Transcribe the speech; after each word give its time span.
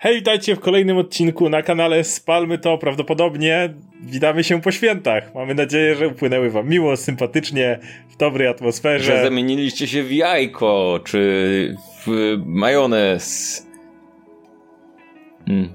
Hej, 0.00 0.14
witajcie 0.14 0.56
w 0.56 0.60
kolejnym 0.60 0.96
odcinku 0.96 1.48
na 1.48 1.62
kanale 1.62 2.04
Spalmy 2.04 2.58
to. 2.58 2.78
Prawdopodobnie 2.78 3.74
witamy 4.00 4.44
się 4.44 4.60
po 4.60 4.72
świętach. 4.72 5.34
Mamy 5.34 5.54
nadzieję, 5.54 5.94
że 5.94 6.08
upłynęły 6.08 6.50
wam 6.50 6.68
miło, 6.68 6.96
sympatycznie, 6.96 7.78
w 8.08 8.16
dobrej 8.16 8.48
atmosferze. 8.48 9.16
Że 9.16 9.22
zamieniliście 9.22 9.86
się 9.86 10.02
w 10.02 10.12
jajko, 10.12 11.00
czy 11.04 11.76
w 12.06 12.36
majonez. 12.46 13.66
Hmm. 15.46 15.68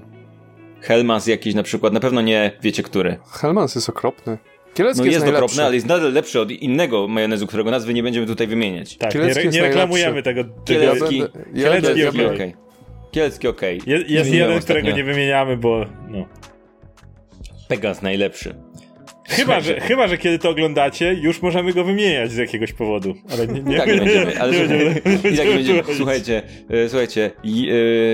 Helmans 0.80 1.26
jakiś 1.26 1.54
na 1.54 1.62
przykład, 1.62 1.92
na 1.92 2.00
pewno 2.00 2.20
nie 2.20 2.50
wiecie 2.62 2.82
który. 2.82 3.16
Helmans 3.32 3.74
jest 3.74 3.88
okropny. 3.88 4.38
Kielecki 4.74 5.00
no 5.00 5.06
jest, 5.06 5.26
jest 5.26 5.36
okropny, 5.36 5.64
ale 5.64 5.74
jest 5.74 5.86
nadal 5.86 6.12
lepszy 6.12 6.40
od 6.40 6.50
innego 6.50 7.08
majonezu, 7.08 7.46
którego 7.46 7.70
nazwy 7.70 7.94
nie 7.94 8.02
będziemy 8.02 8.26
tutaj 8.26 8.46
wymieniać. 8.46 8.96
Tak, 8.96 9.14
nie, 9.14 9.50
nie 9.50 9.62
reklamujemy 9.62 10.22
tego. 10.22 10.44
Kielecki, 10.64 11.18
Ja 11.18 11.28
Kielecki, 11.54 12.00
ja. 12.00 12.12
Kielecki 12.12 12.63
okej. 13.48 13.80
Je, 13.86 13.96
jest 13.96 14.08
Zmieniłem 14.08 14.50
jeden, 14.50 14.62
którego 14.62 14.90
nie 14.90 15.04
wymieniamy, 15.04 15.56
bo 15.56 15.86
no. 16.08 16.26
Pegas 17.68 18.02
najlepszy. 18.02 18.54
Chyba 19.28 19.60
że, 19.60 19.80
chyba, 19.80 20.08
że 20.08 20.18
kiedy 20.18 20.38
to 20.38 20.50
oglądacie, 20.50 21.14
już 21.14 21.42
możemy 21.42 21.72
go 21.72 21.84
wymieniać 21.84 22.32
z 22.32 22.36
jakiegoś 22.36 22.72
powodu. 22.72 23.14
Ale 23.32 23.46
nie, 23.46 23.62
nie, 23.62 23.76
tak 23.76 23.88
nie 23.88 23.96
będziemy, 23.96 24.40
ale 24.40 24.52
nie 24.52 24.58
będziemy- 24.58 25.00
i 25.34 25.36
tak 25.36 25.46
będziemy. 25.46 25.82
Słuchajcie, 25.96 26.42
e, 26.70 26.88
słuchajcie, 26.88 27.30
e, 27.44 27.48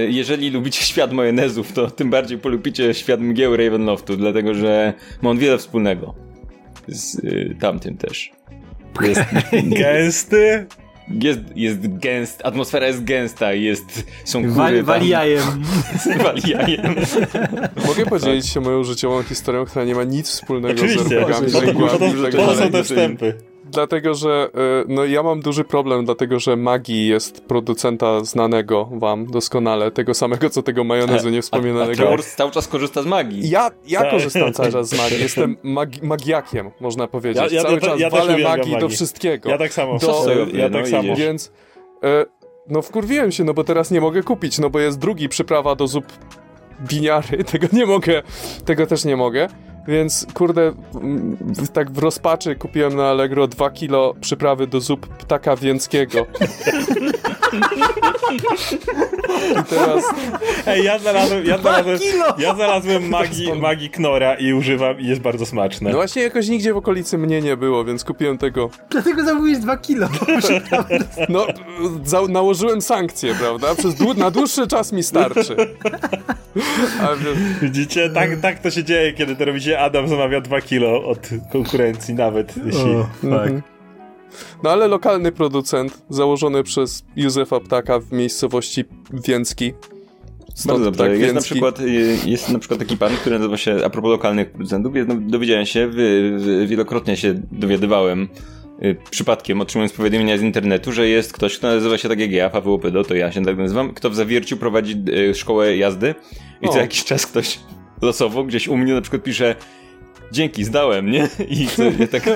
jeżeli 0.09 0.51
lubicie 0.51 0.85
świat 0.85 1.13
majonezów, 1.13 1.73
to 1.73 1.91
tym 1.91 2.11
bardziej 2.11 2.39
polubicie 2.39 2.95
świat 2.95 3.21
mgieł 3.21 3.57
Ravenloftu, 3.57 4.17
dlatego 4.17 4.55
że 4.55 4.93
ma 5.23 5.31
on 5.31 5.39
wiele 5.39 5.59
wspólnego 5.59 6.15
z 6.89 7.25
e, 7.25 7.55
tamtym 7.55 7.97
też. 7.97 8.33
Jest, 9.03 9.21
Gęsty. 9.81 10.67
Jest, 11.23 11.41
jest 11.57 11.99
gęst, 11.99 12.41
atmosfera 12.45 12.87
jest 12.87 13.05
gęsta, 13.05 13.53
jest, 13.53 14.05
są 14.25 14.41
góry 14.43 14.53
Wali, 14.55 14.77
tam, 14.77 14.87
wali 14.87 15.09
jajem. 15.09 15.43
wali 16.25 16.51
jajem. 16.51 16.95
Mogę 17.87 18.07
podzielić 18.07 18.47
się 18.47 18.61
moją 18.61 18.85
życiową 18.85 19.23
historią, 19.23 19.65
która 19.65 19.85
nie 19.85 19.95
ma 19.95 20.05
nic 20.05 20.29
wspólnego 20.29 20.75
Oczywiście. 20.75 21.05
z 21.05 21.13
RPGami, 21.13 21.53
Po 21.53 21.61
to, 21.61 21.99
to, 21.99 22.23
tak 22.23 22.31
po 22.33 22.47
to 22.47 22.53
są 22.53 22.55
dalej. 22.57 22.71
te 22.73 22.85
wstępy. 22.85 23.35
Dlatego, 23.73 24.15
że 24.15 24.49
y, 24.83 24.85
no, 24.89 25.05
ja 25.05 25.23
mam 25.23 25.41
duży 25.41 25.65
problem, 25.65 26.05
dlatego 26.05 26.39
że 26.39 26.57
Magi 26.57 27.07
jest 27.07 27.45
producenta 27.45 28.25
znanego 28.25 28.89
wam 28.93 29.27
doskonale, 29.27 29.91
tego 29.91 30.15
samego, 30.15 30.51
co 30.51 30.63
tego 30.63 30.85
majonezu 30.85 31.27
A, 31.27 31.29
a 31.29 31.33
niewspominanego. 31.33 31.95
Trevor 31.95 32.25
cały 32.25 32.51
czas 32.51 32.69
korzysta 32.69 33.03
z 33.03 33.07
magii. 33.07 33.51
Ja, 33.51 33.71
ja 33.87 34.01
Tak. 34.01 34.11
korzystam 34.11 34.53
cały 34.53 34.73
czas 34.73 34.89
z 34.89 34.99
magii, 34.99 35.21
jestem 35.27 35.57
magi 35.63 36.01
magiakiem, 36.07 36.71
można 36.81 37.09
powiedzieć. 37.09 37.53
Ja- 37.53 37.57
ja- 37.59 37.63
cały 37.63 37.75
ja- 37.75 37.81
czas 37.81 38.01
ja 38.01 38.11
walę 38.11 38.25
uwielbiam 38.25 38.59
magii 38.59 38.79
do 38.79 38.89
wszystkiego. 38.89 39.51
Ja 39.51 39.59
tak 39.59 39.73
samo. 39.73 39.99
Do- 39.99 40.23
sobie, 40.25 40.47
ja 40.59 40.69
no 40.69 40.79
tak 40.79 40.87
i 40.89 40.91
samo. 40.91 41.03
idziesz. 41.03 41.19
Więc 41.19 41.53
e, 42.05 42.27
no 42.69 42.83
wkurwiłem 42.83 43.33
się, 43.33 43.45
no 43.45 43.55
bo 43.55 43.65
teraz 43.65 43.91
nie 43.91 44.01
mogę 44.01 44.23
kupić, 44.23 44.59
no 44.59 44.71
bo 44.71 44.81
jest 44.81 44.99
drugi 44.99 45.29
przyprawa 45.29 45.75
do 45.75 45.87
zup 45.87 46.05
winiary, 46.91 47.45
tego 47.53 47.67
nie 47.73 47.87
mogę, 47.87 48.23
tego 48.65 48.87
też 48.87 49.05
nie 49.05 49.17
mogę. 49.17 49.49
Więc 49.91 50.27
kurde, 50.35 50.73
mm, 50.95 51.37
tak 51.73 51.91
w 51.91 51.99
rozpaczy 51.99 52.57
kupiłem 52.57 52.97
na 52.97 53.09
Allegro 53.09 53.47
2 53.47 53.71
kilo 53.71 54.15
przyprawy 54.21 54.67
do 54.67 54.81
zup 54.81 55.07
ptaka 55.07 55.57
więckiego. 55.57 56.27
I 57.53 57.61
teraz 59.71 60.05
Ej, 60.67 60.85
ja 60.85 60.99
znalazłem, 60.99 61.47
ja 61.47 61.59
znalazłem, 61.59 61.99
ja 62.39 62.55
znalazłem 62.55 63.09
magii, 63.09 63.53
magii 63.61 63.91
Knora 63.91 64.35
i 64.35 64.53
używam 64.53 65.01
i 65.01 65.07
jest 65.07 65.21
bardzo 65.21 65.47
smaczne. 65.47 65.91
no 65.91 65.97
właśnie 65.97 66.23
jakoś 66.23 66.49
nigdzie 66.49 66.75
w 66.75 66.77
okolicy 66.77 67.19
mnie 67.19 67.41
nie 67.41 67.57
było, 67.57 67.85
więc 67.85 68.05
kupiłem 68.05 68.39
tego. 68.39 68.71
Dlatego 68.91 69.25
zamówiłeś 69.25 69.59
dwa 69.59 69.77
kilo. 69.77 70.09
No, 71.29 71.47
za, 72.05 72.21
nałożyłem 72.29 72.83
sankcje, 72.83 73.35
prawda? 73.35 73.75
Przez 73.75 73.95
dłu- 73.95 74.17
na 74.19 74.31
dłuższy 74.31 74.67
czas 74.67 74.93
mi 74.93 75.03
starczy. 75.03 75.57
Widzicie? 77.63 78.11
Tak, 78.11 78.31
tak 78.43 78.59
to 78.59 78.71
się 78.71 78.85
dzieje, 78.85 79.13
kiedy 79.13 79.37
to 79.37 79.45
robicie 79.45 79.81
Adam 79.81 80.09
zamawia 80.09 80.41
2 80.41 80.61
kilo 80.61 81.05
od 81.05 81.29
konkurencji 81.53 82.15
nawet, 82.15 82.55
jeśli... 82.67 82.91
O, 82.91 83.07
Mhm. 83.25 83.63
Tak. 84.31 84.63
No 84.63 84.71
ale 84.71 84.89
lokalny 84.89 85.33
producent, 85.33 86.03
założony 86.11 86.63
przez 86.63 87.05
Józefa 87.17 87.61
Ptaka 87.61 88.01
w 88.01 88.13
miejscowości 88.13 88.85
Więcki. 89.13 89.73
Stąd 90.55 90.79
Bardzo 90.79 90.85
dobrze. 90.85 91.05
Ptak 91.05 91.21
jest, 91.21 91.35
na 91.35 91.41
przykład, 91.41 91.81
y, 91.81 92.17
jest 92.27 92.49
na 92.49 92.59
przykład 92.59 92.81
taki 92.81 92.97
pan, 92.97 93.13
który 93.17 93.39
nazywa 93.39 93.57
się, 93.57 93.77
a 93.85 93.91
propos 93.91 94.11
lokalnych 94.11 94.51
producentów, 94.51 94.93
no, 95.07 95.15
dowiedziałem 95.15 95.67
się, 95.67 95.89
wy, 95.89 96.39
wy, 96.39 96.67
wielokrotnie 96.67 97.17
się 97.17 97.35
dowiadywałem, 97.53 98.29
y, 98.83 98.97
przypadkiem 99.11 99.61
otrzymując 99.61 99.93
powiadomienia 99.93 100.39
z 100.39 100.43
internetu, 100.43 100.93
że 100.93 101.09
jest 101.09 101.33
ktoś, 101.33 101.59
kto 101.59 101.67
nazywa 101.67 101.99
się 101.99 102.09
tak 102.09 102.21
jak 102.21 102.31
ja, 102.31 102.51
Paweł 102.51 102.81
to 103.09 103.15
ja 103.15 103.33
się 103.33 103.45
tak 103.45 103.57
nazywam, 103.57 103.95
kto 103.95 104.11
w 104.11 104.15
Zawierciu 104.15 104.57
prowadzi 104.57 105.03
y, 105.31 105.35
szkołę 105.35 105.77
jazdy 105.77 106.15
i 106.63 106.67
co 106.67 106.75
O. 106.75 106.79
jakiś 106.79 107.05
czas 107.05 107.27
ktoś 107.27 107.59
losowo 108.03 108.45
gdzieś 108.45 108.69
u 108.69 108.77
mnie 108.77 108.95
na 108.95 109.01
przykład 109.01 109.23
pisze 109.23 109.55
dzięki, 110.33 110.65
zdałem, 110.65 111.11
nie? 111.11 111.29
I 111.49 111.65
ja 112.01 112.07
tak... 112.07 112.23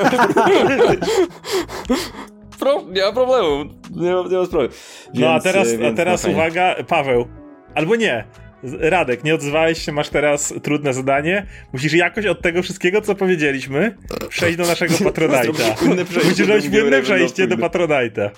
Pro, 2.59 2.83
nie 2.91 3.03
ma 3.03 3.13
problemu, 3.13 3.65
nie 3.91 4.15
ma, 4.15 4.23
nie 4.31 4.37
ma 4.39 4.47
sprawy. 4.47 4.69
No 5.15 5.29
a 5.29 5.33
Więc, 5.33 5.45
teraz, 5.45 5.69
a 5.75 5.77
więc 5.77 5.97
teraz 5.97 6.25
no 6.25 6.31
uwaga, 6.31 6.75
Paweł. 6.89 7.29
Albo 7.75 7.97
nie. 7.97 8.25
Radek, 8.81 9.25
nie 9.25 9.35
odzwałeś 9.35 9.83
się, 9.83 9.93
masz 9.93 10.09
teraz 10.09 10.55
trudne 10.63 10.95
zadanie. 10.95 11.47
Musisz 11.73 11.93
jakoś 11.93 12.27
od 12.27 12.43
tego 12.43 12.63
wszystkiego, 12.63 13.01
co 13.01 13.15
powiedzieliśmy, 13.15 13.97
przejść 14.29 14.59
do 14.59 14.67
naszego 14.67 14.95
Patronite'a. 15.11 15.87
Musisz 16.25 16.47
do 16.47 16.59
drugiego 16.61 16.81
płynne 16.81 17.03
przejście 17.03 17.47
do 17.47 17.57
gdy- 17.57 17.65
Patronite'a. 17.65 18.31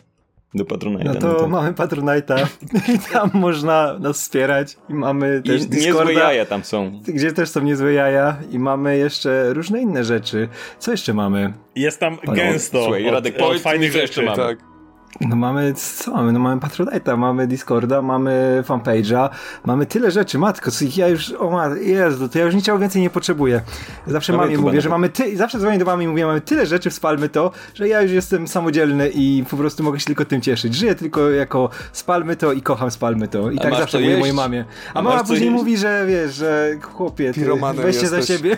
Do 0.57 0.65
Patronite'a. 0.65 1.05
No 1.05 1.15
to 1.15 1.35
tak. 1.41 1.49
mamy 1.49 1.73
Patronite'a 1.73 2.47
i 2.95 2.99
tam 3.13 3.31
można 3.35 3.99
nas 3.99 4.17
wspierać 4.21 4.77
i 4.89 4.95
mamy 4.95 5.43
też 5.47 5.63
I 5.63 5.69
niezłe 5.71 6.13
jaja 6.13 6.47
tam 6.47 6.65
są. 6.65 7.01
gdzie 7.09 7.33
też 7.33 7.49
są 7.49 7.61
niezłe 7.61 7.93
jaja 7.93 8.37
i 8.51 8.59
mamy 8.59 8.99
jeszcze 8.99 9.53
różne 9.53 9.81
inne 9.81 10.05
rzeczy. 10.05 10.49
Co 10.79 10.91
jeszcze 10.91 11.15
mamy? 11.15 11.53
Jest 11.75 12.01
tam 12.01 12.19
gęsto 12.35 12.83
Słuchaj, 12.85 13.07
od, 13.09 13.13
Radek, 13.15 13.35
od 13.43 13.53
mi, 13.55 13.59
fajnych 13.59 13.95
jeszcze 13.95 14.07
rzeczy. 14.23 14.23
mamy. 14.23 14.37
Tak. 14.57 14.76
No 15.21 15.37
mamy, 15.37 15.75
co 15.75 16.11
mamy? 16.13 16.33
No 16.33 16.39
mamy 16.39 16.61
Patronite'a, 16.61 17.19
mamy 17.19 17.47
Discorda, 17.47 18.03
mamy 18.03 18.63
fanpage'a, 18.67 19.29
mamy 19.65 19.87
tyle 19.87 20.11
rzeczy, 20.11 20.39
matko, 20.39 20.71
co 20.71 20.85
ja 20.97 21.09
już, 21.09 21.33
o 21.33 21.51
ma, 21.51 21.69
Jezu, 21.77 22.29
to 22.29 22.39
ja 22.39 22.45
już 22.45 22.55
niczego 22.55 22.79
więcej 22.79 23.03
nie 23.03 23.11
potrzebuję. 23.11 23.61
Zawsze 24.07 24.33
Mamy 24.33 24.45
mamie 24.45 24.59
mówię, 24.59 24.81
że 24.81 24.89
mamy 24.89 25.09
ty, 25.09 25.37
zawsze 25.37 25.59
dzwonię 25.59 25.79
do 25.79 25.85
mamy 25.85 26.05
i 26.05 26.09
mówię, 26.09 26.27
mamy 26.27 26.41
tyle 26.41 26.67
rzeczy, 26.67 26.91
spalmy 26.91 27.29
to, 27.29 27.51
że 27.75 27.89
ja 27.89 28.03
już 28.03 28.13
jestem 28.13 28.49
samodzielny 28.49 29.09
i 29.15 29.45
po 29.51 29.57
prostu 29.57 29.83
mogę 29.83 30.01
się 30.01 30.07
tylko 30.07 30.25
tym 30.25 30.41
cieszyć. 30.41 30.75
Żyję 30.75 30.95
tylko 30.95 31.31
jako 31.31 31.71
spalmy 31.93 32.37
to 32.37 32.53
i 32.53 32.63
kocham 32.63 32.91
spalmy 32.91 33.29
to. 33.29 33.51
I 33.51 33.59
A 33.59 33.63
tak 33.63 33.75
zawsze 33.75 33.99
mówię 33.99 34.09
jeść? 34.09 34.21
mojej 34.21 34.35
mamie. 34.35 34.65
A, 34.95 34.99
A 34.99 35.03
mama 35.03 35.25
później 35.25 35.51
jeść? 35.51 35.59
mówi, 35.63 35.77
że 35.79 36.05
wiesz, 36.09 36.35
że 36.35 36.71
chłopie, 36.83 37.33
ty, 37.33 37.41
Piromanem 37.41 37.83
weźcie 37.83 38.07
za 38.09 38.23
siebie. 38.23 38.57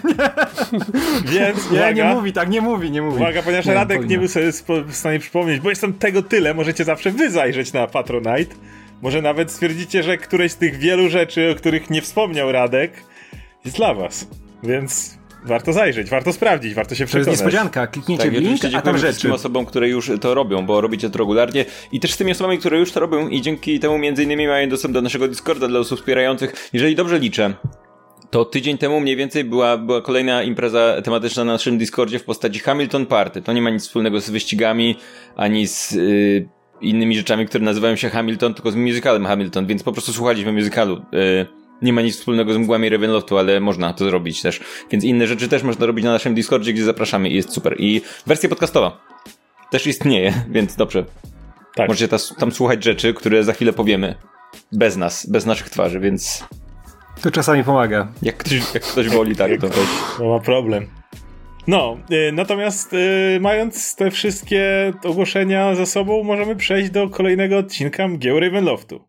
Więc 1.24 1.70
Nie, 1.70 1.94
nie 1.94 2.04
mówi 2.04 2.32
tak, 2.32 2.48
nie 2.50 2.60
mówi, 2.60 2.90
nie 2.90 3.02
mówi. 3.02 3.16
uwaga, 3.16 3.42
ponieważ 3.42 3.66
Nie, 3.66 3.74
Radek 3.74 4.08
nie 4.08 4.18
był 4.18 4.28
sobie 4.28 4.52
w 4.86 4.94
stanie 4.96 5.18
przypomnieć, 5.18 5.60
bo 5.60 5.68
jest 5.68 5.80
tam 5.80 5.92
tego 5.92 6.22
tyle, 6.22 6.47
możecie 6.54 6.84
zawsze 6.84 7.10
wy 7.10 7.30
zajrzeć 7.30 7.72
na 7.72 7.86
Patronite. 7.86 8.54
Może 9.02 9.22
nawet 9.22 9.50
stwierdzicie, 9.52 10.02
że 10.02 10.16
któreś 10.16 10.52
z 10.52 10.56
tych 10.56 10.76
wielu 10.76 11.08
rzeczy, 11.08 11.50
o 11.50 11.54
których 11.54 11.90
nie 11.90 12.02
wspomniał 12.02 12.52
Radek, 12.52 12.92
jest 13.64 13.76
dla 13.76 13.94
was. 13.94 14.26
Więc 14.62 15.18
warto 15.44 15.72
zajrzeć, 15.72 16.10
warto 16.10 16.32
sprawdzić, 16.32 16.74
warto 16.74 16.94
się 16.94 16.98
To 16.98 17.02
jest 17.02 17.10
przekonać. 17.12 17.30
niespodzianka, 17.40 17.86
kliknięcie 17.86 18.24
Tak, 18.24 18.32
w 18.32 18.34
link, 18.34 18.46
oczywiście 18.46 18.78
a 18.78 18.82
tam 18.82 18.94
rzeczy. 18.98 19.06
wszystkim 19.06 19.32
osobom, 19.32 19.66
które 19.66 19.88
już 19.88 20.10
to 20.20 20.34
robią, 20.34 20.66
bo 20.66 20.80
robicie 20.80 21.10
to 21.10 21.18
regularnie 21.18 21.64
i 21.92 22.00
też 22.00 22.12
z 22.12 22.16
tymi 22.16 22.32
osobami, 22.32 22.58
które 22.58 22.78
już 22.78 22.92
to 22.92 23.00
robią 23.00 23.28
i 23.28 23.40
dzięki 23.42 23.80
temu 23.80 23.98
między 23.98 24.22
innymi 24.24 24.46
mają 24.46 24.68
dostęp 24.68 24.94
do 24.94 25.02
naszego 25.02 25.28
Discorda 25.28 25.68
dla 25.68 25.80
osób 25.80 25.98
wspierających. 25.98 26.68
Jeżeli 26.72 26.94
dobrze 26.94 27.18
liczę, 27.18 27.54
to 28.30 28.44
tydzień 28.44 28.78
temu 28.78 29.00
mniej 29.00 29.16
więcej 29.16 29.44
była, 29.44 29.76
była 29.76 30.00
kolejna 30.00 30.42
impreza 30.42 31.02
tematyczna 31.04 31.44
na 31.44 31.52
naszym 31.52 31.78
Discordzie 31.78 32.18
w 32.18 32.24
postaci 32.24 32.58
Hamilton 32.58 33.06
Party. 33.06 33.42
To 33.42 33.52
nie 33.52 33.62
ma 33.62 33.70
nic 33.70 33.82
wspólnego 33.82 34.20
z 34.20 34.30
wyścigami, 34.30 34.96
ani 35.36 35.66
z 35.66 35.92
y, 35.92 36.48
innymi 36.80 37.16
rzeczami, 37.16 37.46
które 37.46 37.64
nazywają 37.64 37.96
się 37.96 38.08
Hamilton, 38.08 38.54
tylko 38.54 38.70
z 38.70 38.76
musicalem 38.76 39.26
Hamilton, 39.26 39.66
więc 39.66 39.82
po 39.82 39.92
prostu 39.92 40.12
słuchaliśmy 40.12 40.52
musicalu. 40.52 40.96
Y, 40.96 41.46
nie 41.82 41.92
ma 41.92 42.02
nic 42.02 42.16
wspólnego 42.16 42.54
z 42.54 42.56
mgłami 42.56 42.88
Ravenloftu, 42.88 43.38
ale 43.38 43.60
można 43.60 43.92
to 43.92 44.04
zrobić 44.04 44.42
też. 44.42 44.60
Więc 44.90 45.04
inne 45.04 45.26
rzeczy 45.26 45.48
też 45.48 45.62
można 45.62 45.86
robić 45.86 46.04
na 46.04 46.12
naszym 46.12 46.34
Discordzie, 46.34 46.72
gdzie 46.72 46.84
zapraszamy 46.84 47.28
i 47.28 47.34
jest 47.34 47.52
super. 47.52 47.76
I 47.78 48.02
wersja 48.26 48.48
podcastowa 48.48 49.00
też 49.70 49.86
istnieje, 49.86 50.32
więc 50.50 50.76
dobrze. 50.76 51.04
Tak. 51.74 51.88
Możecie 51.88 52.18
tam 52.38 52.52
słuchać 52.52 52.84
rzeczy, 52.84 53.14
które 53.14 53.44
za 53.44 53.52
chwilę 53.52 53.72
powiemy. 53.72 54.14
Bez 54.72 54.96
nas, 54.96 55.26
bez 55.30 55.46
naszych 55.46 55.70
twarzy, 55.70 56.00
więc 56.00 56.44
To 57.22 57.30
czasami 57.30 57.64
pomaga. 57.64 58.08
jak 58.22 58.36
ktoś, 58.36 58.74
jak 58.74 58.82
ktoś 58.82 59.08
woli, 59.08 59.36
tak, 59.36 59.60
to 59.60 59.68
weź. 59.68 59.88
No 60.18 60.28
ma 60.28 60.38
problem. 60.38 60.86
No, 61.66 61.98
y, 62.10 62.32
natomiast 62.32 62.92
y, 62.92 63.38
mając 63.40 63.96
te 63.96 64.10
wszystkie 64.10 64.92
ogłoszenia 65.04 65.74
za 65.74 65.86
sobą, 65.86 66.22
możemy 66.24 66.56
przejść 66.56 66.90
do 66.90 67.08
kolejnego 67.08 67.58
odcinka 67.58 68.08
Mgieł 68.08 68.40
Ravenloftu. 68.40 69.07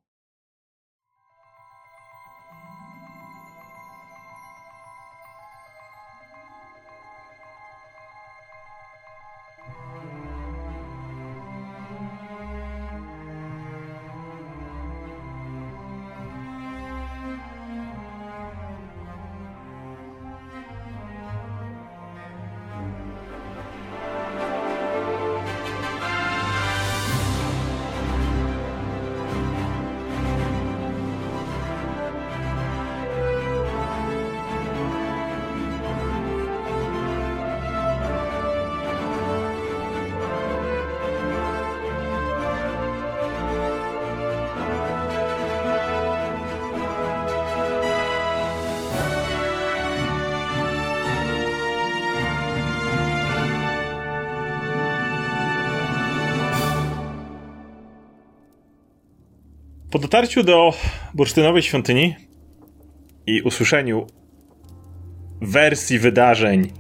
Dotarciu 60.10 60.44
do 60.44 60.74
bursztynowej 61.14 61.62
świątyni 61.62 62.16
i 63.28 63.42
usłyszeniu 63.42 64.08
wersji 65.42 66.00
wydarzeń 66.00 66.72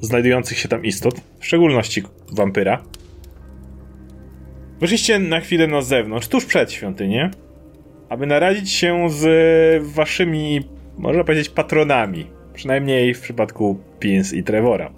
znajdujących 0.00 0.58
się 0.58 0.68
tam 0.68 0.84
istot, 0.84 1.20
w 1.38 1.46
szczególności 1.46 2.02
wampyra, 2.32 2.82
wyszliście 4.80 5.18
na 5.18 5.40
chwilę 5.40 5.66
na 5.66 5.82
zewnątrz, 5.82 6.28
tuż 6.28 6.44
przed 6.44 6.72
świątynię, 6.72 7.30
aby 8.08 8.26
naradzić 8.26 8.72
się 8.72 9.10
z 9.10 9.86
waszymi, 9.86 10.60
można 10.98 11.24
powiedzieć, 11.24 11.48
patronami. 11.48 12.26
Przynajmniej 12.54 13.14
w 13.14 13.20
przypadku 13.20 13.78
Pins 13.98 14.32
i 14.32 14.42
Trevora. 14.42 14.90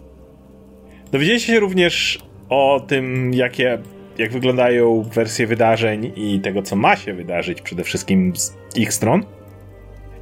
Dowiedzieliście 1.12 1.52
się 1.52 1.60
również 1.60 2.18
o 2.48 2.84
tym, 2.88 3.34
jakie, 3.34 3.78
jak 4.18 4.32
wyglądają 4.32 5.02
wersje 5.02 5.46
wydarzeń 5.46 6.12
i 6.16 6.40
tego, 6.40 6.62
co 6.62 6.76
ma 6.76 6.96
się 6.96 7.14
wydarzyć 7.14 7.62
przede 7.62 7.84
wszystkim 7.84 8.36
z 8.36 8.56
ich 8.76 8.92
stron. 8.92 9.24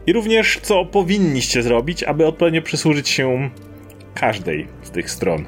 I 0.06 0.12
również, 0.12 0.58
co 0.62 0.84
powinniście 0.84 1.62
zrobić, 1.62 2.02
aby 2.02 2.26
odpowiednio 2.26 2.62
przysłużyć 2.62 3.08
się 3.08 3.50
każdej 4.14 4.66
z 4.82 4.90
tych 4.90 5.10
stron. 5.10 5.44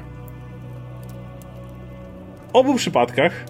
W 2.47 2.55
obu 2.55 2.75
przypadkach 2.75 3.45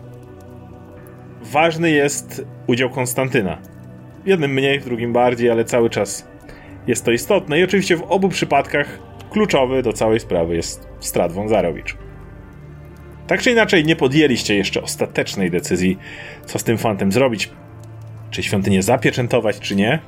ważny 1.41 1.91
jest 1.91 2.45
udział 2.67 2.89
Konstantyna. 2.89 3.57
W 4.23 4.27
jednym 4.27 4.53
mniej, 4.53 4.79
w 4.79 4.85
drugim 4.85 5.13
bardziej, 5.13 5.49
ale 5.49 5.65
cały 5.65 5.89
czas 5.89 6.27
jest 6.87 7.05
to 7.05 7.11
istotne. 7.11 7.59
I 7.59 7.63
oczywiście 7.63 7.97
w 7.97 8.03
obu 8.03 8.29
przypadkach 8.29 8.99
kluczowy 9.29 9.83
do 9.83 9.93
całej 9.93 10.19
sprawy 10.19 10.55
jest 10.55 10.87
Strat 10.99 11.31
Wązarowicz. 11.31 11.97
Tak 13.29 13.41
czy 13.41 13.51
inaczej, 13.51 13.85
nie 13.85 13.95
podjęliście 13.95 14.55
jeszcze 14.55 14.81
ostatecznej 14.81 15.51
decyzji, 15.51 15.97
co 16.45 16.59
z 16.59 16.63
tym 16.63 16.77
fantem 16.77 17.11
zrobić. 17.11 17.49
Czy 18.31 18.43
świątynię 18.43 18.83
zapieczętować, 18.83 19.59
czy 19.59 19.75
nie. 19.75 19.99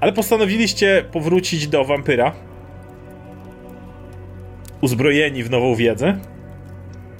Ale 0.00 0.12
postanowiliście 0.12 1.04
powrócić 1.12 1.68
do 1.68 1.84
wampyra, 1.84 2.32
uzbrojeni 4.80 5.42
w 5.42 5.50
nową 5.50 5.74
wiedzę 5.74 6.18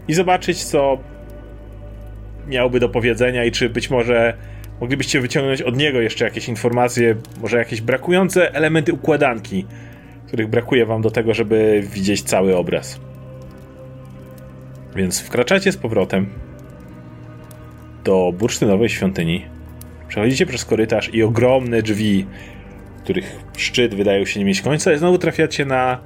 i 0.09 0.15
zobaczyć, 0.15 0.65
co 0.65 0.99
miałby 2.49 2.81
do 2.81 2.89
powiedzenia 2.89 3.45
i 3.45 3.53
czy 3.53 3.69
być 3.69 3.91
może 3.91 4.37
moglibyście 4.81 5.21
wyciągnąć 5.21 5.63
od 5.63 5.77
niego 5.77 6.01
jeszcze 6.01 6.25
jakieś 6.25 6.49
informacje, 6.49 7.17
może 7.41 7.59
jakieś 7.59 7.81
brakujące 7.81 8.55
elementy 8.55 8.93
układanki, 8.93 9.67
których 10.27 10.49
brakuje 10.49 10.87
wam 10.87 11.03
do 11.03 11.11
tego, 11.11 11.35
żeby 11.35 11.83
widzieć 11.93 12.23
cały 12.23 12.57
obraz. 12.57 13.01
Więc 14.97 15.21
wkraczacie 15.21 15.73
z 15.73 15.77
powrotem 15.77 16.27
do 18.05 18.33
bursztynowej 18.39 18.89
świątyni. 18.89 19.47
Przechodzicie 20.09 20.47
przez 20.47 20.65
korytarz 20.65 21.15
i 21.15 21.23
ogromne 21.23 21.83
drzwi, 21.83 22.27
których 23.05 23.37
szczyt 23.57 23.95
wydają 23.95 24.25
się 24.25 24.41
nie 24.41 24.47
mieć 24.47 24.63
końca, 24.63 24.93
i 24.93 24.99
znowu 24.99 25.19
trafiacie 25.19 25.65
na 25.65 25.99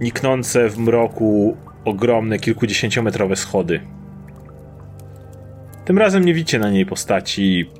niknące 0.00 0.68
w 0.68 0.78
mroku 0.78 1.56
ogromne, 1.84 2.38
kilkudziesięciometrowe 2.38 3.36
schody. 3.36 3.80
Tym 5.84 5.98
razem 5.98 6.24
nie 6.24 6.34
widzicie 6.34 6.58
na 6.58 6.70
niej 6.70 6.86
postaci 6.86 7.70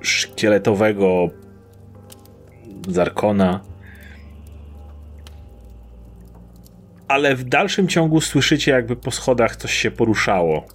szkieletowego 0.00 1.28
Zarkona. 2.88 3.60
Ale 7.08 7.36
w 7.36 7.44
dalszym 7.44 7.88
ciągu 7.88 8.20
słyszycie, 8.20 8.72
jakby 8.72 8.96
po 8.96 9.10
schodach 9.10 9.56
coś 9.56 9.72
się 9.72 9.90
poruszało. 9.90 10.66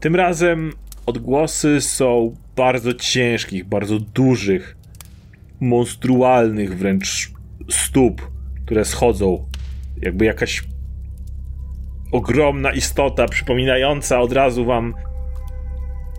Tym 0.00 0.16
razem 0.16 0.72
odgłosy 1.06 1.80
są 1.80 2.36
bardzo 2.56 2.94
ciężkich, 2.94 3.64
bardzo 3.64 3.98
dużych, 3.98 4.76
monstrualnych 5.60 6.78
wręcz 6.78 7.32
stóp, 7.70 8.30
które 8.64 8.84
schodzą. 8.84 9.46
Jakby 10.00 10.24
jakaś 10.24 10.64
ogromna 12.12 12.72
istota, 12.72 13.28
przypominająca 13.28 14.20
od 14.20 14.32
razu 14.32 14.64
wam 14.64 14.94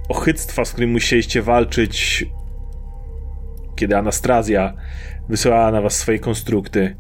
ochyctwa, 0.10 0.66
z 0.66 0.72
którym 0.72 0.92
musieliście 0.92 1.42
walczyć, 1.42 2.26
kiedy 3.76 3.98
Anastrazja 3.98 4.74
wysyłała 5.30 5.72
na 5.72 5.82
was 5.82 5.96
swoje 5.96 6.20
konstrukty. 6.20 6.96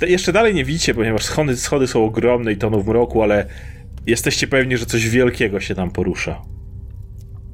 Jeszcze 0.00 0.32
dalej 0.32 0.54
nie 0.54 0.64
widzicie, 0.64 0.94
ponieważ 0.94 1.24
schody, 1.24 1.56
schody 1.56 1.86
są 1.86 2.04
ogromne 2.04 2.52
i 2.52 2.56
toną 2.56 2.80
w 2.80 2.86
mroku, 2.86 3.22
ale 3.22 3.46
jesteście 4.06 4.46
pewni, 4.46 4.76
że 4.76 4.86
coś 4.86 5.08
wielkiego 5.08 5.60
się 5.60 5.74
tam 5.74 5.90
porusza. 5.90 6.42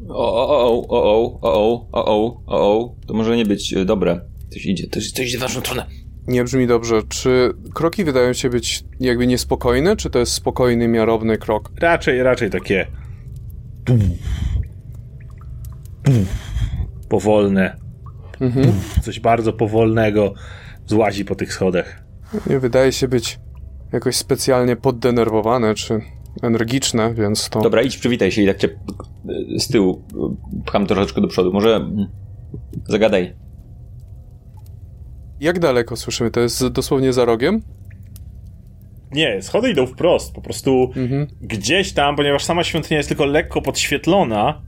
O, 0.08 0.48
o, 0.48 0.48
o, 0.48 0.88
o, 0.88 1.02
o, 1.02 1.40
o, 1.40 1.88
o, 1.92 2.04
o, 2.04 2.42
o, 2.46 2.78
o, 2.80 2.94
to 3.06 3.14
może 3.14 3.36
nie 3.36 3.46
być 3.46 3.72
e, 3.72 3.84
dobre. 3.84 4.20
Coś 4.50 4.66
idzie, 4.66 4.86
coś, 4.88 5.10
coś 5.10 5.26
idzie 5.26 5.38
w 5.38 5.40
naszą 5.40 5.60
stronę. 5.60 5.86
Nie 6.26 6.44
brzmi 6.44 6.66
dobrze. 6.66 7.02
Czy 7.08 7.52
kroki 7.74 8.04
wydają 8.04 8.32
się 8.32 8.50
być 8.50 8.84
jakby 9.00 9.26
niespokojne, 9.26 9.96
czy 9.96 10.10
to 10.10 10.18
jest 10.18 10.32
spokojny, 10.32 10.88
miarowny 10.88 11.38
krok? 11.38 11.72
Raczej, 11.80 12.22
raczej 12.22 12.50
takie 12.50 12.86
powolne. 17.08 17.76
Mhm. 18.40 18.72
Coś 19.02 19.20
bardzo 19.20 19.52
powolnego 19.52 20.34
złazi 20.86 21.24
po 21.24 21.34
tych 21.34 21.52
schodach. 21.52 22.03
Nie 22.46 22.58
wydaje 22.58 22.92
się 22.92 23.08
być 23.08 23.38
jakoś 23.92 24.16
specjalnie 24.16 24.76
poddenerwowane, 24.76 25.74
czy 25.74 26.00
energiczne, 26.42 27.14
więc 27.14 27.48
to... 27.48 27.60
Dobra, 27.60 27.82
idź, 27.82 27.98
przywitaj 27.98 28.32
się 28.32 28.42
i 28.42 28.46
tak 28.46 28.58
cię 28.58 28.68
z 29.58 29.68
tyłu 29.68 30.02
pcham 30.66 30.86
troszeczkę 30.86 31.20
do 31.20 31.28
przodu. 31.28 31.52
Może 31.52 31.90
zagadaj. 32.88 33.34
Jak 35.40 35.58
daleko 35.58 35.96
słyszymy? 35.96 36.30
To 36.30 36.40
jest 36.40 36.68
dosłownie 36.68 37.12
za 37.12 37.24
rogiem? 37.24 37.62
Nie, 39.12 39.42
schody 39.42 39.70
idą 39.70 39.86
wprost. 39.86 40.34
Po 40.34 40.40
prostu 40.40 40.92
mhm. 40.96 41.26
gdzieś 41.40 41.92
tam, 41.92 42.16
ponieważ 42.16 42.44
sama 42.44 42.64
świątynia 42.64 42.96
jest 42.96 43.08
tylko 43.08 43.24
lekko 43.24 43.62
podświetlona, 43.62 44.62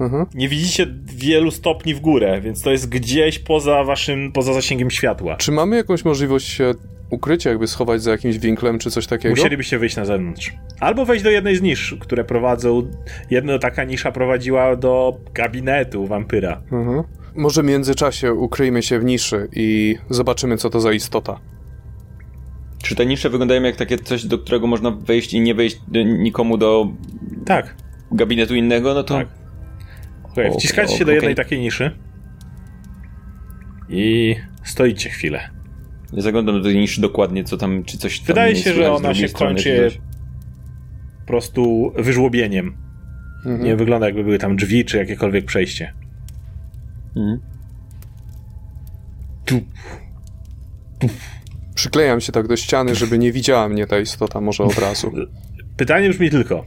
mhm. 0.00 0.26
nie 0.34 0.48
widzicie 0.48 0.86
wielu 1.04 1.50
stopni 1.50 1.94
w 1.94 2.00
górę, 2.00 2.40
więc 2.40 2.62
to 2.62 2.70
jest 2.70 2.88
gdzieś 2.88 3.38
poza 3.38 3.84
waszym, 3.84 4.32
poza 4.32 4.52
zasięgiem 4.52 4.90
światła. 4.90 5.36
Czy 5.36 5.52
mamy 5.52 5.76
jakąś 5.76 6.04
możliwość 6.04 6.48
się 6.48 6.74
ukrycia, 7.10 7.50
jakby 7.50 7.66
schować 7.66 8.02
za 8.02 8.10
jakimś 8.10 8.38
winklem 8.38 8.78
czy 8.78 8.90
coś 8.90 9.06
takiego? 9.06 9.34
Musielibyście 9.34 9.78
wyjść 9.78 9.96
na 9.96 10.04
zewnątrz. 10.04 10.52
Albo 10.80 11.04
wejść 11.04 11.24
do 11.24 11.30
jednej 11.30 11.56
z 11.56 11.62
nisz, 11.62 11.96
które 12.00 12.24
prowadzą. 12.24 12.90
Jedna 13.30 13.58
taka 13.58 13.84
nisza 13.84 14.12
prowadziła 14.12 14.76
do 14.76 15.16
gabinetu 15.34 16.06
wampyra. 16.06 16.62
Mhm. 16.72 17.02
Może 17.36 17.62
w 17.62 17.64
międzyczasie 17.64 18.32
ukryjmy 18.32 18.82
się 18.82 18.98
w 18.98 19.04
niszy 19.04 19.48
i 19.52 19.96
zobaczymy, 20.10 20.56
co 20.56 20.70
to 20.70 20.80
za 20.80 20.92
istota. 20.92 21.40
Czy 22.82 22.94
te 22.94 23.06
nisze 23.06 23.30
wyglądają 23.30 23.62
jak 23.62 23.76
takie 23.76 23.98
coś, 23.98 24.24
do 24.24 24.38
którego 24.38 24.66
można 24.66 24.90
wejść 24.90 25.34
i 25.34 25.40
nie 25.40 25.54
wejść 25.54 25.80
nikomu 26.04 26.56
do. 26.56 26.88
Tak. 27.46 27.74
Gabinetu 28.12 28.54
innego? 28.54 28.94
No 28.94 29.02
to. 29.02 29.14
Tak. 29.14 29.43
Okay, 30.34 30.52
wciskacie 30.52 30.96
się 30.96 31.04
do 31.04 31.12
jednej 31.12 31.34
takiej 31.34 31.60
niszy. 31.60 31.90
I 33.88 34.36
stoicie 34.64 35.10
chwilę. 35.10 35.40
Ja 36.12 36.22
zaglądam 36.22 36.54
do 36.54 36.62
tej 36.62 36.76
niszy 36.76 37.00
dokładnie, 37.00 37.44
co 37.44 37.56
tam, 37.56 37.84
czy 37.84 37.98
coś 37.98 38.18
tam 38.18 38.26
Wydaje 38.26 38.56
się, 38.56 38.74
że 38.74 38.92
ona 38.92 39.14
się 39.14 39.28
kończy 39.28 39.90
po 41.20 41.26
prostu 41.26 41.92
wyżłobieniem. 41.96 42.76
Mhm. 43.36 43.64
Nie 43.64 43.76
wygląda 43.76 44.06
jakby 44.06 44.24
były 44.24 44.38
tam 44.38 44.56
drzwi, 44.56 44.84
czy 44.84 44.96
jakiekolwiek 44.96 45.44
przejście. 45.44 45.92
Mhm. 47.16 47.40
Przyklejam 51.74 52.20
się 52.20 52.32
tak 52.32 52.48
do 52.48 52.56
ściany, 52.56 52.94
żeby 52.94 53.18
nie 53.18 53.32
widziała 53.32 53.68
mnie 53.68 53.86
ta 53.86 53.98
istota 53.98 54.40
może 54.40 54.64
od 54.64 54.78
razu. 54.78 55.12
Pytanie 55.76 56.10
brzmi 56.10 56.30
tylko. 56.30 56.64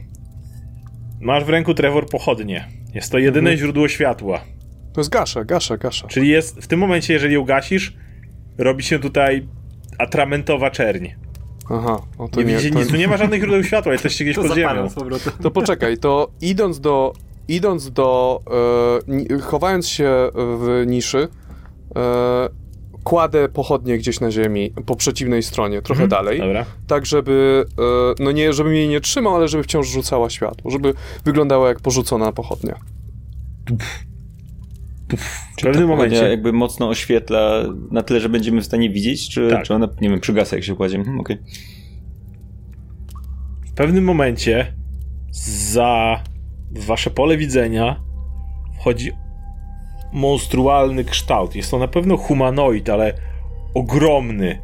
Masz 1.20 1.44
w 1.44 1.48
ręku 1.48 1.74
Trevor 1.74 2.06
pochodnie. 2.06 2.68
Jest 2.94 3.12
to 3.12 3.18
jedyne 3.18 3.50
mhm. 3.50 3.56
źródło 3.58 3.88
światła. 3.88 4.40
To 4.92 5.00
jest 5.00 5.10
gasza, 5.10 5.44
gasza, 5.44 5.76
gasza. 5.76 6.06
Czyli 6.08 6.28
jest 6.28 6.58
w 6.58 6.66
tym 6.66 6.80
momencie, 6.80 7.12
jeżeli 7.12 7.38
ugasisz, 7.38 7.96
robi 8.58 8.82
się 8.82 8.98
tutaj 8.98 9.46
atramentowa 9.98 10.70
czerń. 10.70 11.08
Aha, 11.70 12.02
o 12.18 12.28
to 12.28 12.42
nie, 12.42 12.54
nie 12.54 12.70
to... 12.70 12.78
nic, 12.78 12.88
tu 12.88 12.96
nie 12.96 13.08
ma 13.08 13.16
żadnych 13.16 13.40
źródeł 13.40 13.64
światła, 13.64 13.92
jesteście 13.92 14.24
gdzieś 14.24 14.36
to 14.36 14.42
pod 14.42 14.56
ziemią. 14.56 14.88
To 15.42 15.50
poczekaj, 15.50 15.98
to 15.98 16.30
idąc 16.40 16.80
do 16.80 17.12
idąc 17.48 17.90
do, 17.90 18.40
e, 19.30 19.38
chowając 19.38 19.88
się 19.88 20.30
w 20.34 20.84
niszy, 20.86 21.28
e, 21.96 22.48
kładę 23.08 23.48
pochodnie 23.48 23.98
gdzieś 23.98 24.20
na 24.20 24.30
ziemi, 24.30 24.72
po 24.86 24.96
przeciwnej 24.96 25.42
stronie, 25.42 25.82
trochę 25.82 26.02
mhm, 26.02 26.10
dalej. 26.10 26.38
Dobra. 26.38 26.64
Tak, 26.86 27.06
żeby, 27.06 27.64
e, 27.78 28.22
no 28.24 28.32
nie, 28.32 28.52
żeby 28.52 28.70
mnie 28.70 28.88
nie 28.88 29.00
trzymał, 29.00 29.34
ale 29.34 29.48
żeby 29.48 29.64
wciąż 29.64 29.88
rzucała 29.88 30.30
światło, 30.30 30.70
żeby 30.70 30.94
wyglądała 31.24 31.68
jak 31.68 31.80
porzucona 31.80 32.32
pochodnia. 32.32 32.74
W 35.58 35.62
pewnym 35.62 35.88
momencie 35.88 36.28
jakby 36.28 36.52
mocno 36.52 36.88
oświetla 36.88 37.62
na 37.90 38.02
tyle, 38.02 38.20
że 38.20 38.28
będziemy 38.28 38.60
w 38.60 38.64
stanie 38.64 38.90
widzieć, 38.90 39.28
czy, 39.28 39.48
tak. 39.50 39.64
czy 39.64 39.74
ona, 39.74 39.88
nie 40.00 40.08
wiem, 40.08 40.20
przygasa 40.20 40.56
jak 40.56 40.64
się 40.64 40.76
kładzie. 40.76 40.96
Hmm, 40.96 41.20
okay. 41.20 41.38
W 43.66 43.72
pewnym 43.74 44.04
momencie 44.04 44.72
za 45.72 46.22
wasze 46.70 47.10
pole 47.10 47.36
widzenia 47.36 48.00
wchodzi 48.80 49.12
monstrualny 50.12 51.04
kształt. 51.04 51.56
Jest 51.56 51.70
to 51.70 51.78
na 51.78 51.88
pewno 51.88 52.16
humanoid, 52.16 52.88
ale 52.88 53.14
ogromny. 53.74 54.58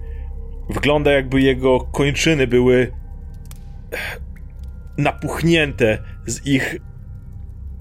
Wygląda 0.71 1.13
jakby 1.13 1.41
jego 1.41 1.81
kończyny 1.81 2.47
były 2.47 2.93
napuchnięte 4.99 5.99
z 6.27 6.47
ich 6.47 6.77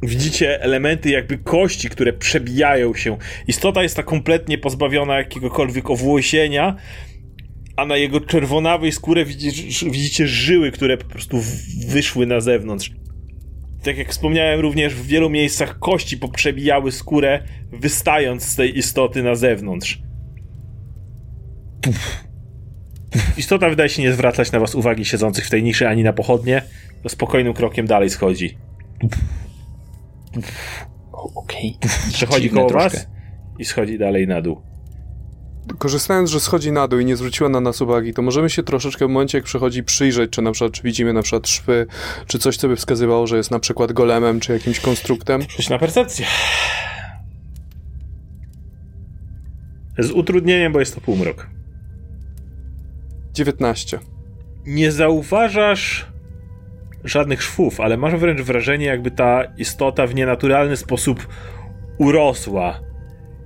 widzicie 0.01 0.61
elementy 0.61 1.09
jakby 1.09 1.37
kości, 1.37 1.89
które 1.89 2.13
przebijają 2.13 2.93
się. 2.93 3.17
Istota 3.47 3.83
jest 3.83 3.95
ta 3.95 4.03
kompletnie 4.03 4.57
pozbawiona 4.57 5.17
jakiegokolwiek 5.17 5.89
owłosienia, 5.89 6.75
a 7.75 7.85
na 7.85 7.97
jego 7.97 8.21
czerwonawej 8.21 8.91
skórze 8.91 9.25
widzicie, 9.25 9.89
widzicie 9.89 10.27
żyły, 10.27 10.71
które 10.71 10.97
po 10.97 11.05
prostu 11.05 11.41
wyszły 11.87 12.25
na 12.25 12.39
zewnątrz. 12.39 12.91
Tak 13.83 13.97
jak 13.97 14.09
wspomniałem 14.09 14.59
również, 14.59 14.95
w 14.95 15.05
wielu 15.05 15.29
miejscach 15.29 15.79
kości 15.79 16.17
poprzebijały 16.17 16.91
skórę, 16.91 17.43
wystając 17.71 18.43
z 18.43 18.55
tej 18.55 18.77
istoty 18.77 19.23
na 19.23 19.35
zewnątrz. 19.35 20.01
Istota 23.37 23.69
wydaje 23.69 23.89
się 23.89 24.01
nie 24.01 24.13
zwracać 24.13 24.51
na 24.51 24.59
was 24.59 24.75
uwagi 24.75 25.05
siedzących 25.05 25.45
w 25.45 25.49
tej 25.49 25.63
niszy 25.63 25.87
ani 25.87 26.03
na 26.03 26.13
pochodnie. 26.13 26.61
To 27.03 27.09
spokojnym 27.09 27.53
krokiem 27.53 27.87
dalej 27.87 28.09
schodzi. 28.09 28.57
Okej. 31.35 31.77
Przechodzi 32.13 32.41
Dziwne 32.41 32.57
koło 32.57 32.69
troszkę. 32.69 32.89
was 32.97 33.07
i 33.59 33.65
schodzi 33.65 33.97
dalej 33.97 34.27
na 34.27 34.41
dół. 34.41 34.61
Korzystając, 35.77 36.29
że 36.29 36.39
schodzi 36.39 36.71
na 36.71 36.87
dół 36.87 36.99
i 36.99 37.05
nie 37.05 37.15
zwróciła 37.15 37.49
na 37.49 37.59
nas 37.59 37.81
uwagi, 37.81 38.13
to 38.13 38.21
możemy 38.21 38.49
się 38.49 38.63
troszeczkę 38.63 39.05
w 39.07 39.09
momencie, 39.09 39.37
jak 39.37 39.45
przechodzi, 39.45 39.83
przyjrzeć, 39.83 40.31
czy 40.31 40.41
na 40.41 40.51
przykład, 40.51 40.71
czy 40.73 40.83
widzimy 40.83 41.13
na 41.13 41.21
przykład 41.21 41.47
szwy, 41.47 41.87
czy 42.27 42.39
coś, 42.39 42.57
co 42.57 42.67
by 42.67 42.75
wskazywało, 42.75 43.27
że 43.27 43.37
jest 43.37 43.51
na 43.51 43.59
przykład 43.59 43.91
golemem, 43.91 44.39
czy 44.39 44.53
jakimś 44.53 44.79
konstruktem. 44.79 45.41
Rzuć 45.41 45.69
na 45.69 45.79
percepcję. 45.79 46.25
Z 49.97 50.11
utrudnieniem, 50.11 50.73
bo 50.73 50.79
jest 50.79 50.95
to 50.95 51.01
półmrok. 51.01 51.47
19. 53.33 53.99
Nie 54.65 54.91
zauważasz 54.91 56.05
żadnych 57.03 57.43
szwów, 57.43 57.79
ale 57.79 57.97
masz 57.97 58.15
wręcz 58.15 58.41
wrażenie, 58.41 58.85
jakby 58.85 59.11
ta 59.11 59.43
istota 59.57 60.07
w 60.07 60.15
nienaturalny 60.15 60.77
sposób 60.77 61.27
urosła. 61.97 62.79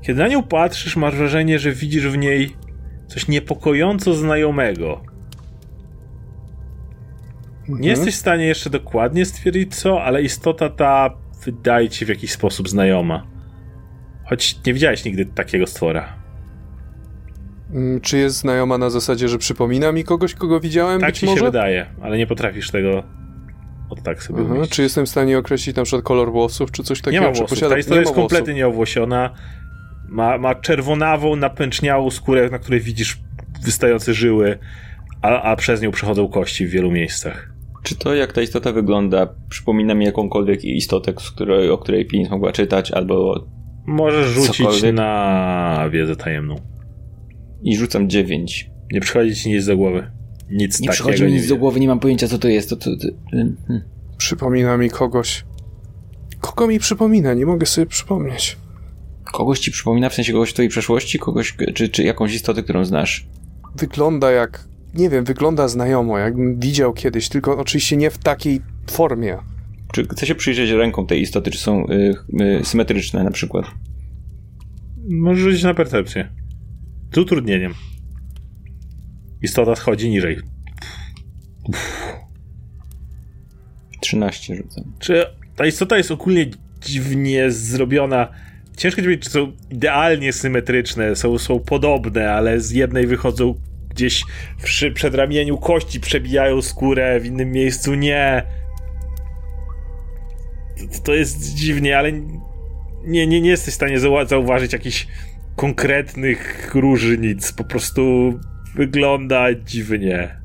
Kiedy 0.02 0.20
na 0.22 0.28
nią 0.28 0.44
patrzysz, 0.44 0.96
masz 0.96 1.16
wrażenie, 1.16 1.60
że 1.60 1.72
widzisz 1.72 2.08
w 2.08 2.18
niej 2.18 2.56
coś 3.08 3.28
niepokojąco 3.28 4.14
znajomego. 4.14 5.02
Nie 7.70 7.90
jesteś 7.90 8.16
w 8.16 8.20
stanie 8.20 8.46
jeszcze 8.46 8.70
dokładnie 8.70 9.26
stwierdzić 9.26 9.76
co, 9.76 10.04
ale 10.04 10.22
istota 10.22 10.70
ta 10.70 11.10
wydaje 11.46 11.90
ci 11.90 12.06
w 12.06 12.10
jakiś 12.10 12.32
sposób 12.32 12.70
znajoma. 12.70 13.28
Choć 14.26 14.66
nie 14.66 14.74
widziałeś 14.74 15.06
nigdy 15.06 15.26
takiego 15.26 15.68
stwora. 15.68 16.14
Mm, 17.74 18.02
Czy 18.02 18.18
jest 18.18 18.38
znajoma 18.38 18.78
na 18.78 18.90
zasadzie, 18.90 19.28
że 19.30 19.38
przypomina 19.38 19.92
mi 19.92 20.04
kogoś, 20.04 20.34
kogo 20.34 20.60
widziałem? 20.60 21.02
Tak 21.02 21.16
ci 21.16 21.26
może? 21.26 21.38
się 21.38 21.46
wydaje, 21.46 21.86
ale 22.02 22.18
nie 22.18 22.28
potrafisz 22.28 22.72
tego 22.72 23.04
od 23.90 24.02
tak 24.04 24.24
sobie 24.24 24.42
Aha, 24.46 24.54
umieścić. 24.54 24.76
czy 24.76 24.82
jestem 24.84 25.06
w 25.06 25.10
stanie 25.10 25.38
określić 25.38 25.76
na 25.76 25.84
przykład 25.84 26.04
kolor 26.04 26.32
włosów, 26.32 26.72
czy 26.72 26.84
coś 26.84 26.98
Nie 27.00 27.04
takiego? 27.04 27.24
ma 27.26 27.32
Czy 27.32 27.40
włosów. 27.40 27.60
Ta 27.70 27.78
istota 27.78 27.96
nie 27.96 28.00
jest 28.02 28.12
ma 28.12 28.22
kompletnie 28.22 28.54
nieowłosiona. 28.54 29.30
Ma, 30.08 30.38
ma 30.38 30.56
czerwonawą, 30.56 31.36
napęczniałą 31.36 32.10
skórę, 32.10 32.50
na 32.50 32.60
której 32.60 32.80
widzisz 32.80 33.20
wystające 33.64 34.14
żyły, 34.14 34.58
a, 35.22 35.42
a 35.42 35.56
przez 35.56 35.82
nią 35.82 35.92
przechodzą 35.92 36.28
kości 36.28 36.68
w 36.68 36.70
wielu 36.70 36.92
miejscach. 36.92 37.54
Czy 37.84 37.96
to, 37.96 38.16
jak 38.16 38.34
ta 38.34 38.42
istota 38.42 38.72
wygląda, 38.72 39.28
przypomina 39.50 39.94
mi 39.94 40.06
jakąkolwiek 40.06 40.66
istotę, 40.66 41.14
z 41.20 41.32
której, 41.32 41.70
o 41.70 41.78
której 41.78 42.06
Pinis 42.06 42.30
mogła 42.30 42.52
czytać, 42.52 42.92
albo... 42.92 43.46
Możesz 43.86 44.28
rzucić 44.28 44.58
Cokolwiek. 44.58 44.96
na 44.96 45.90
wiedzę 45.92 46.16
tajemną. 46.16 46.56
I 47.64 47.78
rzucam 47.78 48.10
9. 48.10 48.70
Nie 48.92 49.02
przychodzi 49.02 49.36
ci 49.36 49.50
nic 49.50 49.66
do 49.66 49.78
głowy. 49.78 50.12
Nic 50.50 50.80
Nie 50.80 50.90
przychodzi 50.90 51.24
mi 51.24 51.30
nie 51.30 51.34
nic 51.36 51.44
do 51.44 51.48
widzisz. 51.48 51.60
głowy, 51.60 51.80
nie 51.80 51.88
mam 51.88 52.00
pojęcia 52.00 52.28
co 52.28 52.38
to 52.38 52.48
jest. 52.48 52.70
To, 52.70 52.76
to, 52.76 52.86
to, 52.86 53.08
hmm. 53.32 53.58
Przypomina 54.18 54.78
mi 54.78 54.90
kogoś. 54.90 55.46
Kogo 56.42 56.68
mi 56.68 56.80
przypomina? 56.80 57.34
Nie 57.34 57.46
mogę 57.46 57.66
sobie 57.66 57.88
przypomnieć. 57.88 58.58
Kogoś 59.34 59.60
ci 59.60 59.72
przypomina, 59.72 60.10
w 60.10 60.14
sensie 60.14 60.34
kogoś 60.34 60.50
w 60.50 60.54
twojej 60.54 60.70
przeszłości? 60.70 61.20
Kogoś, 61.20 61.56
czy, 61.74 61.90
czy 61.90 62.04
jakąś 62.04 62.34
istotę, 62.34 62.64
którą 62.64 62.86
znasz? 62.86 63.28
Wygląda 63.76 64.32
jak... 64.32 64.68
Nie 64.94 65.10
wiem, 65.10 65.26
wygląda 65.26 65.68
znajomo, 65.68 66.18
jakbym 66.18 66.60
widział 66.60 66.94
kiedyś, 66.94 67.30
tylko 67.30 67.58
oczywiście 67.58 67.98
nie 67.98 68.10
w 68.10 68.18
takiej 68.18 68.62
formie. 68.92 69.38
Czy 69.94 70.08
chcę 70.08 70.26
się 70.26 70.36
przyjrzeć 70.36 70.70
ręką 70.70 71.06
tej 71.08 71.22
istoty, 71.22 71.52
czy 71.52 71.58
są 71.58 71.88
y, 71.88 72.16
y, 72.42 72.66
symetryczne 72.66 73.24
na 73.24 73.32
przykład? 73.32 73.66
Możesz 75.10 75.44
rzucić 75.44 75.64
na 75.64 75.74
percepcję. 75.74 76.30
Z 77.14 77.18
utrudnieniem. 77.18 77.74
Istota 79.42 79.76
schodzi 79.76 80.10
niżej. 80.10 80.38
13 84.00 84.56
rzucam. 84.56 84.84
Czy 85.00 85.26
ta 85.56 85.66
istota 85.66 85.98
jest 85.98 86.12
ogólnie 86.12 86.46
dziwnie 86.82 87.52
zrobiona? 87.52 88.28
Ciężko 88.78 89.02
powiedzieć, 89.02 89.24
czy 89.24 89.30
są 89.30 89.52
idealnie 89.72 90.34
symetryczne, 90.34 91.16
są, 91.16 91.38
są 91.38 91.60
podobne, 91.60 92.32
ale 92.32 92.60
z 92.60 92.72
jednej 92.72 93.08
wychodzą 93.08 93.56
gdzieś 93.90 94.24
przy 94.64 94.92
przedramieniu 94.92 95.58
kości, 95.58 96.00
przebijają 96.00 96.62
skórę, 96.62 97.20
w 97.20 97.26
innym 97.26 97.52
miejscu 97.52 97.96
nie. 97.96 98.44
To- 101.04 101.14
jest 101.14 101.54
dziwnie, 101.56 101.98
ale 101.98 102.12
nie, 103.04 103.28
nie, 103.28 103.42
nie 103.42 103.50
jesteś 103.50 103.74
w 103.74 103.78
stanie 103.78 104.00
zau- 104.00 104.28
zauważyć 104.28 104.74
jakichś 104.74 105.08
konkretnych 105.56 106.72
różnic. 106.76 107.52
Po 107.52 107.64
prostu 107.64 108.34
wygląda 108.76 109.46
dziwnie. 109.66 110.36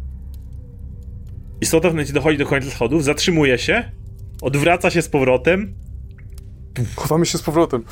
Istota 1.61 1.89
w 1.89 1.93
momencie 1.93 2.13
dochodzi 2.13 2.39
do 2.39 2.47
końca 2.47 2.71
schodów, 2.71 3.05
zatrzymuje 3.05 3.59
się, 3.59 3.91
odwraca 4.43 4.91
się 4.91 5.03
z 5.03 5.09
powrotem 5.09 5.75
Chowamy 6.97 7.27
się 7.27 7.39
z 7.39 7.43
powrotem. 7.43 7.83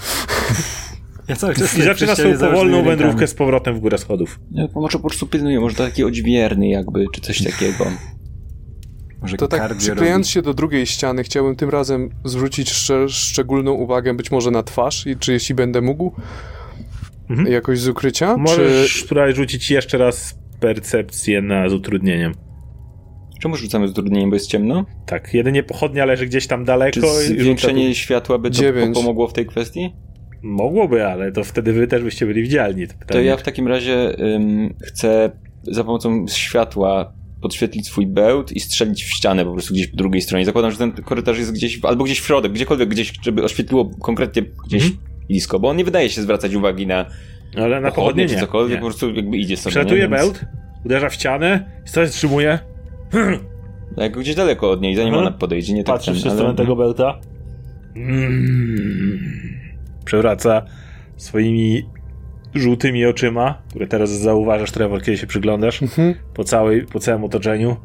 Ja 1.28 1.36
cały 1.36 1.54
czas 1.54 1.78
i 1.78 1.82
zaczyna 1.82 2.14
swoją 2.16 2.38
powolną 2.38 2.82
wędrówkę 2.84 3.26
z 3.26 3.34
powrotem 3.34 3.74
w 3.74 3.78
górę 3.80 3.98
schodów. 3.98 4.40
Ja 4.52 4.66
może 4.74 4.98
po 4.98 5.08
prostu 5.08 5.26
pilnuję, 5.26 5.60
może 5.60 5.76
to 5.76 5.84
taki 5.84 6.04
odźwierny 6.04 6.68
jakby, 6.68 7.04
czy 7.12 7.20
coś 7.20 7.42
takiego. 7.42 7.84
Może 9.22 9.36
To 9.36 9.48
tak 9.48 9.76
przyklejając 9.76 10.26
robi. 10.26 10.32
się 10.32 10.42
do 10.42 10.54
drugiej 10.54 10.86
ściany, 10.86 11.22
chciałbym 11.24 11.56
tym 11.56 11.70
razem 11.70 12.10
zwrócić 12.24 12.70
szcze- 12.70 13.08
szczególną 13.08 13.72
uwagę 13.72 14.14
być 14.14 14.30
może 14.30 14.50
na 14.50 14.62
twarz, 14.62 15.06
i 15.06 15.16
czy 15.16 15.32
jeśli 15.32 15.54
będę 15.54 15.80
mógł, 15.80 16.12
Mhm. 17.30 17.52
jakoś 17.52 17.80
z 17.80 17.88
ukrycia, 17.88 18.36
Możesz 18.36 18.92
czy... 18.92 19.00
spróbować 19.04 19.36
rzucić 19.36 19.70
jeszcze 19.70 19.98
raz 19.98 20.34
percepcję 20.60 21.42
na 21.42 21.68
z 21.68 21.72
utrudnieniem. 21.72 22.34
Czemu 23.40 23.56
rzucamy 23.56 23.88
z 23.88 23.92
bo 24.28 24.34
jest 24.34 24.46
ciemno? 24.46 24.84
Tak, 25.06 25.34
jedynie 25.34 25.62
pochodnia 25.62 26.04
leży 26.04 26.26
gdzieś 26.26 26.46
tam 26.46 26.64
daleko 26.64 27.00
Czy 27.00 27.06
zwiększenie 27.08 27.88
tu- 27.88 27.94
światła 27.94 28.38
by 28.38 28.50
to 28.50 28.62
pomogło 28.94 29.28
w 29.28 29.32
tej 29.32 29.46
kwestii? 29.46 29.92
Mogłoby, 30.42 31.06
ale 31.06 31.32
to 31.32 31.44
wtedy 31.44 31.72
wy 31.72 31.86
też 31.86 32.02
byście 32.02 32.26
byli 32.26 32.42
widzialni. 32.42 32.86
To, 32.86 32.94
To 33.06 33.20
ja 33.20 33.36
w 33.36 33.42
takim 33.42 33.68
razie 33.68 34.18
ym, 34.34 34.74
chcę 34.84 35.30
za 35.62 35.84
pomocą 35.84 36.26
światła 36.28 37.12
podświetlić 37.42 37.86
swój 37.86 38.06
bełt 38.06 38.52
i 38.52 38.60
strzelić 38.60 39.04
w 39.04 39.10
ścianę 39.10 39.44
po 39.44 39.52
prostu 39.52 39.74
gdzieś 39.74 39.86
po 39.86 39.96
drugiej 39.96 40.22
stronie. 40.22 40.44
Zakładam, 40.44 40.70
że 40.70 40.78
ten 40.78 40.92
korytarz 40.92 41.38
jest 41.38 41.52
gdzieś, 41.52 41.80
albo 41.82 42.04
gdzieś 42.04 42.20
w 42.20 42.26
środek, 42.26 42.52
gdziekolwiek 42.52 42.88
gdzieś, 42.88 43.12
żeby 43.22 43.44
oświetliło 43.44 43.90
konkretnie 44.00 44.42
gdzieś 44.66 44.82
Mhm. 44.82 45.00
blisko, 45.28 45.60
bo 45.60 45.68
on 45.68 45.76
nie 45.76 45.84
wydaje 45.84 46.10
się 46.10 46.22
zwracać 46.22 46.54
uwagi 46.54 46.86
na 46.86 47.06
Ale 47.56 47.80
na 47.80 47.88
pochodnie 47.90 47.92
pochodnie 48.24 48.28
czy 48.28 48.36
cokolwiek, 48.40 48.76
nie. 48.76 48.80
po 48.80 48.86
prostu 48.86 49.14
jakby 49.14 49.36
idzie 49.36 49.56
sobie. 49.56 49.70
Przelatuje 49.70 50.02
nie? 50.02 50.08
Więc- 50.08 50.22
bełt, 50.22 50.44
uderza 50.84 51.08
w 51.08 51.14
ścianę, 51.14 51.70
się 51.86 51.92
zatrzymuje, 51.92 52.58
Jak 53.96 54.18
gdzieś 54.18 54.34
daleko 54.34 54.70
od 54.70 54.80
niej, 54.80 54.96
zanim 54.96 55.08
Mhm. 55.14 55.26
ona 55.26 55.36
podejdzie, 55.38 55.74
nie 55.74 55.84
tak 55.84 55.94
patrzysz 55.96 56.14
ten, 56.14 56.22
się 56.22 56.30
w 56.30 56.32
stronę 56.32 56.54
tego 56.54 56.76
bełta. 56.76 57.18
Mm. 57.96 59.18
Przewraca 60.04 60.62
swoimi 61.16 61.86
żółtymi 62.54 63.06
oczyma, 63.06 63.62
które 63.68 63.86
teraz 63.86 64.10
zauważasz, 64.10 64.70
Trevor, 64.72 65.02
kiedy 65.02 65.18
się 65.18 65.26
przyglądasz 65.26 65.82
Mhm. 65.82 66.14
po, 66.34 66.44
całej, 66.44 66.86
po 66.86 67.00
całym 67.00 67.24
otoczeniu. 67.24 67.76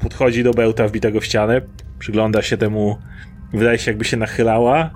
Podchodzi 0.00 0.44
do 0.44 0.50
bełta 0.50 0.88
wbitego 0.88 1.20
w 1.20 1.24
ścianę, 1.24 1.60
przygląda 1.98 2.42
się 2.42 2.56
temu, 2.56 2.98
wydaje 3.52 3.78
się 3.78 3.90
jakby 3.90 4.04
się 4.04 4.16
nachylała, 4.16 4.90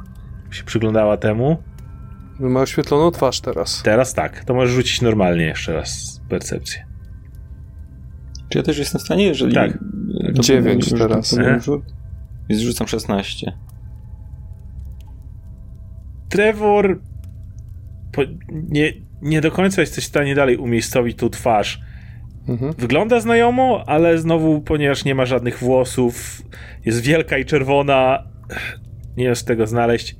się 0.50 0.64
przyglądała 0.64 1.16
temu. 1.16 1.56
Ma 2.40 2.60
oświetloną 2.60 3.10
twarz 3.10 3.40
teraz. 3.40 3.82
Teraz 3.82 4.14
tak, 4.14 4.44
to 4.44 4.54
możesz 4.54 4.74
rzucić 4.74 5.02
normalnie 5.02 5.44
jeszcze 5.44 5.72
raz 5.72 6.20
percepcję. 6.28 6.86
Czy 8.48 8.58
ja 8.58 8.64
też 8.64 8.78
jestem 8.78 8.98
w 9.00 9.04
stanie, 9.04 9.24
jeżeli... 9.26 9.54
Tak. 9.54 9.78
to 10.36 10.42
Dziewięć 10.42 10.84
powiem, 10.90 11.08
teraz. 11.08 11.30
że 11.30 11.36
to 11.36 11.50
E? 11.50 11.60
rzut? 11.60 11.82
Więc 12.48 12.62
rzucam 12.62 12.86
16. 12.88 13.52
Trevor 16.28 17.00
po, 18.12 18.22
nie, 18.48 18.92
nie 19.22 19.40
do 19.40 19.50
końca 19.50 19.80
jesteś 19.80 20.04
w 20.04 20.08
stanie 20.08 20.34
dalej 20.34 20.56
umiejscowić 20.56 21.18
tą 21.18 21.28
twarz. 21.28 21.80
Wygląda 22.78 23.20
znajomo, 23.20 23.84
ale 23.86 24.18
znowu, 24.18 24.60
ponieważ 24.60 25.04
nie 25.04 25.14
ma 25.14 25.26
żadnych 25.26 25.58
włosów, 25.58 26.42
jest 26.84 27.00
wielka 27.00 27.38
i 27.38 27.44
czerwona, 27.44 28.22
nie 29.16 29.24
jest 29.24 29.42
z 29.42 29.44
tego 29.44 29.66
znaleźć. 29.66 30.16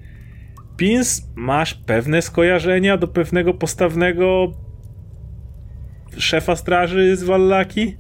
Pins, 0.77 1.29
masz 1.35 1.75
pewne 1.75 2.23
skojarzenia 2.23 2.97
do 2.97 3.09
pewnego 3.09 3.55
postawnego 3.55 4.53
szefa 6.19 6.57
straży 6.57 7.17
z 7.17 7.23
Wallaki? 7.23 7.97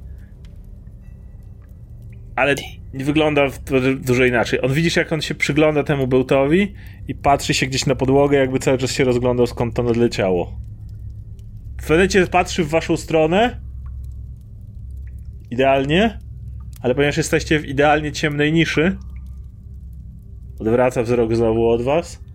Ale 2.37 2.55
nie 2.95 3.05
wygląda 3.05 3.43
dużo 4.01 4.25
inaczej. 4.25 4.61
On 4.63 4.73
widzisz, 4.73 4.97
jak 4.97 5.13
on 5.13 5.21
się 5.21 5.35
przygląda 5.35 5.85
temu 5.85 6.07
bełtowi 6.07 6.75
i 7.09 7.15
patrzy 7.15 7.55
się 7.55 7.67
gdzieś 7.67 7.87
na 7.87 7.95
podłogę, 7.95 8.39
jakby 8.39 8.59
cały 8.59 8.79
czas 8.79 8.93
się 8.93 9.05
rozglądał, 9.05 9.47
skąd 9.47 9.75
to 9.75 9.83
nadleciało. 9.83 10.59
W 11.83 11.87
pewnym 11.87 12.27
patrzy 12.27 12.65
w 12.65 12.69
waszą 12.69 12.97
stronę. 12.97 13.61
Idealnie. 15.51 16.19
Ale 16.81 16.95
ponieważ 16.95 17.17
jesteście 17.17 17.61
w 17.61 17.67
idealnie 17.67 18.13
ciemnej 18.13 18.53
niszy, 18.53 18.97
odwraca 20.59 21.03
wzrok 21.03 21.37
znowu 21.37 21.69
od 21.69 21.83
was. 21.83 22.26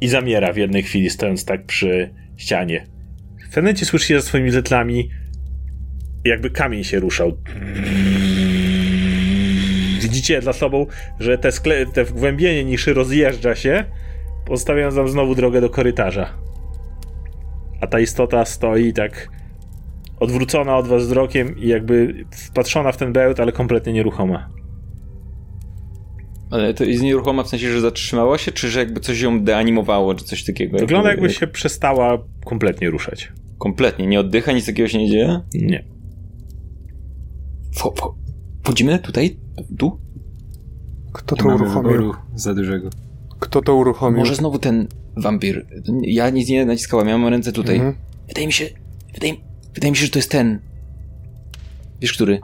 I, 0.00 0.08
zamiera 0.08 0.52
w 0.52 0.56
jednej 0.56 0.82
chwili, 0.82 1.10
stojąc 1.10 1.44
tak 1.44 1.66
przy 1.66 2.10
ścianie. 2.36 2.86
W 3.36 3.48
pewnym 3.48 3.64
momencie 3.64 3.86
słyszycie 3.86 4.20
za 4.20 4.26
swoimi 4.26 4.50
zetlami, 4.50 5.10
jakby 6.24 6.50
kamień 6.50 6.84
się 6.84 7.00
ruszał. 7.00 7.36
Widzicie 10.00 10.42
za 10.42 10.52
sobą, 10.52 10.86
że 11.20 11.38
te, 11.38 11.48
skle- 11.48 11.92
te 11.92 12.04
wgłębienie 12.04 12.64
niszy 12.64 12.94
rozjeżdża 12.94 13.54
się, 13.54 13.84
pozostawiając 14.46 14.94
wam 14.94 15.08
znowu 15.08 15.34
drogę 15.34 15.60
do 15.60 15.70
korytarza. 15.70 16.32
A 17.80 17.86
ta 17.86 18.00
istota 18.00 18.44
stoi 18.44 18.92
tak 18.92 19.28
odwrócona 20.20 20.76
od 20.76 20.88
was 20.88 21.02
wzrokiem 21.02 21.58
i 21.58 21.68
jakby 21.68 22.24
wpatrzona 22.30 22.92
w 22.92 22.96
ten 22.96 23.12
bełt, 23.12 23.40
ale 23.40 23.52
kompletnie 23.52 23.92
nieruchoma. 23.92 24.48
Ale 26.50 26.74
to 26.74 26.84
jest 26.84 27.02
nieruchoma 27.02 27.42
w 27.42 27.48
sensie, 27.48 27.72
że 27.72 27.80
zatrzymała 27.80 28.38
się, 28.38 28.52
czy 28.52 28.70
że 28.70 28.78
jakby 28.80 29.00
coś 29.00 29.20
ją 29.20 29.44
deanimowało, 29.44 30.14
czy 30.14 30.24
coś 30.24 30.44
takiego? 30.44 30.78
Wygląda 30.78 31.10
jakby 31.10 31.30
się 31.30 31.46
przestała 31.46 32.18
kompletnie 32.44 32.90
ruszać. 32.90 33.32
Kompletnie, 33.58 34.06
nie 34.06 34.20
oddycha, 34.20 34.52
nic 34.52 34.66
takiego 34.66 34.88
się 34.88 34.98
nie 34.98 35.10
dzieje? 35.10 35.40
Nie. 35.54 35.84
Wcho- 37.76 37.92
wcho- 37.94 38.14
Wchodzimy 38.62 38.98
tutaj? 38.98 39.36
Tu? 39.78 39.98
Kto 41.12 41.36
to 41.36 41.46
uruchomił? 41.48 42.14
za 42.34 42.54
dużego. 42.54 42.90
Kto 43.38 43.62
to 43.62 43.74
uruchomił? 43.74 44.18
Może 44.18 44.34
znowu 44.34 44.58
ten 44.58 44.88
wampir. 45.16 45.66
Ja 46.02 46.30
nic 46.30 46.48
nie 46.48 46.66
naciskałem, 46.66 47.08
ja 47.08 47.18
mam 47.18 47.28
ręce 47.30 47.52
tutaj. 47.52 47.76
Mhm. 47.76 47.94
Wydaje 48.28 48.46
mi 48.46 48.52
się, 48.52 48.66
wydaje, 49.14 49.34
wydaje 49.74 49.90
mi 49.90 49.96
się, 49.96 50.04
że 50.04 50.10
to 50.10 50.18
jest 50.18 50.30
ten. 50.30 50.58
Wiesz, 52.00 52.12
który? 52.12 52.40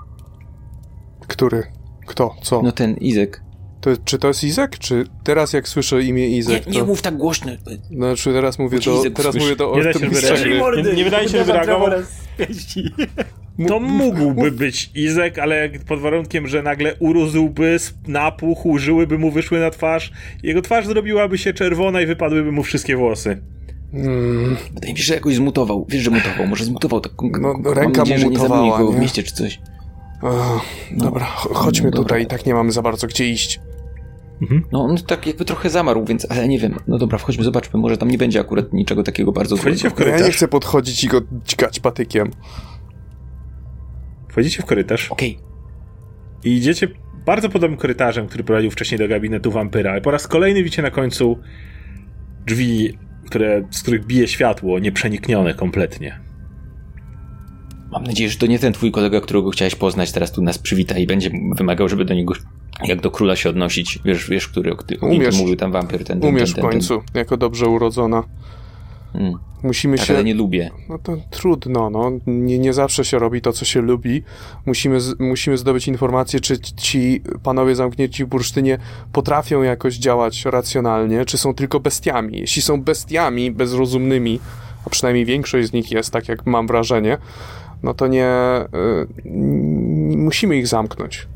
Który? 1.29 1.62
Kto? 2.07 2.35
Co? 2.42 2.62
No 2.62 2.72
ten, 2.72 2.94
Izek. 2.96 3.42
To, 3.83 3.90
czy 4.05 4.18
to 4.18 4.29
jest 4.29 4.45
Izek? 4.45 4.79
Czy 4.79 5.05
teraz 5.25 5.53
jak 5.53 5.68
słyszę 5.68 6.03
imię 6.03 6.31
Nie, 6.31 6.37
Izek, 6.37 6.66
nie 6.66 6.81
to... 6.81 6.87
mów 6.87 7.03
tak 7.03 7.16
głośno. 7.16 7.53
Znaczy 7.90 8.33
teraz 8.33 8.59
mówię 8.59 8.77
Bo 8.77 8.83
ci 8.83 8.90
do, 8.90 9.11
teraz 9.11 9.35
mówię 9.35 9.57
do 9.57 9.77
Nie 9.77 9.83
da 9.83 9.92
się 9.92 9.99
ortomistrza 9.99 10.35
wyrazić. 10.35 10.47
gry. 10.75 10.83
Nie- 10.83 10.97
nie 10.97 11.05
wydaje 11.05 11.29
się, 11.29 11.38
żeby 11.38 11.53
reagował. 11.53 11.90
To 13.68 13.81
mógłby 13.81 14.51
być 14.53 14.90
Izek, 14.95 15.38
ale 15.38 15.68
pod 15.88 16.01
warunkiem, 16.01 16.47
że 16.47 16.62
nagle 16.62 16.95
urósłby, 16.99 17.77
napuchł, 18.09 18.79
żyłyby 18.79 19.18
mu 19.18 19.31
wyszły 19.31 19.61
na 19.61 19.71
twarz, 19.71 20.12
jego 20.42 20.62
twarz 20.62 20.87
zrobiłaby 20.87 21.38
się 21.38 21.53
czerwona 21.53 22.01
i 22.01 22.07
wypadłyby 22.07 22.53
mu 22.53 22.62
wszystkie 22.62 22.97
włosy. 22.97 23.42
Mm, 23.92 24.57
Wydaje 24.75 24.92
mi 24.92 24.99
się, 24.99 25.05
że 25.05 25.14
jakoś 25.14 25.35
zmutował. 25.35 25.87
Wiesz, 25.88 26.03
że 26.03 26.11
mutował. 26.11 26.47
Może 26.47 26.64
zmutował. 26.64 27.01
Tak, 27.01 27.12
No, 27.40 27.75
ręka 27.75 27.99
nadzieję, 28.01 28.18
mu 28.18 28.23
że 28.25 28.29
nie 28.31 28.38
mutowała, 28.38 28.79
go 28.79 28.92
w 28.92 28.95
nie? 28.95 29.01
mieście 29.01 29.23
czy 29.23 29.35
coś. 29.35 29.61
ach, 30.23 30.61
dobra, 30.90 31.25
ch- 31.25 31.49
chodźmy 31.55 31.90
Dobra. 31.90 32.03
tutaj, 32.03 32.27
tak 32.27 32.47
nie 32.47 32.55
mamy 32.55 32.73
za 32.73 32.83
bardzo 32.83 33.07
gdzie 33.07 33.29
iść. 33.29 33.61
No 34.72 34.83
on 34.85 34.96
tak 34.96 35.26
jakby 35.26 35.44
trochę 35.44 35.70
zamarł, 35.70 36.05
więc, 36.05 36.26
ale 36.31 36.48
nie 36.48 36.59
wiem. 36.59 36.76
No 36.88 36.98
dobra, 36.98 37.18
wchodźmy, 37.18 37.44
zobaczmy. 37.44 37.81
Może 37.81 37.96
tam 37.96 38.11
nie 38.11 38.18
będzie 38.18 38.40
akurat 38.40 38.72
niczego 38.72 39.02
takiego 39.02 39.33
bardzo 39.33 39.57
Wchodzicie 39.57 39.90
w 39.90 39.90
złego. 39.90 40.02
Ja 40.05 40.07
nie 40.07 40.12
korytarz. 40.12 40.37
chcę 40.37 40.48
podchodzić 40.48 41.05
i 41.05 41.09
go 41.09 41.20
dźgać 41.46 41.81
patykiem. 41.81 42.31
Wchodzicie 44.28 44.62
w 44.62 44.66
korytarz 44.66 45.11
Okej. 45.11 45.38
i 46.44 46.57
idziecie 46.57 46.88
bardzo 47.26 47.48
podobnym 47.48 47.81
korytarzem, 47.81 48.26
który 48.26 48.44
prowadził 48.44 48.70
wcześniej 48.70 48.98
do 48.98 49.09
gabinetu 49.09 49.50
wampyra, 49.50 49.90
ale 49.90 50.00
po 50.00 50.11
raz 50.11 50.28
kolejny 50.28 50.62
widzicie 50.62 50.83
na 50.83 50.90
końcu 50.90 51.38
drzwi, 52.46 52.98
które, 53.26 53.64
z 53.70 53.83
których 53.83 54.07
bije 54.07 54.28
światło, 54.28 54.78
nieprzeniknione 54.78 55.55
kompletnie. 55.55 56.20
Mam 57.92 58.05
nadzieję, 58.05 58.31
że 58.31 58.38
to 58.38 58.46
nie 58.46 58.59
ten 58.59 58.72
twój 58.72 58.90
kolega, 58.92 59.20
którego 59.20 59.50
chciałeś 59.50 59.74
poznać, 59.74 60.12
teraz 60.12 60.33
tu 60.33 60.42
nas 60.42 60.59
przywita 60.59 60.98
i 60.98 61.07
będzie 61.07 61.31
wymagał, 61.57 61.88
żeby 61.88 62.05
do 62.05 62.14
niego 62.14 62.35
jak 62.85 63.00
do 63.00 63.11
króla 63.11 63.37
się 63.37 63.48
odnosić. 63.50 63.98
Wiesz, 64.04 64.30
wiesz 64.30 64.48
który, 64.48 64.76
Umiesz. 65.00 65.38
mówił 65.38 65.56
tam 65.56 65.72
wampir, 65.72 66.04
ten, 66.04 66.20
ten, 66.20 66.28
Umiesz 66.30 66.52
ten, 66.52 66.52
w 66.52 66.54
ten, 66.54 66.70
końcu, 66.70 67.02
jako 67.14 67.37
dobrze 67.37 67.68
urodzona. 67.68 68.22
ten. 68.22 69.22
Mm. 69.22 69.35
Musimy 69.62 69.96
Tak, 69.96 70.06
się... 70.06 70.14
ale 70.14 70.24
nie 70.24 70.35
lubię. 70.35 70.70
No 70.88 70.98
to 70.98 71.16
trudno, 71.30 71.90
no. 71.90 72.12
Nie, 72.26 72.58
nie 72.58 72.72
zawsze 72.72 73.04
się 73.04 73.18
robi 73.18 73.40
to, 73.40 73.52
co 73.52 73.64
się 73.64 73.80
lubi. 73.80 74.22
Musimy, 74.66 75.00
z, 75.00 75.20
musimy 75.20 75.58
zdobyć 75.58 75.88
informację, 75.88 76.40
czy 76.40 76.58
ci 76.58 77.22
panowie 77.42 77.74
zamknięci 77.74 78.24
w 78.24 78.28
bursztynie 78.28 78.78
potrafią 79.12 79.62
jakoś 79.62 79.94
działać 79.96 80.44
racjonalnie, 80.44 81.24
czy 81.24 81.38
są 81.38 81.54
tylko 81.54 81.80
bestiami. 81.80 82.38
Jeśli 82.40 82.62
są 82.62 82.82
bestiami 82.82 83.50
bezrozumnymi, 83.50 84.40
a 84.87 84.90
przynajmniej 84.90 85.24
większość 85.24 85.68
z 85.68 85.72
nich 85.72 85.90
jest, 85.90 86.11
tak 86.11 86.28
jak 86.28 86.46
mam 86.46 86.66
wrażenie, 86.66 87.18
no 87.82 87.94
to 87.94 88.06
nie... 88.06 88.28
Y, 89.24 89.28
musimy 90.16 90.56
ich 90.56 90.66
zamknąć. 90.68 91.26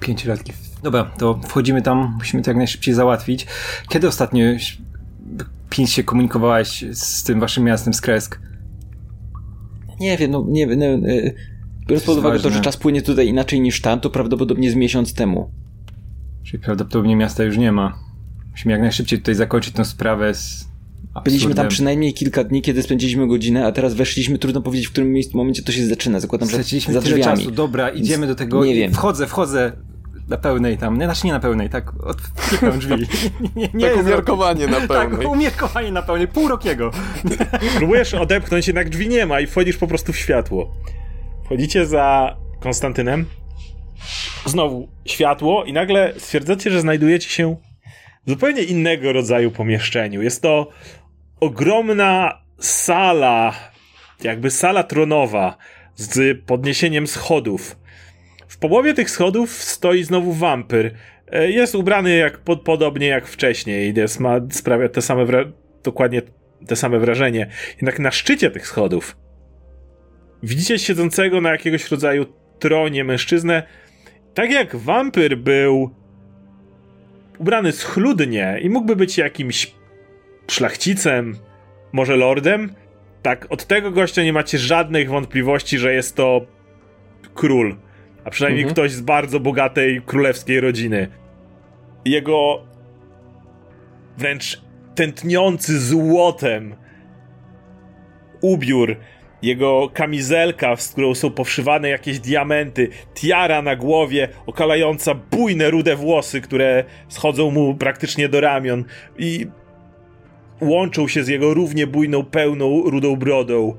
Pięciolatki. 0.00 0.52
Dobra, 0.82 1.04
to 1.04 1.40
wchodzimy 1.48 1.82
tam, 1.82 2.14
musimy 2.18 2.42
to 2.42 2.50
jak 2.50 2.56
najszybciej 2.56 2.94
załatwić. 2.94 3.46
Kiedy 3.88 4.08
ostatnio 4.08 4.44
Pins 5.70 5.90
się 5.90 6.04
komunikowałaś 6.04 6.84
z 6.92 7.22
tym 7.22 7.40
waszym 7.40 7.64
miastem 7.64 7.94
z 7.94 8.00
Kresk? 8.00 8.40
Nie 10.00 10.16
wiem, 10.16 10.30
no 10.30 10.44
nie 10.48 10.66
wiem. 10.66 10.78
No, 10.78 10.86
e, 10.86 10.98
biorąc 11.86 12.06
pod 12.06 12.18
uwagę 12.18 12.36
to, 12.38 12.42
ważne. 12.42 12.58
że 12.58 12.64
czas 12.64 12.76
płynie 12.76 13.02
tutaj 13.02 13.28
inaczej 13.28 13.60
niż 13.60 13.80
tam, 13.80 14.00
to 14.00 14.10
prawdopodobnie 14.10 14.70
z 14.70 14.74
miesiąc 14.74 15.14
temu. 15.14 15.50
Czyli 16.42 16.62
prawdopodobnie 16.62 17.16
miasta 17.16 17.44
już 17.44 17.56
nie 17.56 17.72
ma. 17.72 17.98
Musimy 18.50 18.72
jak 18.72 18.80
najszybciej 18.80 19.18
tutaj 19.18 19.34
zakończyć 19.34 19.74
tę 19.74 19.84
sprawę 19.84 20.34
z 20.34 20.71
Byliśmy 21.24 21.54
tam 21.54 21.68
przynajmniej 21.68 22.14
kilka 22.14 22.44
dni, 22.44 22.62
kiedy 22.62 22.82
spędziliśmy 22.82 23.26
godzinę, 23.28 23.66
a 23.66 23.72
teraz 23.72 23.94
weszliśmy, 23.94 24.38
trudno 24.38 24.60
powiedzieć, 24.62 24.86
w 24.88 24.90
którym 24.92 25.12
miejscu, 25.12 25.36
momencie 25.36 25.62
to 25.62 25.72
się 25.72 25.86
zaczyna. 25.86 26.20
Zakładam, 26.20 26.48
że 26.48 26.54
Straciliśmy 26.54 26.94
za 26.94 27.02
tyle 27.02 27.16
drzwiami. 27.16 27.38
czasu. 27.38 27.50
Dobra, 27.50 27.88
idziemy 27.90 28.26
do 28.26 28.34
tego. 28.34 28.64
nie 28.64 28.74
wiem. 28.74 28.92
Wchodzę, 28.92 29.26
wchodzę 29.26 29.72
na 30.28 30.36
pełnej 30.36 30.78
tam. 30.78 30.98
Nie, 30.98 31.04
znaczy 31.04 31.26
nie 31.26 31.32
na 31.32 31.40
pełnej, 31.40 31.70
tak 31.70 31.92
odpikam 32.06 32.78
drzwi. 32.78 33.06
Nie, 33.56 33.62
nie, 33.62 33.68
nie 33.74 33.90
tak 33.90 34.04
umiarkowanie 34.04 34.66
na 34.66 34.80
Tak, 34.80 34.88
pełnej. 34.88 35.26
umiarkowanie 35.26 35.92
na 35.92 36.02
pełnej, 36.02 36.28
pół 36.28 36.48
rokiego. 36.48 36.90
Próbujesz 37.78 38.14
odepchnąć, 38.14 38.66
jednak 38.66 38.90
drzwi 38.90 39.08
nie 39.08 39.26
ma 39.26 39.40
i 39.40 39.46
wchodzisz 39.46 39.76
po 39.76 39.86
prostu 39.86 40.12
w 40.12 40.16
światło. 40.16 40.74
Wchodzicie 41.44 41.86
za 41.86 42.36
Konstantynem. 42.60 43.24
Znowu 44.46 44.88
światło 45.04 45.64
i 45.64 45.72
nagle 45.72 46.14
stwierdzacie, 46.18 46.70
że 46.70 46.80
znajdujecie 46.80 47.28
się 47.28 47.56
w 48.26 48.30
zupełnie 48.30 48.62
innego 48.62 49.12
rodzaju 49.12 49.50
pomieszczeniu. 49.50 50.22
Jest 50.22 50.42
to 50.42 50.68
ogromna 51.42 52.38
sala, 52.58 53.54
jakby 54.24 54.50
sala 54.50 54.82
tronowa 54.82 55.56
z 55.94 56.38
podniesieniem 56.46 57.06
schodów. 57.06 57.76
W 58.48 58.58
połowie 58.58 58.94
tych 58.94 59.10
schodów 59.10 59.50
stoi 59.50 60.04
znowu 60.04 60.32
wampyr. 60.32 60.94
E, 61.32 61.50
Jest 61.50 61.74
ubrany 61.74 62.16
jak, 62.16 62.38
pod, 62.38 62.62
podobnie 62.62 63.06
jak 63.06 63.26
wcześniej. 63.26 63.94
Jest, 63.96 64.20
ma, 64.20 64.40
sprawia 64.50 64.88
te 64.88 65.02
same 65.02 65.24
wra- 65.26 65.52
dokładnie 65.84 66.22
te 66.66 66.76
same 66.76 66.98
wrażenie. 66.98 67.46
Jednak 67.70 67.98
na 67.98 68.10
szczycie 68.10 68.50
tych 68.50 68.66
schodów 68.66 69.16
widzicie 70.42 70.78
siedzącego 70.78 71.40
na 71.40 71.50
jakiegoś 71.50 71.90
rodzaju 71.90 72.26
tronie 72.58 73.04
mężczyznę. 73.04 73.62
Tak 74.34 74.50
jak 74.50 74.76
wampyr 74.76 75.38
był 75.38 75.90
ubrany 77.38 77.72
schludnie 77.72 78.58
i 78.62 78.70
mógłby 78.70 78.96
być 78.96 79.18
jakimś 79.18 79.74
szlachcicem, 80.50 81.36
może 81.92 82.16
lordem, 82.16 82.74
tak 83.22 83.46
od 83.50 83.66
tego 83.66 83.90
gościa 83.90 84.22
nie 84.22 84.32
macie 84.32 84.58
żadnych 84.58 85.10
wątpliwości, 85.10 85.78
że 85.78 85.94
jest 85.94 86.16
to 86.16 86.40
król. 87.34 87.76
A 88.24 88.30
przynajmniej 88.30 88.62
Mhm. 88.62 88.74
ktoś 88.74 88.92
z 88.92 89.00
bardzo 89.00 89.40
bogatej 89.40 90.02
królewskiej 90.06 90.60
rodziny. 90.60 91.08
Jego 92.04 92.62
wręcz 94.18 94.60
tętniący 94.94 95.80
złotem 95.80 96.74
ubiór, 98.40 98.96
jego 99.42 99.90
kamizelka, 99.94 100.76
z 100.76 100.92
którą 100.92 101.14
są 101.14 101.30
powszywane 101.30 101.88
jakieś 101.88 102.18
diamenty, 102.18 102.88
tiara 103.14 103.62
na 103.62 103.76
głowie, 103.76 104.28
okalająca 104.46 105.14
bujne 105.14 105.70
rude 105.70 105.96
włosy, 105.96 106.40
które 106.40 106.84
schodzą 107.08 107.50
mu 107.50 107.74
praktycznie 107.74 108.28
do 108.28 108.40
ramion 108.40 108.84
i 109.18 109.46
łączą 110.62 111.08
się 111.08 111.24
z 111.24 111.28
jego 111.28 111.54
równie 111.54 111.86
bujną, 111.86 112.24
pełną, 112.24 112.82
rudą 112.82 113.16
brodą. 113.16 113.74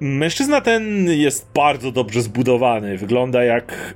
Mężczyzna 0.00 0.60
ten 0.60 1.06
jest 1.10 1.50
bardzo 1.54 1.92
dobrze 1.92 2.22
zbudowany. 2.22 2.98
Wygląda 2.98 3.44
jak 3.44 3.94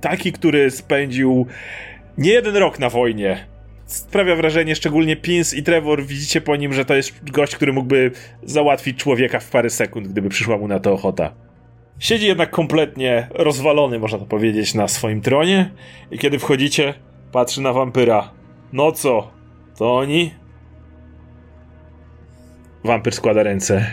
taki, 0.00 0.32
który 0.32 0.70
spędził 0.70 1.46
nie 2.18 2.30
jeden 2.30 2.56
rok 2.56 2.78
na 2.78 2.90
wojnie. 2.90 3.46
Sprawia 3.86 4.36
wrażenie, 4.36 4.76
szczególnie 4.76 5.16
Pins 5.16 5.54
i 5.54 5.62
Trevor, 5.62 6.04
widzicie 6.04 6.40
po 6.40 6.56
nim, 6.56 6.72
że 6.72 6.84
to 6.84 6.94
jest 6.94 7.30
gość, 7.30 7.56
który 7.56 7.72
mógłby 7.72 8.10
załatwić 8.42 8.98
człowieka 8.98 9.40
w 9.40 9.50
parę 9.50 9.70
sekund, 9.70 10.08
gdyby 10.08 10.28
przyszła 10.28 10.58
mu 10.58 10.68
na 10.68 10.80
to 10.80 10.92
ochota. 10.92 11.34
Siedzi 11.98 12.26
jednak 12.26 12.50
kompletnie 12.50 13.28
rozwalony, 13.30 13.98
można 13.98 14.18
to 14.18 14.24
powiedzieć, 14.24 14.74
na 14.74 14.88
swoim 14.88 15.20
tronie 15.20 15.70
i 16.10 16.18
kiedy 16.18 16.38
wchodzicie, 16.38 16.94
patrzy 17.32 17.60
na 17.60 17.72
wampyra. 17.72 18.30
No 18.72 18.92
co? 18.92 19.30
To 19.78 19.96
oni? 19.96 20.30
Wampyr 22.86 23.14
składa 23.14 23.42
ręce. 23.42 23.86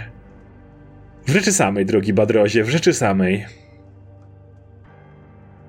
W 1.26 1.30
rzeczy 1.30 1.54
samej, 1.54 1.86
drogi 1.86 2.14
Badrozie, 2.14 2.64
w 2.64 2.70
rzeczy 2.70 2.94
samej. 2.94 3.46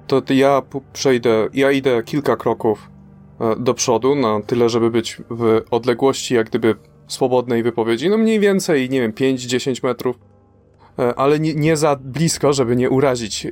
To 0.06 0.22
ja 0.30 0.62
przejdę, 0.92 1.48
ja 1.54 1.70
idę 1.70 2.02
kilka 2.02 2.36
kroków 2.36 2.90
e, 3.40 3.56
do 3.56 3.74
przodu, 3.74 4.14
na 4.14 4.40
tyle, 4.46 4.68
żeby 4.68 4.90
być 4.90 5.22
w 5.30 5.62
odległości 5.70 6.34
jak 6.34 6.48
gdyby 6.48 6.74
swobodnej 7.06 7.62
wypowiedzi, 7.62 8.10
no 8.10 8.18
mniej 8.18 8.40
więcej, 8.40 8.90
nie 8.90 9.00
wiem, 9.00 9.12
5-10 9.12 9.84
metrów, 9.84 10.18
E, 10.98 11.14
ale 11.14 11.40
nie, 11.40 11.54
nie 11.54 11.76
za 11.76 11.96
blisko, 11.96 12.52
żeby 12.52 12.76
nie 12.76 12.90
urazić 12.90 13.46
e, 13.46 13.50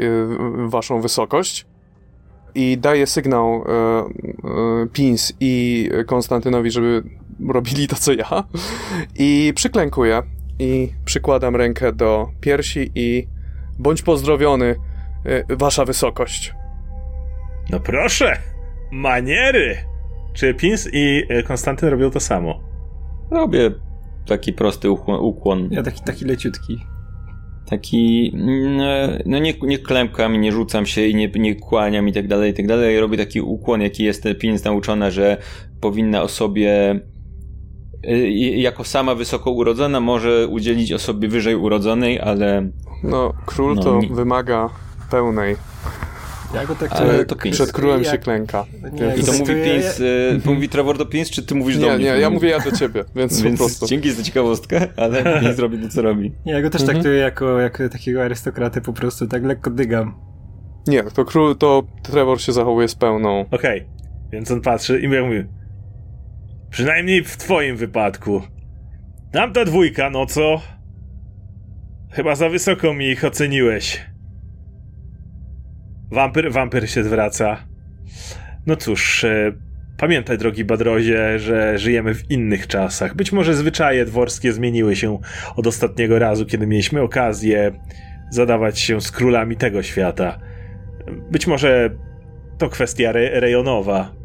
waszą 0.68 1.00
wysokość. 1.00 1.66
I 2.54 2.78
daję 2.78 3.06
sygnał 3.06 3.64
Pins 4.92 5.32
i 5.40 5.88
Konstantynowi, 6.06 6.70
żeby 6.70 7.02
robili 7.48 7.88
to, 7.88 7.96
co 7.96 8.12
ja. 8.12 8.44
I 9.14 9.52
przyklękuję 9.54 10.22
i 10.58 10.92
przykładam 11.04 11.56
rękę 11.56 11.92
do 11.92 12.28
piersi 12.40 12.90
i 12.94 13.26
bądź 13.78 14.02
pozdrowiony, 14.02 14.76
e, 15.24 15.56
wasza 15.56 15.84
wysokość. 15.84 16.54
No 17.70 17.80
proszę! 17.80 18.38
Maniery! 18.90 19.76
Czy 20.32 20.54
Pins 20.54 20.88
i 20.92 21.22
e, 21.28 21.42
Konstantyn 21.42 21.88
robią 21.88 22.10
to 22.10 22.20
samo? 22.20 22.60
Robię 23.30 23.70
taki 24.26 24.52
prosty 24.52 24.90
ukłon. 24.90 25.68
Ja 25.70 25.82
taki, 25.82 26.02
taki 26.02 26.24
leciutki. 26.24 26.78
Taki, 27.66 28.32
mm, 28.34 29.22
no 29.26 29.38
nie, 29.38 29.54
nie 29.62 29.78
klękam, 29.78 30.40
nie 30.40 30.52
rzucam 30.52 30.86
się 30.86 31.06
i 31.06 31.14
nie, 31.14 31.28
nie 31.28 31.54
kłaniam 31.54 32.08
i 32.08 32.12
tak 32.12 32.28
dalej, 32.28 32.50
i 32.50 32.54
tak 32.54 32.66
dalej. 32.66 33.00
Robię 33.00 33.18
taki 33.18 33.40
ukłon, 33.40 33.80
jaki 33.80 34.04
jest 34.04 34.28
Pins 34.40 34.64
nauczona, 34.64 35.10
że 35.10 35.36
powinna 35.80 36.22
osobie 36.22 36.90
y, 36.92 37.00
jako 38.56 38.84
sama 38.84 39.14
wysoko 39.14 39.50
urodzona 39.50 40.00
może 40.00 40.46
udzielić 40.48 40.92
osobie 40.92 41.28
wyżej 41.28 41.56
urodzonej, 41.56 42.20
ale, 42.20 42.70
No, 43.04 43.32
król 43.46 43.74
No, 43.74 43.82
to 43.82 43.98
nie- 44.00 44.08
wymaga 44.08 44.70
pełnej. 45.10 45.56
Ja 46.54 46.66
go 46.66 46.74
tak 46.74 46.92
ale 46.92 47.24
to 47.24 47.36
Pins. 47.36 47.56
Przed 47.56 47.72
królem 47.72 48.04
się 48.04 48.10
Jak- 48.10 48.20
klęka. 48.22 48.64
Nie, 48.92 49.14
I 49.16 49.24
to 49.24 49.32
mówi 49.32 49.52
ja- 49.58 49.64
Pins, 49.64 50.00
y, 50.00 50.40
mówi 50.44 50.68
Trevor 50.68 50.98
do 50.98 51.06
Pins, 51.06 51.30
czy 51.30 51.42
ty 51.42 51.54
mówisz 51.54 51.78
do 51.78 51.86
Nie, 51.86 51.92
mnie? 51.96 52.04
nie, 52.04 52.10
ja 52.20 52.30
mówię 52.30 52.48
ja 52.48 52.60
do 52.60 52.72
ciebie, 52.72 53.04
więc, 53.16 53.38
po 53.38 53.44
Więc 53.44 53.58
prostu. 53.58 53.86
dzięki 53.86 54.10
za 54.12 54.22
ciekawostkę, 54.22 54.88
ale 54.96 55.40
Pins 55.40 55.58
robi 55.58 55.78
to, 55.78 55.88
co 55.88 56.02
robi. 56.02 56.32
Nie, 56.46 56.52
ja 56.52 56.62
go 56.62 56.70
też 56.70 56.80
Mhm. 56.80 56.96
traktuję 56.96 57.18
jako, 57.20 57.60
jako 57.60 57.88
takiego 57.88 58.22
arystokratę, 58.24 58.80
po 58.80 58.92
prostu 58.92 59.26
tak 59.26 59.44
lekko 59.44 59.70
dygam. 59.70 60.14
Nie, 60.86 61.02
to 61.02 61.24
król, 61.24 61.56
to 61.56 61.82
Trevor 62.02 62.40
się 62.40 62.52
zachowuje 62.52 62.88
z 62.88 62.94
pełną. 62.94 63.44
Okej, 63.50 63.86
więc 64.32 64.50
on 64.50 64.60
patrzy 64.60 65.00
i 65.00 65.08
mówi 65.08 65.44
Przynajmniej 66.72 67.24
w 67.24 67.36
twoim 67.36 67.76
wypadku. 67.76 68.42
Tamta 69.32 69.64
dwójka, 69.64 70.10
no 70.10 70.26
co? 70.26 70.62
Chyba 72.12 72.34
za 72.34 72.48
wysoko 72.48 72.94
mi 72.94 73.06
ich 73.06 73.24
oceniłeś. 73.24 74.06
Wampyr, 76.10 76.52
wampyr 76.52 76.90
się 76.90 77.04
zwraca. 77.04 77.56
No 78.66 78.76
cóż, 78.76 79.24
e, 79.24 79.52
pamiętaj, 79.98 80.38
drogi 80.38 80.64
Badrozie, 80.64 81.38
że 81.38 81.78
żyjemy 81.78 82.14
w 82.14 82.30
innych 82.30 82.66
czasach. 82.66 83.16
Być 83.16 83.32
może 83.32 83.54
zwyczaje 83.54 84.04
dworskie 84.04 84.52
zmieniły 84.52 84.96
się 84.96 85.18
od 85.56 85.66
ostatniego 85.66 86.18
razu, 86.18 86.46
kiedy 86.46 86.66
mieliśmy 86.66 87.02
okazję 87.02 87.72
zadawać 88.30 88.78
się 88.78 89.00
z 89.00 89.10
królami 89.10 89.56
tego 89.56 89.82
świata. 89.82 90.38
Być 91.30 91.46
może 91.46 91.90
to 92.58 92.68
kwestia 92.68 93.08
re 93.08 93.40
rejonowa. 93.40 94.21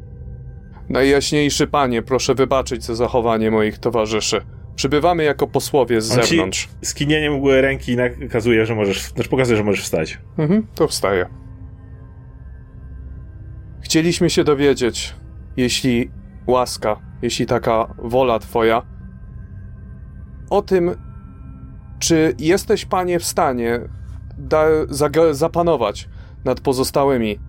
Najjaśniejszy 0.89 1.67
panie, 1.67 2.01
proszę 2.01 2.35
wybaczyć 2.35 2.83
za 2.83 2.95
zachowanie 2.95 3.51
moich 3.51 3.77
towarzyszy. 3.79 4.41
Przybywamy 4.75 5.23
jako 5.23 5.47
posłowie 5.47 6.01
z 6.01 6.11
On 6.11 6.19
ci- 6.23 6.27
zewnątrz. 6.29 6.69
Skinieniem 6.81 7.45
ręki 7.45 7.95
nakazuje, 7.95 8.65
że 8.65 8.75
możesz, 8.75 9.01
znaczy 9.01 9.29
pokazuje, 9.29 9.57
że 9.57 9.63
możesz 9.63 9.83
wstać. 9.83 10.17
Mhm, 10.37 10.67
to 10.75 10.87
wstaję. 10.87 11.25
Chcieliśmy 13.81 14.29
się 14.29 14.43
dowiedzieć, 14.43 15.15
jeśli 15.57 16.11
łaska, 16.47 16.99
jeśli 17.21 17.45
taka 17.45 17.93
wola 17.97 18.39
twoja, 18.39 18.81
o 20.49 20.61
tym, 20.61 20.95
czy 21.99 22.35
jesteś, 22.39 22.85
panie, 22.85 23.19
w 23.19 23.23
stanie 23.25 23.79
da, 24.37 24.65
zapanować 25.31 26.09
nad 26.45 26.59
pozostałymi 26.61 27.39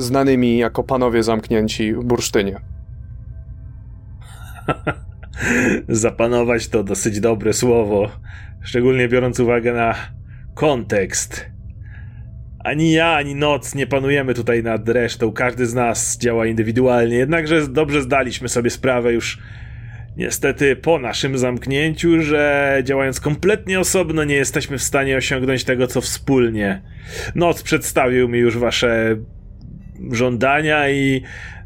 znanymi 0.00 0.58
jako 0.58 0.84
panowie 0.84 1.22
zamknięci 1.22 1.94
w 1.94 2.04
bursztynie. 2.04 2.60
Zapanować 5.88 6.68
to 6.68 6.84
dosyć 6.84 7.20
dobre 7.20 7.52
słowo, 7.52 8.10
szczególnie 8.62 9.08
biorąc 9.08 9.40
uwagę 9.40 9.72
na 9.72 9.94
kontekst. 10.54 11.50
Ani 12.58 12.92
ja, 12.92 13.14
ani 13.14 13.34
noc 13.34 13.74
nie 13.74 13.86
panujemy 13.86 14.34
tutaj 14.34 14.62
nad 14.62 14.88
resztą. 14.88 15.32
Każdy 15.32 15.66
z 15.66 15.74
nas 15.74 16.18
działa 16.18 16.46
indywidualnie, 16.46 17.16
jednakże 17.16 17.68
dobrze 17.68 18.02
zdaliśmy 18.02 18.48
sobie 18.48 18.70
sprawę 18.70 19.12
już 19.12 19.38
niestety 20.16 20.76
po 20.76 20.98
naszym 20.98 21.38
zamknięciu, 21.38 22.22
że 22.22 22.82
działając 22.84 23.20
kompletnie 23.20 23.80
osobno 23.80 24.24
nie 24.24 24.34
jesteśmy 24.34 24.78
w 24.78 24.82
stanie 24.82 25.16
osiągnąć 25.16 25.64
tego, 25.64 25.86
co 25.86 26.00
wspólnie. 26.00 26.82
Noc 27.34 27.62
przedstawił 27.62 28.28
mi 28.28 28.38
już 28.38 28.58
wasze 28.58 29.16
żądania 30.12 30.90
i 30.90 31.22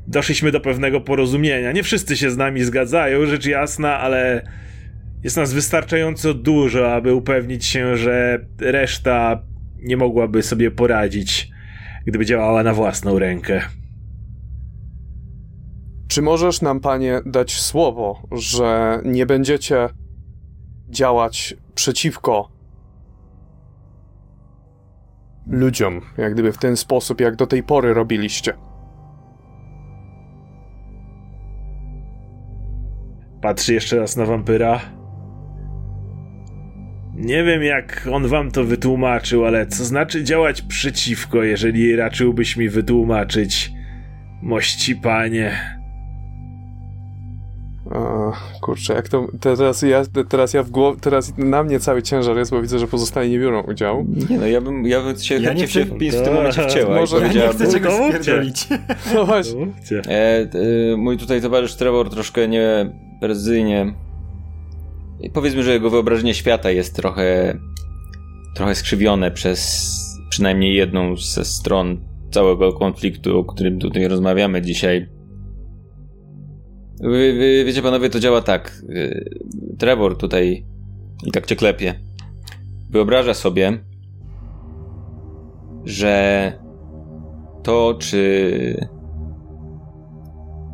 doszliśmy 0.07 0.53
do 0.53 0.61
pewnego 0.61 1.01
porozumienia. 1.01 1.73
Nie 1.73 1.83
wszyscy 1.83 2.16
się 2.16 2.31
z 2.31 2.37
nami 2.37 2.64
zgadzają, 2.64 3.27
rzecz 3.27 3.47
jasna, 3.47 3.99
ale 3.99 4.42
jest 5.25 5.37
nas 5.37 5.53
wystarczająco 5.53 6.35
dużo, 6.35 6.94
aby 6.94 7.14
upewnić 7.14 7.64
się, 7.64 7.97
że 7.97 8.47
reszta 8.59 9.42
nie 9.79 9.97
mogłaby 9.97 10.42
sobie 10.42 10.70
poradzić, 10.70 11.51
gdyby 12.07 12.27
działała 12.27 12.62
na 12.62 12.75
własną 12.75 13.18
rękę. 13.18 13.62
Czy 16.09 16.23
możesz 16.23 16.62
nam, 16.62 16.81
panie, 16.81 17.20
dać 17.27 17.61
słowo, 17.61 18.29
że 18.33 19.01
nie 19.05 19.27
będziecie 19.27 19.88
działać 20.88 21.55
przeciwko 21.75 22.54
ludziom, 25.46 26.00
jak 26.18 26.35
gdyby 26.35 26.52
w 26.52 26.59
ten 26.59 26.76
sposób, 26.76 27.20
jak 27.20 27.37
do 27.37 27.46
tej 27.46 27.62
pory 27.62 27.94
robiliście? 27.94 28.52
Patrzy 33.42 33.74
jeszcze 33.74 33.96
raz 33.96 34.16
na 34.16 34.24
wampyra. 34.26 34.80
Nie 37.14 37.44
wiem, 37.44 37.62
jak 37.62 38.09
on 38.12 38.26
wam 38.26 38.50
to 38.50 38.64
wytłumaczył, 38.64 39.46
ale 39.46 39.66
co 39.66 39.85
znaczy 39.85 40.24
działać 40.24 40.62
przeciwko, 40.62 41.42
jeżeli 41.42 41.96
raczyłbyś 41.96 42.57
mi 42.57 42.68
wytłumaczyć, 42.68 43.72
mości 44.42 44.96
panie? 44.96 45.78
A, 47.90 48.33
kurczę, 48.61 48.94
jak 48.94 49.09
to. 49.09 49.27
Teraz 49.40 49.83
ja, 49.83 50.03
teraz 50.29 50.55
ja 50.55 50.62
w 50.62 50.70
głowie. 50.70 51.01
Teraz 51.01 51.33
na 51.38 51.62
mnie 51.62 51.81
cały 51.81 52.03
ciężar 52.03 52.37
jest, 52.37 52.51
bo 52.51 52.62
widzę, 52.62 52.79
że 52.79 52.87
pozostali 52.87 53.31
nie 53.31 53.38
biorą 53.38 53.62
udziału. 53.62 54.07
Nie 54.31 54.38
no, 54.38 54.47
ja 54.47 54.61
bym, 54.61 54.87
ja 54.87 55.01
bym 55.03 55.18
się 55.18 55.35
Ja 55.35 55.40
chętnie 55.40 55.62
nie 55.62 55.68
chcę- 55.68 55.85
w 55.85 55.99
Pins 55.99 56.14
w 56.16 56.23
tym 56.23 56.35
momencie 56.35 56.62
wcięła 56.62 56.94
Może- 56.97 57.16
Ja 57.20 57.33
nie 57.33 57.49
chcę 57.49 57.73
czegoś 57.73 57.92
spierdolić. 57.94 58.68
No 59.14 59.25
właśnie. 59.27 59.66
E, 60.09 60.11
e, 60.12 60.97
mój 60.97 61.18
tutaj 61.18 61.42
towarzysz 61.42 61.75
Trevor 61.75 62.11
troszkę 62.11 62.49
nieprecyzyjnie. 62.49 63.94
I 65.20 65.31
Powiedzmy, 65.31 65.62
że 65.62 65.73
jego 65.73 65.90
wyobrażenie 65.90 66.35
świata 66.35 66.70
jest 66.70 66.97
trochę 66.97 67.59
trochę 68.55 68.75
skrzywione 68.75 69.31
przez 69.31 69.90
przynajmniej 70.31 70.75
jedną 70.75 71.16
ze 71.16 71.44
stron 71.44 72.01
całego 72.31 72.73
konfliktu, 72.73 73.38
o 73.38 73.44
którym 73.44 73.79
tutaj 73.79 74.09
rozmawiamy 74.09 74.62
dzisiaj. 74.62 75.09
Wy, 77.05 77.64
wiecie 77.67 77.83
panowie, 77.83 78.11
to 78.11 78.21
działa 78.21 78.43
tak. 78.43 78.83
Y, 78.90 79.38
Trevor 79.79 80.19
tutaj 80.19 80.64
i 81.27 81.31
tak 81.31 81.47
cię 81.47 81.57
klepie. 81.57 81.95
Wyobraża 82.90 83.35
sobie, 83.35 83.79
że 85.85 86.53
to, 87.62 87.95
czy 87.99 88.87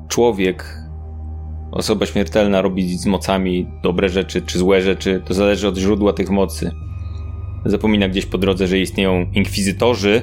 człowiek 0.08 0.80
osoba 1.72 2.06
śmiertelna 2.06 2.62
robi 2.62 2.98
z 2.98 3.06
mocami 3.06 3.66
dobre 3.82 4.08
rzeczy 4.08 4.42
czy 4.42 4.58
złe 4.58 4.82
rzeczy, 4.82 5.22
to 5.24 5.34
zależy 5.34 5.68
od 5.68 5.76
źródła 5.76 6.12
tych 6.12 6.30
mocy. 6.30 6.70
Zapomina 7.64 8.08
gdzieś 8.08 8.26
po 8.26 8.38
drodze, 8.38 8.66
że 8.66 8.78
istnieją 8.78 9.26
inkwizytorzy, 9.34 10.22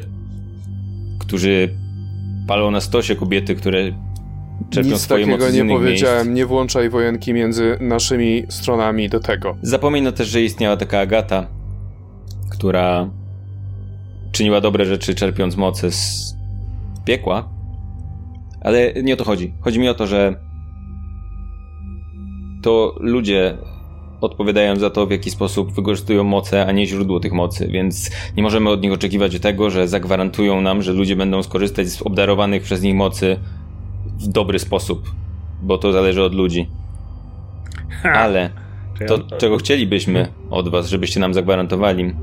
którzy 1.20 1.76
palą 2.48 2.72
na 2.72 2.82
stosie 2.82 3.15
kobiety, 3.15 3.56
które 3.56 3.91
czerpią 4.70 4.89
Nic 4.91 5.02
swoje 5.02 5.26
takiego 5.26 5.46
mocy 5.46 5.63
nie 5.63 5.76
powiedziałem. 5.76 6.28
miejsc. 6.28 6.36
Nie 6.38 6.46
włączaj 6.46 6.89
wojenki 6.89 7.34
między 7.34 7.78
naszymi 7.82 8.43
stronami 8.50 9.10
do 9.10 9.20
tego. 9.20 9.58
Zapomina 9.62 10.12
też, 10.12 10.28
że 10.28 10.41
istniała 10.41 10.78
taka 10.78 11.00
Agata, 11.00 11.48
która 12.50 13.10
czyniła 14.32 14.62
dobre 14.62 14.86
rzeczy, 14.86 15.15
czerpiąc 15.15 15.56
moce 15.58 15.91
z 15.91 16.36
piekła. 17.06 17.50
Ale 18.62 18.93
nie 19.04 19.13
o 19.13 19.17
to 19.17 19.24
chodzi. 19.24 19.54
Chodzi 19.62 19.80
mi 19.80 19.89
o 19.89 19.93
to, 19.93 20.08
że 20.08 20.36
to 22.62 22.96
ludzie 23.00 23.58
odpowiadają 24.22 24.76
za 24.76 24.89
to, 24.89 25.08
w 25.08 25.12
jaki 25.12 25.32
sposób 25.32 25.74
wykorzystują 25.74 26.24
moce, 26.24 26.65
a 26.65 26.72
nie 26.72 26.88
źródło 26.88 27.20
tych 27.20 27.34
mocy, 27.34 27.67
więc 27.67 28.12
nie 28.38 28.43
możemy 28.43 28.70
od 28.70 28.82
nich 28.82 28.93
oczekiwać 28.93 29.39
tego, 29.39 29.70
że 29.70 29.88
zagwarantują 29.88 30.62
nam, 30.62 30.82
że 30.82 30.93
ludzie 30.93 31.15
będą 31.15 31.43
skorzystać 31.43 31.88
z 31.88 32.02
obdarowanych 32.02 32.63
przez 32.63 32.82
nich 32.82 32.96
mocy 32.96 33.39
w 34.19 34.27
dobry 34.27 34.60
sposób, 34.60 35.12
bo 35.62 35.77
to 35.77 35.91
zależy 35.91 36.23
od 36.23 36.36
ludzi. 36.36 36.69
Ale 38.03 38.49
to, 39.08 39.38
czego 39.38 39.58
chcielibyśmy 39.58 40.27
od 40.49 40.69
was, 40.69 40.89
żebyście 40.89 41.19
nam 41.19 41.34
zagwarantowali, 41.34 42.13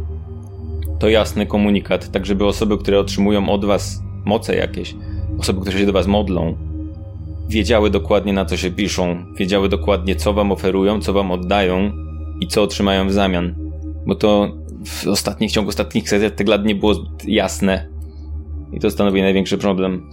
to 0.99 1.09
jasny 1.09 1.47
komunikat, 1.47 2.13
tak 2.13 2.27
żeby 2.27 2.47
osoby, 2.47 2.79
które 2.79 2.99
otrzymują 2.99 3.49
od 3.49 3.65
was 3.65 4.03
moce 4.25 4.57
jakieś, 4.57 4.95
osoby, 5.39 5.61
które 5.61 5.79
się 5.79 5.87
do 5.87 5.93
was 5.93 6.07
modlą, 6.07 6.57
wiedziały 7.49 7.91
dokładnie 7.91 8.33
na 8.33 8.45
co 8.45 8.57
się 8.57 8.71
piszą, 8.71 9.25
wiedziały 9.39 9.69
dokładnie 9.69 10.17
co 10.17 10.33
wam 10.33 10.53
oferują, 10.53 11.01
co 11.01 11.13
wam 11.13 11.31
oddają 11.31 11.93
i 12.41 12.47
co 12.47 12.63
otrzymają 12.63 13.07
w 13.07 13.13
zamian. 13.13 13.55
Bo 14.07 14.15
to 14.15 14.53
w 14.87 15.07
ostatnich, 15.07 15.53
ciągu 15.53 15.69
ostatnich 15.69 16.09
setek 16.09 16.49
lat 16.49 16.65
nie 16.65 16.75
było 16.75 16.95
jasne. 17.27 17.89
I 18.73 18.81
to 18.81 18.91
stanowi 18.91 19.23
największy 19.23 19.59
problem. 19.59 20.11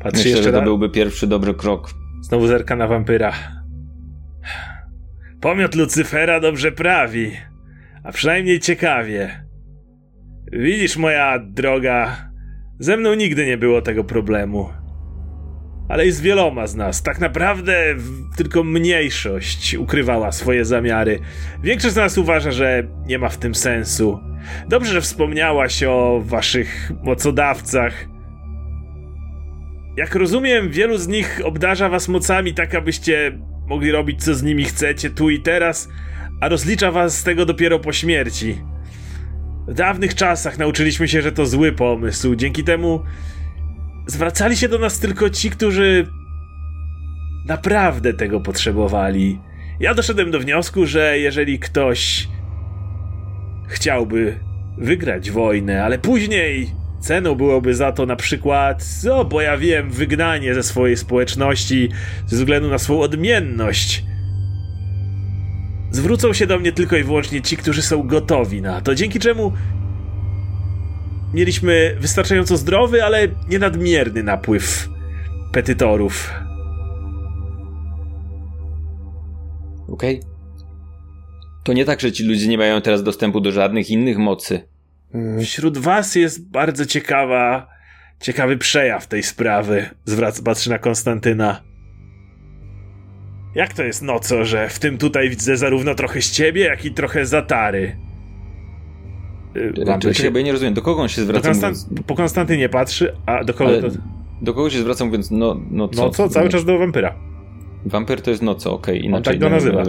Patrzy 0.00 0.18
Myślę, 0.18 0.30
jeszcze 0.30 0.42
że 0.42 0.52
to 0.52 0.58
na... 0.58 0.64
byłby 0.64 0.90
pierwszy 0.90 1.26
dobry 1.26 1.54
krok. 1.54 1.90
Znowu 2.20 2.46
zerka 2.46 2.76
na 2.76 2.86
wampyra. 2.86 3.32
Pomiot 5.40 5.74
Lucyfera 5.74 6.40
dobrze 6.40 6.72
prawi, 6.72 7.32
a 8.04 8.12
przynajmniej 8.12 8.60
ciekawie. 8.60 9.44
Widzisz, 10.52 10.96
moja 10.96 11.38
droga, 11.38 12.16
ze 12.78 12.96
mną 12.96 13.14
nigdy 13.14 13.46
nie 13.46 13.58
było 13.58 13.82
tego 13.82 14.04
problemu. 14.04 14.68
Ale 15.88 16.06
i 16.06 16.10
z 16.10 16.20
wieloma 16.20 16.66
z 16.66 16.74
nas. 16.76 17.02
Tak 17.02 17.18
naprawdę 17.20 17.94
tylko 18.36 18.64
mniejszość 18.64 19.74
ukrywała 19.74 20.32
swoje 20.32 20.64
zamiary. 20.64 21.18
Większość 21.62 21.94
z 21.94 21.96
nas 21.96 22.18
uważa, 22.18 22.50
że 22.50 22.82
nie 23.06 23.18
ma 23.18 23.28
w 23.28 23.36
tym 23.36 23.54
sensu. 23.54 24.20
Dobrze, 24.68 24.92
że 24.92 25.00
wspomniałaś 25.00 25.82
o 25.82 26.20
waszych 26.24 26.92
mocodawcach. 27.02 28.08
Jak 29.98 30.14
rozumiem, 30.14 30.70
wielu 30.70 30.98
z 30.98 31.08
nich 31.08 31.40
obdarza 31.44 31.88
was 31.88 32.08
mocami 32.08 32.54
tak, 32.54 32.74
abyście 32.74 33.38
mogli 33.66 33.90
robić 33.90 34.24
co 34.24 34.34
z 34.34 34.42
nimi 34.42 34.64
chcecie 34.64 35.10
tu 35.10 35.30
i 35.30 35.40
teraz, 35.40 35.88
a 36.40 36.48
rozlicza 36.48 36.92
was 36.92 37.18
z 37.18 37.24
tego 37.24 37.46
dopiero 37.46 37.78
po 37.78 37.92
śmierci. 37.92 38.58
W 39.68 39.74
dawnych 39.74 40.14
czasach 40.14 40.58
nauczyliśmy 40.58 41.08
się, 41.08 41.22
że 41.22 41.32
to 41.32 41.46
zły 41.46 41.72
pomysł. 41.72 42.34
Dzięki 42.34 42.64
temu 42.64 43.02
zwracali 44.06 44.56
się 44.56 44.68
do 44.68 44.78
nas 44.78 44.98
tylko 44.98 45.30
ci, 45.30 45.50
którzy 45.50 46.06
naprawdę 47.46 48.14
tego 48.14 48.40
potrzebowali. 48.40 49.40
Ja 49.80 49.94
doszedłem 49.94 50.30
do 50.30 50.40
wniosku, 50.40 50.86
że 50.86 51.18
jeżeli 51.18 51.58
ktoś 51.58 52.28
chciałby 53.68 54.38
wygrać 54.76 55.30
wojnę, 55.30 55.84
ale 55.84 55.98
później 55.98 56.70
ceną 57.00 57.34
byłoby 57.34 57.74
za 57.74 57.92
to 57.92 58.06
na 58.06 58.16
przykład, 58.16 58.84
no 59.04 59.24
bo 59.24 59.40
ja 59.40 59.56
wiem, 59.56 59.90
wygnanie 59.90 60.54
ze 60.54 60.62
swojej 60.62 60.96
społeczności 60.96 61.88
ze 62.26 62.36
względu 62.36 62.68
na 62.68 62.78
swą 62.78 63.00
odmienność. 63.00 64.04
Zwrócą 65.90 66.32
się 66.32 66.46
do 66.46 66.58
mnie 66.58 66.72
tylko 66.72 66.96
i 66.96 67.04
wyłącznie 67.04 67.42
ci, 67.42 67.56
którzy 67.56 67.82
są 67.82 68.02
gotowi 68.02 68.62
na 68.62 68.80
to, 68.80 68.94
dzięki 68.94 69.18
czemu 69.18 69.52
mieliśmy 71.34 71.96
wystarczająco 72.00 72.56
zdrowy, 72.56 73.04
ale 73.04 73.28
nie 73.48 73.58
nadmierny 73.58 74.22
napływ 74.22 74.88
petytorów. 75.52 76.30
Okej? 79.88 80.20
To 81.64 81.72
nie 81.72 81.84
tak, 81.84 82.00
że 82.00 82.12
ci 82.12 82.24
ludzie 82.24 82.48
nie 82.48 82.58
mają 82.58 82.80
teraz 82.80 83.02
dostępu 83.02 83.40
do 83.40 83.52
żadnych 83.52 83.90
innych 83.90 84.18
mocy. 84.18 84.77
Wśród 85.42 85.78
was 85.78 86.14
jest 86.14 86.50
bardzo 86.50 86.86
ciekawa, 86.86 87.66
ciekawy 88.20 88.56
przejaw 88.56 89.06
tej 89.06 89.22
sprawy. 89.22 89.86
Zwraca, 90.04 90.42
patrzy 90.42 90.70
na 90.70 90.78
Konstantyna. 90.78 91.62
Jak 93.54 93.72
to 93.74 93.82
jest 93.84 94.02
noco, 94.02 94.44
że 94.44 94.68
w 94.68 94.78
tym 94.78 94.98
tutaj 94.98 95.30
widzę 95.30 95.56
zarówno 95.56 95.94
trochę 95.94 96.22
z 96.22 96.30
ciebie, 96.30 96.64
jak 96.64 96.84
i 96.84 96.90
trochę 96.90 97.26
zatary? 97.26 97.96
Y, 99.56 99.72
Czekaj, 100.00 100.14
się, 100.14 100.30
bo 100.30 100.38
ja 100.38 100.44
nie 100.44 100.52
rozumiem, 100.52 100.74
do 100.74 100.82
kogo 100.82 101.02
on 101.02 101.08
się 101.08 101.22
zwraca 101.22 101.48
Konstan- 101.48 101.70
mówiąc... 101.70 102.06
po 102.06 102.14
Konstantynie 102.14 102.68
patrzy, 102.68 103.16
a 103.26 103.44
do 103.44 103.54
kogo 103.54 103.70
Ale 103.70 103.82
to... 103.82 103.88
do 104.42 104.54
kogo 104.54 104.70
się 104.70 104.78
zwraca 104.78 105.04
mówiąc, 105.04 105.30
no, 105.30 105.60
no 105.70 105.88
co? 105.88 106.02
No 106.02 106.10
co, 106.10 106.28
cały 106.28 106.48
czas 106.48 106.64
do 106.64 106.78
wampyra. 106.78 107.14
Wampir 107.86 108.20
to 108.20 108.30
jest 108.30 108.42
no 108.42 108.54
co, 108.54 108.72
okej, 108.72 109.04
inaczej. 109.04 109.34
tak 109.34 109.40
go 109.40 109.48
no, 109.48 109.54
nazywa. 109.54 109.82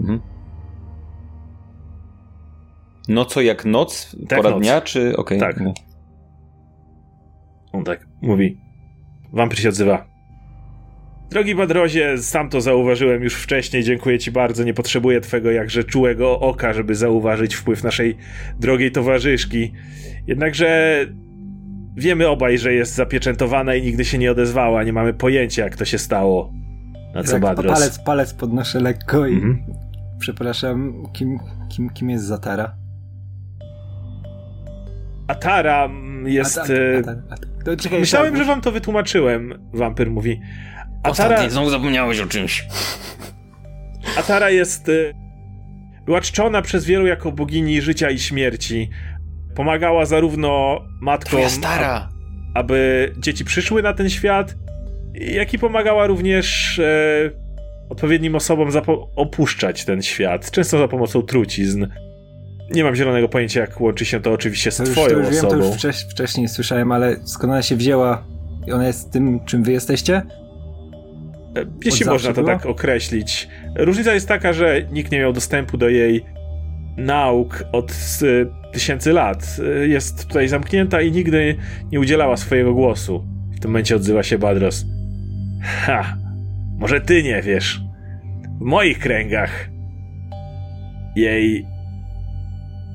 Mhm. 0.00 0.20
No 3.08 3.24
co 3.24 3.40
jak 3.40 3.64
noc? 3.64 4.16
Tak, 4.28 4.38
Pora 4.38 4.50
noc. 4.50 4.60
dnia, 4.62 4.80
czy 4.80 5.16
okej? 5.16 5.40
Tak. 5.40 5.60
no. 5.60 5.74
On 7.72 7.84
tak 7.84 8.06
mówi. 8.22 8.58
Wampir 9.32 9.58
się 9.58 9.68
odzywa. 9.68 10.06
Drogi 11.30 11.54
Badrozie, 11.54 12.18
sam 12.18 12.48
to 12.48 12.60
zauważyłem 12.60 13.22
już 13.22 13.34
wcześniej, 13.34 13.82
dziękuję 13.84 14.18
ci 14.18 14.30
bardzo, 14.32 14.64
nie 14.64 14.74
potrzebuję 14.74 15.20
twego 15.20 15.50
jakże 15.50 15.84
czułego 15.84 16.40
oka, 16.40 16.72
żeby 16.72 16.94
zauważyć 16.94 17.54
wpływ 17.54 17.84
naszej 17.84 18.16
drogiej 18.60 18.92
towarzyszki. 18.92 19.72
Jednakże 20.26 20.98
wiemy 21.96 22.28
obaj, 22.28 22.58
że 22.58 22.74
jest 22.74 22.94
zapieczętowana 22.94 23.74
i 23.74 23.82
nigdy 23.82 24.04
się 24.04 24.18
nie 24.18 24.30
odezwała, 24.32 24.84
nie 24.84 24.92
mamy 24.92 25.14
pojęcia 25.14 25.64
jak 25.64 25.76
to 25.76 25.84
się 25.84 25.98
stało. 25.98 26.52
Na 27.14 27.22
co 27.22 27.32
Tak, 27.32 27.42
Badros? 27.42 27.72
palec, 27.78 27.98
palec 27.98 28.34
podnoszę 28.34 28.80
lekko 28.80 29.26
i 29.26 29.34
Mhm. 29.34 29.62
przepraszam, 30.18 31.06
kim, 31.12 31.38
kim, 31.76 31.90
kim 31.90 32.10
jest 32.10 32.24
Zatara? 32.24 32.74
Atara 35.32 35.84
mm, 35.84 36.28
jest... 36.28 36.54
Tak, 36.56 36.70
e. 36.70 37.02
To 37.64 37.76
czekaj, 37.76 38.00
Myślałem, 38.00 38.36
że 38.36 38.44
wam 38.44 38.60
to 38.60 38.72
wytłumaczyłem, 38.72 39.68
wampir 39.72 40.10
mówi. 40.10 40.40
Atara... 41.02 41.10
Ostatnio 41.10 41.50
znowu 41.50 41.70
zapomniałeś 41.70 42.20
o 42.20 42.26
czymś. 42.26 42.66
Atara 44.18 44.50
jest. 44.50 44.90
Była 46.06 46.20
czczona 46.20 46.62
przez 46.62 46.84
wielu 46.84 47.06
jako 47.06 47.32
bogini 47.32 47.82
życia 47.82 48.10
i 48.10 48.18
śmierci. 48.18 48.90
Pomagała 49.54 50.06
zarówno 50.06 50.80
matkom, 51.00 51.28
Twoja 51.30 51.48
stara. 51.48 51.88
a- 51.88 52.08
aby 52.58 53.12
dzieci 53.18 53.44
przyszły 53.44 53.82
na 53.82 53.92
ten 53.92 54.10
świat, 54.10 54.54
jak 55.14 55.54
i 55.54 55.58
pomagała 55.58 56.06
również 56.06 56.78
e, 56.78 57.30
odpowiednim 57.88 58.34
osobom 58.34 58.68
opuszczać 59.16 59.84
ten 59.84 60.02
świat, 60.02 60.50
często 60.50 60.78
za 60.78 60.88
pomocą 60.88 61.22
trucizn. 61.22 61.86
Nie 62.74 62.84
mam 62.84 62.96
zielonego 62.96 63.28
pojęcia, 63.28 63.60
jak 63.60 63.80
łączy 63.80 64.04
się 64.04 64.20
to 64.20 64.32
oczywiście 64.32 64.70
z 64.70 64.76
To 64.76 64.82
już, 64.82 64.92
twoją 64.92 65.08
to 65.08 65.16
już 65.18 65.30
wiem, 65.30 65.40
to 65.40 65.48
osobą. 65.48 65.64
już 65.66 65.76
wcześ, 65.76 65.96
wcześniej 66.10 66.48
słyszałem, 66.48 66.92
ale 66.92 67.16
skąd 67.24 67.52
ona 67.52 67.62
się 67.62 67.76
wzięła 67.76 68.24
i 68.66 68.72
ona 68.72 68.86
jest 68.86 69.12
tym, 69.12 69.40
czym 69.44 69.62
wy 69.62 69.72
jesteście? 69.72 70.16
E, 70.16 71.64
Jeśli 71.84 72.06
Od 72.06 72.12
można 72.12 72.32
to 72.32 72.42
była? 72.42 72.56
tak 72.56 72.66
określić. 72.66 73.48
Różnica 73.76 74.14
jest 74.14 74.28
taka, 74.28 74.52
że 74.52 74.82
nikt 74.92 75.12
nie 75.12 75.18
miał 75.18 75.32
dostępu 75.32 75.78
do 75.78 75.88
jej 75.88 76.24
nauk 76.96 77.64
od 77.72 77.92
y, 78.22 78.46
tysięcy 78.72 79.12
lat. 79.12 79.56
Y, 79.84 79.88
Jest 79.88 80.26
tutaj 80.28 80.48
zamknięta 80.48 81.00
i 81.02 81.12
nigdy 81.12 81.56
nie 81.92 82.00
udzielała 82.00 82.36
swojego 82.36 82.74
głosu. 82.74 83.24
W 83.56 83.60
tym 83.60 83.70
momencie 83.70 83.96
odzywa 83.96 84.22
się 84.22 84.38
Badros. 84.38 84.84
Ha! 85.62 86.16
Może 86.78 87.00
ty 87.00 87.22
nie 87.22 87.42
wiesz. 87.42 87.80
W 88.60 88.64
moich 88.64 88.98
kręgach 88.98 89.68
jej 91.16 91.66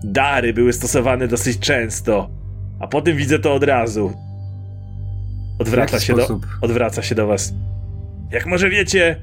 dary 0.04 0.54
były 0.54 0.74
stosowane 0.74 1.28
dosyć 1.28 1.60
często, 1.60 2.30
a 2.80 2.88
potem 2.88 3.18
widzę 3.18 3.40
to 3.40 3.54
od 3.54 3.64
razu. 3.64 4.14
Odwraca 5.60 6.00
się, 6.00 6.16
do, 6.16 6.40
odwraca 6.62 7.02
się 7.02 7.16
do 7.16 7.28
was. 7.28 7.54
Jak 8.32 8.46
może 8.46 8.70
wiecie, 8.70 9.22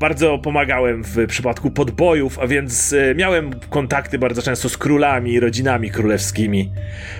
bardzo 0.00 0.38
pomagałem 0.38 1.04
w 1.04 1.26
przypadku 1.26 1.70
podbojów, 1.70 2.38
a 2.38 2.46
więc 2.46 2.92
e, 2.92 3.14
miałem 3.14 3.60
kontakty 3.60 4.18
bardzo 4.18 4.42
często 4.42 4.68
z 4.68 4.76
królami 4.76 5.32
i 5.32 5.40
rodzinami 5.40 5.90
królewskimi. 5.90 6.72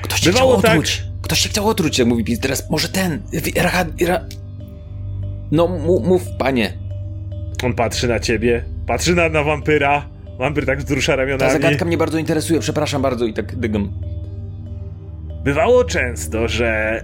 Ktoś 0.02 0.20
się 0.20 0.30
Bywało 0.32 0.52
chciał 0.52 0.62
tak- 0.62 0.70
otruć. 0.70 1.02
Ktoś 1.22 1.38
się 1.40 1.48
chciał 1.48 1.68
otruć, 1.68 1.98
jak 1.98 2.08
mówi 2.08 2.24
PiS. 2.24 2.40
Teraz 2.40 2.70
może 2.70 2.88
ten. 2.88 3.22
Ra, 3.56 3.86
ra... 4.06 4.24
No, 5.50 5.68
mów, 6.02 6.22
panie. 6.38 6.72
On 7.62 7.74
patrzy 7.74 8.08
na 8.08 8.20
ciebie, 8.20 8.64
patrzy 8.86 9.14
na, 9.14 9.28
na 9.28 9.42
wampyra. 9.42 10.08
Wampyr 10.40 10.66
tak 10.66 10.78
wzrusza 10.78 11.12
Ta 11.12 11.16
ramionami. 11.16 11.52
zagadka 11.52 11.84
mnie 11.84 11.98
bardzo 11.98 12.18
interesuje, 12.18 12.60
przepraszam 12.60 13.02
bardzo 13.02 13.26
i 13.26 13.32
tak 13.32 13.56
dygam. 13.56 13.92
Bywało 15.44 15.84
często, 15.84 16.48
że 16.48 17.02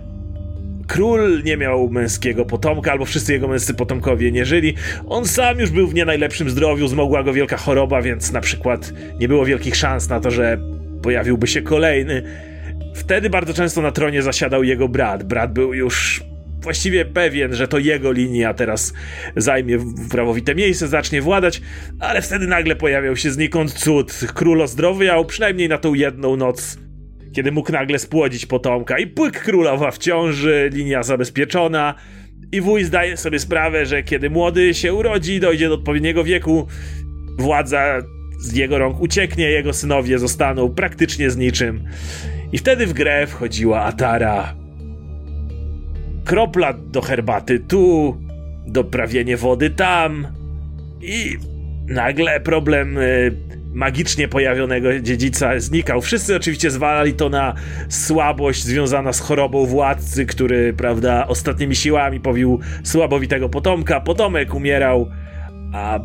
król 0.87 1.43
nie 1.43 1.57
miał 1.57 1.91
męskiego 1.91 2.45
potomka, 2.45 2.93
albo 2.93 3.05
wszyscy 3.05 3.33
jego 3.33 3.49
męscy 3.49 3.75
potomkowie 3.75 4.33
nie 4.33 4.45
żyli. 4.45 4.75
On 5.09 5.25
sam 5.27 5.59
już 5.59 5.71
był 5.71 5.87
w 5.87 5.95
nie 5.95 6.05
najlepszym 6.05 6.51
zdrowiu, 6.51 6.89
zmogła 6.89 7.23
go 7.23 7.33
wielka 7.33 7.57
choroba, 7.57 8.03
więc 8.03 8.33
na 8.33 8.41
przykład 8.41 8.93
nie 9.21 9.29
było 9.29 9.45
wielkich 9.45 9.77
szans 9.77 10.09
na 10.09 10.21
to, 10.21 10.31
że 10.31 10.59
pojawiłby 11.03 11.47
się 11.47 11.63
kolejny. 11.63 12.23
Wtedy 12.95 13.31
bardzo 13.31 13.55
często 13.55 13.83
na 13.83 13.93
tronie 13.93 14.23
zasiadał 14.23 14.65
jego 14.65 14.89
brat. 14.89 15.23
Brat 15.23 15.53
był 15.53 15.75
już 15.75 16.25
właściwie 16.67 17.05
pewien, 17.05 17.55
że 17.55 17.69
to 17.69 17.79
jego 17.79 18.13
linia 18.13 18.55
teraz 18.55 18.93
zajmie 19.37 19.79
prawowite 20.11 20.55
miejsce, 20.55 20.89
zacznie 20.89 21.23
władać, 21.23 21.61
ale 22.01 22.23
wtedy 22.23 22.47
nagle 22.47 22.77
pojawiał 22.77 23.17
się 23.17 23.31
znikąd 23.31 23.73
cud. 23.73 24.13
Król 24.35 24.63
ozdrowiał, 24.63 25.25
przynajmniej 25.25 25.69
na 25.69 25.79
tą 25.79 25.95
jedną 25.95 26.37
noc 26.37 26.79
kiedy 27.33 27.53
mógł 27.53 27.73
nagle 27.73 27.99
spłodzić 27.99 28.47
potomka 28.47 28.99
i 28.99 29.07
pyk 29.07 29.41
królowa 29.41 29.91
w 29.91 29.99
ciąży, 29.99 30.71
linia 30.73 31.03
zabezpieczona 31.03 31.95
i 32.53 32.61
wuj 32.61 32.85
zdaje 32.85 33.17
sobie 33.17 33.39
sprawę, 33.39 33.87
że 33.87 34.03
kiedy 34.03 34.31
młody 34.31 34.75
się 34.75 34.95
urodzi 34.95 35.41
dojdzie 35.41 35.69
do 35.69 35.75
odpowiedniego 35.75 36.25
wieku, 36.25 36.67
władza 37.39 38.03
z 38.39 38.53
jego 38.53 38.79
rąk 38.79 39.01
ucieknie, 39.01 39.51
jego 39.51 39.73
synowie 39.73 40.19
zostaną 40.19 40.75
praktycznie 40.75 41.31
z 41.31 41.37
niczym. 41.37 41.85
I 42.53 42.59
wtedy 42.59 42.87
w 42.87 42.93
grę 42.93 43.27
wchodziła 43.27 43.83
Atara. 43.83 44.66
Kropla 46.27 46.73
do 46.73 47.01
herbaty 47.01 47.59
tu, 47.59 48.17
doprawienie 48.67 49.37
wody 49.37 49.71
tam 49.71 50.27
i 51.01 51.37
nagle 51.89 52.41
problem 52.41 52.99
y, 52.99 53.33
magicznie 53.75 54.29
pojawionego 54.29 55.01
dziedzica 55.01 55.61
znikał. 55.61 56.01
Wszyscy 56.01 56.37
oczywiście 56.37 56.71
zwalali 56.71 57.15
to 57.15 57.29
na 57.29 57.55
słabość 57.89 58.63
związana 58.63 59.13
z 59.13 59.21
chorobą 59.21 59.67
władcy, 59.67 60.27
który, 60.27 60.73
prawda, 60.73 61.27
ostatnimi 61.27 61.77
siłami 61.77 62.21
powił 62.21 62.61
słabowitego 62.85 63.49
potomka. 63.49 64.01
Potomek 64.01 64.55
umierał, 64.55 65.11
a 65.73 66.01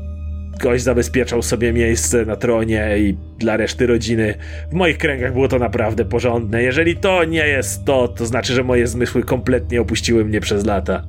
gość 0.59 0.83
zabezpieczał 0.83 1.41
sobie 1.41 1.73
miejsce 1.73 2.25
na 2.25 2.35
tronie 2.35 2.97
i 2.97 3.17
dla 3.37 3.57
reszty 3.57 3.87
rodziny. 3.87 4.35
W 4.69 4.73
moich 4.73 4.97
kręgach 4.97 5.33
było 5.33 5.47
to 5.47 5.59
naprawdę 5.59 6.05
porządne. 6.05 6.63
Jeżeli 6.63 6.97
to 6.97 7.23
nie 7.23 7.47
jest 7.47 7.85
to, 7.85 8.07
to 8.07 8.25
znaczy, 8.25 8.53
że 8.53 8.63
moje 8.63 8.87
zmysły 8.87 9.23
kompletnie 9.23 9.81
opuściły 9.81 10.25
mnie 10.25 10.41
przez 10.41 10.65
lata. 10.65 11.03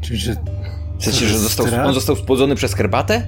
Czyli, 0.00 0.18
że, 0.18 0.36
W 0.98 1.04
sensie, 1.04 1.26
że 1.26 1.38
został, 1.38 1.66
on 1.86 1.94
został 1.94 2.16
spłodzony 2.16 2.54
przez 2.54 2.74
herbatę? 2.74 3.22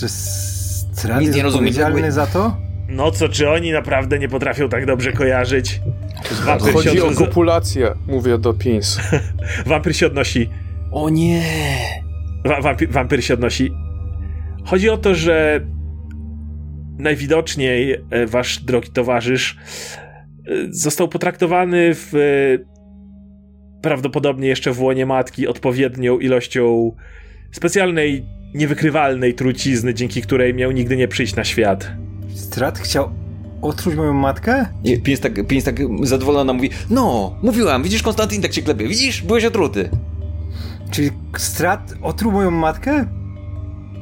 że 0.00 0.08
Strat 0.08 1.22
jest 1.22 1.36
nie 1.36 1.42
rozumiem, 1.42 1.68
odpowiedzialny 1.68 2.12
za 2.12 2.26
to? 2.26 2.56
No 2.88 3.10
co, 3.10 3.28
czy 3.28 3.50
oni 3.50 3.72
naprawdę 3.72 4.18
nie 4.18 4.28
potrafią 4.28 4.68
tak 4.68 4.86
dobrze 4.86 5.12
kojarzyć? 5.12 5.80
Wampyr 6.44 6.66
się, 6.66 6.72
Chodzi 6.72 7.00
o 7.00 7.10
kopulację, 7.10 7.94
mówię 8.06 8.38
do 8.38 8.54
Pins. 8.54 9.00
Wampyr 9.66 9.96
się 9.96 10.06
odnosi. 10.06 10.50
O 10.92 11.10
nie! 11.10 11.42
Wa- 12.44 12.60
wampir, 12.60 12.90
wampyr 12.90 13.24
się 13.24 13.34
odnosi. 13.34 13.72
Chodzi 14.64 14.90
o 14.90 14.96
to, 14.96 15.14
że 15.14 15.60
najwidoczniej 16.98 17.96
e, 18.10 18.26
wasz 18.26 18.58
drogi 18.58 18.90
towarzysz 18.90 19.56
e, 19.56 20.52
został 20.70 21.08
potraktowany 21.08 21.94
w 21.94 22.14
e, 22.14 22.70
prawdopodobnie 23.82 24.48
jeszcze 24.48 24.72
w 24.72 24.82
łonie 24.82 25.06
matki 25.06 25.46
odpowiednią 25.46 26.18
ilością 26.18 26.92
specjalnej, 27.52 28.24
niewykrywalnej 28.54 29.34
trucizny, 29.34 29.94
dzięki 29.94 30.22
której 30.22 30.54
miał 30.54 30.70
nigdy 30.70 30.96
nie 30.96 31.08
przyjść 31.08 31.36
na 31.36 31.44
świat. 31.44 31.90
Strat 32.34 32.78
chciał 32.78 33.10
otruć 33.62 33.94
moją 33.94 34.12
matkę? 34.12 34.66
I 34.84 34.98
Pies 34.98 35.20
tak, 35.20 35.46
pies 35.46 35.64
tak 35.64 35.76
zadowolona 36.02 36.52
mówi, 36.52 36.70
no, 36.90 37.36
mówiłam, 37.42 37.82
widzisz 37.82 38.02
Konstantin 38.02 38.42
tak 38.42 38.52
się 38.52 38.62
klepie, 38.62 38.88
widzisz, 38.88 39.22
byłeś 39.22 39.44
otruty. 39.44 39.90
Czyli 40.90 41.10
Strat 41.36 41.94
otruł 42.02 42.32
moją 42.32 42.50
matkę? 42.50 43.19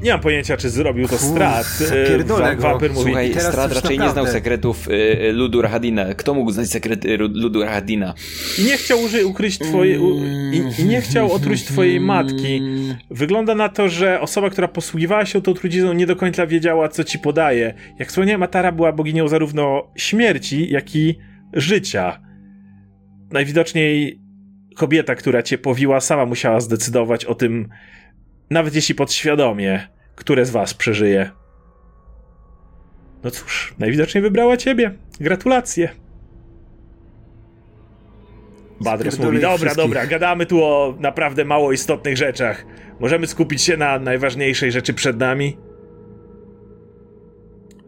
Nie 0.02 0.10
mam 0.12 0.20
pojęcia, 0.20 0.56
czy 0.56 0.70
zrobił 0.70 1.08
to 1.08 1.18
strat. 1.18 1.66
E, 1.80 1.84
zapierdolę 1.86 2.44
wa- 2.44 2.54
go. 2.54 2.62
Wampyr 2.62 2.90
mówi, 2.90 3.04
Słuchaj, 3.04 3.28
już 3.34 3.74
raczej 3.74 3.98
nie 3.98 4.10
znał 4.10 4.26
sekretów 4.26 4.88
y, 4.88 4.92
y, 4.92 5.32
ludu 5.32 5.62
Rahadina. 5.62 6.14
Kto 6.14 6.34
mógł 6.34 6.50
znać 6.50 6.68
sekrety 6.70 7.16
ludu 7.16 7.62
Rahadina? 7.62 8.14
I 8.58 8.64
nie 8.64 8.76
chciał 8.76 8.98
uży- 9.00 9.26
ukryć 9.26 9.58
twojej. 9.58 9.98
U, 9.98 10.16
i, 10.52 10.62
I 10.82 10.84
nie 10.84 11.00
chciał 11.00 11.32
otruć 11.32 11.64
twojej 11.64 12.00
matki. 12.00 12.62
Wygląda 13.10 13.54
na 13.54 13.68
to, 13.68 13.88
że 13.88 14.20
osoba, 14.20 14.50
która 14.50 14.68
posługiwała 14.68 15.26
się 15.26 15.42
tą 15.42 15.54
trucizną, 15.54 15.92
nie 15.92 16.06
do 16.06 16.16
końca 16.16 16.46
wiedziała, 16.46 16.88
co 16.88 17.04
ci 17.04 17.18
podaje. 17.18 17.74
Jak 17.98 18.08
wspomniałem, 18.08 18.42
Atara 18.42 18.72
była 18.72 18.92
boginią 18.92 19.28
zarówno 19.28 19.92
śmierci, 19.96 20.70
jak 20.70 20.96
i 20.96 21.18
życia. 21.52 22.20
Najwidoczniej 23.32 24.20
kobieta, 24.76 25.14
która 25.14 25.42
cię 25.42 25.58
powiła, 25.58 26.00
sama 26.00 26.26
musiała 26.26 26.60
zdecydować 26.60 27.24
o 27.24 27.34
tym, 27.34 27.68
nawet 28.50 28.74
jeśli 28.74 28.94
podświadomie, 28.94 29.88
które 30.14 30.44
z 30.44 30.50
was 30.50 30.74
przeżyje. 30.74 31.30
No 33.24 33.30
cóż, 33.30 33.74
najwidoczniej 33.78 34.22
wybrała 34.22 34.56
ciebie. 34.56 34.94
Gratulacje. 35.20 35.88
Spierdolę 38.80 39.26
mówi, 39.26 39.40
dobra, 39.40 39.56
wszystkich. 39.56 39.76
dobra, 39.76 40.06
gadamy 40.06 40.46
tu 40.46 40.64
o 40.64 40.94
naprawdę 41.00 41.44
mało 41.44 41.72
istotnych 41.72 42.16
rzeczach. 42.16 42.64
Możemy 43.00 43.26
skupić 43.26 43.62
się 43.62 43.76
na 43.76 43.98
najważniejszej 43.98 44.72
rzeczy 44.72 44.94
przed 44.94 45.18
nami? 45.18 45.56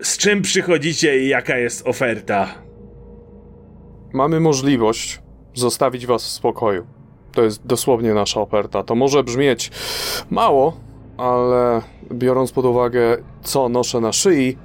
Z 0.02 0.18
czym 0.18 0.42
przychodzicie 0.42 1.22
i 1.22 1.28
jaka 1.28 1.58
jest 1.58 1.86
oferta? 1.86 2.54
Mamy 4.12 4.40
możliwość 4.40 5.20
zostawić 5.54 6.06
was 6.06 6.24
w 6.24 6.28
spokoju. 6.28 6.86
To 7.32 7.42
jest 7.42 7.66
dosłownie 7.66 8.14
nasza 8.14 8.40
oferta. 8.40 8.82
To 8.82 8.94
może 8.94 9.24
brzmieć 9.24 9.70
mało, 10.30 10.76
ale 11.16 11.82
biorąc 12.12 12.52
pod 12.52 12.64
uwagę, 12.64 13.16
co 13.42 13.68
noszę 13.68 14.00
na 14.00 14.12
szyi, 14.12 14.56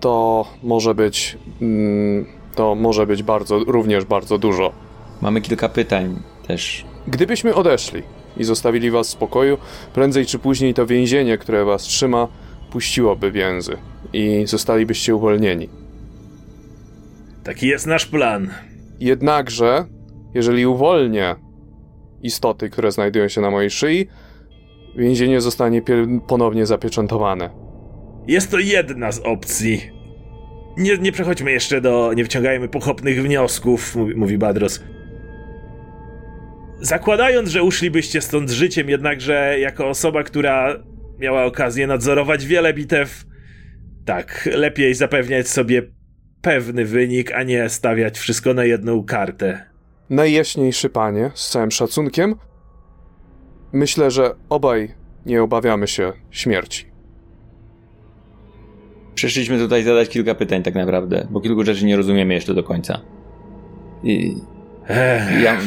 to 0.00 0.46
może 0.62 0.94
być. 0.94 1.38
Mm, 1.62 2.26
to 2.54 2.74
może 2.74 3.06
być 3.06 3.22
bardzo, 3.22 3.58
również 3.58 4.04
bardzo 4.04 4.38
dużo. 4.38 4.72
Mamy 5.22 5.40
kilka 5.40 5.68
pytań 5.68 6.16
też. 6.46 6.84
Gdybyśmy 7.06 7.54
odeszli 7.54 8.02
i 8.36 8.44
zostawili 8.44 8.90
was 8.90 9.08
w 9.08 9.10
spokoju, 9.10 9.58
prędzej 9.94 10.26
czy 10.26 10.38
później 10.38 10.74
to 10.74 10.86
więzienie, 10.86 11.38
które 11.38 11.64
was 11.64 11.82
trzyma, 11.82 12.28
puściłoby 12.70 13.32
więzy 13.32 13.76
i 14.12 14.42
zostalibyście 14.46 15.14
uwolnieni. 15.14 15.68
Taki 17.44 17.66
jest 17.66 17.86
nasz 17.86 18.06
plan. 18.06 18.50
Jednakże, 19.00 19.84
jeżeli 20.34 20.66
uwolnię 20.66 21.36
istoty, 22.24 22.70
które 22.70 22.92
znajdują 22.92 23.28
się 23.28 23.40
na 23.40 23.50
mojej 23.50 23.70
szyi, 23.70 24.08
więzienie 24.96 25.40
zostanie 25.40 25.82
ponownie 26.26 26.66
zapieczętowane. 26.66 27.50
Jest 28.26 28.50
to 28.50 28.58
jedna 28.58 29.12
z 29.12 29.18
opcji. 29.18 29.90
Nie, 30.76 30.98
nie 30.98 31.12
przechodźmy 31.12 31.52
jeszcze 31.52 31.80
do. 31.80 32.12
Nie 32.16 32.22
wyciągajmy 32.22 32.68
pochopnych 32.68 33.22
wniosków, 33.22 33.96
mówi, 33.96 34.14
mówi 34.14 34.38
Badros. 34.38 34.84
Zakładając, 36.80 37.48
że 37.48 37.62
uszlibyście 37.62 38.20
stąd 38.20 38.50
życiem, 38.50 38.88
jednakże 38.88 39.56
jako 39.60 39.88
osoba, 39.88 40.22
która 40.22 40.76
miała 41.18 41.44
okazję 41.44 41.86
nadzorować 41.86 42.46
wiele 42.46 42.74
bitew, 42.74 43.24
tak, 44.04 44.48
lepiej 44.52 44.94
zapewniać 44.94 45.48
sobie 45.48 45.82
pewny 46.42 46.84
wynik, 46.84 47.32
a 47.32 47.42
nie 47.42 47.68
stawiać 47.68 48.18
wszystko 48.18 48.54
na 48.54 48.64
jedną 48.64 49.04
kartę. 49.04 49.73
Najjaśniejszy 50.10 50.90
panie, 50.90 51.30
z 51.34 51.50
całym 51.50 51.70
szacunkiem, 51.70 52.34
myślę, 53.72 54.10
że 54.10 54.34
obaj 54.48 54.94
nie 55.26 55.42
obawiamy 55.42 55.88
się 55.88 56.12
śmierci. 56.30 56.86
Przyszliśmy 59.14 59.58
tutaj 59.58 59.82
zadać 59.82 60.08
kilka 60.08 60.34
pytań 60.34 60.62
tak 60.62 60.74
naprawdę, 60.74 61.26
bo 61.30 61.40
kilku 61.40 61.64
rzeczy 61.64 61.84
nie 61.84 61.96
rozumiemy 61.96 62.34
jeszcze 62.34 62.54
do 62.54 62.64
końca. 62.64 63.00
I 64.02 64.36
Ech, 64.88 65.42
ja 65.42 65.60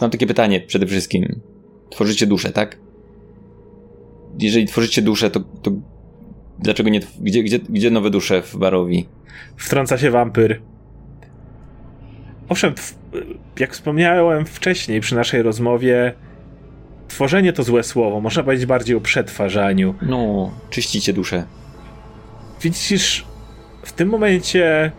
mam 0.00 0.10
takie 0.10 0.26
pytanie 0.26 0.60
przede 0.60 0.86
wszystkim. 0.86 1.40
Tworzycie 1.90 2.26
duszę, 2.26 2.52
tak? 2.52 2.78
Jeżeli 4.38 4.66
tworzycie 4.66 5.02
duszę, 5.02 5.30
to, 5.30 5.40
to 5.40 5.70
dlaczego 6.58 6.90
nie... 6.90 7.00
Gdzie, 7.20 7.42
gdzie, 7.42 7.58
gdzie 7.58 7.90
nowe 7.90 8.10
dusze 8.10 8.42
w 8.42 8.56
Barowi? 8.56 9.08
wtrąca 9.56 9.98
się 9.98 10.10
wampyr. 10.10 10.60
Owszem, 12.48 12.74
jak 13.58 13.72
wspomniałem 13.72 14.46
wcześniej 14.46 15.00
przy 15.00 15.14
naszej 15.14 15.42
rozmowie, 15.42 16.12
tworzenie 17.08 17.52
to 17.52 17.62
złe 17.62 17.82
słowo. 17.82 18.20
Można 18.20 18.42
powiedzieć 18.42 18.66
bardziej 18.66 18.96
o 18.96 19.00
przetwarzaniu. 19.00 19.94
No, 20.02 20.50
czyścicie 20.70 21.12
duszę. 21.12 21.44
Widzisz, 22.62 23.26
w 23.82 23.92
tym 23.92 24.08
momencie 24.08 24.92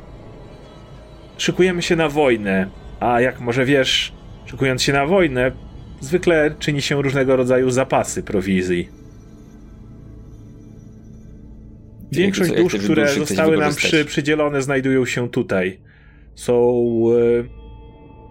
szykujemy 1.37 1.81
się 1.81 1.95
na 1.95 2.09
wojnę, 2.09 2.67
a 2.99 3.21
jak 3.21 3.39
może 3.39 3.65
wiesz, 3.65 4.13
szykując 4.45 4.83
się 4.83 4.93
na 4.93 5.05
wojnę, 5.05 5.51
zwykle 6.01 6.55
czyni 6.59 6.81
się 6.81 7.01
różnego 7.01 7.35
rodzaju 7.35 7.69
zapasy 7.69 8.23
prowizji. 8.23 8.89
Większość 12.11 12.51
dusz, 12.51 12.75
które 12.75 13.13
zostały 13.13 13.57
nam 13.57 13.75
przy, 13.75 14.05
przydzielone, 14.05 14.61
znajdują 14.61 15.05
się 15.05 15.29
tutaj. 15.29 15.79
Są 16.39 16.83
e, 17.09 17.43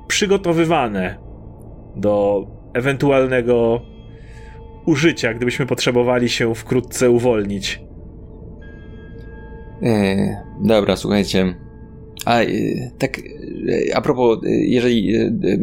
przygotowywane 0.06 1.18
do 1.96 2.46
ewentualnego 2.74 3.82
użycia, 4.86 5.34
gdybyśmy 5.34 5.66
potrzebowali 5.66 6.28
się 6.28 6.54
wkrótce 6.54 7.10
uwolnić. 7.10 7.80
E, 9.82 10.42
dobra, 10.64 10.96
słuchajcie. 10.96 11.54
A 12.24 12.40
e, 12.40 12.46
tak, 12.98 13.20
a 13.94 14.00
propos, 14.00 14.38
jeżeli 14.44 15.12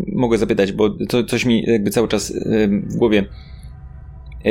mogę 0.08 0.38
zapytać, 0.38 0.72
bo 0.72 0.90
to 0.90 1.24
coś 1.24 1.46
mi 1.46 1.64
jakby 1.64 1.90
cały 1.90 2.08
czas 2.08 2.34
w 2.88 2.96
głowie. 2.96 3.26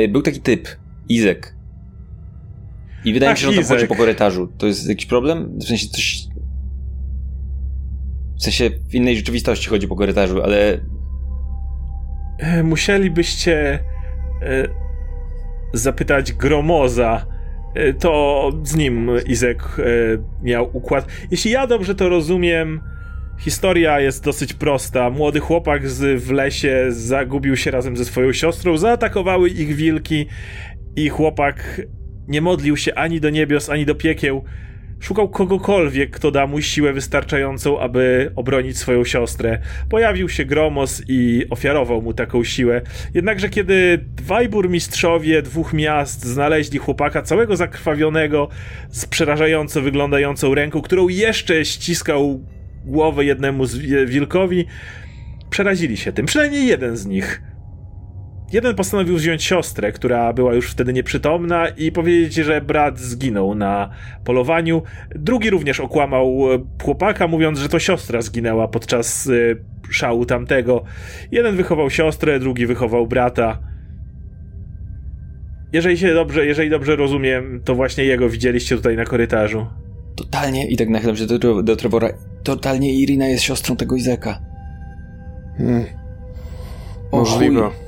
Był 0.09 0.21
taki 0.21 0.41
typ, 0.41 0.67
Izek. 1.09 1.55
I 3.05 3.13
wydaje 3.13 3.31
mi 3.31 3.37
się, 3.37 3.41
że 3.41 3.49
on 3.49 3.53
tam 3.53 3.61
Izek. 3.61 3.77
chodzi 3.77 3.87
po 3.87 3.95
korytarzu. 3.95 4.47
To 4.57 4.67
jest 4.67 4.89
jakiś 4.89 5.05
problem? 5.05 5.59
W 5.59 5.63
sensie 5.63 5.87
coś. 5.87 6.34
W 8.37 8.43
sensie 8.43 8.69
w 8.89 8.95
innej 8.95 9.15
rzeczywistości 9.17 9.69
chodzi 9.69 9.87
po 9.87 9.95
korytarzu, 9.95 10.43
ale 10.43 10.79
E, 12.37 12.63
Musielibyście 12.63 13.79
e, 14.41 14.67
zapytać 15.73 16.33
Gromoza. 16.33 17.25
E, 17.75 17.93
To 17.93 18.51
z 18.63 18.75
nim 18.75 19.11
Izek 19.27 19.59
e, 19.79 19.83
miał 20.43 20.69
układ. 20.77 21.07
Jeśli 21.31 21.51
ja 21.51 21.67
dobrze 21.67 21.95
to 21.95 22.09
rozumiem, 22.09 22.81
historia 23.39 23.99
jest 23.99 24.23
dosyć 24.23 24.53
prosta. 24.53 25.09
Młody 25.09 25.39
chłopak 25.39 25.89
z, 25.89 26.23
w 26.23 26.31
lesie 26.31 26.85
zagubił 26.89 27.55
się 27.55 27.71
razem 27.71 27.97
ze 27.97 28.05
swoją 28.05 28.33
siostrą, 28.33 28.77
zaatakowały 28.77 29.49
ich 29.49 29.75
wilki 29.75 30.25
i 30.95 31.09
chłopak 31.09 31.81
nie 32.27 32.41
modlił 32.41 32.77
się 32.77 32.95
ani 32.95 33.21
do 33.21 33.29
niebios, 33.29 33.69
ani 33.69 33.85
do 33.85 33.95
piekieł. 33.95 34.43
Szukał 35.05 35.29
kogokolwiek, 35.29 36.11
kto 36.11 36.31
da 36.31 36.47
mu 36.47 36.61
siłę 36.61 36.93
wystarczającą, 36.93 37.79
aby 37.79 38.31
obronić 38.35 38.77
swoją 38.77 39.03
siostrę. 39.03 39.57
Pojawił 39.89 40.29
się 40.29 40.45
Gromos 40.45 41.01
i 41.07 41.45
ofiarował 41.49 42.01
mu 42.01 42.13
taką 42.13 42.43
siłę. 42.43 42.81
Jednakże 43.13 43.49
kiedy 43.49 44.05
dwaj 44.15 44.49
burmistrzowie 44.49 45.41
dwóch 45.41 45.73
miast 45.73 46.25
znaleźli 46.25 46.79
chłopaka 46.79 47.21
całego 47.21 47.55
zakrwawionego, 47.55 48.49
z 48.89 49.05
przerażająco 49.05 49.81
wyglądającą 49.81 50.55
ręką, 50.55 50.81
którą 50.81 51.07
jeszcze 51.07 51.65
ściskał 51.65 52.43
głowę 52.85 53.25
jednemu 53.25 53.65
z 53.65 53.77
wi- 53.77 54.05
wilkowi, 54.05 54.65
przerazili 55.49 55.97
się 55.97 56.11
tym. 56.13 56.25
Przynajmniej 56.25 56.67
jeden 56.67 56.97
z 56.97 57.05
nich. 57.05 57.41
Jeden 58.53 58.75
postanowił 58.75 59.15
wziąć 59.15 59.43
siostrę, 59.43 59.91
która 59.91 60.33
była 60.33 60.53
już 60.53 60.71
wtedy 60.71 60.93
nieprzytomna 60.93 61.67
i 61.67 61.91
powiedzieć, 61.91 62.33
że 62.33 62.61
brat 62.61 62.99
zginął 62.99 63.55
na 63.55 63.89
polowaniu. 64.23 64.81
Drugi 65.15 65.49
również 65.49 65.79
okłamał 65.79 66.53
e, 66.53 66.59
chłopaka, 66.83 67.27
mówiąc, 67.27 67.59
że 67.59 67.69
to 67.69 67.79
siostra 67.79 68.21
zginęła 68.21 68.67
podczas 68.67 69.27
e, 69.27 69.31
szału 69.89 70.25
tamtego. 70.25 70.83
Jeden 71.31 71.55
wychował 71.55 71.89
siostrę, 71.89 72.39
drugi 72.39 72.65
wychował 72.65 73.07
brata. 73.07 73.59
Jeżeli 75.73 75.97
się 75.97 76.13
dobrze, 76.13 76.45
jeżeli 76.45 76.69
dobrze 76.69 76.95
rozumiem, 76.95 77.61
to 77.65 77.75
właśnie 77.75 78.05
jego 78.05 78.29
widzieliście 78.29 78.75
tutaj 78.75 78.95
na 78.95 79.05
korytarzu. 79.05 79.65
totalnie, 80.15 80.67
i 80.67 80.77
tak 80.77 80.89
nachylam 80.89 81.15
się 81.15 81.25
do, 81.25 81.63
do 81.63 81.75
Trevora, 81.75 82.09
totalnie 82.43 82.93
Irina 82.93 83.27
jest 83.27 83.43
siostrą 83.43 83.75
tego 83.75 83.95
Izeka. 83.95 84.39
Hmm. 85.57 85.85
Możliwe. 87.11 87.84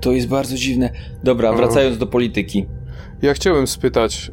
To 0.00 0.12
jest 0.12 0.28
bardzo 0.28 0.56
dziwne. 0.56 0.90
Dobra, 1.24 1.52
wracając 1.52 1.98
do 1.98 2.06
polityki. 2.06 2.66
Ja 3.22 3.34
chciałem 3.34 3.66
spytać, 3.66 4.30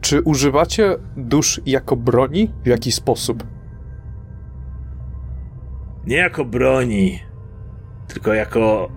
czy 0.00 0.22
używacie 0.22 0.96
dusz 1.16 1.60
jako 1.66 1.96
broni? 1.96 2.50
W 2.64 2.66
jaki 2.66 2.92
sposób? 2.92 3.44
Nie 6.06 6.16
jako 6.16 6.44
broni, 6.44 7.18
tylko 8.08 8.34
jako 8.34 8.88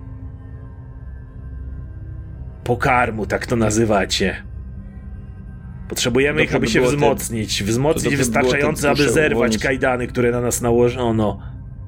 pokarmu, 2.63 3.25
tak 3.25 3.45
to 3.45 3.55
nazywacie. 3.55 4.35
Potrzebujemy 5.89 6.43
ich, 6.43 6.55
aby 6.55 6.65
by 6.65 6.71
się 6.71 6.81
wzmocnić. 6.81 7.59
to 7.59 7.65
Wzmocnić 7.65 8.11
by 8.11 8.17
wystarczająco, 8.17 8.89
aby 8.89 9.09
zerwać 9.09 9.33
uwolnić. 9.33 9.63
kajdany, 9.63 10.07
które 10.07 10.31
na 10.31 10.41
nas 10.41 10.61
nałożono. 10.61 11.39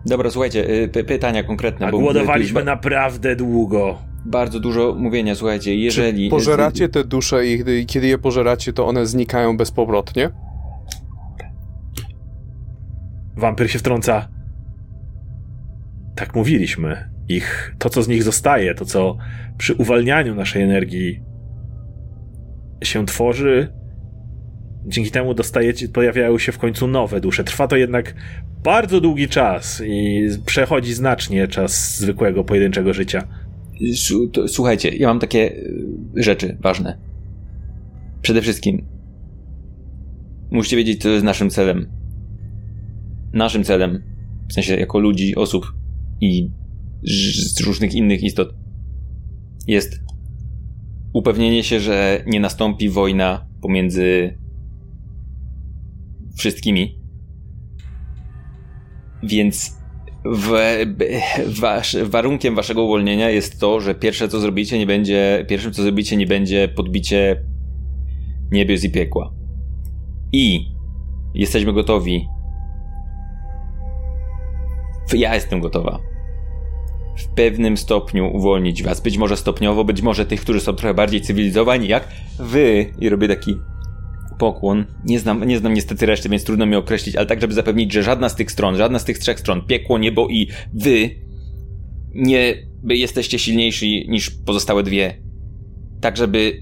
Dobra, 0.06 0.30
słuchajcie, 0.32 0.70
y, 0.70 0.88
py- 0.88 1.04
pytania 1.04 1.44
konkretne. 1.44 1.88
A 1.88 1.92
bo 1.92 2.00
głodowaliśmy 2.00 2.64
naprawdę 2.64 3.36
długo. 3.36 3.98
Bardzo 4.30 4.60
dużo 4.60 4.96
mówienia, 4.98 5.36
słuchajcie, 5.36 5.76
jeżeli... 5.76 6.26
Czy 6.26 6.30
pożeracie 6.30 6.90
te 6.90 7.04
dusze 7.04 7.48
i 7.48 7.86
kiedy 7.86 8.08
je 8.08 8.18
pożeracie, 8.18 8.74
to 8.74 8.88
one 8.88 9.06
znikają 9.06 9.58
bezpowrotnie? 9.58 10.30
Wampir 13.38 13.72
się 13.72 13.80
wtrąca. 13.80 14.30
Tak 16.16 16.36
mówiliśmy. 16.36 17.10
Ich, 17.30 17.76
to 17.80 17.90
co 17.90 18.04
z 18.04 18.08
nich 18.08 18.24
zostaje, 18.24 18.76
to 18.76 18.86
co 18.86 19.18
przy 19.58 19.76
uwalnianiu 19.76 20.36
naszej 20.36 20.64
energii 20.64 21.24
się 22.84 23.06
tworzy, 23.06 23.74
dzięki 24.86 25.12
temu 25.12 25.34
dostajecie, 25.34 25.88
pojawiają 25.88 26.38
się 26.38 26.52
w 26.52 26.58
końcu 26.58 26.88
nowe 26.88 27.22
dusze. 27.22 27.44
Trwa 27.44 27.68
to 27.68 27.76
jednak 27.76 28.14
bardzo 28.64 29.02
długi 29.02 29.28
czas 29.28 29.82
i 29.86 30.28
przechodzi 30.46 30.94
znacznie 30.94 31.48
czas 31.48 31.98
zwykłego, 31.98 32.44
pojedynczego 32.44 32.94
życia. 32.94 33.28
Słuchajcie, 34.48 34.90
ja 34.90 35.08
mam 35.08 35.20
takie 35.20 35.56
y, 35.56 35.88
rzeczy 36.16 36.58
ważne. 36.62 36.98
Przede 38.22 38.42
wszystkim 38.42 38.86
musicie 40.52 40.78
wiedzieć, 40.78 41.02
co 41.02 41.10
jest 41.10 41.26
naszym 41.26 41.50
celem. 41.50 41.88
Naszym 43.34 43.64
celem, 43.64 44.04
w 44.50 44.54
sensie 44.54 44.76
jako 44.76 45.00
ludzi, 45.00 45.36
osób 45.36 45.74
i 46.22 46.52
z 47.04 47.62
różnych 47.62 47.94
innych 47.94 48.24
istot, 48.24 48.54
jest 49.68 50.00
upewnienie 51.14 51.64
się, 51.64 51.80
że 51.80 52.24
nie 52.28 52.40
nastąpi 52.40 52.90
wojna 52.90 53.46
pomiędzy 53.62 54.38
wszystkimi. 56.36 57.00
Więc 59.24 59.79
w, 60.32 60.52
wasz, 61.60 61.98
warunkiem 62.04 62.56
waszego 62.56 62.84
uwolnienia 62.84 63.30
jest 63.30 63.60
to, 63.60 63.80
że 63.80 63.96
pierwsze 63.96 64.28
co 64.28 64.40
zrobicie 64.40 64.80
nie 64.80 64.86
będzie, 64.86 65.46
pierwszym 65.50 65.74
co 65.74 65.84
zrobicie 65.84 66.18
nie 66.18 66.28
będzie 66.28 66.68
podbicie 66.68 67.44
niebios 68.52 68.84
i 68.84 68.92
piekła. 68.92 69.34
I 70.32 70.72
jesteśmy 71.34 71.74
gotowi. 71.74 72.28
Ja 75.14 75.36
jestem 75.36 75.62
gotowa. 75.62 76.00
W 77.18 77.28
pewnym 77.28 77.78
stopniu 77.78 78.36
uwolnić 78.36 78.84
was. 78.84 79.02
Być 79.02 79.18
może 79.18 79.38
stopniowo, 79.38 79.84
być 79.84 80.02
może 80.02 80.26
tych, 80.26 80.42
którzy 80.42 80.60
są 80.60 80.74
trochę 80.74 80.94
bardziej 80.94 81.22
cywilizowani, 81.22 81.88
jak 81.88 82.08
wy. 82.40 82.94
I 83.00 83.10
robię 83.10 83.28
taki 83.28 83.56
pokłon. 84.40 84.86
Nie 85.06 85.20
znam, 85.20 85.44
nie 85.44 85.58
znam 85.58 85.74
niestety 85.74 86.06
reszty, 86.06 86.30
więc 86.30 86.44
trudno 86.44 86.66
mi 86.66 86.76
określić, 86.76 87.16
ale 87.16 87.26
tak, 87.26 87.42
żeby 87.42 87.54
zapewnić, 87.54 87.94
że 87.94 88.04
żadna 88.04 88.30
z 88.30 88.36
tych 88.36 88.52
stron, 88.52 88.78
żadna 88.78 89.00
z 89.00 89.06
tych 89.06 89.18
trzech 89.18 89.40
stron, 89.40 89.66
piekło, 89.66 89.98
niebo 89.98 90.28
i 90.28 90.48
wy, 90.74 91.10
nie 92.14 92.54
jesteście 92.84 93.40
silniejsi 93.40 94.06
niż 94.10 94.30
pozostałe 94.30 94.84
dwie. 94.84 95.14
Tak, 96.02 96.18
żeby. 96.18 96.62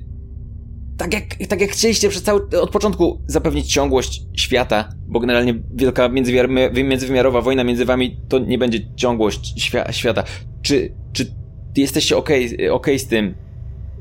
Tak 0.98 1.14
jak, 1.14 1.24
tak 1.50 1.62
jak 1.62 1.70
chcieliście 1.70 2.10
przez 2.10 2.24
cały, 2.24 2.42
od 2.62 2.70
początku 2.70 3.22
zapewnić 3.28 3.74
ciągłość 3.74 4.22
świata, 4.34 4.90
bo 5.08 5.20
generalnie 5.20 5.64
wielka 5.74 6.10
międzywymiar- 6.10 6.84
międzywymiarowa 6.84 7.42
wojna 7.42 7.64
między 7.64 7.86
wami 7.86 8.18
to 8.30 8.40
nie 8.40 8.58
będzie 8.58 8.80
ciągłość 8.96 9.62
świa, 9.62 9.92
świata. 9.92 10.24
Czy, 10.62 10.96
czy 11.14 11.34
jesteście 11.76 12.18
okej 12.18 12.70
okej 12.70 13.00
z 13.00 13.08
tym, 13.08 13.36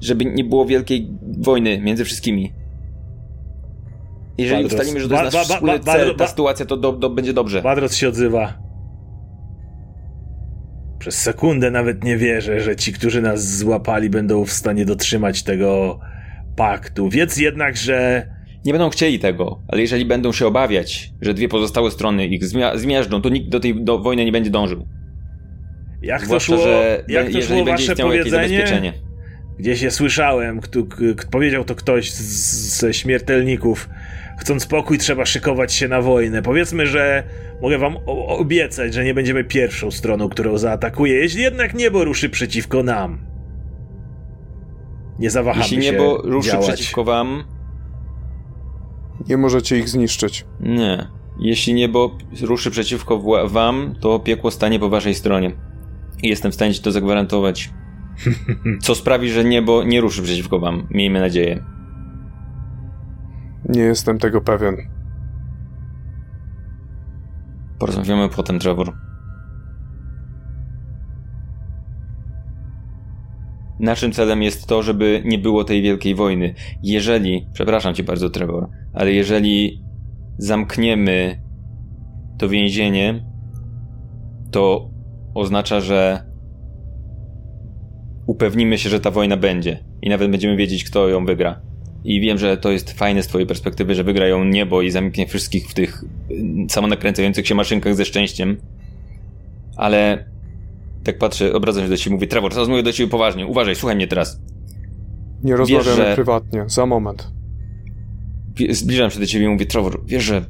żeby 0.01 0.25
nie 0.25 0.45
było 0.45 0.67
wielkiej 0.67 1.09
wojny 1.39 1.81
między 1.81 2.05
wszystkimi? 2.05 2.53
Jeżeli 4.39 4.63
Badros. 4.63 4.81
ustalimy, 4.81 5.01
że 5.01 5.09
to 5.09 5.15
jest 5.23 5.33
Ba- 5.35 5.39
nasz 5.39 5.49
ba- 5.49 5.61
ba- 5.61 5.79
ba- 5.79 5.93
cel, 5.93 6.09
ba- 6.09 6.15
ta 6.15 6.27
sytuacja, 6.27 6.67
to 6.67 6.77
do, 6.77 6.93
do, 6.93 7.11
będzie 7.11 7.33
dobrze. 7.33 7.63
Badros 7.63 7.95
się 7.97 8.09
odzywa. 8.09 8.59
Przez 10.99 11.19
sekundę 11.23 11.71
nawet 11.71 12.05
nie 12.05 12.17
wierzę, 12.17 12.61
że 12.61 12.77
ci, 12.77 12.93
którzy 12.93 13.23
nas 13.23 13.57
złapali, 13.57 14.11
będą 14.11 14.45
w 14.45 14.53
stanie 14.53 14.85
dotrzymać 14.85 15.43
tego 15.43 15.99
paktu. 16.57 17.09
Wiedz 17.09 17.37
jednak, 17.37 17.77
że 17.77 18.27
Nie 18.65 18.73
będą 18.73 18.91
chcieli 18.91 19.19
tego, 19.19 19.63
ale 19.69 19.81
jeżeli 19.83 20.05
będą 20.07 20.33
się 20.33 20.47
obawiać, 20.47 21.11
że 21.21 21.35
dwie 21.35 21.49
pozostałe 21.49 21.91
strony 21.91 22.27
ich 22.27 22.45
zmia- 22.45 22.79
zmiażdżą, 22.79 23.23
to 23.23 23.29
nikt 23.29 23.49
do 23.49 23.61
tej 23.61 23.85
do 23.85 23.99
wojny 23.99 24.25
nie 24.25 24.33
będzie 24.33 24.51
dążył. 24.51 24.87
jak 26.03 26.21
to 26.21 26.27
Zwłaszcza, 26.27 26.57
szło, 26.57 26.65
że 26.65 27.05
jak 27.09 27.27
be- 27.27 27.33
to 27.33 27.39
jeżeli 27.39 27.57
szło 27.57 27.65
będzie 27.65 27.71
wasze 27.83 27.93
istniało 27.93 28.13
jakieś 28.13 28.33
powiedzenie? 28.33 28.49
zabezpieczenie. 28.59 28.93
Gdzieś 29.59 29.83
je 29.83 29.91
słyszałem, 29.91 30.61
kto, 30.61 30.83
k, 30.85 30.97
powiedział 31.31 31.65
to 31.65 31.75
ktoś 31.75 32.11
z- 32.13 32.79
ze 32.81 32.95
śmiertelników. 32.95 33.89
Chcąc 34.37 34.67
pokój, 34.67 34.99
trzeba 34.99 35.27
szykować 35.27 35.73
się 35.73 35.89
na 35.89 36.03
wojnę. 36.03 36.43
Powiedzmy, 36.43 36.87
że 36.87 37.23
mogę 37.63 37.79
wam 37.79 37.97
obiecać, 38.27 38.95
że 38.95 39.05
nie 39.05 39.15
będziemy 39.15 39.45
pierwszą 39.45 39.91
stroną, 39.91 40.29
którą 40.29 40.59
zaatakuje. 40.59 41.15
Jeśli 41.15 41.43
jednak 41.43 41.75
niebo 41.75 42.05
ruszy 42.05 42.31
przeciwko 42.31 42.83
nam, 42.83 43.19
nie 45.19 45.31
zawahamy 45.31 45.65
Jeśli 45.65 45.83
się 45.83 45.93
niebo 45.93 46.17
ruszy 46.25 46.51
działać. 46.51 46.67
przeciwko 46.67 47.05
wam, 47.05 47.45
Nie 49.29 49.37
możecie 49.37 49.79
ich 49.79 49.89
zniszczyć. 49.89 50.45
Nie. 50.61 51.07
Jeśli 51.39 51.75
niebo 51.75 52.19
ruszy 52.43 52.71
przeciwko 52.71 53.23
wam, 53.49 53.95
to 54.01 54.19
piekło 54.19 54.51
stanie 54.51 54.79
po 54.79 54.89
waszej 54.89 55.15
stronie. 55.15 55.53
I 56.23 56.29
jestem 56.29 56.53
w 56.53 56.55
stanie 56.55 56.75
ci 56.75 56.83
to 56.83 56.93
zagwarantować. 56.93 57.71
Co 58.83 58.95
sprawi, 58.95 59.31
że 59.31 59.45
niebo 59.45 59.85
nie 59.85 60.01
ruszy 60.01 60.23
przeciwko 60.23 60.59
wam. 60.59 60.87
Miejmy 60.91 61.21
nadzieję. 61.21 61.65
Nie 63.69 63.83
jestem 63.83 64.19
tego 64.19 64.41
pewien. 64.41 64.77
Porozmawiamy 67.79 68.29
potem, 68.29 68.59
Trevor. 68.59 68.93
Naszym 73.81 74.13
celem 74.13 74.43
jest 74.43 74.67
to, 74.67 74.83
żeby 74.83 75.23
nie 75.25 75.39
było 75.39 75.65
tej 75.65 75.83
wielkiej 75.83 76.15
wojny. 76.15 76.55
Jeżeli, 76.83 77.49
przepraszam 77.53 77.95
cię 77.95 78.03
bardzo, 78.03 78.31
Trevor, 78.31 78.69
ale 78.93 79.13
jeżeli 79.13 79.83
zamkniemy 80.39 81.43
to 82.39 82.49
więzienie, 82.49 83.25
to 84.51 84.91
oznacza, 85.35 85.81
że 85.81 86.31
upewnimy 88.27 88.79
się, 88.79 88.89
że 88.89 89.01
ta 89.01 89.11
wojna 89.11 89.37
będzie 89.37 89.85
i 90.03 90.09
nawet 90.09 90.31
będziemy 90.31 90.57
wiedzieć, 90.57 90.85
kto 90.85 91.09
ją 91.09 91.25
wygra. 91.25 91.61
I 92.05 92.21
wiem, 92.21 92.39
że 92.39 92.57
to 92.57 92.71
jest 92.71 92.91
fajne 92.93 93.23
z 93.23 93.27
twojej 93.27 93.47
perspektywy, 93.47 93.95
że 93.95 94.05
wygrają 94.05 94.45
niebo 94.45 94.83
i 94.83 94.91
zamknie 94.91 95.27
wszystkich 95.27 95.69
w 95.69 95.75
tych 95.75 96.05
y, 96.31 96.67
samonakręcających 96.71 97.47
się 97.47 97.55
maszynkach 97.55 97.95
ze 97.95 98.05
szczęściem. 98.05 98.57
Ale 99.77 100.25
tak 101.05 101.19
patrzę, 101.19 101.53
obracam 101.53 101.83
się 101.83 101.89
do 101.89 101.97
ciebie 101.97 102.11
i 102.11 102.15
mówię, 102.15 102.27
Trevor, 102.27 102.53
teraz 102.53 102.69
mówię 102.69 102.83
do 102.83 102.93
ciebie 102.93 103.11
poważnie, 103.11 103.47
uważaj, 103.47 103.75
słuchaj 103.77 103.97
mnie 103.97 104.07
teraz. 104.09 104.41
Nie 105.43 105.57
rozmawiamy 105.57 105.97
że- 105.97 106.15
prywatnie. 106.15 106.65
Za 106.69 106.87
moment. 106.87 107.31
Zbliżam 108.71 109.11
się 109.11 109.21
do 109.21 109.27
ciebie 109.27 109.45
i 109.45 109.49
mówię, 109.49 109.67
Trevor, 109.67 110.01
wiesz, 110.07 110.25
że 110.25 110.45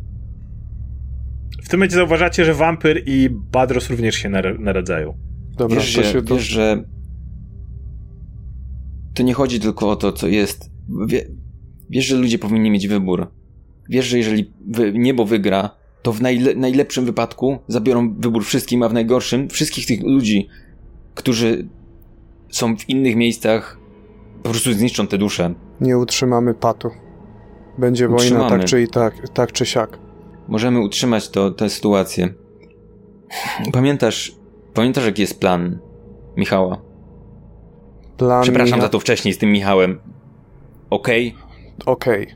W 1.62 1.68
tym 1.68 1.78
momencie 1.80 1.96
zauważacie, 1.96 2.44
że 2.44 2.54
Wampir 2.54 3.02
i 3.06 3.30
Badros 3.30 3.90
również 3.90 4.14
się 4.14 4.28
nar- 4.28 4.60
naradzają. 4.60 5.14
Dobra, 5.56 5.76
wiesz, 5.76 5.94
to 5.94 6.02
się 6.02 6.22
wiesz, 6.22 6.42
że 6.42 6.84
to 9.14 9.22
nie 9.22 9.34
chodzi 9.34 9.60
tylko 9.60 9.90
o 9.90 9.96
to, 9.96 10.12
co 10.12 10.28
jest. 10.28 10.70
Wie, 11.06 11.26
wiesz, 11.90 12.04
że 12.04 12.16
ludzie 12.16 12.38
powinni 12.38 12.70
mieć 12.70 12.88
wybór. 12.88 13.26
Wiesz, 13.88 14.06
że 14.06 14.18
jeżeli 14.18 14.52
wy, 14.66 14.92
niebo 14.92 15.24
wygra, 15.24 15.70
to 16.02 16.12
w 16.12 16.20
najle, 16.20 16.54
najlepszym 16.54 17.04
wypadku 17.04 17.58
zabiorą 17.68 18.14
wybór 18.18 18.44
wszystkim, 18.44 18.82
a 18.82 18.88
w 18.88 18.94
najgorszym 18.94 19.48
wszystkich 19.48 19.86
tych 19.86 20.02
ludzi, 20.02 20.48
którzy 21.14 21.68
są 22.50 22.76
w 22.76 22.88
innych 22.88 23.16
miejscach, 23.16 23.78
po 24.42 24.50
prostu 24.50 24.72
zniszczą 24.72 25.06
te 25.06 25.18
dusze. 25.18 25.54
Nie 25.80 25.98
utrzymamy 25.98 26.54
patu. 26.54 26.90
Będzie 27.78 28.08
wojna 28.08 28.22
Utrzymamy. 28.22 28.58
tak 28.58 28.64
czy 28.64 28.82
i 28.82 28.88
tak, 28.88 29.28
tak 29.28 29.52
czy 29.52 29.66
siak. 29.66 29.98
Możemy 30.48 30.80
utrzymać 30.80 31.28
to, 31.28 31.50
tę 31.50 31.70
sytuację. 31.70 32.34
Pamiętasz, 33.72 34.36
pamiętasz 34.74 35.04
jaki 35.04 35.22
jest 35.22 35.40
plan 35.40 35.78
Michała? 36.36 36.82
Plan 38.16 38.42
Przepraszam 38.42 38.78
Micha- 38.78 38.82
za 38.82 38.88
to 38.88 39.00
wcześniej 39.00 39.34
z 39.34 39.38
tym 39.38 39.52
Michałem. 39.52 39.98
Okej? 40.90 41.34
Okej. 41.86 42.26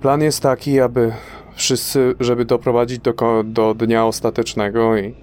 Plan 0.00 0.22
jest 0.22 0.40
taki, 0.42 0.80
aby 0.80 1.12
wszyscy, 1.54 2.14
żeby 2.20 2.44
doprowadzić 2.44 2.98
do, 2.98 3.44
do 3.44 3.74
dnia 3.74 4.06
ostatecznego 4.06 4.96
i... 4.96 5.14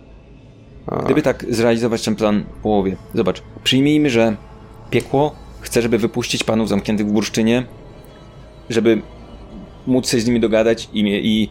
A, 0.88 0.96
Gdyby 0.96 1.22
tak 1.22 1.46
zrealizować 1.50 2.06
ten 2.06 2.16
plan 2.16 2.44
w 2.60 2.62
połowie. 2.62 2.96
Zobacz, 3.14 3.44
przyjmijmy, 3.64 4.10
że 4.10 4.36
piekło 4.90 5.36
chce, 5.62 5.82
żeby 5.82 5.98
wypuścić 5.98 6.44
panów 6.44 6.70
zamkniętych 6.70 7.08
w 7.08 7.12
bursztynie, 7.12 7.66
żeby 8.70 9.02
móc 9.88 10.10
się 10.10 10.20
z 10.20 10.28
nimi 10.28 10.40
dogadać 10.40 10.90
i, 10.94 11.00
i 11.02 11.50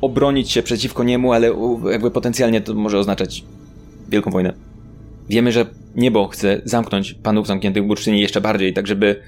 obronić 0.00 0.50
się 0.50 0.62
przeciwko 0.62 1.04
niemu, 1.04 1.32
ale 1.32 1.50
jakby 1.90 2.10
potencjalnie 2.10 2.60
to 2.60 2.74
może 2.74 2.98
oznaczać 2.98 3.44
wielką 4.08 4.30
wojnę. 4.30 4.71
Wiemy, 5.32 5.52
że 5.52 5.66
niebo 5.94 6.28
chce 6.28 6.60
zamknąć 6.64 7.14
panów 7.14 7.46
zamkniętych 7.46 7.84
w 7.84 7.86
bursztynie 7.86 8.20
jeszcze 8.20 8.40
bardziej, 8.40 8.72
tak 8.72 8.86
żeby 8.86 9.22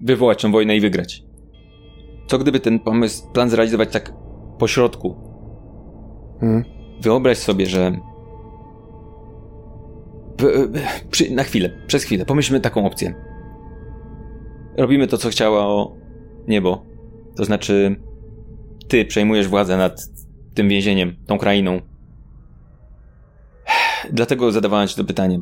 wywołać 0.00 0.42
tę 0.42 0.52
wojnę 0.52 0.76
i 0.76 0.80
wygrać. 0.80 1.22
Co 2.26 2.38
gdyby 2.38 2.60
ten 2.60 2.80
pomysł, 2.80 3.32
plan 3.32 3.50
zrealizować 3.50 3.92
tak 3.92 4.12
po 4.58 4.68
środku, 4.68 5.16
hmm. 6.40 6.64
Wyobraź 7.00 7.38
sobie, 7.38 7.66
że. 7.66 7.92
Na 11.30 11.42
chwilę, 11.42 11.70
przez 11.86 12.04
chwilę, 12.04 12.24
pomyślmy 12.24 12.60
taką 12.60 12.86
opcję. 12.86 13.14
Robimy 14.76 15.06
to, 15.06 15.18
co 15.18 15.28
chciało 15.28 15.96
niebo. 16.48 16.86
To 17.36 17.44
znaczy, 17.44 17.96
ty 18.88 19.04
przejmujesz 19.04 19.48
władzę 19.48 19.76
nad 19.76 20.00
tym 20.54 20.68
więzieniem, 20.68 21.16
tą 21.26 21.38
krainą. 21.38 21.80
Dlatego 24.12 24.52
zadawałem 24.52 24.88
ci 24.88 24.96
to 24.96 25.04
pytanie. 25.04 25.40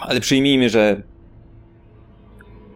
Ale 0.00 0.20
przyjmijmy, 0.20 0.68
że 0.68 1.02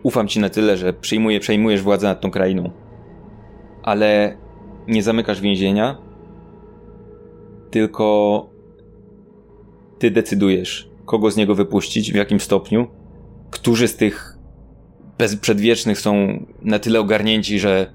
ufam 0.03 0.29
ci 0.29 0.41
na 0.41 0.51
tyle, 0.51 0.77
że 0.77 0.93
przyjmuję, 0.93 1.41
przejmujesz 1.41 1.83
władzę 1.83 2.07
nad 2.07 2.21
tą 2.21 2.31
krainą. 2.31 2.71
Ale 3.83 4.37
nie 4.89 5.03
zamykasz 5.03 5.41
więzienia, 5.41 5.99
tylko 7.71 8.49
ty 9.99 10.11
decydujesz, 10.11 10.91
kogo 11.05 11.31
z 11.31 11.37
niego 11.37 11.55
wypuścić, 11.55 12.13
w 12.13 12.15
jakim 12.15 12.41
stopniu, 12.41 12.87
którzy 13.51 13.89
z 13.89 13.97
tych 13.97 14.39
bezprzedwiecznych 15.19 16.01
są 16.01 16.45
na 16.63 16.79
tyle 16.79 17.01
ogarnięci, 17.01 17.59
że 17.59 17.94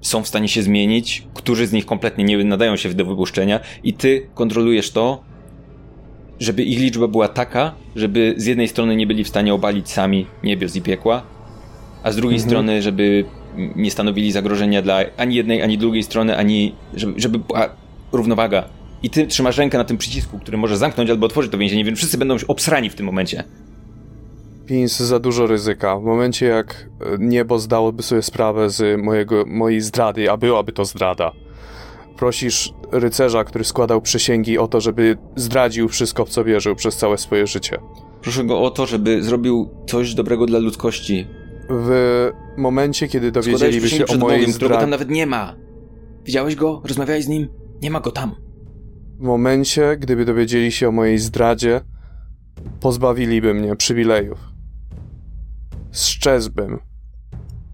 są 0.00 0.22
w 0.22 0.28
stanie 0.28 0.48
się 0.48 0.62
zmienić, 0.62 1.26
którzy 1.34 1.66
z 1.66 1.72
nich 1.72 1.86
kompletnie 1.86 2.24
nie 2.24 2.44
nadają 2.44 2.76
się 2.76 2.94
do 2.94 3.04
wypuszczenia 3.04 3.60
i 3.84 3.94
ty 3.94 4.26
kontrolujesz 4.34 4.90
to, 4.90 5.22
żeby 6.40 6.62
ich 6.64 6.78
liczba 6.78 7.08
była 7.08 7.28
taka, 7.28 7.74
żeby 7.96 8.34
z 8.36 8.46
jednej 8.46 8.68
strony 8.68 8.96
nie 8.96 9.06
byli 9.06 9.24
w 9.24 9.28
stanie 9.28 9.54
obalić 9.54 9.90
sami 9.90 10.26
niebios 10.44 10.76
i 10.76 10.82
piekła, 10.82 11.22
a 12.02 12.12
z 12.12 12.16
drugiej 12.16 12.36
Mhm. 12.36 12.50
strony, 12.50 12.82
żeby 12.82 13.24
nie 13.76 13.90
stanowili 13.90 14.32
zagrożenia 14.32 14.82
dla 14.82 14.98
ani 15.16 15.34
jednej, 15.36 15.62
ani 15.62 15.78
drugiej 15.78 16.02
strony, 16.02 16.36
ani 16.36 16.74
żeby, 16.94 17.20
żeby 17.20 17.38
była 17.38 17.68
równowaga. 18.12 18.64
I 19.02 19.10
ty 19.10 19.26
trzymasz 19.26 19.56
rękę 19.58 19.78
na 19.78 19.84
tym 19.84 19.98
przycisku, 19.98 20.38
który 20.38 20.58
może 20.58 20.76
zamknąć 20.76 21.10
albo 21.10 21.26
otworzyć 21.26 21.52
to 21.52 21.58
więzienie, 21.58 21.84
więc 21.84 21.98
wszyscy 21.98 22.18
będą 22.18 22.36
obsrani 22.48 22.90
w 22.90 22.94
tym 22.94 23.06
momencie. 23.06 23.44
Pins 24.68 25.00
za 25.00 25.18
dużo 25.18 25.46
ryzyka. 25.46 25.98
W 25.98 26.02
momencie 26.02 26.46
jak 26.46 26.88
e, 27.00 27.16
niebo 27.18 27.58
zdałoby 27.58 28.02
sobie 28.02 28.22
sprawę 28.22 28.70
z 28.70 29.02
mojego, 29.02 29.44
mojej 29.46 29.80
zdrady, 29.80 30.30
a 30.30 30.36
byłaby 30.36 30.72
to 30.72 30.84
zdrada. 30.84 31.32
Prosisz 32.16 32.72
rycerza, 32.92 33.44
który 33.44 33.64
składał 33.64 34.00
przysięgi 34.00 34.58
o 34.58 34.68
to, 34.68 34.80
żeby 34.80 35.18
zdradził 35.36 35.88
wszystko, 35.88 36.24
w 36.24 36.28
co 36.28 36.44
wierzył 36.44 36.74
przez 36.74 36.96
całe 36.96 37.18
swoje 37.18 37.46
życie. 37.46 37.78
Proszę 38.22 38.44
go 38.44 38.60
o 38.62 38.70
to, 38.70 38.86
żeby 38.86 39.22
zrobił 39.22 39.70
coś 39.86 40.14
dobrego 40.14 40.46
dla 40.46 40.58
ludzkości. 40.58 41.26
W 41.70 42.30
momencie, 42.56 43.08
kiedy 43.08 43.32
dowiedzieliby 43.32 43.88
się 43.88 44.06
o 44.06 44.16
mojej 44.18 44.40
którego 44.40 44.58
tam 44.58 44.68
zdradzie... 44.68 44.86
nawet 44.86 45.10
nie 45.10 45.26
ma. 45.26 45.56
Widziałeś 46.24 46.54
go? 46.54 46.82
Rozmawiałeś 46.84 47.24
z 47.24 47.28
nim? 47.28 47.48
Nie 47.82 47.90
ma 47.90 48.00
go 48.00 48.10
tam. 48.10 48.34
W 49.18 49.22
momencie, 49.22 49.96
gdyby 49.96 50.24
dowiedzieli 50.24 50.72
się 50.72 50.88
o 50.88 50.92
mojej 50.92 51.18
zdradzie, 51.18 51.80
pozbawiliby 52.80 53.54
mnie 53.54 53.76
przywilejów. 53.76 54.57
Strzezłbym. 55.92 56.78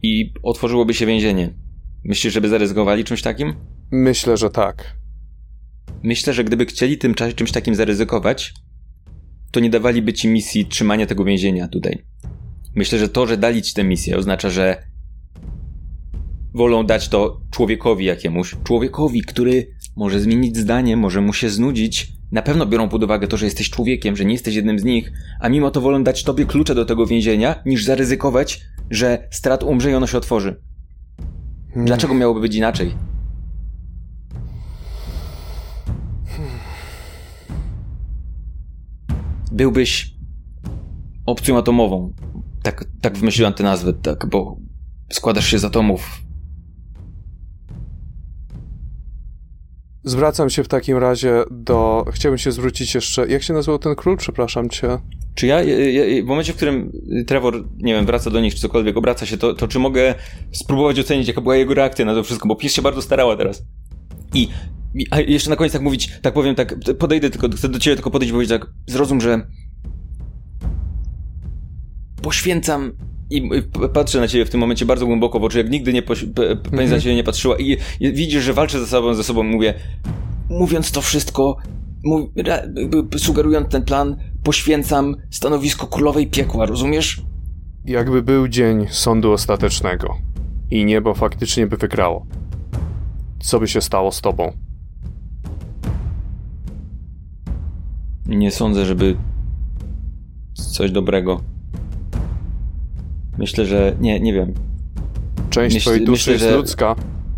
I 0.02 0.32
otworzyłoby 0.42 0.94
się 0.94 1.06
więzienie. 1.06 1.54
Myślisz, 2.04 2.34
żeby 2.34 2.48
zaryzykowali 2.48 3.04
czymś 3.04 3.22
takim? 3.22 3.54
Myślę, 3.90 4.36
że 4.36 4.50
tak. 4.50 4.96
Myślę, 6.02 6.32
że 6.32 6.44
gdyby 6.44 6.66
chcieli 6.66 6.98
tym 6.98 7.14
cza- 7.14 7.34
czymś 7.34 7.52
takim 7.52 7.74
zaryzykować, 7.74 8.54
to 9.50 9.60
nie 9.60 9.70
dawaliby 9.70 10.12
ci 10.12 10.28
misji 10.28 10.66
trzymania 10.66 11.06
tego 11.06 11.24
więzienia 11.24 11.68
tutaj. 11.68 12.02
Myślę, 12.74 12.98
że 12.98 13.08
to, 13.08 13.26
że 13.26 13.36
dali 13.36 13.62
ci 13.62 13.74
tę 13.74 13.84
misję, 13.84 14.16
oznacza, 14.16 14.50
że 14.50 14.86
wolą 16.54 16.86
dać 16.86 17.08
to 17.08 17.40
człowiekowi 17.50 18.04
jakiemuś. 18.04 18.56
Człowiekowi, 18.64 19.22
który 19.22 19.66
może 19.96 20.20
zmienić 20.20 20.56
zdanie, 20.56 20.96
może 20.96 21.20
mu 21.20 21.32
się 21.32 21.50
znudzić. 21.50 22.12
Na 22.34 22.42
pewno 22.42 22.66
biorą 22.66 22.88
pod 22.88 23.04
uwagę 23.04 23.28
to, 23.28 23.36
że 23.36 23.44
jesteś 23.44 23.70
człowiekiem, 23.70 24.16
że 24.16 24.24
nie 24.24 24.32
jesteś 24.32 24.54
jednym 24.54 24.78
z 24.78 24.84
nich, 24.84 25.12
a 25.40 25.48
mimo 25.48 25.70
to 25.70 25.80
wolą 25.80 26.04
dać 26.04 26.24
tobie 26.24 26.46
klucze 26.46 26.74
do 26.74 26.84
tego 26.84 27.06
więzienia, 27.06 27.62
niż 27.66 27.84
zaryzykować, 27.84 28.60
że 28.90 29.28
strat 29.30 29.62
umrze 29.62 29.90
i 29.90 29.94
ono 29.94 30.06
się 30.06 30.18
otworzy. 30.18 30.60
Hmm. 31.68 31.86
Dlaczego 31.86 32.14
miałoby 32.14 32.40
być 32.40 32.54
inaczej? 32.54 32.94
Byłbyś 39.52 40.14
opcją 41.26 41.58
atomową. 41.58 42.12
Tak, 42.62 42.84
tak 43.00 43.18
wymyśliłem 43.18 43.52
tę 43.52 43.64
nazwę, 43.64 43.92
tak, 43.92 44.26
bo 44.26 44.56
składasz 45.12 45.46
się 45.46 45.58
z 45.58 45.64
atomów. 45.64 46.23
Zwracam 50.04 50.50
się 50.50 50.64
w 50.64 50.68
takim 50.68 50.98
razie 50.98 51.42
do. 51.50 52.04
Chciałbym 52.12 52.38
się 52.38 52.52
zwrócić 52.52 52.94
jeszcze. 52.94 53.28
Jak 53.28 53.42
się 53.42 53.52
nazywał 53.52 53.78
ten 53.78 53.94
król? 53.94 54.16
Przepraszam 54.16 54.68
cię. 54.68 54.98
Czy 55.34 55.46
ja, 55.46 55.60
w 56.22 56.26
momencie, 56.26 56.52
w 56.52 56.56
którym 56.56 56.92
Trevor, 57.26 57.64
nie 57.76 57.94
wiem, 57.94 58.06
wraca 58.06 58.30
do 58.30 58.40
nich, 58.40 58.54
czy 58.54 58.60
cokolwiek, 58.60 58.96
obraca 58.96 59.26
się, 59.26 59.36
to, 59.36 59.54
to 59.54 59.68
czy 59.68 59.78
mogę 59.78 60.14
spróbować 60.52 60.98
ocenić, 61.00 61.28
jaka 61.28 61.40
była 61.40 61.56
jego 61.56 61.74
reakcja 61.74 62.04
na 62.04 62.14
to 62.14 62.22
wszystko, 62.22 62.48
bo 62.48 62.56
Pies 62.56 62.72
się 62.72 62.82
bardzo 62.82 63.02
starała 63.02 63.36
teraz. 63.36 63.62
I, 64.34 64.48
i 64.94 65.06
a 65.10 65.20
jeszcze 65.20 65.50
na 65.50 65.56
koniec 65.56 65.72
tak 65.72 65.82
mówić, 65.82 66.12
tak 66.22 66.34
powiem, 66.34 66.54
tak, 66.54 66.74
podejdę 66.98 67.30
tylko, 67.30 67.48
chcę 67.48 67.68
do 67.68 67.78
ciebie 67.78 67.96
tylko 67.96 68.10
podejść 68.10 68.30
i 68.30 68.32
powiedzieć 68.32 68.60
tak, 68.60 68.70
zrozum, 68.86 69.20
że 69.20 69.46
poświęcam 72.22 72.92
i 73.30 73.50
patrzę 73.94 74.20
na 74.20 74.28
ciebie 74.28 74.44
w 74.44 74.50
tym 74.50 74.60
momencie 74.60 74.86
bardzo 74.86 75.06
głęboko 75.06 75.40
w 75.40 75.44
oczy, 75.44 75.58
jak 75.58 75.70
nigdy 75.70 75.92
nie 75.92 76.02
poś- 76.02 76.26
pani 76.76 76.90
na 76.90 77.00
ciebie 77.00 77.14
nie 77.16 77.24
patrzyła 77.24 77.56
i, 77.58 77.76
i 78.00 78.12
widzisz, 78.12 78.44
że 78.44 78.52
walczę 78.52 78.80
ze 78.80 78.86
sobą, 78.86 79.14
ze 79.14 79.24
sobą, 79.24 79.42
mówię, 79.42 79.74
mówiąc 80.50 80.90
to 80.90 81.00
wszystko, 81.00 81.56
mów, 82.04 82.30
sugerując 83.16 83.68
ten 83.68 83.84
plan, 83.84 84.16
poświęcam 84.42 85.16
stanowisko 85.30 85.86
królowej 85.86 86.26
piekła, 86.26 86.66
rozumiesz? 86.66 87.22
Jakby 87.84 88.22
był 88.22 88.48
dzień 88.48 88.86
sądu 88.90 89.32
ostatecznego 89.32 90.16
i 90.70 90.84
niebo 90.84 91.14
faktycznie 91.14 91.66
by 91.66 91.76
wygrało. 91.76 92.26
Co 93.40 93.60
by 93.60 93.68
się 93.68 93.80
stało 93.80 94.12
z 94.12 94.20
tobą? 94.20 94.52
Nie 98.26 98.50
sądzę, 98.50 98.86
żeby 98.86 99.16
coś 100.54 100.90
dobrego. 100.90 101.40
Myślę, 103.38 103.66
że 103.66 103.96
nie, 104.00 104.20
nie 104.20 104.32
wiem. 104.32 104.54
Część 105.50 105.76
Myśl- 105.76 105.80
twojej 105.80 106.04
duszy 106.04 106.30
myślę, 106.30 106.46
jest 106.46 106.58
ludzka, 106.58 106.96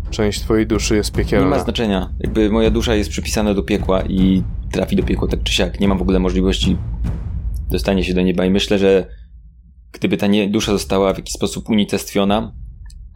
część 0.09 0.39
twojej 0.41 0.67
duszy 0.67 0.95
jest 0.95 1.17
Nie 1.17 1.23
piekielna. 1.23 1.47
ma 1.49 1.59
znaczenia. 1.59 2.13
Jakby 2.19 2.49
moja 2.49 2.71
dusza 2.71 2.95
jest 2.95 3.09
przypisana 3.09 3.53
do 3.53 3.63
piekła 3.63 4.01
i 4.01 4.43
trafi 4.71 4.95
do 4.95 5.03
piekła 5.03 5.27
tak 5.27 5.43
czy 5.43 5.53
siak. 5.53 5.79
Nie 5.79 5.87
ma 5.87 5.95
w 5.95 6.01
ogóle 6.01 6.19
możliwości 6.19 6.77
dostania 7.71 8.03
się 8.03 8.13
do 8.13 8.21
nieba 8.21 8.45
i 8.45 8.49
myślę, 8.49 8.79
że 8.79 9.07
gdyby 9.91 10.17
ta 10.17 10.27
nie, 10.27 10.49
dusza 10.49 10.71
została 10.71 11.13
w 11.13 11.17
jakiś 11.17 11.33
sposób 11.33 11.69
unicestwiona, 11.69 12.53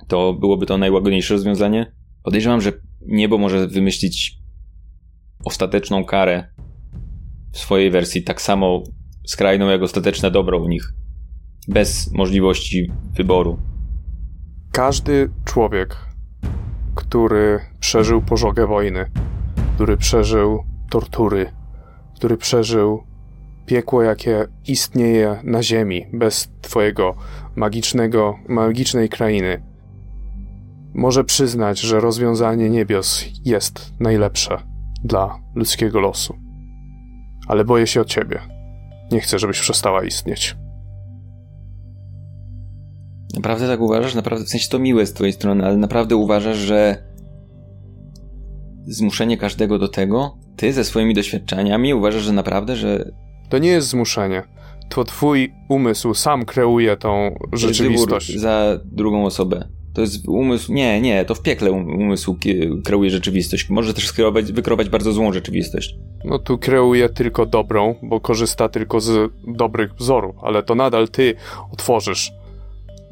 to 0.08 0.34
byłoby 0.34 0.66
to 0.66 0.78
najłagodniejsze 0.78 1.34
rozwiązanie. 1.34 1.92
Podejrzewam, 2.24 2.62
że 2.62 2.74
niebo 3.08 3.38
może 3.38 3.68
wymyślić 3.68 4.38
ostateczną 5.46 6.06
karę 6.06 6.48
w 7.54 7.58
swojej 7.58 7.92
wersji, 7.92 8.24
tak 8.24 8.42
samo 8.42 8.84
skrajną 9.28 9.70
jak 9.70 9.82
ostateczne 9.82 10.32
dobro 10.32 10.60
u 10.64 10.68
nich. 10.68 10.94
Bez 11.68 12.12
możliwości 12.12 12.92
wyboru. 13.14 13.58
Każdy 14.72 15.30
człowiek, 15.46 15.98
który 16.96 17.60
przeżył 17.80 18.22
pożogę 18.22 18.68
wojny, 18.68 19.06
który 19.76 19.98
przeżył 19.98 20.64
tortury, 20.90 21.52
który 22.16 22.38
przeżył 22.38 23.04
piekło, 23.66 24.02
jakie 24.02 24.48
istnieje 24.68 25.40
na 25.44 25.64
ziemi, 25.64 26.06
bez 26.14 26.52
twojego 26.62 27.16
magicznego, 27.56 28.40
magicznej 28.48 29.10
krainy, 29.10 29.64
może 30.94 31.24
przyznać, 31.24 31.80
że 31.80 32.00
rozwiązanie 32.00 32.70
niebios 32.70 33.26
jest 33.46 33.94
najlepsze 34.00 34.58
dla 35.04 35.40
ludzkiego 35.56 36.00
losu. 36.00 36.36
Ale 37.48 37.66
boję 37.66 37.88
się 37.88 38.02
o 38.02 38.06
ciebie. 38.06 38.40
Nie 39.12 39.20
chcę, 39.20 39.40
żebyś 39.40 39.60
przestała 39.60 40.04
istnieć. 40.04 40.56
Naprawdę 43.36 43.68
tak 43.68 43.82
uważasz? 43.82 44.16
Naprawdę, 44.16 44.46
w 44.46 44.50
sensie 44.50 44.70
to 44.70 44.80
miłe 44.80 45.06
z 45.06 45.14
twojej 45.14 45.34
strony, 45.34 45.66
ale 45.66 45.78
naprawdę 45.78 46.16
uważasz, 46.16 46.58
że 46.58 47.04
zmuszenie 48.88 49.38
każdego 49.38 49.80
do 49.80 49.88
tego, 49.88 50.38
ty 50.56 50.74
ze 50.74 50.84
swoimi 50.84 51.14
doświadczeniami 51.14 51.94
uważasz, 51.94 52.24
że 52.24 52.34
naprawdę, 52.34 52.76
że 52.76 53.12
To 53.50 53.58
nie 53.58 53.70
jest 53.70 53.88
zmuszenie. 53.88 54.44
To 54.90 55.04
twój 55.04 55.54
umysł 55.70 56.14
sam 56.14 56.46
kreuje 56.46 56.98
tą 56.98 57.36
rzeczywistość. 57.54 58.40
za 58.40 58.80
drugą 58.86 59.26
osobę. 59.26 59.68
To 59.94 60.02
jest 60.02 60.28
umysł, 60.28 60.74
nie, 60.74 61.02
nie, 61.02 61.26
to 61.26 61.36
w 61.36 61.42
piekle 61.42 61.72
um- 61.72 61.90
umysł 62.02 62.38
kreuje 62.86 63.10
rzeczywistość. 63.10 63.70
Może 63.70 63.94
też 63.94 64.08
skreować, 64.08 64.52
wykreować 64.52 64.90
bardzo 64.90 65.12
złą 65.12 65.34
rzeczywistość. 65.34 65.96
No 66.26 66.40
tu 66.40 66.58
kreuje 66.58 67.10
tylko 67.10 67.46
dobrą, 67.46 67.96
bo 68.04 68.20
korzysta 68.20 68.70
tylko 68.70 69.00
z 69.00 69.32
dobrych 69.48 69.94
wzorów, 69.94 70.36
ale 70.42 70.64
to 70.64 70.76
nadal 70.76 71.10
ty 71.10 71.36
otworzysz. 71.72 72.34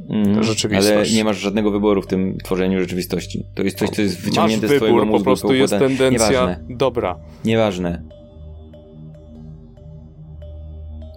Mhm. 0.10 0.44
Rzeczywistość. 0.44 1.10
Ale 1.10 1.18
nie 1.18 1.24
masz 1.24 1.38
żadnego 1.38 1.72
wyboru 1.72 2.02
w 2.02 2.08
tym 2.08 2.38
tworzeniu 2.44 2.80
rzeczywistości. 2.80 3.46
To 3.56 3.64
jest 3.64 3.78
coś, 3.78 3.90
co 3.90 4.02
jest 4.02 4.16
Masz 4.16 4.26
wyciągnięte 4.26 4.68
z 4.68 4.70
twojego 4.76 4.86
wybór, 4.86 5.06
mózgu. 5.06 5.18
po 5.20 5.24
prostu 5.24 5.54
jest 5.54 5.74
tendencja 5.74 6.10
Nieważne. 6.10 6.60
dobra. 6.70 7.20
Nieważne. 7.46 8.04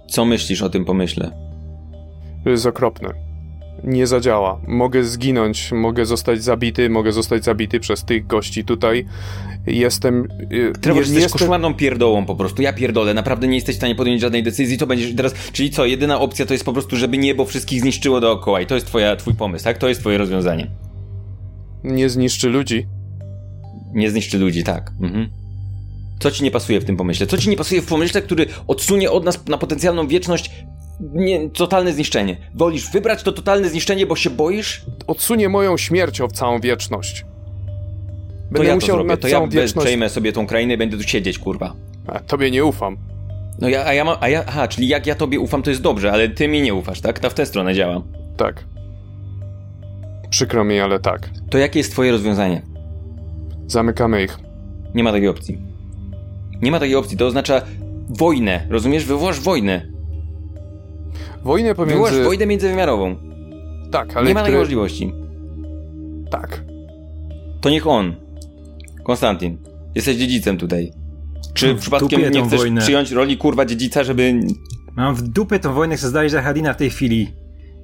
Co 0.09 0.25
myślisz 0.25 0.63
o 0.63 0.71
tym 0.71 0.85
pomyśle? 0.85 1.31
To 2.45 2.51
jest 2.51 2.67
okropne. 2.67 3.32
Nie 3.85 4.07
zadziała. 4.07 4.61
Mogę 4.67 5.05
zginąć, 5.05 5.73
mogę 5.73 6.07
zostać 6.07 6.43
zabity, 6.45 6.91
mogę 6.91 7.13
zostać 7.13 7.45
zabity 7.45 7.81
przez 7.81 8.05
tych 8.05 8.27
gości 8.27 8.65
tutaj. 8.65 9.07
Jestem... 9.67 10.29
y, 10.53 10.73
Trevor, 10.81 11.03
jesteś 11.03 11.23
jestem- 11.23 11.39
koszmarną 11.39 11.75
pierdołą 11.75 12.27
po 12.27 12.37
prostu. 12.37 12.63
Ja 12.63 12.73
pierdolę, 12.73 13.15
naprawdę 13.15 13.49
nie 13.49 13.55
jesteś 13.55 13.75
w 13.75 13.79
stanie 13.79 13.95
podjąć 13.95 14.21
żadnej 14.21 14.43
decyzji. 14.43 14.79
Co 14.79 14.87
będziesz 14.87 15.15
teraz. 15.17 15.35
Czyli 15.53 15.71
co, 15.71 15.87
jedyna 15.87 16.21
opcja 16.21 16.47
to 16.47 16.55
jest 16.55 16.65
po 16.65 16.73
prostu, 16.73 16.97
żeby 16.97 17.19
niebo 17.19 17.45
wszystkich 17.45 17.81
zniszczyło 17.81 18.21
dookoła 18.21 18.61
i 18.61 18.67
to 18.67 18.75
jest 18.75 18.87
twoja, 18.87 19.17
twój 19.17 19.35
pomysł, 19.35 19.65
tak? 19.65 19.79
To 19.79 19.89
jest 19.89 20.01
twoje 20.01 20.19
rozwiązanie. 20.19 20.71
Nie 21.85 22.09
zniszczy 22.09 22.49
ludzi. 22.49 22.87
Nie 23.95 24.11
zniszczy 24.11 24.39
ludzi, 24.39 24.65
tak. 24.65 24.91
Mhm. 25.01 25.29
Co 26.21 26.31
ci 26.31 26.45
nie 26.45 26.51
pasuje 26.51 26.81
w 26.81 26.85
tym 26.85 26.97
pomyśle? 26.97 27.27
Co 27.27 27.39
ci 27.39 27.51
nie 27.51 27.57
pasuje 27.57 27.83
w 27.83 27.87
pomyśle, 27.87 28.23
który 28.23 28.47
odsunie 28.67 29.11
od 29.11 29.25
nas 29.25 29.47
na 29.47 29.59
potencjalną 29.59 30.09
wieczność 30.09 30.51
nie, 31.15 31.51
totalne 31.51 31.93
zniszczenie? 31.93 32.37
Wolisz 32.55 32.91
wybrać 32.91 33.23
to 33.23 33.33
totalne 33.33 33.69
zniszczenie, 33.69 34.07
bo 34.07 34.17
się 34.17 34.31
boisz? 34.31 34.85
Odsunie 35.07 35.49
moją 35.49 35.77
śmiercią 35.77 36.29
w 36.29 36.33
całą 36.33 36.61
wieczność. 36.61 37.21
To 37.21 37.27
Będę 38.51 38.65
ja 38.69 38.73
to 38.73 38.77
musiał 38.77 38.97
zrobię. 38.97 39.09
na 39.11 39.17
To 39.17 39.29
ja 39.29 39.47
wieczność... 39.47 39.87
przejmę 39.87 40.09
sobie 40.09 40.33
tą 40.33 40.47
krainę 40.47 40.75
i 40.75 40.77
będę 40.77 40.97
tu 40.97 41.03
siedzieć, 41.03 41.39
kurwa. 41.39 41.75
A, 42.07 42.21
tobie 42.21 42.51
nie 42.51 42.65
ufam. 42.65 42.97
No 43.61 43.69
ja, 43.69 43.85
a 43.87 43.93
ja 43.95 44.05
mam, 44.05 44.17
a 44.21 44.29
ja, 44.29 44.45
aha, 44.47 44.69
czyli 44.69 44.89
jak 44.89 45.07
ja 45.07 45.15
tobie 45.15 45.41
ufam, 45.41 45.63
to 45.63 45.71
jest 45.71 45.83
dobrze, 45.83 46.13
ale 46.13 46.29
ty 46.29 46.49
mi 46.49 46.63
nie 46.63 46.75
ufasz, 46.75 47.01
tak? 47.01 47.19
To 47.19 47.31
w 47.31 47.35
tę 47.35 47.47
stronę 47.47 47.75
działa. 47.75 48.03
Tak. 48.37 48.65
Przykro 50.31 50.65
mi, 50.65 50.81
ale 50.81 51.01
tak. 51.01 51.31
To 51.51 51.59
jakie 51.59 51.79
jest 51.79 51.93
twoje 51.93 52.11
rozwiązanie? 52.13 52.63
Zamykamy 53.67 54.23
ich. 54.25 54.39
Nie 54.95 55.05
ma 55.05 55.13
takiej 55.13 55.29
opcji. 55.29 55.59
Nie 56.63 56.71
ma 56.71 56.81
takiej 56.81 56.97
opcji, 56.97 57.17
to 57.17 57.27
oznacza 57.27 57.63
wojnę, 58.09 58.67
rozumiesz? 58.71 59.05
Wywołasz 59.05 59.41
wojnę. 59.41 59.87
Wojnę 61.45 61.75
pomiędzy... 61.75 62.25
wojnę 62.25 62.47
międzywymiarową. 62.47 63.17
Tak, 63.91 64.17
ale 64.17 64.29
nie 64.29 64.35
ma 64.35 64.43
takiej 64.43 64.59
możliwości. 64.59 65.13
Tak. 66.31 66.65
To 67.61 67.71
niech 67.71 67.87
on. 67.87 68.15
Konstantin. 69.05 69.59
Jesteś 69.95 70.17
dziedzicem 70.17 70.59
tutaj. 70.59 70.93
Czy 71.55 71.75
W 71.75 71.79
przypadkiem 71.81 72.33
nie 72.33 72.43
chcesz 72.43 72.61
wojnę. 72.61 72.81
przyjąć 72.81 73.11
roli 73.11 73.37
kurwa 73.37 73.65
dziedzica, 73.65 74.05
żeby... 74.05 74.41
Mam 74.97 75.15
w 75.15 75.23
dupę 75.23 75.59
tą 75.59 75.75
wojnę, 75.75 75.97
chcę 75.97 76.09
zdać 76.09 76.33
Hadina 76.33 76.75
w 76.75 76.77
tej 76.77 76.91
chwili. 76.91 77.29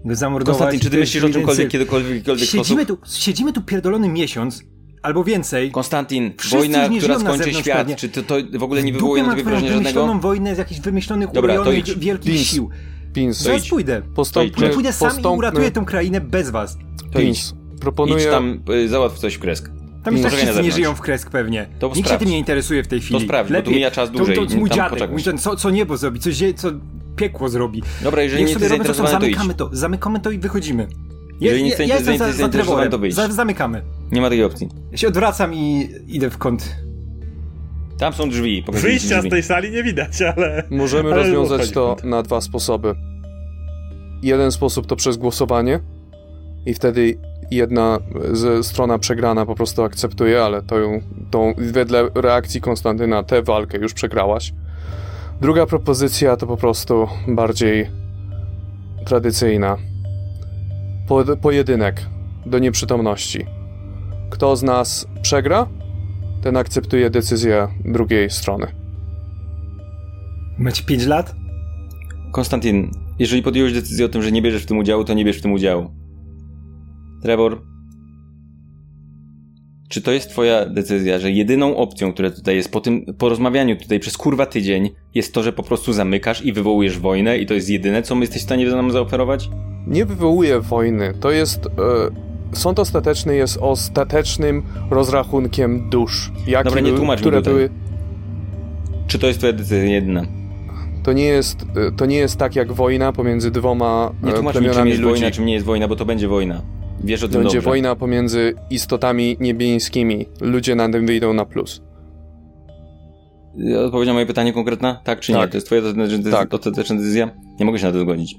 Go 0.04 0.14
zamordować. 0.14 0.58
Konstantin, 0.58 0.80
czy 0.80 0.90
ty 0.90 0.98
myślisz 0.98 1.24
o 1.24 1.28
czymkolwiek, 1.30 1.68
kiedykolwiek, 1.68 2.10
w 2.10 2.14
jakikolwiek 2.14 2.48
Siedzimy 2.48 2.84
sposób? 2.84 3.00
tu, 3.04 3.10
siedzimy 3.20 3.52
tu 3.52 3.62
pierdolony 3.62 4.08
miesiąc, 4.08 4.62
albo 5.02 5.24
więcej. 5.24 5.70
Konstantin, 5.70 6.32
Wszyscy 6.38 6.56
wojna, 6.58 6.88
która 6.98 7.18
skończy 7.18 7.54
świat, 7.54 7.78
pewnie. 7.78 7.96
czy 7.96 8.08
to, 8.08 8.22
to 8.22 8.34
w 8.58 8.62
ogóle 8.62 8.82
nie 8.82 8.92
wywołuje 8.92 9.22
na 9.22 9.28
mam 9.28 9.36
ciebie 9.38 9.50
wrażenia 9.50 9.72
żadnego? 9.72 10.00
wymyśloną 10.00 10.20
wojnę 10.20 10.54
z 10.54 10.58
jakichś 10.58 10.80
wymyślonych, 10.80 11.32
Dobra, 11.32 11.54
urojonych, 11.54 11.98
wielkich 11.98 12.32
Pins. 12.34 12.46
sił. 12.46 12.70
Pins, 13.12 13.38
Zaraz 13.42 13.62
idź. 13.62 13.70
pójdę. 13.70 14.02
postąpmy, 14.14 14.66
idź. 14.66 14.74
Pójdę 14.74 14.92
sam 14.92 15.20
i 15.20 15.26
uratuję 15.26 15.70
tą 15.70 15.84
krainę 15.84 16.20
bez 16.20 16.50
was. 16.50 16.78
To. 17.12 17.18
Pins, 17.18 17.54
proponuję... 17.80 18.24
Idź 18.24 18.30
tam, 18.30 18.60
y, 18.70 18.88
załatw 18.88 19.18
coś 19.18 19.34
w 19.34 19.38
kresk. 19.38 19.70
Tam 20.04 20.14
już 20.14 20.22
na 20.22 20.30
wszyscy 20.30 20.62
nie 20.62 20.72
żyją 20.72 20.94
w 20.94 21.00
kresk 21.00 21.30
pewnie. 21.30 21.66
To 21.78 21.92
Nikt 21.96 22.10
się 22.10 22.18
tym 22.18 22.28
nie 22.28 22.38
interesuje 22.38 22.82
w 22.82 22.88
tej 22.88 23.00
chwili. 23.00 23.24
sprawdź, 23.24 23.52
bo 23.52 23.62
tu 23.62 23.70
mija 23.70 23.90
czas 23.90 24.10
dłużej 24.10 24.36
To, 24.36 24.46
to, 24.46 24.56
mój 24.56 24.68
tam 24.68 24.76
dziadek, 24.78 25.10
mój 25.10 25.22
ten, 25.22 25.38
co, 25.38 25.56
co 25.56 25.70
niebo 25.70 25.96
zrobi, 25.96 26.20
co, 26.20 26.32
zie, 26.32 26.54
co 26.54 26.68
piekło 27.16 27.48
zrobi. 27.48 27.82
Dobra, 28.02 28.22
jeżeli 28.22 28.44
Niech 28.44 28.48
nie 28.48 28.52
jesteś 28.52 28.68
to, 28.68 28.68
zainteresowany, 28.68 29.14
to 29.14 29.20
zamykamy 29.20 29.54
to, 29.54 29.70
zamykamy 29.72 30.20
to 30.20 30.30
i 30.30 30.38
wychodzimy. 30.38 30.86
Jeżeli 31.40 31.62
nie 31.62 31.68
jesteś 31.68 31.88
za, 31.88 31.98
za 31.98 32.02
zainteresowany, 32.02 32.50
Trevorem. 32.50 32.90
to 32.90 32.98
wyjdź. 32.98 33.14
Za, 33.14 33.28
zamykamy. 33.28 33.82
Nie 34.12 34.20
ma 34.20 34.28
takiej 34.28 34.44
opcji. 34.44 34.68
Ja 34.92 34.98
się 34.98 35.08
odwracam 35.08 35.54
i 35.54 35.88
idę 36.08 36.30
w 36.30 36.38
kąt. 36.38 36.76
Tam 37.98 38.12
są 38.12 38.28
drzwi. 38.28 38.64
Wyjścia 38.72 39.16
z 39.16 39.18
drzwi. 39.18 39.30
tej 39.30 39.42
sali 39.42 39.70
nie 39.70 39.82
widać, 39.82 40.22
ale... 40.22 40.62
Możemy 40.70 41.12
ale 41.12 41.22
rozwiązać 41.22 41.70
to 41.70 41.96
na 42.04 42.22
dwa 42.22 42.40
sposoby. 42.40 42.94
Jeden 44.22 44.52
sposób 44.52 44.86
to 44.86 44.96
przez 44.96 45.16
głosowanie 45.16 45.80
i 46.66 46.74
wtedy 46.74 47.18
jedna 47.50 47.98
z, 48.32 48.66
strona 48.66 48.98
przegrana 48.98 49.46
po 49.46 49.54
prostu 49.54 49.82
akceptuje, 49.82 50.42
ale 50.42 50.62
to 50.62 50.78
ją, 50.78 51.00
tą, 51.30 51.54
wedle 51.58 52.08
reakcji 52.14 52.60
Konstantyna 52.60 53.22
tę 53.22 53.42
walkę 53.42 53.78
już 53.78 53.94
przegrałaś. 53.94 54.52
Druga 55.40 55.66
propozycja 55.66 56.36
to 56.36 56.46
po 56.46 56.56
prostu 56.56 57.08
bardziej 57.28 57.90
tradycyjna. 59.06 59.76
Po, 61.08 61.24
pojedynek 61.36 62.02
do 62.46 62.58
nieprzytomności. 62.58 63.46
Kto 64.30 64.56
z 64.56 64.62
nas 64.62 65.06
przegra, 65.22 65.66
ten 66.42 66.56
akceptuje 66.56 67.10
decyzję 67.10 67.68
drugiej 67.84 68.30
strony. 68.30 68.66
Macie 70.58 70.82
5 70.84 71.06
lat? 71.06 71.34
Konstantyn, 72.32 72.90
jeżeli 73.18 73.42
podjąłeś 73.42 73.72
decyzję 73.72 74.06
o 74.06 74.08
tym, 74.08 74.22
że 74.22 74.32
nie 74.32 74.42
bierzesz 74.42 74.62
w 74.62 74.66
tym 74.66 74.78
udziału, 74.78 75.04
to 75.04 75.14
nie 75.14 75.24
bierz 75.24 75.38
w 75.38 75.42
tym 75.42 75.52
udziału. 75.52 75.90
Trevor, 77.22 77.62
czy 79.88 80.02
to 80.02 80.12
jest 80.12 80.30
twoja 80.30 80.66
decyzja, 80.66 81.18
że 81.18 81.30
jedyną 81.30 81.76
opcją, 81.76 82.12
która 82.12 82.30
tutaj 82.30 82.56
jest 82.56 82.72
po 82.72 82.80
tym 82.80 83.04
porozmawianiu 83.18 83.76
tutaj 83.76 84.00
przez 84.00 84.16
kurwa 84.16 84.46
tydzień, 84.46 84.90
jest 85.14 85.34
to, 85.34 85.42
że 85.42 85.52
po 85.52 85.62
prostu 85.62 85.92
zamykasz 85.92 86.44
i 86.44 86.52
wywołujesz 86.52 86.98
wojnę 86.98 87.38
i 87.38 87.46
to 87.46 87.54
jest 87.54 87.70
jedyne, 87.70 88.02
co 88.02 88.14
my 88.14 88.20
jesteś 88.20 88.42
w 88.42 88.44
stanie 88.44 88.66
nam 88.66 88.90
zaoferować? 88.90 89.50
Nie 89.86 90.04
wywołuje 90.04 90.60
wojny. 90.60 91.14
To 91.20 91.30
jest. 91.30 91.66
E, 91.66 91.70
sąd 92.52 92.78
ostateczny 92.78 93.36
jest 93.36 93.58
ostatecznym 93.60 94.62
rozrachunkiem 94.90 95.90
dusz. 95.90 96.32
Jaki 96.46 96.64
Dobra, 96.64 96.80
nie 96.80 96.92
tłumacz 96.92 97.20
które 97.20 97.38
tutaj. 97.38 97.54
były. 97.54 97.70
Czy 99.06 99.18
to 99.18 99.26
jest 99.26 99.38
twoja 99.38 99.52
decyzja 99.52 99.84
jedyna? 99.84 100.22
To 101.02 101.12
nie, 101.12 101.24
jest, 101.24 101.62
e, 101.62 101.92
to 101.92 102.06
nie 102.06 102.16
jest 102.16 102.36
tak 102.36 102.56
jak 102.56 102.72
wojna 102.72 103.12
pomiędzy 103.12 103.50
dwoma 103.50 104.12
Nie 104.22 104.30
e, 104.30 104.34
tłumacz 104.34 104.60
mi, 104.60 104.70
czym 104.70 104.86
jest 104.88 105.00
ludzi. 105.00 105.10
wojna, 105.12 105.30
czym 105.30 105.46
nie 105.46 105.54
jest 105.54 105.66
wojna, 105.66 105.88
bo 105.88 105.96
to 105.96 106.04
będzie 106.04 106.28
wojna. 106.28 106.62
Wiesz 107.04 107.22
o 107.22 107.28
tym 107.28 107.40
Będzie 107.42 107.56
dobrze. 107.56 107.70
wojna 107.70 107.96
pomiędzy 107.96 108.54
istotami 108.70 109.36
niebieskimi. 109.40 110.26
Ludzie 110.40 110.74
na 110.74 110.88
tym 110.88 111.06
wyjdą 111.06 111.32
na 111.32 111.44
plus. 111.44 111.82
Odpowiedź 113.86 114.06
na 114.06 114.12
moje 114.12 114.26
pytanie 114.26 114.52
konkretna? 114.52 115.00
Tak 115.04 115.20
czy 115.20 115.32
nie? 115.32 115.38
Tak. 115.38 115.50
To 115.50 115.56
jest 115.56 115.66
twoja 115.66 115.82
Tak. 116.30 116.54
ostateczna 116.54 116.96
decyzja? 116.96 117.30
Nie 117.60 117.66
mogę 117.66 117.78
się 117.78 117.86
na 117.86 117.92
to 117.92 118.00
zgodzić. 118.00 118.38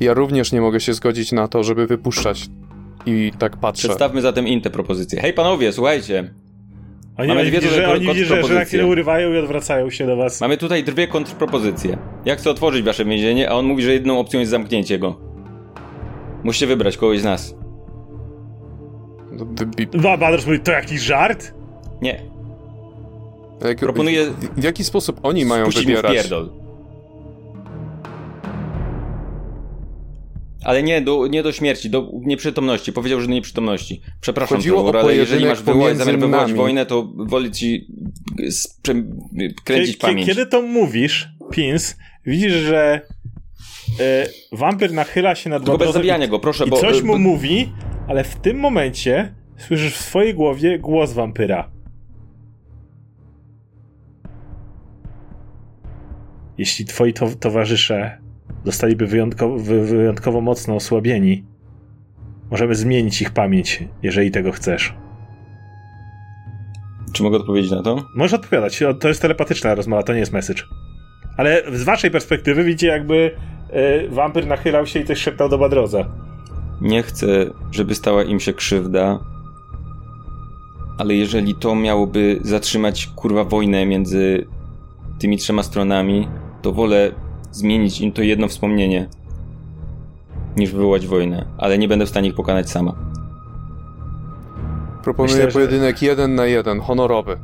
Ja 0.00 0.14
również 0.14 0.52
nie 0.52 0.60
mogę 0.60 0.80
się 0.80 0.94
zgodzić 0.94 1.32
na 1.32 1.48
to, 1.48 1.64
żeby 1.64 1.86
wypuszczać. 1.86 2.46
I 3.06 3.32
tak 3.38 3.56
patrzę. 3.56 3.88
Przedstawmy 3.88 4.20
zatem 4.20 4.48
im 4.48 4.60
te 4.60 4.70
propozycje. 4.70 5.20
Hej 5.20 5.32
panowie, 5.32 5.72
słuchajcie. 5.72 6.34
Oni, 7.18 7.28
Mamy 7.28 7.40
oni 7.40 7.50
dwie 7.50 7.60
że, 7.60 7.88
oni 7.92 8.00
widzą, 8.06 8.24
że, 8.36 8.42
że 8.42 8.54
na 8.54 8.64
chwilę 8.64 8.86
urywają 8.86 9.32
i 9.34 9.38
odwracają 9.38 9.90
się 9.90 10.06
do 10.06 10.16
was. 10.16 10.40
Mamy 10.40 10.56
tutaj 10.56 10.84
dwie 10.84 11.06
kontrpropozycje. 11.06 11.98
Ja 12.24 12.36
chcę 12.36 12.50
otworzyć 12.50 12.82
wasze 12.84 13.04
więzienie, 13.04 13.50
a 13.50 13.54
on 13.54 13.66
mówi, 13.66 13.82
że 13.82 13.92
jedną 13.92 14.18
opcją 14.18 14.40
jest 14.40 14.50
zamknięcie 14.50 14.98
go. 14.98 15.20
Musicie 16.44 16.66
wybrać 16.66 16.96
kogoś 16.96 17.20
z 17.20 17.24
nas. 17.24 17.54
Wybi- 19.32 20.00
Ba- 20.02 20.16
Badros 20.16 20.46
mówi, 20.46 20.60
to 20.60 20.72
jakiś 20.72 21.00
żart? 21.00 21.54
Nie. 22.02 22.22
Jak, 23.64 23.78
Proponuję 23.78 24.30
w, 24.30 24.60
w 24.60 24.64
jaki 24.64 24.84
sposób 24.84 25.20
oni 25.22 25.44
mają 25.44 25.64
Spuścić 25.64 25.86
mu 25.86 25.92
w 25.92 25.96
wybierać? 25.96 26.12
pierdol. 26.16 26.50
Ale 30.64 30.82
nie 30.82 31.00
do, 31.00 31.26
nie 31.26 31.42
do 31.42 31.52
śmierci, 31.52 31.90
do 31.90 32.10
nieprzytomności. 32.20 32.92
Powiedział, 32.92 33.20
że 33.20 33.26
do 33.26 33.32
nieprzytomności. 33.32 34.02
Przepraszam, 34.20 34.56
Chodziło 34.56 34.82
Trevor, 34.82 34.96
ale 34.96 35.16
jeżeli 35.16 35.46
masz 35.46 35.62
wywołać, 35.62 35.96
zamiar 35.96 36.18
wywołać 36.18 36.46
nami. 36.46 36.58
wojnę, 36.58 36.86
to 36.86 37.12
wolę 37.16 37.50
ci 37.50 37.86
kręcić 39.64 39.96
pamięć. 39.96 40.26
Kiedy 40.26 40.46
to 40.46 40.62
mówisz, 40.62 41.28
Pins, 41.50 41.96
widzisz, 42.26 42.52
że 42.52 43.00
e, 44.00 44.26
wampir 44.52 44.92
nachyla 44.92 45.34
się 45.34 45.50
nad 45.50 45.62
Tylko 45.64 45.78
bez 45.78 45.92
zabijania 45.92 46.26
i, 46.26 46.28
go, 46.28 46.38
proszę, 46.38 46.64
i 46.64 46.70
bo... 46.70 46.76
coś 46.76 47.02
mu 47.02 47.12
bo- 47.12 47.18
mówi, 47.18 47.72
ale 48.08 48.24
w 48.24 48.36
tym 48.36 48.58
momencie 48.58 49.34
słyszysz 49.58 49.94
w 49.94 50.00
swojej 50.00 50.34
głowie 50.34 50.78
głos 50.78 51.12
wampyra. 51.12 51.70
Jeśli 56.58 56.84
twoi 56.84 57.12
to 57.12 57.28
towarzysze 57.40 58.18
zostaliby 58.68 59.06
wyjątkowo, 59.06 59.58
wy, 59.58 59.84
wyjątkowo 59.84 60.40
mocno 60.40 60.74
osłabieni, 60.74 61.44
możemy 62.50 62.74
zmienić 62.74 63.22
ich 63.22 63.30
pamięć, 63.30 63.84
jeżeli 64.02 64.30
tego 64.30 64.52
chcesz. 64.52 64.94
Czy 67.12 67.22
mogę 67.22 67.36
odpowiedzieć 67.36 67.70
na 67.70 67.82
to? 67.82 68.04
Możesz 68.14 68.32
odpowiadać, 68.32 68.82
to 69.00 69.08
jest 69.08 69.22
telepatyczna 69.22 69.74
rozmowa, 69.74 70.02
to 70.02 70.12
nie 70.12 70.20
jest 70.20 70.32
message. 70.32 70.62
Ale 71.36 71.62
z 71.72 71.82
waszej 71.82 72.10
perspektywy 72.10 72.64
widzicie 72.64 72.86
jakby 72.86 73.30
e, 73.70 74.08
wampir 74.08 74.46
nachylał 74.46 74.86
się 74.86 75.00
i 75.00 75.04
coś 75.04 75.18
szeptał 75.18 75.48
do 75.48 75.58
Badroza. 75.58 76.06
Nie 76.80 77.02
chcę, 77.02 77.26
żeby 77.70 77.94
stała 77.94 78.22
im 78.22 78.40
się 78.40 78.52
krzywda, 78.52 79.18
ale 80.98 81.14
jeżeli 81.14 81.54
to 81.54 81.74
miałoby 81.74 82.38
zatrzymać 82.42 83.06
kurwa 83.06 83.44
wojnę 83.44 83.86
między 83.86 84.46
tymi 85.18 85.36
trzema 85.36 85.62
stronami, 85.62 86.28
to 86.62 86.72
wolę 86.72 87.12
zmienić 87.58 88.00
im 88.00 88.12
to 88.12 88.22
jedno 88.22 88.48
wspomnienie, 88.48 89.08
niż 90.56 90.72
wywołać 90.72 91.06
wojnę, 91.06 91.46
ale 91.58 91.78
nie 91.78 91.88
będę 91.88 92.06
w 92.06 92.08
stanie 92.08 92.28
ich 92.28 92.34
pokonać 92.34 92.70
sama. 92.70 92.94
Proponuję 95.04 95.34
Myślę, 95.34 95.50
że- 95.50 95.54
pojedynek 95.54 96.02
jeden 96.02 96.34
na 96.34 96.46
jeden, 96.46 96.80
honorowy. 96.80 97.38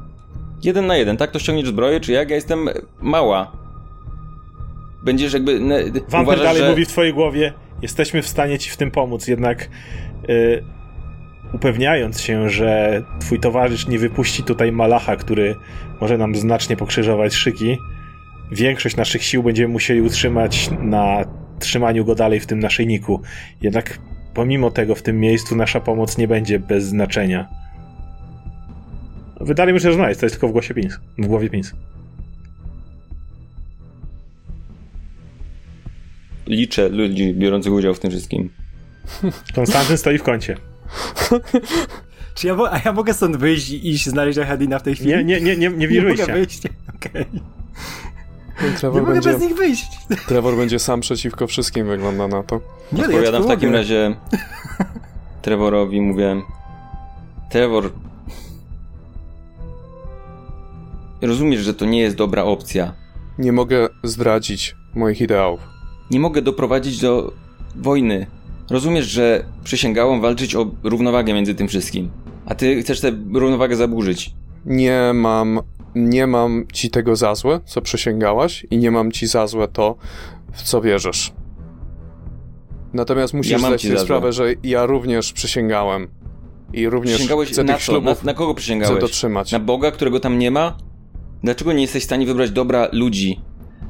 Jeden 0.62 0.86
na 0.86 0.96
jeden, 0.96 1.16
tak? 1.16 1.30
To 1.30 1.38
ściągniesz 1.38 1.68
zbroję, 1.68 2.00
czy 2.00 2.12
jak? 2.12 2.30
Ja 2.30 2.36
jestem 2.36 2.68
mała. 3.00 3.52
Będziesz 5.04 5.32
jakby... 5.32 5.60
Ne, 5.60 5.84
Wampir 5.84 6.20
uważasz, 6.22 6.44
dalej 6.44 6.62
że... 6.62 6.70
mówi 6.70 6.84
w 6.84 6.88
twojej 6.88 7.14
głowie, 7.14 7.52
jesteśmy 7.82 8.22
w 8.22 8.28
stanie 8.28 8.58
ci 8.58 8.70
w 8.70 8.76
tym 8.76 8.90
pomóc, 8.90 9.28
jednak 9.28 9.68
e, 10.28 10.34
upewniając 11.52 12.20
się, 12.20 12.50
że 12.50 13.02
twój 13.20 13.40
towarzysz 13.40 13.86
nie 13.88 13.98
wypuści 13.98 14.42
tutaj 14.42 14.72
malacha, 14.72 15.16
który 15.16 15.56
może 16.00 16.18
nam 16.18 16.34
znacznie 16.34 16.76
pokrzyżować 16.76 17.34
szyki, 17.34 17.78
większość 18.52 18.96
naszych 18.96 19.24
sił 19.24 19.42
będziemy 19.42 19.72
musieli 19.72 20.00
utrzymać 20.00 20.70
na 20.80 21.24
trzymaniu 21.58 22.04
go 22.04 22.14
dalej 22.14 22.40
w 22.40 22.46
tym 22.46 22.58
naszyjniku. 22.58 23.20
Jednak 23.62 23.98
pomimo 24.34 24.70
tego 24.70 24.94
w 24.94 25.02
tym 25.02 25.20
miejscu 25.20 25.56
nasza 25.56 25.80
pomoc 25.80 26.18
nie 26.18 26.28
będzie 26.28 26.58
bez 26.58 26.84
znaczenia. 26.84 27.48
Wy 29.40 29.54
dalej 29.54 29.74
myślę, 29.74 29.90
że 29.90 29.96
znaleźć, 29.96 30.20
to 30.20 30.26
jest 30.26 30.34
tylko 30.34 30.48
w 30.48 30.52
głosie 30.52 30.74
Pins. 30.74 30.98
W 31.18 31.26
głowie 31.26 31.50
Pins. 31.50 31.72
Liczę 36.46 36.88
ludzi 36.88 37.34
biorących 37.34 37.72
udział 37.72 37.94
w 37.94 38.00
tym 38.00 38.10
wszystkim. 38.10 38.50
Konstantyn 39.54 39.98
stoi 39.98 40.18
w 40.18 40.22
kącie. 40.22 40.56
Czy 42.34 42.46
ja, 42.46 42.56
a 42.70 42.80
ja 42.84 42.92
mogę 42.92 43.14
stąd 43.14 43.36
wyjść 43.36 43.70
i 43.70 43.88
iść 43.88 44.08
znaleźć 44.08 44.38
Ahadina 44.38 44.78
w 44.78 44.82
tej 44.82 44.94
chwili? 44.94 45.10
Nie, 45.10 45.24
nie, 45.24 45.40
nie, 45.40 45.56
nie, 45.56 45.70
nie 45.70 45.86
nie 46.00 46.02
mogę 46.02 46.26
wyjść. 46.26 46.62
Okej. 46.96 47.26
Nie 47.32 47.40
Trevor 48.78 49.02
mogę 49.02 49.12
będzie, 49.14 49.32
bez 49.32 49.40
nich 49.42 49.54
wyjść. 49.54 49.86
Trevor 50.28 50.56
będzie 50.56 50.78
sam 50.78 51.00
przeciwko 51.00 51.46
wszystkim, 51.46 51.86
wygląda 51.86 52.28
na 52.28 52.42
to. 52.42 52.60
Nie, 52.92 53.02
no, 53.02 53.04
Odpowiadam 53.08 53.42
w 53.42 53.46
takim 53.46 53.68
mogę. 53.68 53.78
razie 53.78 54.16
Trevorowi, 55.42 56.00
mówię 56.00 56.42
Trevor 57.50 57.90
rozumiesz, 61.22 61.60
że 61.60 61.74
to 61.74 61.84
nie 61.84 62.00
jest 62.00 62.16
dobra 62.16 62.42
opcja. 62.44 62.92
Nie 63.38 63.52
mogę 63.52 63.88
zdradzić 64.02 64.76
moich 64.94 65.20
ideałów. 65.20 65.60
Nie 66.10 66.20
mogę 66.20 66.42
doprowadzić 66.42 67.00
do 67.00 67.32
wojny. 67.76 68.26
Rozumiesz, 68.70 69.06
że 69.06 69.44
przysięgałam 69.64 70.20
walczyć 70.20 70.54
o 70.56 70.66
równowagę 70.82 71.32
między 71.34 71.54
tym 71.54 71.68
wszystkim. 71.68 72.10
A 72.46 72.54
ty 72.54 72.82
chcesz 72.82 73.00
tę 73.00 73.12
równowagę 73.34 73.76
zaburzyć. 73.76 74.34
Nie 74.64 75.10
mam, 75.14 75.60
nie 75.94 76.26
mam 76.26 76.64
ci 76.72 76.90
tego 76.90 77.16
za 77.16 77.34
złe, 77.34 77.60
co 77.64 77.82
przysięgałaś 77.82 78.66
i 78.70 78.78
nie 78.78 78.90
mam 78.90 79.12
ci 79.12 79.26
za 79.26 79.46
złe 79.46 79.68
to, 79.68 79.96
w 80.52 80.62
co 80.62 80.80
wierzysz. 80.80 81.32
Natomiast 82.92 83.34
musisz 83.34 83.52
Ja 83.52 83.58
zdać 83.58 83.82
sobie 83.82 83.98
sprawę, 83.98 84.32
że 84.32 84.44
ja 84.62 84.86
również 84.86 85.32
przysięgałem. 85.32 86.08
I 86.72 86.88
również 86.88 87.14
Przysięgałeś 87.14 87.50
chcę 87.50 87.64
na 87.64 87.74
tych 87.74 87.82
co? 87.84 87.92
Na, 87.92 87.98
ślubów 87.98 88.24
na 88.24 88.34
kogo 88.34 88.52
chcę 88.52 88.56
przysięgałeś? 88.58 89.00
dotrzymać. 89.00 89.52
Na 89.52 89.58
Boga, 89.60 89.90
którego 89.90 90.20
tam 90.20 90.38
nie 90.38 90.50
ma? 90.50 90.76
Dlaczego 91.42 91.72
nie 91.72 91.82
jesteś 91.82 92.02
w 92.02 92.06
stanie 92.06 92.26
wybrać 92.26 92.50
dobra 92.50 92.88
ludzi? 92.92 93.40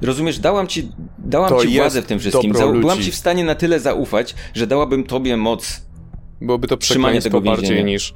Rozumiesz, 0.03 0.39
dałam 0.39 0.67
ci, 0.67 0.89
dałam 1.19 1.49
To 1.49 1.63
ci 1.67 1.77
władzę 1.77 2.03
w 2.03 2.07
tym 2.07 2.19
wszystkim. 2.19 2.53
byłam 2.81 3.03
ci 3.03 3.11
w 3.11 3.15
stanie 3.15 3.45
na 3.45 3.55
tyle 3.55 3.81
zaufać, 3.81 4.35
że 4.55 4.67
dałabym 4.67 5.05
tobie 5.05 5.37
moc. 5.37 5.81
Byłoby 6.41 6.69
to 6.69 6.77
przekleństwo 6.77 7.41
bardziej 7.41 7.85
niż, 7.85 8.15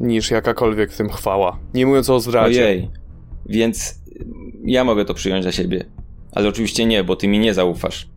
niż 0.00 0.30
jakakolwiek 0.30 0.92
w 0.92 0.96
tym 0.96 1.08
chwała. 1.08 1.58
Nie 1.74 1.86
mówiąc 1.86 2.10
o 2.10 2.20
zdradzie. 2.20 2.64
Ojej. 2.64 2.90
Więc 3.46 4.00
ja 4.64 4.84
mogę 4.84 5.04
to 5.04 5.14
przyjąć 5.14 5.44
za 5.44 5.52
siebie. 5.52 5.84
Ale 6.32 6.48
oczywiście 6.48 6.86
nie, 6.86 7.04
bo 7.04 7.16
ty 7.16 7.28
mi 7.28 7.38
nie 7.38 7.54
zaufasz. 7.54 8.08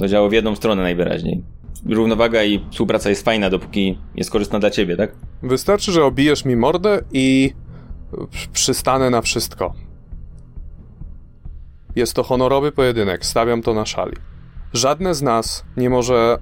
To 0.00 0.08
działa 0.08 0.28
w 0.28 0.32
jedną 0.32 0.56
stronę 0.56 0.82
najwyraźniej. 0.82 1.42
Równowaga 1.88 2.44
i 2.44 2.64
współpraca 2.70 3.08
jest 3.10 3.24
fajna, 3.24 3.50
dopóki 3.50 3.98
jest 4.14 4.30
korzystna 4.30 4.58
dla 4.58 4.70
ciebie, 4.70 4.96
tak? 4.96 5.12
Wystarczy, 5.42 5.92
że 5.92 6.04
obijesz 6.04 6.44
mi 6.44 6.56
mordę 6.56 7.00
i 7.12 7.52
przy- 8.30 8.48
przystanę 8.48 9.10
na 9.10 9.22
wszystko. 9.22 9.74
Jest 11.96 12.14
to 12.14 12.22
honorowy 12.22 12.72
pojedynek, 12.72 13.26
stawiam 13.26 13.62
to 13.62 13.74
na 13.74 13.86
szali. 13.86 14.16
Żadne 14.72 15.14
z 15.14 15.22
nas 15.22 15.64
nie 15.76 15.90
może, 15.90 16.38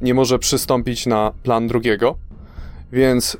nie 0.00 0.14
może 0.14 0.38
przystąpić 0.38 1.06
na 1.06 1.32
plan 1.42 1.66
drugiego, 1.68 2.18
więc 2.92 3.36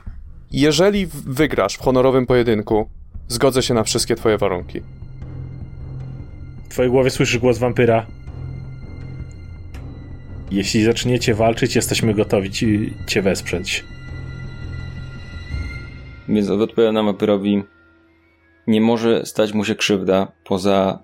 jeżeli 0.53 1.07
wygrasz 1.27 1.75
w 1.75 1.81
honorowym 1.81 2.27
pojedynku, 2.27 2.91
zgodzę 3.29 3.63
się 3.63 3.75
na 3.75 3.85
wszystkie 3.85 4.17
twoje 4.17 4.39
warunki. 4.39 4.81
W 6.65 6.69
twojej 6.69 6.91
głowie 6.91 7.11
słyszysz 7.11 7.39
głos 7.39 7.59
wampyra. 7.59 8.07
Jeśli 10.51 10.85
zaczniecie 10.85 11.35
walczyć, 11.35 11.77
jesteśmy 11.77 12.15
gotowi 12.15 12.51
ci, 12.51 12.95
cię 13.07 13.23
wesprzeć. 13.23 13.85
Więc 16.29 16.51
odpowiadam 16.51 17.09
Apyrowi. 17.09 17.63
nie 18.67 18.81
może 18.81 19.27
stać 19.27 19.53
mu 19.53 19.65
się 19.65 19.75
krzywda 19.75 20.33
poza 20.45 21.03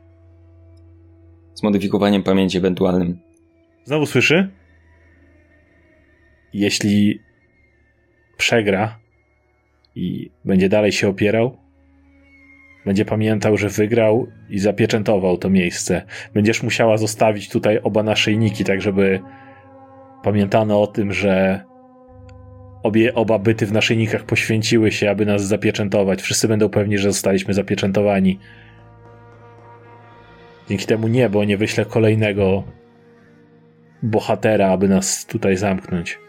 zmodyfikowaniem 1.55 2.23
pamięci 2.23 2.59
ewentualnym. 2.59 3.19
Znowu 3.85 4.07
słyszy? 4.07 4.51
Jeśli 6.53 7.26
przegra 8.37 8.99
i 9.95 10.31
będzie 10.45 10.69
dalej 10.69 10.93
się 10.93 11.09
opierał, 11.09 11.57
będzie 12.87 13.05
pamiętał, 13.05 13.57
że 13.57 13.69
wygrał 13.69 14.27
i 14.51 14.59
zapieczętował 14.59 15.39
to 15.39 15.51
miejsce. 15.51 16.03
Będziesz 16.35 16.63
musiała 16.63 16.97
zostawić 16.97 17.49
tutaj 17.49 17.81
oba 17.83 18.03
naszyjniki, 18.03 18.65
tak 18.65 18.83
żeby 18.83 19.21
pamiętano 20.23 20.83
o 20.83 20.87
tym, 20.87 21.13
że 21.13 21.61
obie, 22.83 23.15
oba 23.15 23.39
byty 23.39 23.67
w 23.67 23.73
naszyjnikach 23.73 24.25
poświęciły 24.25 24.93
się, 24.93 25.11
aby 25.11 25.27
nas 25.27 25.47
zapieczętować. 25.47 26.23
Wszyscy 26.23 26.49
będą 26.49 26.69
pewni, 26.69 26.99
że 26.99 27.13
zostaliśmy 27.13 27.55
zapieczętowani. 27.55 28.39
Dzięki 30.69 30.87
temu 30.87 31.09
niebo 31.09 31.45
nie 31.45 31.57
wyśle 31.57 31.85
kolejnego 31.85 32.65
bohatera, 34.03 34.69
aby 34.69 34.89
nas 34.89 35.27
tutaj 35.27 35.57
zamknąć. 35.57 36.26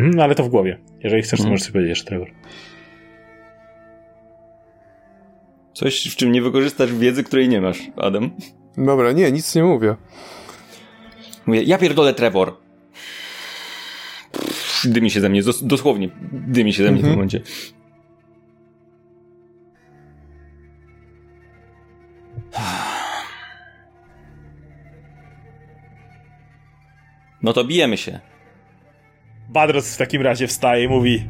Hmm, 0.00 0.14
no 0.14 0.22
ale 0.24 0.34
to 0.34 0.44
w 0.44 0.48
głowie. 0.48 0.78
Jeżeli 1.00 1.22
chcesz, 1.22 1.38
to 1.38 1.42
Mhm. 1.44 1.50
możesz 1.52 1.62
sobie 1.62 1.72
powiedzieć 1.72 1.88
jeszcze, 1.90 2.04
Trevor. 2.08 2.28
Coś, 5.74 6.06
w 6.12 6.16
czym 6.16 6.32
nie 6.32 6.42
wykorzystasz 6.42 6.92
wiedzy, 6.94 7.24
której 7.24 7.48
nie 7.48 7.60
masz, 7.60 7.78
Adam. 7.96 8.30
Dobra, 8.76 9.12
nie, 9.12 9.32
nic 9.32 9.54
nie 9.54 9.62
mówię. 9.64 9.96
Mówię, 11.46 11.62
ja 11.62 11.78
pierdolę 11.78 12.14
Trevor. 12.14 12.56
Pff, 14.32 14.82
Dymi 14.88 15.10
się 15.10 15.20
ze 15.20 15.28
mnie, 15.28 15.42
dos- 15.42 15.66
dosłownie 15.66 16.08
dymi 16.32 16.72
się 16.72 16.82
ze 16.82 16.90
mnie 16.92 16.98
w 16.98 17.02
tym 17.02 17.10
Mhm. 17.12 17.16
momencie. 17.16 17.40
No 27.42 27.52
to 27.52 27.64
bijemy 27.64 27.96
się. 27.96 28.20
Badros 29.52 29.94
w 29.94 29.98
takim 29.98 30.22
razie 30.22 30.46
wstaje 30.46 30.84
i 30.84 30.88
mówi 30.88 31.24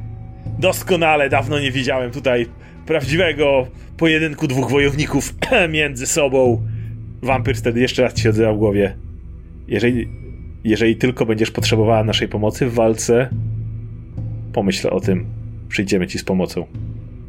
Doskonale, 0.59 1.29
dawno 1.29 1.59
nie 1.61 1.71
widziałem 1.71 2.11
tutaj 2.11 2.47
prawdziwego 2.87 3.67
pojedynku 3.97 4.47
dwóch 4.47 4.71
wojowników 4.71 5.35
między 5.73 6.07
sobą. 6.07 6.63
Wampir 7.23 7.57
wtedy 7.57 7.81
jeszcze 7.81 8.03
raz 8.03 8.15
ci 8.15 8.23
się 8.23 8.31
odzywa 8.31 8.53
w 8.53 8.57
głowie. 8.59 8.97
Jeżeli, 9.69 10.09
jeżeli 10.65 10.97
tylko 10.97 11.27
będziesz 11.27 11.51
potrzebowała 11.51 12.05
naszej 12.05 12.29
pomocy 12.29 12.67
w 12.67 12.75
walce, 12.75 13.29
pomyśl 14.53 14.89
o 14.89 15.01
tym. 15.01 15.27
Przyjdziemy 15.69 16.07
ci 16.07 16.19
z 16.19 16.25
pomocą. 16.25 16.67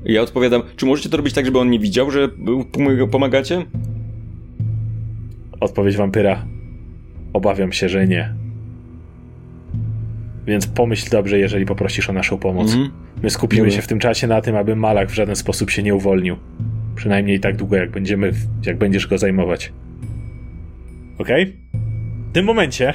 Ja 0.05 0.21
odpowiadam, 0.21 0.61
czy 0.75 0.85
możecie 0.85 1.09
to 1.09 1.17
robić 1.17 1.33
tak, 1.33 1.45
żeby 1.45 1.59
on 1.59 1.69
nie 1.69 1.79
widział, 1.79 2.11
że 2.11 2.27
pom- 2.71 3.09
pomagacie? 3.09 3.65
Odpowiedź 5.59 5.97
wampyra. 5.97 6.45
Obawiam 7.33 7.71
się, 7.71 7.89
że 7.89 8.07
nie. 8.07 8.40
Więc 10.45 10.67
pomyśl 10.67 11.09
dobrze, 11.09 11.39
jeżeli 11.39 11.65
poprosisz 11.65 12.09
o 12.09 12.13
naszą 12.13 12.37
pomoc. 12.37 12.71
Mhm. 12.71 12.91
My 13.23 13.29
skupimy 13.29 13.61
Dobra. 13.61 13.75
się 13.75 13.81
w 13.81 13.87
tym 13.87 13.99
czasie 13.99 14.27
na 14.27 14.41
tym, 14.41 14.55
aby 14.55 14.75
Malak 14.75 15.09
w 15.09 15.13
żaden 15.13 15.35
sposób 15.35 15.69
się 15.69 15.83
nie 15.83 15.95
uwolnił. 15.95 16.35
Przynajmniej 16.95 17.39
tak 17.39 17.55
długo, 17.55 17.75
jak 17.75 17.91
będziemy, 17.91 18.31
jak 18.65 18.77
będziesz 18.77 19.07
go 19.07 19.17
zajmować. 19.17 19.73
Okej? 21.17 21.57
W 22.29 22.33
tym 22.33 22.45
momencie. 22.45 22.93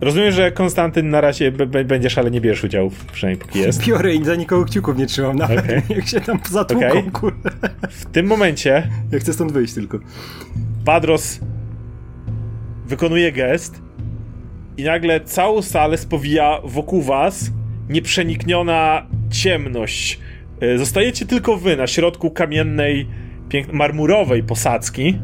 Rozumiem, 0.00 0.32
że 0.32 0.52
Konstantyn 0.52 1.10
na 1.10 1.20
razie 1.20 1.52
będziesz, 1.84 2.18
ale 2.18 2.30
nie 2.30 2.40
bierzesz 2.40 2.64
udziału, 2.64 2.90
przynajmniej 3.12 3.46
póki 3.46 3.58
jest. 3.66 3.86
Biorę 3.86 4.14
i 4.14 4.24
za 4.24 4.34
nikogo 4.34 4.64
kciuków 4.64 4.96
nie 4.96 5.06
trzymam, 5.06 5.36
nawet 5.36 5.58
Okej. 5.64 5.82
jak 5.96 6.06
się 6.06 6.20
tam 6.20 6.38
zatłuką, 6.50 6.88
Okej. 6.88 7.10
kurde. 7.10 7.50
W 7.90 8.04
tym 8.06 8.26
momencie 8.26 8.88
Ja 9.12 9.18
chcę 9.18 9.32
stąd 9.32 9.52
wyjść 9.52 9.74
tylko. 9.74 9.98
Padros 10.84 11.40
wykonuje 12.90 13.32
gest 13.32 13.82
i 14.76 14.84
nagle 14.84 15.20
całą 15.20 15.62
salę 15.62 15.98
spowija 15.98 16.60
wokół 16.64 17.02
was 17.02 17.50
nieprzenikniona 17.88 19.06
ciemność. 19.30 20.20
E, 20.60 20.78
Zostajecie 20.78 21.26
tylko 21.26 21.56
wy 21.56 21.76
na 21.76 21.86
środku 21.86 22.30
kamiennej, 22.30 23.06
marmurowej 23.72 24.42
posadzki, 24.42 25.18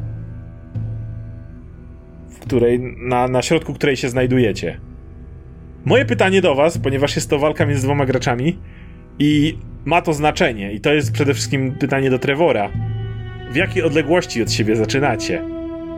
w 2.28 2.38
której, 2.38 2.80
na, 2.98 3.28
na 3.28 3.42
środku 3.42 3.74
której 3.74 3.96
się 3.96 4.08
znajdujecie. 4.08 4.80
Moje 5.84 6.04
pytanie 6.04 6.42
do 6.42 6.54
was, 6.54 6.78
ponieważ 6.78 7.16
jest 7.16 7.30
to 7.30 7.38
walka 7.38 7.66
między 7.66 7.82
dwoma 7.82 8.06
graczami 8.06 8.58
i 9.18 9.58
ma 9.84 10.02
to 10.02 10.12
znaczenie, 10.12 10.72
i 10.72 10.80
to 10.80 10.94
jest 10.94 11.12
przede 11.12 11.34
wszystkim 11.34 11.72
pytanie 11.72 12.10
do 12.10 12.18
Trevora. 12.18 12.70
W 13.50 13.56
jakiej 13.56 13.82
odległości 13.82 14.42
od 14.42 14.52
siebie 14.52 14.76
zaczynacie? 14.76 15.55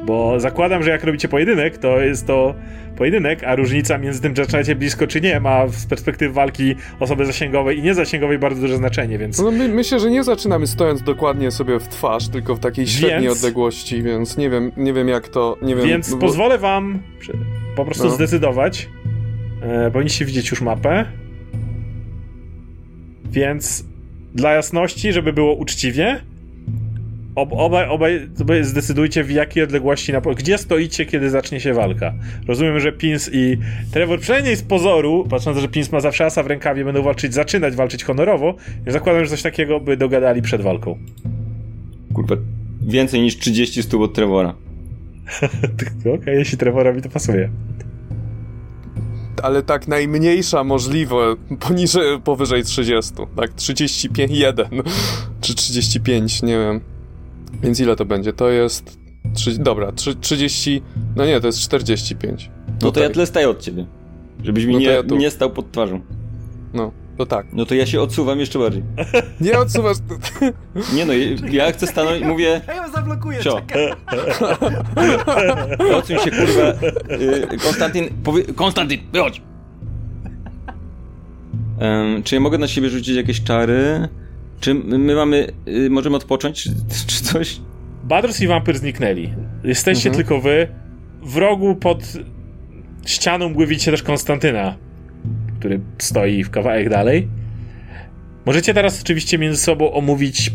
Bo 0.08 0.40
zakładam, 0.40 0.82
że 0.82 0.90
jak 0.90 1.04
robicie 1.04 1.28
pojedynek, 1.28 1.78
to 1.78 2.00
jest 2.00 2.26
to 2.26 2.54
pojedynek, 2.96 3.44
a 3.44 3.54
różnica 3.56 3.98
między 3.98 4.20
tym, 4.22 4.34
czy 4.34 4.42
zaczynacie 4.44 4.74
blisko 4.76 5.06
czy 5.06 5.20
nie, 5.20 5.40
ma 5.40 5.68
z 5.68 5.86
perspektywy 5.86 6.34
walki 6.34 6.74
osoby 7.00 7.26
zasięgowej 7.26 7.78
i 7.78 7.82
niezasięgowej 7.82 8.38
bardzo 8.38 8.60
duże 8.60 8.76
znaczenie, 8.76 9.18
więc 9.18 9.38
No 9.42 9.50
my, 9.50 9.68
myślę, 9.68 10.00
że 10.00 10.10
nie 10.10 10.24
zaczynamy 10.24 10.66
stojąc 10.66 11.02
dokładnie 11.02 11.50
sobie 11.50 11.78
w 11.80 11.88
twarz, 11.88 12.28
tylko 12.28 12.54
w 12.54 12.60
takiej 12.60 12.86
średniej 12.86 13.22
Więc- 13.22 13.36
odległości, 13.38 14.02
więc 14.02 14.36
nie 14.36 14.50
wiem, 14.50 14.72
nie 14.76 14.92
wiem 14.92 15.08
jak 15.08 15.28
to, 15.28 15.56
nie 15.62 15.76
wiem... 15.76 15.86
Więc 15.86 16.10
bo- 16.10 16.16
pozwolę 16.18 16.58
wam 16.58 16.98
po 17.76 17.84
prostu 17.84 18.04
No. 18.04 18.10
zdecydować. 18.10 18.88
E, 19.62 19.90
powinniście 19.90 20.24
widzieć 20.24 20.50
już 20.50 20.60
mapę. 20.60 21.04
Więc 23.24 23.84
dla 24.34 24.52
jasności, 24.52 25.12
żeby 25.12 25.32
było 25.32 25.54
uczciwie, 25.54 26.20
ob, 27.38 27.52
obaj, 27.52 27.88
obaj 27.88 28.28
zdecydujcie 28.62 29.24
w 29.24 29.30
jakiej 29.30 29.62
odległości, 29.62 30.12
na, 30.12 30.20
gdzie 30.20 30.58
stoicie, 30.58 31.06
kiedy 31.06 31.30
zacznie 31.30 31.60
się 31.60 31.74
walka. 31.74 32.14
Rozumiem, 32.48 32.80
że 32.80 32.92
Pins 32.92 33.30
i 33.32 33.58
Trevor, 33.92 34.20
przynajmniej 34.20 34.56
z 34.56 34.62
pozoru, 34.62 35.26
patrząc, 35.30 35.58
że 35.58 35.68
Pins 35.68 35.92
ma 35.92 36.00
zawsze 36.00 36.24
asa 36.24 36.42
w 36.42 36.46
rękawie, 36.46 36.84
będą 36.84 37.02
walczyć, 37.02 37.34
zaczynać 37.34 37.76
walczyć 37.76 38.04
honorowo, 38.04 38.54
więc 38.84 38.92
zakładam, 38.92 39.24
że 39.24 39.30
coś 39.30 39.42
takiego 39.42 39.80
by 39.80 39.96
dogadali 39.96 40.42
przed 40.42 40.62
walką. 40.62 40.98
Kurwa, 42.14 42.36
więcej 42.82 43.20
niż 43.20 43.38
30 43.38 43.82
stóp 43.82 44.02
od 44.02 44.14
Trevora. 44.14 44.54
Okej, 46.20 46.38
jeśli 46.38 46.58
Trevorowi 46.58 47.02
to 47.02 47.08
pasuje. 47.08 47.50
Ale 49.42 49.62
tak 49.62 49.88
najmniejsza 49.88 50.64
możliwe, 50.64 51.16
poniżej, 51.60 52.20
powyżej 52.24 52.64
30, 52.64 53.12
tak 53.36 53.52
35, 53.52 54.32
1 54.32 54.66
czy 55.40 55.54
35, 55.54 56.42
nie 56.42 56.58
wiem. 56.58 56.80
Więc 57.62 57.80
ile 57.80 57.96
to 57.96 58.04
będzie? 58.04 58.32
To 58.32 58.48
jest, 58.48 58.98
dobra, 59.58 59.92
trzy, 59.92 60.14
30, 60.14 60.82
no 61.16 61.26
nie, 61.26 61.40
to 61.40 61.46
jest 61.46 61.58
45. 61.58 62.50
No 62.82 62.92
to 62.92 63.00
ja 63.00 63.06
tak, 63.06 63.14
tyle 63.14 63.26
staję 63.26 63.48
od 63.48 63.60
ciebie. 63.60 63.86
Żebyś 64.44 64.64
mi 64.64 64.72
No 64.72 64.78
nie, 64.78 64.86
ja 64.86 65.02
tu. 65.02 65.16
nie 65.16 65.30
stał 65.30 65.50
pod 65.50 65.72
twarzą. 65.72 66.00
No, 66.74 66.92
to 67.18 67.26
tak. 67.26 67.46
No 67.52 67.66
to 67.66 67.74
ja 67.74 67.86
się 67.86 68.00
odsuwam 68.00 68.38
jeszcze 68.40 68.58
bardziej. 68.58 68.82
Nie 69.40 69.58
odsuwasz... 69.58 69.96
Nie 70.96 71.06
no, 71.06 71.12
ja 71.50 71.72
chcę 71.72 71.86
stanąć 71.86 72.22
i 72.22 72.24
mówię... 72.24 72.60
Ja 72.68 72.74
ją 72.74 72.92
zablokuję, 72.92 73.38
Cio. 73.40 73.60
Odsuń 75.94 76.18
się, 76.18 76.30
kurwa. 76.30 76.72
Y, 77.54 77.58
Konstantin, 77.58 78.08
powie... 78.24 78.44
Konstantin, 78.44 79.00
wychodź! 79.12 79.42
Em, 81.78 82.22
czy 82.22 82.34
ja 82.34 82.40
mogę 82.40 82.58
na 82.58 82.68
siebie 82.68 82.88
rzucić 82.90 83.16
jakieś 83.16 83.42
czary? 83.42 84.08
Czy 84.60 84.74
my 84.74 85.14
mamy... 85.14 85.52
Y, 85.68 85.90
możemy 85.90 86.16
odpocząć, 86.16 86.62
czy, 86.64 87.06
czy 87.06 87.22
coś? 87.22 87.60
Badros 88.04 88.40
i 88.40 88.46
wampir 88.46 88.78
zniknęli. 88.78 89.32
Jesteście 89.64 90.08
Mhm. 90.08 90.24
tylko 90.26 90.40
wy. 90.42 90.68
W 91.22 91.36
rogu 91.36 91.76
pod 91.76 92.12
ścianą 93.06 93.48
mgły 93.48 93.66
widzicie 93.66 93.90
też 93.90 94.02
Konstantyna, 94.02 94.76
który 95.58 95.80
stoi 95.98 96.44
w 96.44 96.50
kawałek 96.50 96.88
dalej. 96.90 97.28
Możecie 98.46 98.74
teraz 98.74 99.00
oczywiście 99.02 99.38
między 99.38 99.58
sobą 99.60 99.92
omówić 99.92 100.50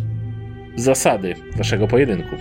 zasady 0.75 1.35
waszego 1.57 1.87
pojedynku. 1.87 2.35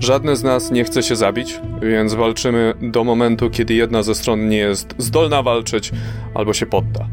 Żadne 0.00 0.36
z 0.36 0.42
nas 0.42 0.70
nie 0.70 0.84
chce 0.84 1.02
się 1.02 1.16
zabić, 1.16 1.60
więc 1.82 2.14
walczymy 2.14 2.74
do 2.82 3.04
momentu, 3.04 3.50
kiedy 3.50 3.74
jedna 3.74 4.02
ze 4.02 4.14
stron 4.14 4.48
nie 4.48 4.56
jest 4.56 4.94
zdolna 4.98 5.42
walczyć 5.42 5.90
albo 6.34 6.52
się 6.52 6.66
podda. 6.66 7.08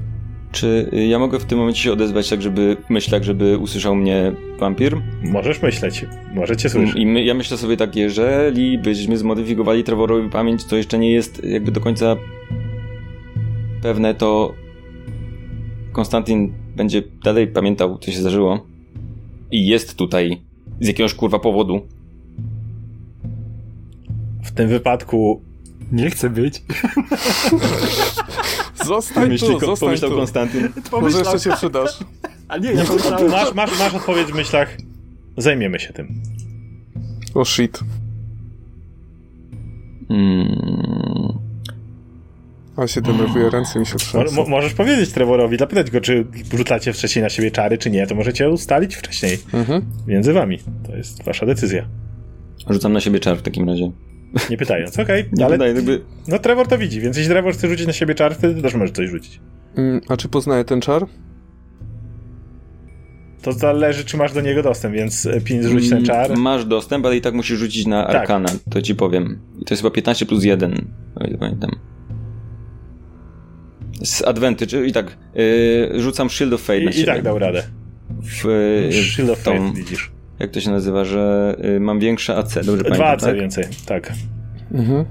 Czy 0.56 0.90
y, 0.94 1.06
ja 1.06 1.20
mogę 1.20 1.40
w 1.40 1.46
tym 1.46 1.58
momencie 1.60 1.82
się 1.82 1.94
odezwać 1.94 2.30
tak, 2.30 2.42
żeby 2.42 2.78
w 2.86 2.90
myślach, 2.90 3.24
żeby 3.24 3.58
usłyszał 3.58 3.96
mnie 3.96 4.32
wampir? 4.60 5.02
Możesz 5.22 5.62
myśleć, 5.62 6.06
możecie 6.34 6.70
słyszeć. 6.70 6.96
I 6.96 7.06
my, 7.06 7.24
ja 7.24 7.34
myślę 7.34 7.58
sobie 7.58 7.78
tak, 7.78 7.96
jeżeli 7.96 8.78
byśmy 8.78 9.18
zmodyfikowali 9.18 9.84
Trevorowi 9.84 10.30
pamięć, 10.30 10.64
co 10.64 10.76
jeszcze 10.76 11.00
nie 11.00 11.12
jest 11.12 11.44
jakby 11.44 11.72
do 11.72 11.82
końca 11.82 12.16
pewne, 13.82 14.14
to 14.14 14.54
Konstantin 15.92 16.54
będzie 16.76 17.04
dalej 17.24 17.48
pamiętał, 17.48 17.98
co 17.98 18.12
się 18.12 18.20
zdarzyło. 18.20 18.66
I 19.52 19.68
jest 19.68 19.96
tutaj 19.96 20.42
z 20.80 20.88
jakiegoś 20.88 21.14
kurwa 21.14 21.40
powodu. 21.40 21.82
W 24.44 24.52
tym 24.52 24.70
wypadku 24.70 25.42
Nie 25.92 26.10
chcę 26.10 26.30
być. 26.30 26.62
Zostań 28.86 29.30
Myśli, 29.30 29.48
tu, 29.48 29.60
zostań 29.60 29.88
pomyślał 29.88 30.12
tu. 30.12 30.18
Konstantyn. 30.18 30.70
Może 30.92 31.18
jeszcze 31.20 31.40
się 31.40 31.52
przydasz. 31.52 31.92
A 32.48 32.58
nie, 32.58 32.72
pomyślałem. 32.88 33.32
Masz, 33.32 33.54
masz, 33.54 33.80
masz 33.80 33.94
odpowiedź 33.94 34.28
w 34.28 34.36
myślach. 34.36 34.78
Zajmiemy 35.38 35.80
się 35.80 35.94
tym. 35.94 36.22
O 37.34 37.46
shit. 37.46 37.80
Mm, 40.10 41.34
A 42.78 42.88
się 42.88 43.02
denerwuje, 43.02 43.50
ręce 43.50 43.80
mi 43.80 43.86
się 43.86 43.96
trzęsą. 43.96 44.36
mo, 44.36 44.46
możesz 44.50 44.74
powiedzieć 44.74 45.12
Trevorowi, 45.12 45.58
zapytać 45.58 45.92
go, 45.92 46.02
czy 46.02 46.26
rzucacie 46.58 46.94
wcześniej 46.94 47.24
na 47.24 47.30
siebie 47.30 47.52
czary, 47.52 47.78
czy 47.78 47.90
nie. 47.92 48.08
To 48.08 48.16
możecie 48.16 48.50
ustalić 48.50 48.96
wcześniej. 48.96 49.38
Mhm. 49.54 49.86
Między 50.08 50.34
wami. 50.34 50.60
To 50.88 50.96
jest 50.96 51.24
wasza 51.24 51.46
decyzja. 51.46 51.86
rzucam 52.70 52.94
na 52.94 53.00
siebie 53.02 53.20
czar 53.20 53.38
w 53.38 53.42
takim 53.42 53.70
razie. 53.70 53.92
Nie 54.50 54.58
pytając, 54.58 55.00
okej. 55.00 55.26
Nie 55.34 55.46
ale 55.46 55.54
wydaje, 55.54 55.74
jakby... 55.74 56.02
no 56.28 56.40
Trevor 56.40 56.68
to 56.68 56.78
widzi, 56.78 57.02
więc 57.02 57.18
jeśli 57.18 57.32
Trevor 57.32 57.54
chce 57.54 57.68
rzucić 57.68 57.88
na 57.88 57.94
siebie 57.94 58.16
czar, 58.16 58.36
wtedy 58.36 58.62
też 58.62 58.74
może 58.74 58.94
coś 58.94 59.10
rzucić. 59.10 59.40
Mm, 59.76 60.02
A 60.08 60.18
czy 60.18 60.30
poznaję 60.30 60.64
ten 60.64 60.82
czar? 60.82 61.06
To 63.42 63.52
zależy, 63.54 64.06
czy 64.06 64.18
masz 64.18 64.34
do 64.34 64.42
niego 64.42 64.64
dostęp, 64.64 64.96
więc 64.96 65.26
e, 65.26 65.42
Pin 65.42 65.64
rzuć 65.64 65.90
ten 65.90 66.06
czar. 66.06 66.26
Mm, 66.26 66.42
Masz 66.42 66.66
dostęp, 66.66 67.06
ale 67.06 67.18
i 67.18 67.22
tak 67.22 67.34
musisz 67.34 67.60
rzucić 67.60 67.86
na 67.86 68.06
Tak. 68.06 68.16
Arkana, 68.16 68.50
to 68.70 68.82
ci 68.82 68.96
powiem. 68.96 69.40
I 69.62 69.66
to 69.66 69.74
jest 69.74 69.84
chyba 69.84 69.96
15 69.96 70.26
plus 70.26 70.44
1, 70.44 70.88
o 71.16 71.24
ile 71.24 71.38
pamiętam. 71.38 71.72
Z 74.04 74.22
Advantage, 74.22 74.88
i 74.88 74.92
tak, 74.94 75.18
yy, 75.36 76.02
rzucam 76.02 76.30
Shield 76.30 76.54
of 76.54 76.62
Fate 76.62 76.82
na 76.82 76.90
I, 76.90 76.94
siebie. 76.94 77.04
I 77.04 77.06
tak 77.06 77.22
dał 77.22 77.40
radę. 77.40 77.64
W, 78.22 78.46
yy, 78.46 79.04
Shield 79.04 79.30
of 79.32 79.40
Fate, 79.40 79.74
widzisz. 79.76 80.12
Jak 80.40 80.52
to 80.52 80.62
się 80.62 80.72
nazywa, 80.72 81.06
że 81.06 81.56
yy, 81.64 81.80
mam 81.80 82.00
większe 82.00 82.36
AC, 82.36 82.54
dobrze 82.54 82.84
Dwa 82.84 82.84
pamiętam, 82.84 83.08
AC 83.08 83.22
tak? 83.22 83.36
więcej, 83.36 83.64
tak. 83.86 84.14
Mhm. 84.72 85.06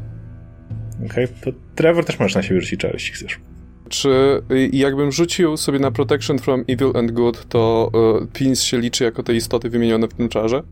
Okej, 1.07 1.29
to 1.45 1.51
Trevor 1.75 2.05
też 2.05 2.19
możesz 2.19 2.35
na 2.35 2.43
siebie 2.43 2.61
rzucić 2.61 2.81
czar, 2.81 2.93
jeśli 2.93 3.15
chcesz. 3.15 3.41
Czy 3.89 4.43
y, 4.53 4.71
jakbym 4.73 5.13
rzucił 5.13 5.57
sobie 5.57 5.79
na 5.79 5.91
Protection 5.91 6.39
from 6.39 6.65
Evil 6.69 6.93
and 6.95 7.11
Good, 7.11 7.49
to 7.49 7.91
y, 8.23 8.27
Pins 8.33 8.63
się 8.63 8.79
liczy 8.79 9.05
jako 9.05 9.23
te 9.23 9.35
istoty 9.35 9.71
wymienione 9.71 10.09
w 10.09 10.15
tym 10.15 10.29
czarze? 10.29 10.63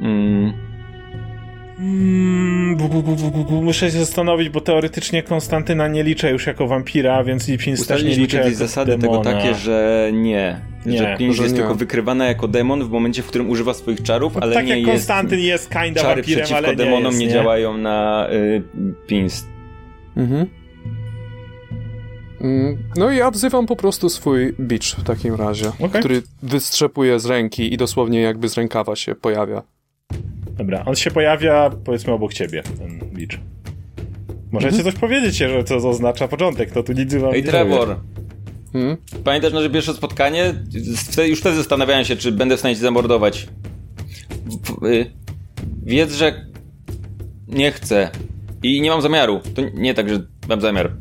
Mm, 0.00 0.52
Mm, 1.78 2.76
bu, 2.76 2.88
bu, 2.88 3.02
bu. 3.44 3.62
Muszę 3.62 3.90
się 3.90 3.98
zastanowić, 3.98 4.48
bo 4.48 4.60
teoretycznie 4.60 5.22
Konstantyna 5.22 5.88
nie 5.88 6.02
liczę 6.02 6.30
już 6.30 6.46
jako 6.46 6.66
wampira, 6.66 7.24
więc 7.24 7.48
i 7.48 7.58
Pins 7.58 7.86
też 7.86 8.02
nie 8.04 8.10
liczę 8.16 8.36
kiedyś 8.36 8.52
jako 8.52 8.58
zasady 8.58 8.98
demona. 8.98 9.22
tego 9.22 9.36
takie, 9.38 9.54
że 9.54 10.10
nie. 10.12 10.60
Nie, 10.86 10.98
że 10.98 11.16
że 11.18 11.42
jest 11.42 11.54
nie. 11.54 11.60
tylko 11.60 11.74
wykrywana 11.74 12.26
jako 12.26 12.48
demon 12.48 12.84
w 12.84 12.90
momencie, 12.90 13.22
w 13.22 13.26
którym 13.26 13.50
używa 13.50 13.74
swoich 13.74 14.02
czarów, 14.02 14.36
ale 14.36 14.54
tak 14.54 14.64
nie 14.64 14.70
jak 14.70 14.78
jest... 14.78 14.90
Konstantyn 14.90 15.40
jest 15.40 15.70
kinda 15.70 16.00
Czary 16.00 16.14
wampirem, 16.14 16.24
przeciwko 16.44 16.56
ale 16.56 16.68
nie 16.68 16.76
demonom 16.76 17.04
jest, 17.12 17.18
nie, 17.20 17.26
nie 17.26 17.32
działają 17.32 17.78
na 17.78 18.28
y, 18.32 18.62
Pins. 19.06 19.44
Mhm. 20.16 20.46
Mm, 22.40 22.78
No 22.96 23.10
i 23.10 23.16
ja 23.16 23.30
wzywam 23.30 23.66
po 23.66 23.76
prostu 23.76 24.08
swój 24.08 24.52
bicz 24.60 24.96
w 24.96 25.04
takim 25.04 25.34
razie, 25.34 25.68
Okej. 25.68 26.00
który 26.00 26.22
wystrzepuje 26.42 27.20
z 27.20 27.26
ręki 27.26 27.74
i 27.74 27.76
dosłownie 27.76 28.20
jakby 28.20 28.48
z 28.48 28.56
rękawa 28.56 28.96
się 28.96 29.14
pojawia. 29.14 29.62
Dobra, 30.56 30.84
on 30.84 30.94
się 30.94 31.10
pojawia, 31.10 31.70
powiedzmy, 31.84 32.12
obok 32.12 32.34
ciebie, 32.34 32.62
ten 32.62 32.98
bicz. 33.14 33.40
Możecie 34.52 34.76
Mhm. 34.76 34.92
coś 34.92 35.00
powiedzieć, 35.00 35.36
że 35.36 35.64
co 35.64 35.76
oznacza 35.76 36.28
początek, 36.28 36.70
to 36.70 36.82
tu 36.82 36.92
nic 36.92 37.14
wam 37.14 37.32
Ej, 37.34 37.42
nie 37.42 37.48
Trevor, 37.48 37.96
Hmm? 38.72 38.96
pamiętasz 39.24 39.52
nasze 39.52 39.70
pierwsze 39.70 39.94
spotkanie? 39.94 40.54
Wtedy, 40.96 41.28
już 41.28 41.40
wtedy 41.40 41.56
zastanawiałem 41.56 42.04
się, 42.04 42.16
czy 42.16 42.32
będę 42.32 42.56
w 42.56 42.58
stanie 42.60 42.74
cię 42.74 42.80
zamordować. 42.80 43.48
W- 44.46 44.86
y, 44.86 45.06
Wiedz, 45.82 46.12
że 46.14 46.46
nie 47.48 47.72
chcę 47.72 48.10
i 48.62 48.80
nie 48.80 48.90
mam 48.90 49.02
zamiaru. 49.02 49.40
To 49.54 49.62
nie 49.74 49.94
tak, 49.94 50.08
że 50.08 50.26
mam 50.48 50.60
zamiar. 50.60 50.92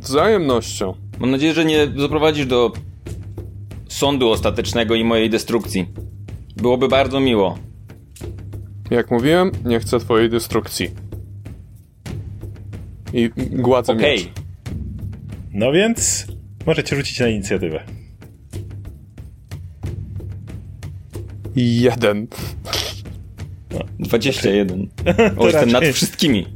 Wzajemnością. 0.00 0.94
Mam 1.18 1.30
nadzieję, 1.30 1.54
że 1.54 1.64
nie 1.64 1.86
doprowadzisz 1.86 2.46
do 2.46 2.72
sądu 3.88 4.30
ostatecznego 4.30 4.94
i 4.94 5.04
mojej 5.04 5.30
destrukcji. 5.30 5.86
Byłoby 6.56 6.88
bardzo 6.88 7.20
miło. 7.20 7.58
Jak 8.90 9.10
mówiłem, 9.10 9.50
nie 9.64 9.80
chcę 9.80 9.98
twojej 10.00 10.30
destrukcji. 10.30 10.90
I 13.12 13.30
gładzę 13.50 13.92
Okej. 13.92 14.18
miecz. 14.18 14.28
No 15.52 15.72
więc 15.72 16.26
możecie 16.66 16.96
rzucić 16.96 17.20
na 17.20 17.28
inicjatywę. 17.28 17.82
Jeden. 21.56 22.26
21. 23.98 24.88
To 24.88 25.12
O, 25.42 25.46
jestem 25.46 25.70
nad 25.70 25.84
wszystkimi. 25.84 26.46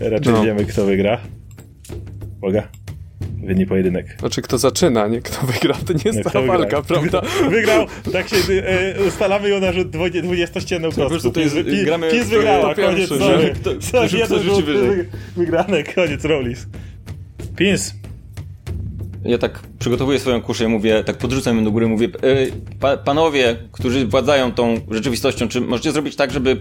Raczej 0.00 0.32
No. 0.32 0.44
wiemy, 0.44 0.64
kto 0.64 0.84
wygra. 0.86 1.20
Uwaga. 2.38 2.68
Wydni 3.42 3.66
pojedynek. 3.66 4.16
Znaczy, 4.18 4.42
kto 4.42 4.58
zaczyna, 4.58 5.06
nie 5.08 5.20
kto 5.22 5.46
wygra. 5.46 5.74
To 5.86 5.92
nie 5.92 6.00
jest 6.04 6.22
ta 6.22 6.40
wygra? 6.40 6.58
walka, 6.58 6.82
prawda? 6.82 7.22
Wygrał, 7.50 7.86
tak 8.12 8.28
się 8.28 8.36
e, 8.36 9.04
ustalamy 9.08 9.48
ją 9.48 9.60
na 9.60 9.72
rzut 9.72 9.90
20-ścienną 9.90 10.88
po 10.88 10.94
prostu 10.94 11.10
kostką. 11.14 11.30
to 11.32 11.40
jest- 11.40 11.54
Pis, 11.56 11.64
pi, 11.64 11.84
gramy- 11.86 12.10
pis 12.10 12.28
wygrała, 12.28 12.74
koniec, 12.74 13.08
sorry. 13.08 13.54
jeden 14.18 14.42
rzut 14.42 14.64
wyżej. 14.64 14.88
wy- 14.90 15.06
wygrany, 15.36 15.84
koniec, 15.84 16.24
rollis. 16.24 16.66
Pins, 17.56 17.94
Ja 19.24 19.38
tak 19.38 19.60
przygotowuję 19.78 20.18
swoją 20.18 20.42
kuszę 20.42 20.64
i 20.64 20.68
mówię, 20.68 21.04
tak 21.04 21.18
podrzucam 21.18 21.56
ją 21.56 21.64
do 21.64 21.70
góry, 21.70 21.86
mówię, 21.88 22.06
e, 22.06 22.46
pa, 22.80 22.96
panowie, 22.96 23.56
którzy 23.72 24.06
władzają 24.06 24.52
tą 24.52 24.80
rzeczywistością, 24.90 25.48
czy 25.48 25.60
możecie 25.60 25.92
zrobić 25.92 26.16
tak, 26.16 26.30
żeby 26.30 26.60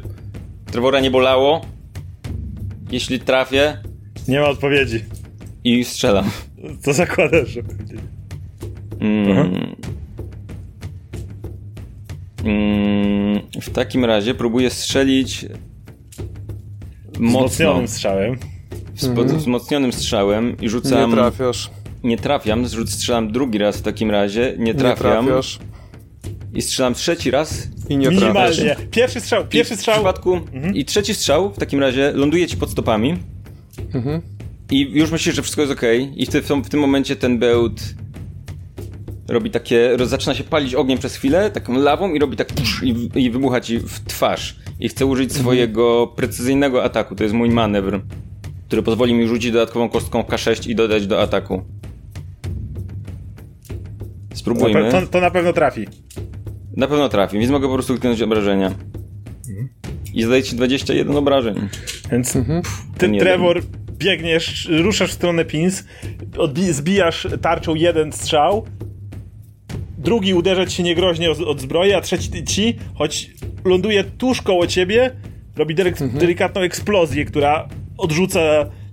Trevora 0.71 0.99
nie 0.99 1.11
bolało? 1.11 1.65
Jeśli 2.91 3.19
trafię 3.19 3.77
nie 4.27 4.39
ma 4.39 4.47
odpowiedzi. 4.47 5.03
i 5.63 5.83
strzelam. 5.85 6.25
Co 6.81 6.93
zakładasz, 6.93 7.49
że 7.49 7.63
będzie? 7.63 7.95
Mm. 8.99 9.75
Mm, 12.45 13.39
w 13.61 13.69
takim 13.69 14.05
razie 14.05 14.33
próbuję 14.35 14.69
strzelić 14.69 15.45
mocno, 17.19 17.47
Wzmocnionym 17.47 17.87
strzałem. 17.87 18.37
wzpo- 18.95 19.35
wzmocnionym 19.37 19.93
strzałem 19.93 20.57
i 20.61 20.69
rzucam... 20.69 21.09
Nie 21.09 21.15
trafiasz. 21.15 21.69
nie 22.03 22.17
trafiam, 22.17 22.65
zrzuc- 22.65 22.87
strzelam 22.87 23.31
drugi 23.31 23.57
raz 23.57 23.77
w 23.77 23.81
takim 23.81 24.11
razie, 24.11 24.55
nie 24.57 24.65
Nie 24.65 24.75
trafiam 24.75 25.25
trafiasz. 25.25 25.59
i 26.53 26.61
strzelam 26.61 26.93
trzeci 26.93 27.31
raz 27.31 27.67
I 27.89 27.97
nie 27.97 28.05
trafiasz. 28.11 28.21
Minimalnie. 28.57 28.75
Pierwszy 28.91 29.19
strzał, 29.21 29.47
pierwszy 29.47 29.73
I 29.73 29.77
w 29.77 29.79
strzał. 29.79 29.95
przypadku 29.95 30.39
i 30.73 30.85
trzeci 30.85 31.13
strzał 31.15 31.51
w 31.53 31.57
takim 31.57 31.79
razie 31.79 32.11
ląduje 32.15 32.47
ci 32.47 32.57
pod 32.57 32.71
stopami 32.71 33.17
Mhm. 33.93 34.21
I 34.71 34.79
już 34.91 35.11
myślisz, 35.11 35.35
że 35.35 35.41
wszystko 35.41 35.61
jest 35.61 35.73
ok 35.73 35.81
i 36.15 36.25
w, 36.25 36.29
ty, 36.29 36.41
w, 36.41 36.47
tym- 36.47 36.63
w 36.63 36.69
tym 36.69 36.79
momencie 36.79 37.15
ten 37.15 37.39
bełt 37.39 37.81
robi 39.27 39.51
takie, 39.51 39.97
zaczyna 40.03 40.35
się 40.35 40.43
palić 40.43 40.75
ogniem 40.75 40.97
przez 40.99 41.15
chwilę, 41.15 41.51
taką 41.51 41.73
lawą 41.79 42.13
i 42.13 42.19
robi 42.19 42.37
tak 42.37 42.47
psz, 42.47 42.83
i, 42.83 43.09
i 43.15 43.31
wybucha 43.31 43.61
ci 43.61 43.79
w 43.79 43.99
twarz 43.99 44.55
i 44.79 44.89
chcę 44.89 45.05
użyć 45.05 45.33
swojego 45.33 46.07
precyzyjnego 46.15 46.83
ataku, 46.83 47.15
to 47.15 47.23
jest 47.23 47.35
mój 47.35 47.49
manewr 47.49 48.01
który 48.69 48.83
pozwoli 48.83 49.13
mi 49.13 49.27
rzucić 49.27 49.51
dodatkową 49.51 49.89
kostką 49.89 50.21
K6 50.21 50.69
i 50.69 50.75
dodać 50.75 51.07
do 51.07 51.21
ataku. 51.21 51.61
Spróbujmy. 54.33 54.91
to, 54.91 55.07
to 55.07 55.21
na 55.21 55.31
pewno 55.31 55.53
trafi. 55.53 55.87
Na 56.77 56.87
pewno 56.87 57.09
trafi, 57.09 57.39
więc 57.39 57.51
mogę 57.51 57.67
po 57.67 57.73
prostu 57.73 57.93
kliknąć 57.93 58.21
obrażenia. 58.21 58.71
I 60.13 60.23
zadaje 60.23 60.43
ci 60.43 60.55
21 60.55 61.15
obrażeń. 61.15 61.55
Więc 62.11 62.33
ty, 62.33 62.45
ten 62.97 63.13
jeden. 63.13 63.27
Biegniesz, 63.99 64.69
ruszasz 64.83 65.09
w 65.09 65.13
stronę 65.13 65.45
Pins, 65.45 65.83
zbijasz 66.71 67.27
tarczą 67.41 67.75
jeden 67.75 68.11
strzał, 68.13 68.65
drugi 69.97 70.33
uderza 70.33 70.65
ci 70.65 70.75
się 70.77 70.83
niegroźnie 70.83 71.31
od, 71.31 71.39
od 71.41 71.61
zbroi, 71.61 71.93
a 71.93 72.01
trzeci 72.01 72.43
ci, 72.43 72.75
choć 72.95 73.29
ląduje 73.65 74.03
tuż 74.03 74.41
koło 74.41 74.67
ciebie, 74.67 75.11
robi 75.55 75.75
delek- 75.75 76.17
delikatną 76.17 76.61
eksplozję, 76.61 77.25
która 77.25 77.67
odrzuca 77.97 78.39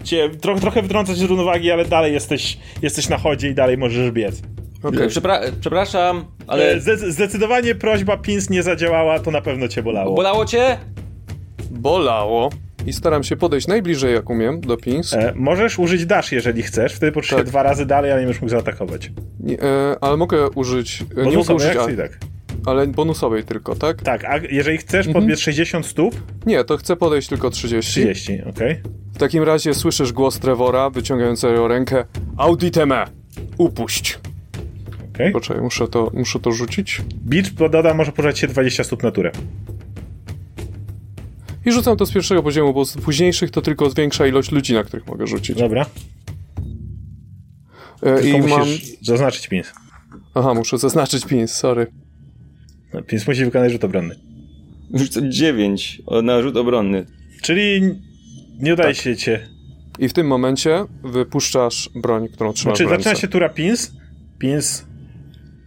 cię, 0.05 0.31
tro, 0.41 0.61
trochę 0.61 0.83
wytrąca 0.83 1.13
cię 1.15 1.19
z 1.21 1.23
równowagi, 1.23 1.71
ale 1.71 1.85
dalej 1.85 2.13
jesteś, 2.13 2.59
jesteś 2.83 3.09
na 3.09 3.19
chodzie 3.19 3.49
i 3.49 3.55
dalej 3.55 3.79
możesz 3.79 4.11
biec. 4.11 4.43
Okej. 4.83 5.09
Przepra 5.09 5.41
przepraszam, 5.61 6.25
Ale 6.47 6.65
ale 6.65 6.81
Zde- 6.81 7.13
zdecydowanie 7.13 7.75
prośba 7.75 8.17
Pins 8.17 8.51
nie 8.51 8.63
zadziałała, 8.63 9.19
to 9.19 9.31
na 9.31 9.41
pewno 9.41 9.69
cię 9.69 9.83
bolało. 9.83 10.15
bolało 10.17 10.45
cię? 10.47 10.79
Bolało. 11.71 12.51
I 12.87 12.93
staram 12.93 13.23
się 13.25 13.37
podejść 13.37 13.67
najbliżej 13.67 14.15
jak 14.15 14.31
umiem 14.31 14.61
do 14.61 14.77
pins. 14.77 15.13
E, 15.15 15.33
możesz 15.37 15.79
użyć 15.79 16.07
dash, 16.07 16.33
jeżeli 16.33 16.63
chcesz, 16.63 16.93
wtedy 16.93 17.23
się 17.23 17.37
Tak. 17.37 17.47
dwa 17.47 17.63
razy 17.63 17.87
dalej, 17.87 18.13
ale 18.13 18.21
nie 18.21 18.27
będziesz 18.27 18.43
mógł 18.43 18.51
zaatakować. 18.51 19.13
Nie, 19.41 19.61
e, 19.63 19.97
ale 20.01 20.17
mogę 20.17 20.51
użyć. 20.51 21.05
e, 21.17 21.27
Nie 21.27 21.37
mogę 21.37 21.55
użyć, 21.55 21.77
akcji, 21.77 21.97
tak. 21.97 22.19
ale 22.67 22.87
bonusowej 22.87 23.45
tylko, 23.45 23.75
tak? 23.75 24.03
Tak, 24.03 24.25
a 24.25 24.37
jeżeli 24.51 24.79
chcesz 24.79 25.07
Mhm. 25.07 25.15
podbiec 25.25 25.41
60 25.41 25.87
stóp, 25.87 26.15
Nie, 26.47 26.65
to 26.65 26.77
chcę 26.77 26.97
podejść 26.97 27.29
tylko 27.29 27.51
30. 27.51 27.93
30, 27.93 28.43
okej. 28.51 28.81
W 29.15 29.19
takim 29.19 29.43
razie 29.43 29.75
słyszysz 29.75 30.13
głos 30.13 30.39
Trevora 30.39 30.91
wyciągającego 30.91 31.69
rękę. 31.69 32.05
Auditeme! 32.37 33.05
Upuść! 33.59 34.19
okej. 35.15 35.33
Poczekaj, 35.33 35.63
muszę 35.63 35.89
to, 35.89 36.11
muszę 36.15 36.41
to 36.41 36.53
rzucić. 36.53 37.03
Beach 37.15 37.51
doda 37.71 37.95
może 37.95 38.13
poruszać 38.13 38.39
się 38.39 38.47
20 38.47 38.85
stóp 38.85 39.03
na 39.03 39.11
turę. 39.11 39.31
I 41.67 41.73
rzucam 41.73 41.97
to 41.97 42.07
z 42.07 42.13
pierwszego 42.13 42.43
poziomu, 42.43 42.75
bo 42.75 42.85
z 42.85 42.97
późniejszych 42.97 43.51
to 43.51 43.63
tylko 43.63 43.91
zwiększa 43.91 44.27
ilość 44.27 44.53
ludzi, 44.53 44.75
na 44.75 44.85
których 44.85 45.07
mogę 45.07 45.27
rzucić. 45.27 45.57
Dobra. 45.57 45.87
E, 48.03 48.29
I 48.29 48.33
musisz 48.41 48.57
mam... 48.57 48.69
zaznaczyć 49.03 49.49
pins. 49.49 49.73
Aha, 50.35 50.55
muszę 50.55 50.79
zaznaczyć 50.79 51.25
pins, 51.27 51.53
sorry. 51.55 51.87
No, 52.95 53.03
Pins 53.03 53.27
musi 53.29 53.45
wykonać 53.45 53.73
rzut 53.73 53.85
obronny. 53.85 54.17
Już 54.91 55.09
co 55.09 55.21
9 55.29 56.03
na 56.23 56.43
rzut 56.43 56.57
obronny. 56.57 57.07
Czyli 57.43 57.81
nie 58.61 58.73
udaje 58.73 58.95
Tak. 58.95 59.03
się 59.05 59.17
cię. 59.17 59.49
I 59.99 60.09
w 60.09 60.13
tym 60.13 60.27
momencie 60.27 60.85
wypuszczasz 61.05 61.91
broń, 61.95 62.29
którą 62.29 62.53
trzymasz 62.53 62.79
Znaczy, 62.79 62.89
w 62.89 62.91
ręce. 62.93 63.05
zaczyna 63.05 63.21
się 63.21 63.29
tura 63.29 63.49
pins. 63.49 63.93
Pins. 64.39 64.85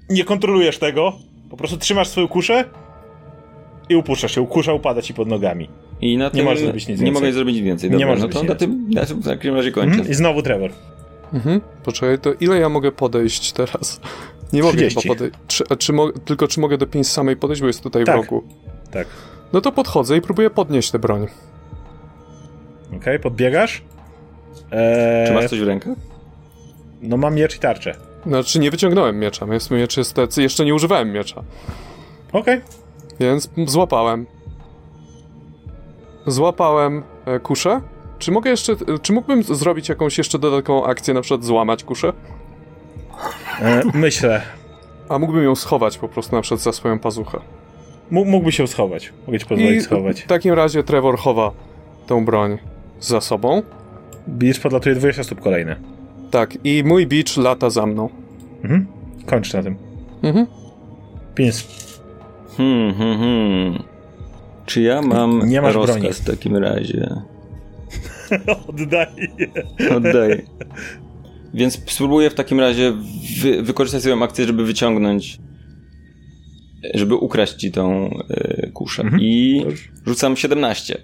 Nie 0.10 0.24
kontrolujesz 0.24 0.78
tego. 0.78 1.14
Po 1.50 1.58
prostu 1.58 1.78
trzymasz 1.78 2.08
swoją 2.08 2.28
kuszę 2.28 2.66
i 3.90 3.96
upuszczasz 3.96 4.36
się. 4.36 4.48
Kusza 4.48 4.74
upada 4.74 5.02
ci 5.02 5.14
pod 5.14 5.28
nogami. 5.28 5.70
I 6.02 6.18
na 6.18 6.30
tym 6.30 6.46
możesz 6.46 6.64
zrobić 6.64 6.88
nic 6.88 7.00
Nie 7.00 7.06
więcej. 7.06 7.22
mogę 7.22 7.34
zrobić 7.34 7.56
nic 7.56 7.66
więcej. 7.66 7.90
Nie 7.90 7.98
Dobra, 7.98 8.08
możesz 8.08 8.24
no 8.36 8.42
to 8.42 8.44
na 8.48 8.56
tym, 8.56 8.90
na 8.90 9.06
tym 9.06 9.20
w 9.22 9.26
takim 9.26 9.56
razie 9.56 9.72
kończę. 9.72 9.90
Mhm. 9.92 10.10
I 10.10 10.14
znowu 10.14 10.42
Trevor. 10.42 10.72
Mhm. 11.34 11.62
Poczekaj, 11.84 12.20
to 12.20 12.34
ile 12.34 12.60
ja 12.60 12.70
mogę 12.70 12.92
podejść 12.92 13.52
teraz? 13.52 14.00
Nie 14.54 14.62
mogę 14.64 14.78
30. 14.78 15.02
chyba 15.02 15.14
podejść. 15.16 15.36
Czy, 15.48 15.64
czy 15.78 15.94
mo- 15.94 16.12
tylko 16.12 16.48
czy 16.48 16.60
mogę 16.60 16.78
do 16.78 16.88
pins 16.88 17.12
samej 17.12 17.36
podejść, 17.36 17.62
bo 17.62 17.68
jest 17.68 17.84
tutaj 17.84 18.04
Tak. 18.06 18.16
w 18.16 18.18
rogu. 18.18 18.44
Tak. 18.92 19.08
No 19.54 19.62
to 19.62 19.72
podchodzę 19.72 20.18
i 20.18 20.22
próbuję 20.22 20.50
podnieść 20.50 20.92
tę 20.92 21.00
broń. 21.00 21.28
Okej, 22.96 23.20
podbiegasz. 23.20 23.82
Eee, 24.72 25.28
Czy 25.28 25.34
masz 25.34 25.46
coś 25.46 25.60
w 25.60 25.64
rękach? 25.68 25.98
No 27.02 27.18
mam 27.18 27.36
miecz 27.36 27.56
i 27.56 27.60
tarczę. 27.60 27.96
Znaczy 28.26 28.60
nie 28.60 28.72
wyciągnąłem 28.72 29.20
miecza, 29.20 29.46
jest 29.54 29.72
miecz 29.72 29.98
jest 29.98 30.18
jeszcze 30.38 30.66
nie 30.66 30.76
używałem 30.76 31.12
miecza. 31.12 31.44
Okej. 32.34 32.62
Więc 33.20 33.50
złapałem. 33.66 34.26
Złapałem 36.32 37.04
e, 37.26 37.40
kuszę. 37.40 37.82
Czy 38.20 38.32
mogę 38.32 38.50
jeszcze, 38.50 38.74
e, 38.74 39.00
czy 39.02 39.14
mógłbym 39.14 39.44
zrobić 39.44 39.90
jakąś 39.90 40.18
jeszcze 40.18 40.40
dodatkową 40.40 40.86
akcję, 40.86 41.14
na 41.14 41.22
przykład 41.22 41.44
złamać 41.46 41.84
kuszę? 41.84 42.14
E, 43.62 43.82
Myślę. 43.94 44.42
A 45.10 45.20
mógłbym 45.20 45.44
ją 45.44 45.56
schować 45.56 45.98
po 45.98 46.08
prostu 46.10 46.36
na 46.36 46.42
przykład 46.42 46.62
za 46.62 46.72
swoją 46.72 47.00
pazuchę. 47.00 47.38
M- 48.12 48.28
mógłby 48.30 48.52
się 48.52 48.68
schować. 48.68 49.14
Mogę 49.28 49.40
ci 49.40 49.46
pozwolić 49.46 49.84
schować. 49.84 50.22
w 50.22 50.28
takim 50.28 50.54
razie 50.54 50.84
Trevor 50.84 51.18
chowa 51.18 51.52
tą 52.08 52.26
broń 52.26 52.58
za 53.00 53.22
sobą. 53.22 53.62
Beach 54.28 54.60
podlatuje 54.60 54.96
20 54.96 55.24
stóp 55.24 55.42
kolejne. 55.42 55.76
Tak, 56.32 56.58
i 56.64 56.84
mój 56.86 57.08
beach 57.08 57.38
lata 57.38 57.70
za 57.70 57.86
mną. 57.86 58.10
Mhm. 58.64 58.88
Kończ 59.26 59.54
na 59.54 59.64
tym. 59.64 59.76
Mhm. 60.24 60.48
Pins. 61.36 61.68
Hmm, 62.58 62.94
hmm, 62.94 63.18
hmm. 63.20 63.84
Czy 64.70 64.82
ja 64.82 65.02
mam 65.02 65.50
Nie 65.50 65.62
masz 65.62 65.76
rozkaz 65.76 65.98
broni. 66.00 66.14
w 66.14 66.22
takim 66.22 66.58
razie? 66.58 67.10
Oddaję. 68.70 69.08
Oddaję. 69.96 70.42
Więc 71.54 71.92
spróbuję 71.92 72.30
w 72.30 72.34
takim 72.36 72.60
razie 72.60 72.94
wy, 73.42 73.64
wykorzystać 73.64 74.02
swoją 74.02 74.24
akcję, 74.24 74.46
żeby 74.46 74.66
wyciągnąć, 74.66 75.40
żeby 76.94 77.16
ukraść 77.16 77.54
ci 77.54 77.72
tą 77.72 78.10
y, 78.32 78.72
kuszę. 78.74 79.02
Mhm. 79.02 79.22
I 79.22 79.66
rzucam 80.08 80.38
17. 80.38 80.98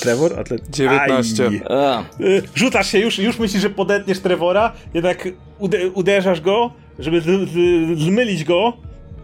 Trevor? 0.00 0.40
Atlet... 0.40 0.70
19. 0.70 1.46
Aj. 1.46 1.60
A, 1.68 2.04
Y, 2.20 2.42
Rzucasz 2.54 2.92
się, 2.92 2.98
już, 2.98 3.18
już 3.18 3.38
myślisz, 3.38 3.62
że 3.62 3.70
podetniesz 3.70 4.18
Trevora, 4.20 4.72
jednak 4.94 5.28
ude- 5.58 5.90
uderzasz 5.94 6.40
go, 6.40 6.72
żeby 6.98 7.22
zmylić 7.96 8.44
go. 8.44 8.72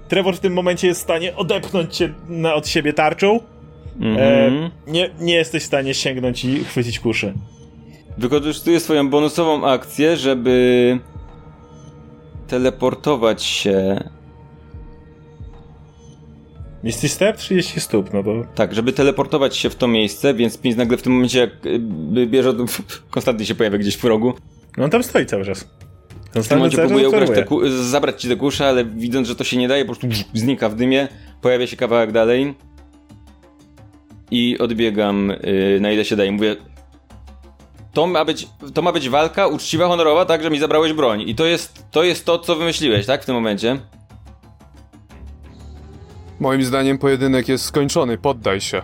Trevor 0.09 0.37
w 0.37 0.41
tym 0.41 0.53
momencie 0.53 0.87
jest 0.89 1.01
w 1.01 1.05
stanie 1.05 1.37
odepchnąć 1.37 1.97
cię 1.97 2.15
na, 2.29 2.55
od 2.55 2.69
siebie 2.69 2.93
tarczą. 2.93 3.41
Mhm. 4.01 4.19
E, 4.19 4.71
nie, 4.87 5.11
nie 5.21 5.35
jesteś 5.35 5.63
w 5.63 5.67
stanie 5.67 5.95
sięgnąć 5.95 6.45
i 6.45 6.65
chwycić 6.65 7.01
kuszy. 7.01 7.35
Wykorzystuję 8.19 8.81
swoją 8.81 9.11
bonusową 9.11 9.67
akcję, 9.67 10.17
żeby 10.17 10.99
teleportować 12.47 13.43
się. 13.43 14.05
Misty 16.85 17.09
Step 17.09 17.37
30 17.37 17.81
stóp, 17.81 18.13
no 18.13 18.23
to 18.23 18.45
Tak, 18.55 18.75
żeby 18.75 18.93
teleportować 18.93 19.57
się 19.57 19.71
w 19.71 19.75
to 19.75 19.89
miejsce, 19.89 20.35
więc 20.35 20.59
Pins 20.59 20.77
nagle 20.77 20.97
w 20.97 21.03
tym 21.03 21.13
momencie 21.13 21.39
jak 21.39 21.67
y, 22.17 22.27
bierze, 22.27 22.55
konstantnie 23.11 23.47
się 23.47 23.55
pojawia 23.55 23.79
gdzieś 23.79 23.97
w 23.97 24.05
rogu. 24.05 24.35
no 24.77 24.85
on 24.85 24.91
tam 24.91 25.03
stoi 25.03 25.27
cały 25.27 25.45
czas. 25.45 25.69
W 26.35 26.49
tym 26.49 26.59
momencie 26.59 26.79
próbuje 26.79 27.09
ukraść 27.09 27.33
te 27.33 27.45
zabrać 27.83 28.23
ci 28.23 28.29
te 28.29 28.37
kusze, 28.37 28.69
ale 28.69 28.85
widząc, 28.85 29.29
że 29.29 29.37
to 29.37 29.45
się 29.45 29.57
nie 29.57 29.69
daje, 29.69 29.85
po 29.85 29.95
prostu 29.95 30.23
znika 30.35 30.69
w 30.69 30.75
dymie, 30.75 31.09
pojawia 31.41 31.67
się 31.67 31.77
kawałek 31.77 32.13
dalej 32.13 32.55
i 34.31 34.59
odbiegam 34.59 35.31
y, 35.31 35.79
na 35.81 35.93
ile 35.93 36.05
się 36.05 36.17
daje. 36.17 36.33
Mówię, 36.33 36.57
to 37.93 38.07
ma 38.07 38.25
być, 38.25 38.49
to 38.75 38.83
ma 38.83 38.93
być 38.93 39.09
walka 39.09 39.47
uczciwa, 39.47 39.87
honorowa, 39.87 40.25
tak, 40.25 40.43
że 40.43 40.51
mi 40.51 40.59
zabrałeś 40.59 40.93
broń. 40.93 41.23
I 41.27 41.35
to 41.35 41.47
jest, 41.47 41.85
to 41.91 42.05
jest 42.05 42.25
to, 42.25 42.39
co 42.39 42.57
wymyśliłeś, 42.57 43.07
tak, 43.07 43.23
w 43.23 43.27
tym 43.27 43.35
momencie? 43.35 43.79
Moim 46.41 46.65
zdaniem 46.65 46.99
pojedynek 46.99 47.49
jest 47.49 47.65
skończony, 47.65 48.19
poddaj 48.19 48.61
się. 48.61 48.83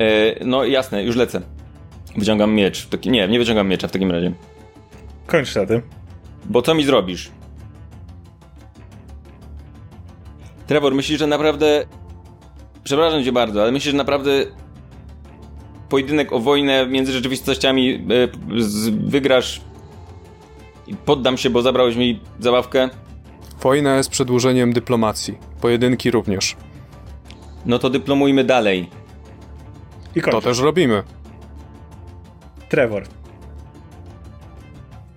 E, 0.00 0.44
no 0.44 0.64
jasne, 0.64 1.04
już 1.04 1.16
lecę. 1.16 1.40
Wyciągam 2.16 2.54
miecz. 2.54 2.86
Taki, 2.86 3.10
nie, 3.10 3.28
nie 3.28 3.38
wyciągam 3.38 3.68
miecza 3.68 3.88
w 3.88 3.90
takim 3.90 4.10
razie. 4.10 4.32
Kończ 5.26 5.54
na 5.54 5.66
tym. 5.66 5.82
Bo 6.44 6.62
co 6.62 6.74
mi 6.74 6.84
zrobisz? 6.84 7.30
Trevor, 10.66 10.94
myślisz, 10.94 11.18
że 11.18 11.26
naprawdę. 11.26 11.86
Przepraszam 12.88 13.24
cię 13.24 13.32
bardzo, 13.32 13.62
ale 13.62 13.72
myślisz, 13.72 13.92
że 13.92 13.98
naprawdę. 13.98 14.30
Pojedynek 15.88 16.32
o 16.32 16.40
wojnę 16.40 16.86
między 16.86 17.12
rzeczywistościami 17.12 17.94
e, 17.94 18.60
z, 18.60 18.88
wygrasz 18.88 19.60
i 20.86 20.94
poddam 20.94 21.36
się, 21.36 21.50
bo 21.50 21.62
zabrałeś 21.62 21.96
mi 21.96 22.20
zabawkę? 22.40 22.88
Wojna 23.60 23.96
jest 23.96 24.10
przedłużeniem 24.10 24.72
dyplomacji. 24.72 25.38
Pojedynki 25.60 26.10
również. 26.10 26.56
No 27.66 27.78
to 27.78 27.90
dyplomujmy 27.90 28.44
dalej. 28.44 28.90
I 30.14 30.20
kończ. 30.20 30.34
To 30.34 30.40
też 30.40 30.58
robimy. 30.58 31.02
Trevor. 32.68 33.04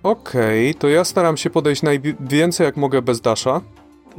Okej, 0.02 0.74
to 0.74 0.88
ja 0.88 1.04
staram 1.04 1.36
się 1.36 1.50
podejść 1.50 1.82
najwięcej 1.82 2.64
jak 2.64 2.76
mogę 2.76 3.02
bez 3.02 3.20
Dasha. 3.20 3.60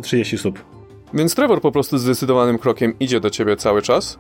30 0.01 0.37
stóp. 0.37 0.72
Więc 1.13 1.35
Trevor 1.35 1.61
po 1.61 1.71
prostu 1.71 1.97
zdecydowanym 1.97 2.59
krokiem 2.59 2.93
idzie 2.99 3.19
do 3.19 3.29
ciebie 3.29 3.57
cały 3.57 3.81
czas. 3.81 4.19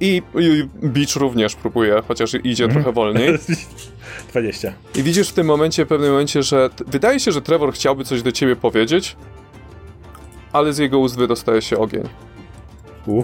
I, 0.00 0.22
i 0.34 0.68
Beach 0.82 1.16
również 1.16 1.54
próbuje, 1.54 2.02
chociaż 2.08 2.34
idzie 2.44 2.64
mm. 2.64 2.76
trochę 2.76 2.92
wolniej. 2.92 3.38
20. 4.30 4.72
I 4.94 5.02
widzisz 5.02 5.28
w 5.28 5.32
tym 5.32 5.46
momencie, 5.46 5.84
w 5.84 5.88
pewnym 5.88 6.10
momencie, 6.10 6.42
że 6.42 6.70
wydaje 6.86 7.20
się, 7.20 7.32
że 7.32 7.42
Trevor 7.42 7.72
chciałby 7.72 8.04
coś 8.04 8.22
do 8.22 8.32
ciebie 8.32 8.56
powiedzieć, 8.56 9.16
ale 10.52 10.72
z 10.72 10.78
jego 10.78 10.98
ust 10.98 11.16
wydostaje 11.16 11.62
się 11.62 11.78
ogień. 11.78 12.08
U. 13.06 13.22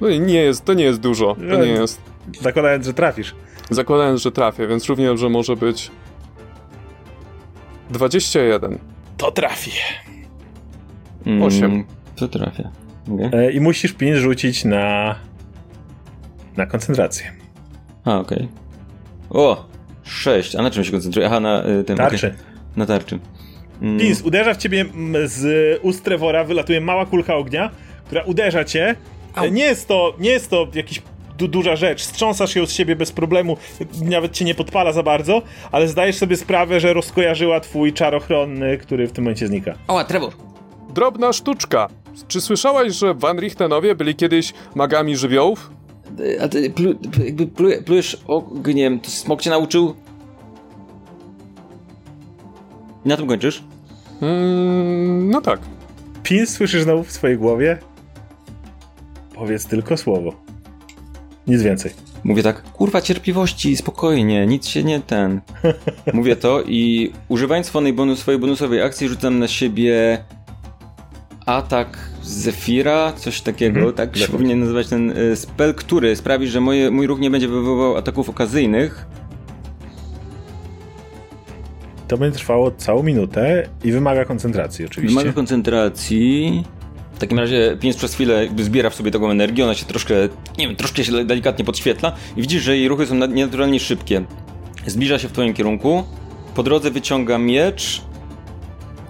No 0.00 0.08
i 0.08 0.20
nie 0.20 0.42
jest, 0.42 0.64
to 0.64 0.74
nie 0.74 0.84
jest 0.84 1.00
dużo, 1.00 1.34
to 1.34 1.42
nie 1.42 1.74
no, 1.74 1.80
jest. 1.80 2.00
Zakładając, 2.40 2.86
że 2.86 2.94
trafisz. 2.94 3.34
Zakładając, 3.70 4.22
że 4.22 4.32
trafię, 4.32 4.66
więc 4.66 4.86
również, 4.86 5.20
że 5.20 5.28
może 5.28 5.56
być 5.56 5.90
21. 7.90 8.78
To 9.16 9.32
trafi. 9.32 9.70
Mm, 11.26 11.42
8. 11.42 11.84
To 12.16 12.28
trafia. 12.28 12.70
Okay. 13.14 13.40
E, 13.40 13.52
I 13.52 13.60
musisz 13.60 13.92
5 13.92 14.16
rzucić 14.16 14.64
na. 14.64 15.14
na 16.56 16.66
koncentrację. 16.66 17.32
A, 18.04 18.18
okej. 18.18 18.48
Okay. 19.30 19.42
O! 19.42 19.66
6. 20.02 20.56
A 20.56 20.62
na 20.62 20.70
czym 20.70 20.84
się 20.84 20.92
koncentruje? 20.92 21.26
Aha, 21.26 21.40
na 21.40 21.64
y, 21.66 21.84
tym. 21.84 21.96
Tarczy. 21.96 22.26
Okay. 22.26 22.38
Na 22.76 22.86
tarczy. 22.86 23.18
Mm. 23.82 23.98
Pins, 23.98 24.22
uderza 24.22 24.54
w 24.54 24.56
ciebie 24.56 24.80
mm, 24.80 25.28
z 25.28 25.78
ust 25.82 26.04
Trevora, 26.04 26.44
wylatuje 26.44 26.80
mała 26.80 27.06
kulka 27.06 27.34
ognia, 27.34 27.70
która 28.06 28.22
uderza 28.22 28.64
cię. 28.64 28.96
E, 29.36 29.40
Au. 29.40 29.48
Nie 29.48 29.64
jest 29.64 29.88
to, 29.88 30.14
nie 30.18 30.30
jest 30.30 30.50
to 30.50 30.68
jakiś 30.74 31.02
du 31.38 31.48
duża 31.48 31.76
rzecz. 31.76 32.02
Strząsasz 32.02 32.56
ją 32.56 32.66
z 32.66 32.72
siebie 32.72 32.96
bez 32.96 33.12
problemu, 33.12 33.56
nawet 34.02 34.32
cię 34.32 34.44
nie 34.44 34.54
podpala 34.54 34.92
za 34.92 35.02
bardzo, 35.02 35.42
ale 35.72 35.88
zdajesz 35.88 36.16
sobie 36.16 36.36
sprawę, 36.36 36.80
że 36.80 36.92
rozkojarzyła 36.92 37.60
twój 37.60 37.92
czarochronny, 37.92 38.78
który 38.78 39.06
w 39.06 39.12
tym 39.12 39.24
momencie 39.24 39.46
znika. 39.46 39.74
Oła, 39.88 40.04
Trevor! 40.04 40.32
Drobna 40.94 41.32
sztuczka. 41.32 41.88
Czy 42.28 42.40
słyszałaś, 42.40 42.92
że 42.92 43.14
Van 43.14 43.38
Richtenowie 43.38 43.94
byli 43.94 44.14
kiedyś 44.14 44.52
magami 44.74 45.16
żywiołów? 45.16 45.70
A 46.40 46.48
ty 46.48 46.70
plu, 46.70 46.94
jakby 47.24 47.46
pluje, 47.46 47.82
plujesz 47.82 48.22
ogniem, 48.26 49.00
to 49.00 49.10
smok 49.10 49.42
cię 49.42 49.50
nauczył? 49.50 49.94
I 53.04 53.08
na 53.08 53.16
tym 53.16 53.26
kończysz? 53.26 53.62
Mm, 54.20 55.30
no 55.30 55.40
tak. 55.40 55.60
Pins 56.22 56.50
słyszysz 56.50 56.82
znowu 56.82 57.04
w 57.04 57.12
swojej 57.12 57.38
głowie? 57.38 57.78
Powiedz 59.34 59.66
tylko 59.66 59.96
słowo. 59.96 60.32
Nic 61.46 61.62
więcej. 61.62 61.92
Mówię 62.24 62.42
tak, 62.42 62.62
kurwa 62.62 63.00
cierpliwości, 63.00 63.76
spokojnie, 63.76 64.46
nic 64.46 64.66
się 64.66 64.84
nie 64.84 65.00
ten. 65.00 65.40
Mówię 66.14 66.36
to 66.36 66.62
i 66.62 67.12
używając 67.28 67.66
swojej, 67.66 67.92
bonus, 67.92 68.18
swojej 68.18 68.40
bonusowej 68.40 68.82
akcji 68.82 69.08
rzucam 69.08 69.38
na 69.38 69.48
siebie 69.48 70.18
atak 71.46 71.98
Zefira, 72.22 73.12
coś 73.12 73.40
takiego, 73.40 73.78
Mhm, 73.80 73.94
tak 73.96 74.16
się 74.16 74.28
powinien 74.28 74.60
nazywać 74.60 74.88
ten 74.88 75.10
y, 75.10 75.36
spell, 75.36 75.74
który 75.74 76.16
sprawi, 76.16 76.48
że 76.48 76.60
moje, 76.60 76.90
mój 76.90 77.06
ruch 77.06 77.20
nie 77.20 77.30
będzie 77.30 77.48
wywoływał 77.48 77.96
ataków 77.96 78.28
okazyjnych. 78.30 79.06
to 82.08 82.18
będzie 82.18 82.38
trwało 82.38 82.70
całą 82.70 83.02
minutę 83.02 83.68
i 83.84 83.92
wymaga 83.92 84.24
koncentracji 84.24 84.86
oczywiście. 84.86 85.16
Wymaga 85.18 85.32
koncentracji. 85.32 86.64
W 87.14 87.18
takim 87.18 87.38
razie 87.38 87.76
pieniądz 87.80 87.96
przez 87.98 88.14
chwilę 88.14 88.48
zbiera 88.58 88.90
w 88.90 88.94
sobie 88.94 89.10
taką 89.10 89.30
energię, 89.30 89.64
ona 89.64 89.74
się 89.74 89.86
troszkę, 89.86 90.14
nie 90.58 90.66
wiem, 90.66 90.76
troszkę 90.76 91.04
się 91.04 91.24
delikatnie 91.24 91.64
podświetla 91.64 92.12
i 92.36 92.40
widzisz, 92.42 92.62
że 92.62 92.76
jej 92.76 92.88
ruchy 92.88 93.06
są 93.06 93.14
na- 93.14 93.26
nienaturalnie 93.26 93.80
szybkie. 93.80 94.24
Zbliża 94.86 95.18
się 95.18 95.28
w 95.28 95.32
twoim 95.32 95.54
kierunku, 95.54 96.04
po 96.54 96.62
drodze 96.62 96.90
wyciąga 96.90 97.38
miecz 97.38 98.02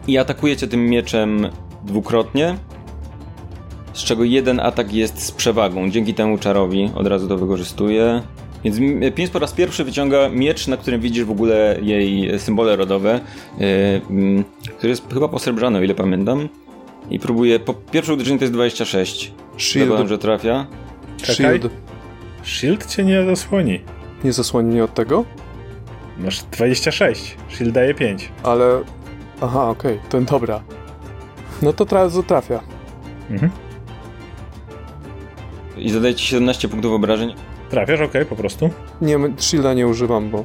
i 0.06 0.18
atakuje 0.18 0.56
cię 0.56 0.68
tym 0.68 0.86
mieczem 0.86 1.48
dwukrotnie, 1.84 2.56
z 3.92 4.04
czego 4.04 4.24
jeden 4.24 4.60
atak 4.60 4.94
jest 4.94 5.22
z 5.22 5.32
przewagą. 5.32 5.90
Dzięki 5.90 6.14
temu 6.14 6.38
czarowi 6.38 6.90
od 6.94 7.06
razu 7.06 7.28
to 7.28 7.36
wykorzystuje. 7.36 8.22
Więc 8.64 8.76
Pięć 9.14 9.30
po 9.30 9.38
raz 9.38 9.52
pierwszy 9.52 9.84
wyciąga 9.84 10.28
miecz, 10.28 10.68
na 10.68 10.76
którym 10.76 11.00
widzisz 11.00 11.24
w 11.24 11.30
ogóle 11.30 11.78
jej 11.82 12.38
symbole 12.38 12.76
rodowe, 12.76 13.20
yy, 13.58 14.44
który 14.78 14.90
jest 14.90 15.14
chyba 15.14 15.28
posrebrzany, 15.28 15.78
o 15.78 15.82
ile 15.82 15.94
pamiętam. 15.94 16.48
I 17.10 17.18
próbuje, 17.18 17.58
po 17.58 17.74
pierwsze 17.74 18.12
uderzenie 18.12 18.38
to 18.38 18.44
jest 18.44 18.54
26. 18.54 19.32
Shield. 19.56 19.88
Zakładam, 19.88 20.08
że 20.08 20.18
trafia. 20.18 20.66
Czekaj. 21.16 21.34
Shield. 21.34 21.70
Shield 22.42 22.86
cię 22.86 23.04
nie 23.04 23.24
zasłoni. 23.24 23.80
Nie 24.24 24.32
zasłoni 24.32 24.68
mnie 24.68 24.84
od 24.84 24.94
tego? 24.94 25.24
Masz 26.18 26.42
26, 26.42 27.36
shield 27.48 27.74
daje 27.74 27.94
5. 27.94 28.28
Ale... 28.42 28.80
Aha, 29.40 29.68
okej, 29.68 29.98
to 30.08 30.20
dobra. 30.20 30.62
No 31.62 31.72
to 31.72 31.86
teraz 31.86 32.12
trafia. 32.26 32.60
Mhm. 33.30 33.50
I 35.78 35.90
zadaje 35.90 36.14
ci 36.14 36.26
17 36.26 36.68
punktów 36.68 36.92
obrażeń. 36.92 37.34
Trafiasz, 37.70 38.00
okej, 38.00 38.26
po 38.26 38.36
prostu. 38.36 38.70
Nie, 39.00 39.18
shielda 39.38 39.74
nie 39.74 39.86
używam, 39.86 40.30
bo... 40.30 40.44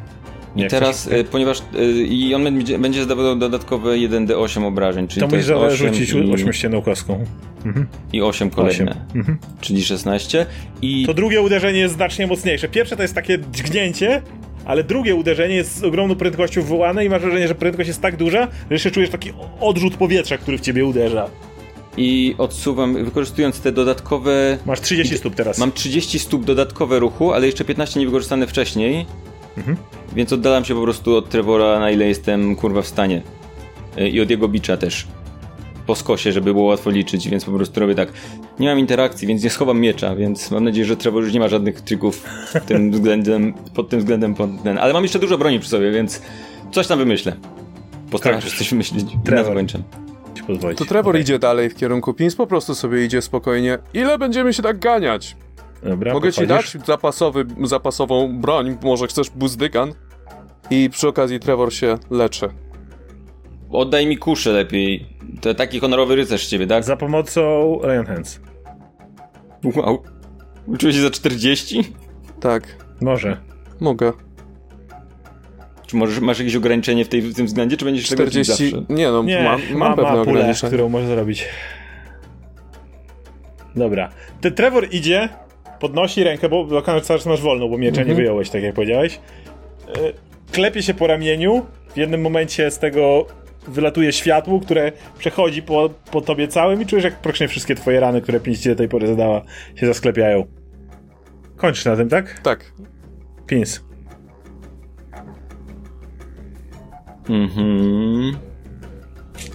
Nie 0.55 0.65
I 0.65 0.69
teraz, 0.69 1.07
chcesz- 1.07 1.19
y, 1.19 1.23
ponieważ 1.23 1.61
y, 1.75 1.91
i 1.93 2.35
on 2.35 2.43
będzie, 2.43 2.79
będzie 2.79 3.01
zadawał 3.01 3.35
dodatkowe 3.35 3.91
1d8 3.91 4.65
obrażeń, 4.65 5.07
czyli 5.07 5.21
to 5.21 5.27
to, 5.27 5.35
jest 5.35 5.49
8 5.49 5.77
rzucić 5.77 6.09
i, 6.11 6.33
ośmiościenną 6.33 6.81
kostką. 6.81 7.25
Mhm. 7.65 7.87
i 8.13 8.21
8 8.21 8.49
kolejne, 8.49 8.91
Osiem. 8.91 9.03
Mhm. 9.15 9.37
czyli 9.61 9.83
16. 9.83 10.45
I 10.81 11.05
To 11.05 11.13
drugie 11.13 11.41
uderzenie 11.41 11.79
jest 11.79 11.93
znacznie 11.93 12.27
mocniejsze. 12.27 12.67
Pierwsze 12.67 12.95
to 12.95 13.01
jest 13.01 13.15
takie 13.15 13.39
dźgnięcie, 13.51 14.21
ale 14.67 14.83
drugie 14.83 15.15
uderzenie 15.15 15.55
jest 15.55 15.77
z 15.77 15.83
ogromną 15.83 16.15
prędkością 16.15 16.61
wywołane 16.61 17.05
i 17.05 17.09
masz 17.09 17.21
wrażenie, 17.21 17.47
że 17.47 17.55
prędkość 17.55 17.87
jest 17.87 18.01
tak 18.01 18.17
duża, 18.17 18.47
że 18.47 18.75
jeszcze 18.75 18.91
czujesz 18.91 19.09
taki 19.09 19.33
odrzut 19.59 19.97
powietrza, 19.97 20.37
który 20.37 20.57
w 20.57 20.61
ciebie 20.61 20.85
uderza. 20.85 21.29
I 21.97 22.35
odsuwam, 22.37 23.05
wykorzystując 23.05 23.61
te 23.61 23.71
dodatkowe. 23.71 24.57
Masz 24.65 24.81
30 24.81 25.17
stóp 25.17 25.35
teraz. 25.35 25.57
Mam 25.57 25.71
30 25.71 26.19
stóp 26.19 26.45
dodatkowe 26.45 26.99
ruchu, 26.99 27.33
ale 27.33 27.45
jeszcze 27.45 27.65
15 27.65 27.99
niewykorzystane 27.99 28.47
wcześniej. 28.47 29.05
Mhm. 29.57 29.77
Więc 30.15 30.33
oddalam 30.33 30.65
się 30.65 30.75
po 30.75 30.81
prostu 30.81 31.15
od 31.15 31.29
Trevora, 31.29 31.79
na 31.79 31.91
ile 31.91 32.07
jestem 32.07 32.55
kurwa 32.55 32.81
w 32.81 32.87
stanie. 32.87 33.21
Y, 33.97 34.09
I 34.09 34.21
od 34.21 34.29
jego 34.29 34.47
bicza 34.47 34.77
też. 34.77 35.07
Po 35.87 35.95
skosie, 35.95 36.31
żeby 36.31 36.53
było 36.53 36.65
łatwo 36.65 36.89
liczyć, 36.89 37.29
więc 37.29 37.45
po 37.45 37.51
prostu 37.51 37.79
robię 37.79 37.95
tak. 37.95 38.09
Nie 38.59 38.67
mam 38.69 38.79
interakcji, 38.79 39.27
więc 39.27 39.43
nie 39.43 39.49
schowam 39.49 39.79
miecza, 39.79 40.15
więc 40.15 40.51
mam 40.51 40.63
nadzieję, 40.63 40.85
że 40.85 40.97
Trevor 40.97 41.23
już 41.23 41.33
nie 41.33 41.39
ma 41.39 41.47
żadnych 41.47 41.81
trików 41.81 42.23
tym 42.65 42.91
względem, 42.95 43.53
pod 43.75 43.89
tym 43.89 43.99
względem. 43.99 44.35
Pod 44.35 44.49
ten. 44.63 44.77
Ale 44.77 44.93
mam 44.93 45.03
jeszcze 45.03 45.19
dużo 45.19 45.37
broni 45.37 45.59
przy 45.59 45.69
sobie, 45.69 45.91
więc 45.91 46.21
coś 46.71 46.87
tam 46.87 46.99
wymyślę. 46.99 47.35
Postaram 48.11 48.41
się 48.41 48.47
Tak. 48.49 48.57
coś 48.57 48.69
wymyślić. 48.69 49.13
I 49.13 49.15
na 49.17 49.21
Trevor. 49.23 49.57
to 50.75 50.85
Trevor 50.85 51.09
Okej. 51.11 51.21
idzie 51.21 51.39
dalej 51.39 51.69
w 51.69 51.75
kierunku 51.75 52.13
Pins, 52.13 52.35
po 52.35 52.47
prostu 52.47 52.75
sobie 52.75 53.05
idzie 53.05 53.21
spokojnie. 53.21 53.77
Ile 53.93 54.17
będziemy 54.17 54.53
się 54.53 54.63
tak 54.63 54.79
ganiać? 54.79 55.35
Dobra, 55.83 56.13
Mogę 56.13 56.33
ci 56.33 56.47
dać 56.47 56.77
zapasowy, 56.85 57.45
zapasową 57.63 58.41
broń, 58.41 58.77
może 58.83 59.07
chcesz 59.07 59.29
buzdygan? 59.29 59.93
I 60.69 60.89
przy 60.89 61.07
okazji 61.07 61.39
Trevor 61.39 61.73
się 61.73 61.97
leczy. 62.09 62.49
Oddaj 63.71 64.07
mi 64.07 64.17
kuszę 64.17 64.51
lepiej. 64.51 65.05
To 65.41 65.53
taki 65.53 65.79
honorowy 65.79 66.15
rycerz 66.15 66.45
z 66.47 66.49
ciebie, 66.49 66.67
tak? 66.67 66.83
Za 66.83 66.97
pomocą 66.97 67.41
Lion 67.83 68.05
Hands. 68.05 68.39
Wow. 69.75 70.03
Uczyłeś 70.67 70.95
się 70.95 71.01
za 71.01 71.09
40? 71.09 71.83
Tak, 72.39 72.63
Może. 73.01 73.37
mogę. 73.79 74.13
Czy 75.87 75.95
możesz, 75.95 76.19
masz 76.19 76.39
jakieś 76.39 76.55
ograniczenie 76.55 77.05
w, 77.05 77.09
tej, 77.09 77.21
w 77.21 77.35
tym 77.35 77.45
względzie, 77.45 77.77
czy 77.77 77.85
będziesz 77.85 78.09
tego 78.09 78.23
robić 78.23 78.33
40. 78.33 78.69
zawsze? 78.71 78.93
Nie 78.93 79.11
no, 79.11 79.23
Nie, 79.23 79.43
mam, 79.43 79.61
ma, 79.73 79.77
mam 79.87 79.95
pewne 79.95 80.15
ma 80.17 80.25
pulę, 80.25 80.53
którą 80.67 80.89
może 80.89 81.07
zrobić. 81.07 81.45
Dobra. 83.75 84.09
Ten 84.41 84.53
Trevor 84.53 84.87
idzie, 84.91 85.29
podnosi 85.79 86.23
rękę, 86.23 86.49
bo 86.49 86.63
lokalny 86.69 87.01
cały 87.01 87.19
czas 87.19 87.27
masz 87.27 87.41
wolną, 87.41 87.69
bo 87.69 87.77
miecza 87.77 87.95
nie 87.97 88.01
Mhm. 88.01 88.17
wyjąłeś, 88.17 88.49
tak 88.49 88.63
jak 88.63 88.75
powiedziałeś. 88.75 89.19
E, 89.87 89.91
Klepie 90.51 90.83
się 90.83 90.93
po 90.93 91.07
ramieniu. 91.07 91.65
W 91.93 91.97
jednym 91.97 92.21
momencie 92.21 92.71
z 92.71 92.79
tego 92.79 93.25
wylatuje 93.67 94.13
światło, 94.13 94.59
które 94.59 94.91
przechodzi 95.17 95.61
po, 95.63 95.89
po 96.11 96.21
tobie 96.21 96.47
całym 96.47 96.81
i 96.81 96.85
czujesz, 96.85 97.03
jak 97.05 97.19
praktycznie 97.21 97.47
wszystkie 97.47 97.75
twoje 97.75 97.99
rany, 97.99 98.21
które 98.21 98.39
pięć 98.39 98.59
ci 98.59 98.69
do 98.69 98.75
tej 98.75 98.89
pory 98.89 99.07
zadała, 99.07 99.41
się 99.75 99.85
zasklepiają. 99.87 100.45
Kończysz 101.57 101.85
na 101.85 101.95
tym, 101.95 102.09
tak? 102.09 102.39
Tak. 102.39 102.71
Pins. 103.47 103.81
Mhm. 107.29 108.37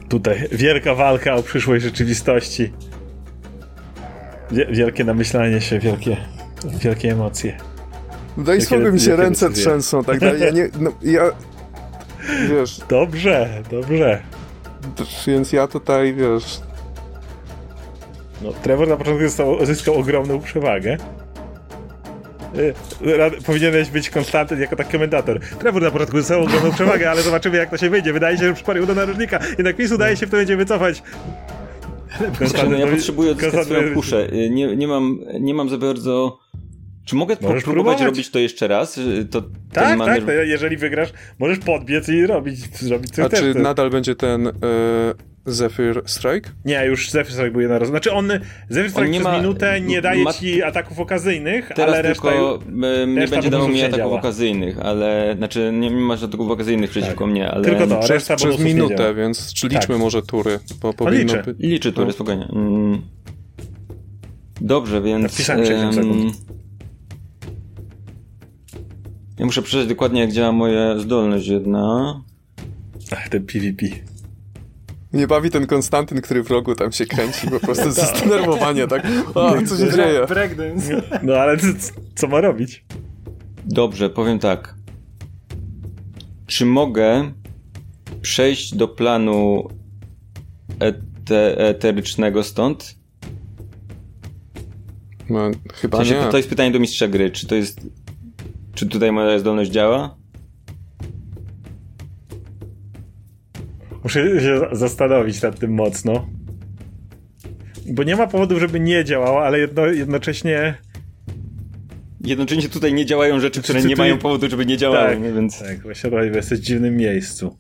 Tutaj 0.08 0.48
wielka 0.52 0.94
walka 0.94 1.34
o 1.34 1.42
przyszłość 1.42 1.84
rzeczywistości. 1.84 2.72
Wie- 4.50 4.66
wielkie 4.66 5.04
namyślanie 5.04 5.60
się, 5.60 5.78
wielkie, 5.78 6.16
wielkie 6.80 7.12
emocje. 7.12 7.56
Daj 8.38 8.56
Jakie- 8.58 8.66
słowo 8.66 8.92
mi 8.92 9.00
się 9.00 9.16
ręce 9.16 9.48
decyzje? 9.48 9.64
trzęsą, 9.70 10.04
tak 10.04 10.18
dalej. 10.20 10.40
Ja 10.40 10.50
nie, 10.50 10.68
no, 10.80 10.92
ja... 11.02 11.22
Wiesz, 12.50 12.80
Dobrze, 12.88 13.48
dobrze. 13.70 14.22
więc 15.26 15.52
ja 15.52 15.66
tutaj, 15.68 16.14
wiesz... 16.14 16.60
No, 18.42 18.52
Trevor 18.52 18.88
na 18.88 18.96
początku 18.96 19.24
został, 19.24 19.66
zyskał 19.66 19.94
ogromną 19.94 20.40
przewagę. 20.40 20.96
Y, 22.58 22.74
rad- 23.16 23.44
Powinieneś 23.46 23.90
być 23.90 24.10
Konstantyn 24.10 24.60
jako 24.60 24.76
taki 24.76 24.92
komentator. 24.92 25.40
Trevor 25.40 25.82
na 25.82 25.90
początku 25.90 26.18
zyskał 26.20 26.42
ogromną 26.42 26.72
przewagę, 26.72 27.10
ale 27.10 27.22
zobaczymy 27.22 27.56
jak 27.56 27.70
to 27.70 27.76
się 27.78 27.90
wyjdzie. 27.90 28.12
Wydaje 28.12 28.38
się, 28.38 28.44
że 28.44 28.54
przypalił 28.54 28.86
do 28.86 28.94
narożnika. 28.94 29.38
Jednak 29.58 29.76
PiS 29.76 29.92
udaje 29.92 30.16
się 30.16 30.26
w 30.26 30.30
to 30.30 30.36
będzie 30.36 30.56
wycofać. 30.56 31.02
No 32.70 32.76
ja 32.76 32.86
potrzebuję 32.86 33.30
odzyskać 33.32 33.64
swoją 33.64 33.94
kuszę. 33.94 34.28
Y, 34.32 34.50
Nie, 34.50 34.76
nie, 34.76 34.88
mam, 34.88 35.18
nie 35.40 35.54
mam 35.54 35.68
za 35.68 35.78
bardzo... 35.78 36.38
Czy 37.04 37.16
mogę 37.16 37.34
Możesz 37.40 37.64
próbować 37.64 37.64
próbować. 37.64 38.00
robić 38.02 38.30
to 38.30 38.38
jeszcze 38.38 38.68
raz? 38.68 38.98
Y, 38.98 39.24
To, 39.30 39.40
ten 39.42 39.50
Tak, 39.72 39.98
manewr- 39.98 40.14
tak, 40.16 40.24
to 40.24 40.32
jeżeli 40.32 40.76
wygrasz, 40.76 41.12
możesz 41.38 41.58
podbiec 41.58 42.08
i 42.08 42.26
robić, 42.26 42.58
zrobić 42.78 43.10
coś 43.10 43.24
A 43.24 43.28
czy 43.28 43.54
nadal 43.54 43.90
będzie 43.90 44.14
ten 44.14 44.46
e, 44.46 44.52
Zephyr 45.46 46.02
Strike? 46.06 46.50
Nie, 46.64 46.86
już 46.86 47.10
Zephyr 47.10 47.32
Strike 47.32 47.50
był 47.50 47.60
jednorazowy. 47.60 47.90
Znaczy 47.98 48.12
on, 48.12 48.28
Zephyr 48.68 48.90
Strike 48.90 49.08
nie 49.10 49.20
przez 49.20 49.32
ma- 49.32 49.36
minutę 49.38 49.80
nie 49.80 50.02
daje 50.02 50.24
ma- 50.24 50.32
ci 50.32 50.62
ataków 50.62 50.98
okazyjnych, 51.00 51.68
Teraz 51.76 51.94
ale 51.94 52.02
reszta... 52.02 52.22
tylko 52.28 52.58
y, 53.02 53.06
nie 53.06 53.20
reszta 53.20 53.36
będzie 53.36 53.48
po 53.48 53.52
dawał 53.52 53.68
mi 53.68 53.74
nie 53.74 53.82
ataków 53.86 53.98
działa. 53.98 54.18
okazyjnych, 54.18 54.78
ale... 54.80 55.34
Znaczy, 55.38 55.70
nie, 55.74 55.90
nie 55.90 56.00
masz 56.00 56.22
ataków 56.22 56.50
okazyjnych 56.50 56.90
przeciwko 56.90 57.26
mnie, 57.26 57.50
ale... 57.50 57.64
Tylko 57.64 57.86
to, 57.86 57.98
Przez, 57.98 58.10
reszta 58.10 58.36
przez 58.36 58.58
nie 58.58 58.64
minutę, 58.64 59.14
więc 59.14 59.54
czy 59.54 59.68
liczmy 59.68 59.80
Tak. 59.94 59.98
może 59.98 60.22
tury, 60.22 60.58
bo 60.82 60.92
powinno 60.92 61.18
liczę. 61.22 61.42
być... 61.42 61.56
Liczy 61.60 61.92
tury, 61.92 62.06
No. 62.06 62.12
spokojnie. 62.12 62.48
Mm. 62.52 63.02
Dobrze, 64.60 65.02
więc... 65.02 65.34
Wpisałem 65.34 65.64
60 65.66 65.96
em, 65.98 66.04
sekund. 66.04 66.36
Ja 69.42 69.46
muszę 69.46 69.62
przeczytać 69.62 69.88
dokładnie, 69.88 70.20
jak 70.20 70.32
działa 70.32 70.52
moja 70.52 70.98
zdolność 70.98 71.46
jedna. 71.48 72.14
Ach, 73.12 73.28
ten 73.28 73.46
PvP. 73.46 73.86
Nie 75.12 75.26
bawi 75.26 75.50
ten 75.50 75.66
Konstantyn, 75.66 76.20
który 76.20 76.42
w 76.42 76.50
rogu 76.50 76.74
tam 76.74 76.92
się 76.92 77.06
kręci, 77.06 77.48
po 77.50 77.60
prostu 77.60 77.90
ze 77.90 78.06
zdenerwowania, 78.06 78.86
tak? 78.86 79.06
A, 79.34 79.62
co 79.66 79.76
się 79.76 79.92
dzieje? 79.96 80.26
Breakdance. 80.28 81.02
No 81.22 81.34
ale 81.34 81.56
c- 81.56 81.74
c- 81.74 81.92
co 82.14 82.28
ma 82.28 82.40
robić? 82.40 82.84
Dobrze, 83.64 84.10
powiem 84.10 84.38
tak. 84.38 84.74
Czy 86.46 86.66
mogę 86.66 87.32
przejść 88.20 88.74
do 88.74 88.88
planu 88.88 89.68
ete 90.80 91.58
eterycznego 91.68 92.42
stąd? 92.42 92.94
No, 95.30 95.50
W 95.50 95.76
chyba 95.76 95.98
sensie, 95.98 96.14
nie. 96.14 96.20
to, 96.22 96.30
to 96.30 96.36
jest 96.36 96.48
pytanie 96.48 96.70
do 96.70 96.78
mistrza 96.80 97.08
gry. 97.08 97.30
Czy 97.30 97.46
to 97.46 97.54
jest... 97.54 97.80
Czy 98.82 98.88
tutaj 98.88 99.12
moja 99.12 99.38
zdolność 99.38 99.70
działa? 99.70 100.16
Muszę 104.02 104.40
się 104.40 104.58
za- 104.58 104.74
zastanowić 104.74 105.42
nad 105.42 105.58
tym 105.58 105.74
mocno. 105.74 106.26
Bo 107.92 108.02
nie 108.02 108.16
ma 108.16 108.26
powodów, 108.26 108.60
żeby 108.60 108.80
nie 108.80 109.04
działało, 109.04 109.44
ale 109.44 109.58
jedno, 109.58 109.86
jednocześnie... 109.86 110.74
Jednocześnie 112.20 112.68
tutaj 112.68 112.94
nie 112.94 113.06
działają 113.06 113.40
rzeczy, 113.40 113.62
które 113.62 113.82
nie 113.82 113.96
mają 113.96 114.18
powodu, 114.18 114.50
żeby 114.50 114.66
nie 114.66 114.76
działały, 114.76 115.08
Tak, 115.08 115.34
więc... 115.34 115.58
Tak, 115.58 115.82
właśnie 115.82 116.10
jesteś 116.34 116.58
w 116.60 116.62
dziwnym 116.62 116.96
miejscu. 116.96 117.56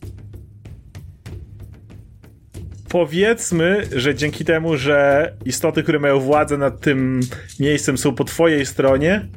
Powiedzmy, 2.92 3.86
że 3.96 4.14
dzięki 4.14 4.44
temu, 4.44 4.76
że 4.76 5.32
istoty, 5.44 5.82
które 5.82 5.98
mają 5.98 6.20
władzę 6.20 6.58
nad 6.58 6.80
tym 6.80 7.20
miejscem 7.60 7.98
są 7.98 8.14
po 8.14 8.24
twojej 8.24 8.66
stronie, 8.66 9.28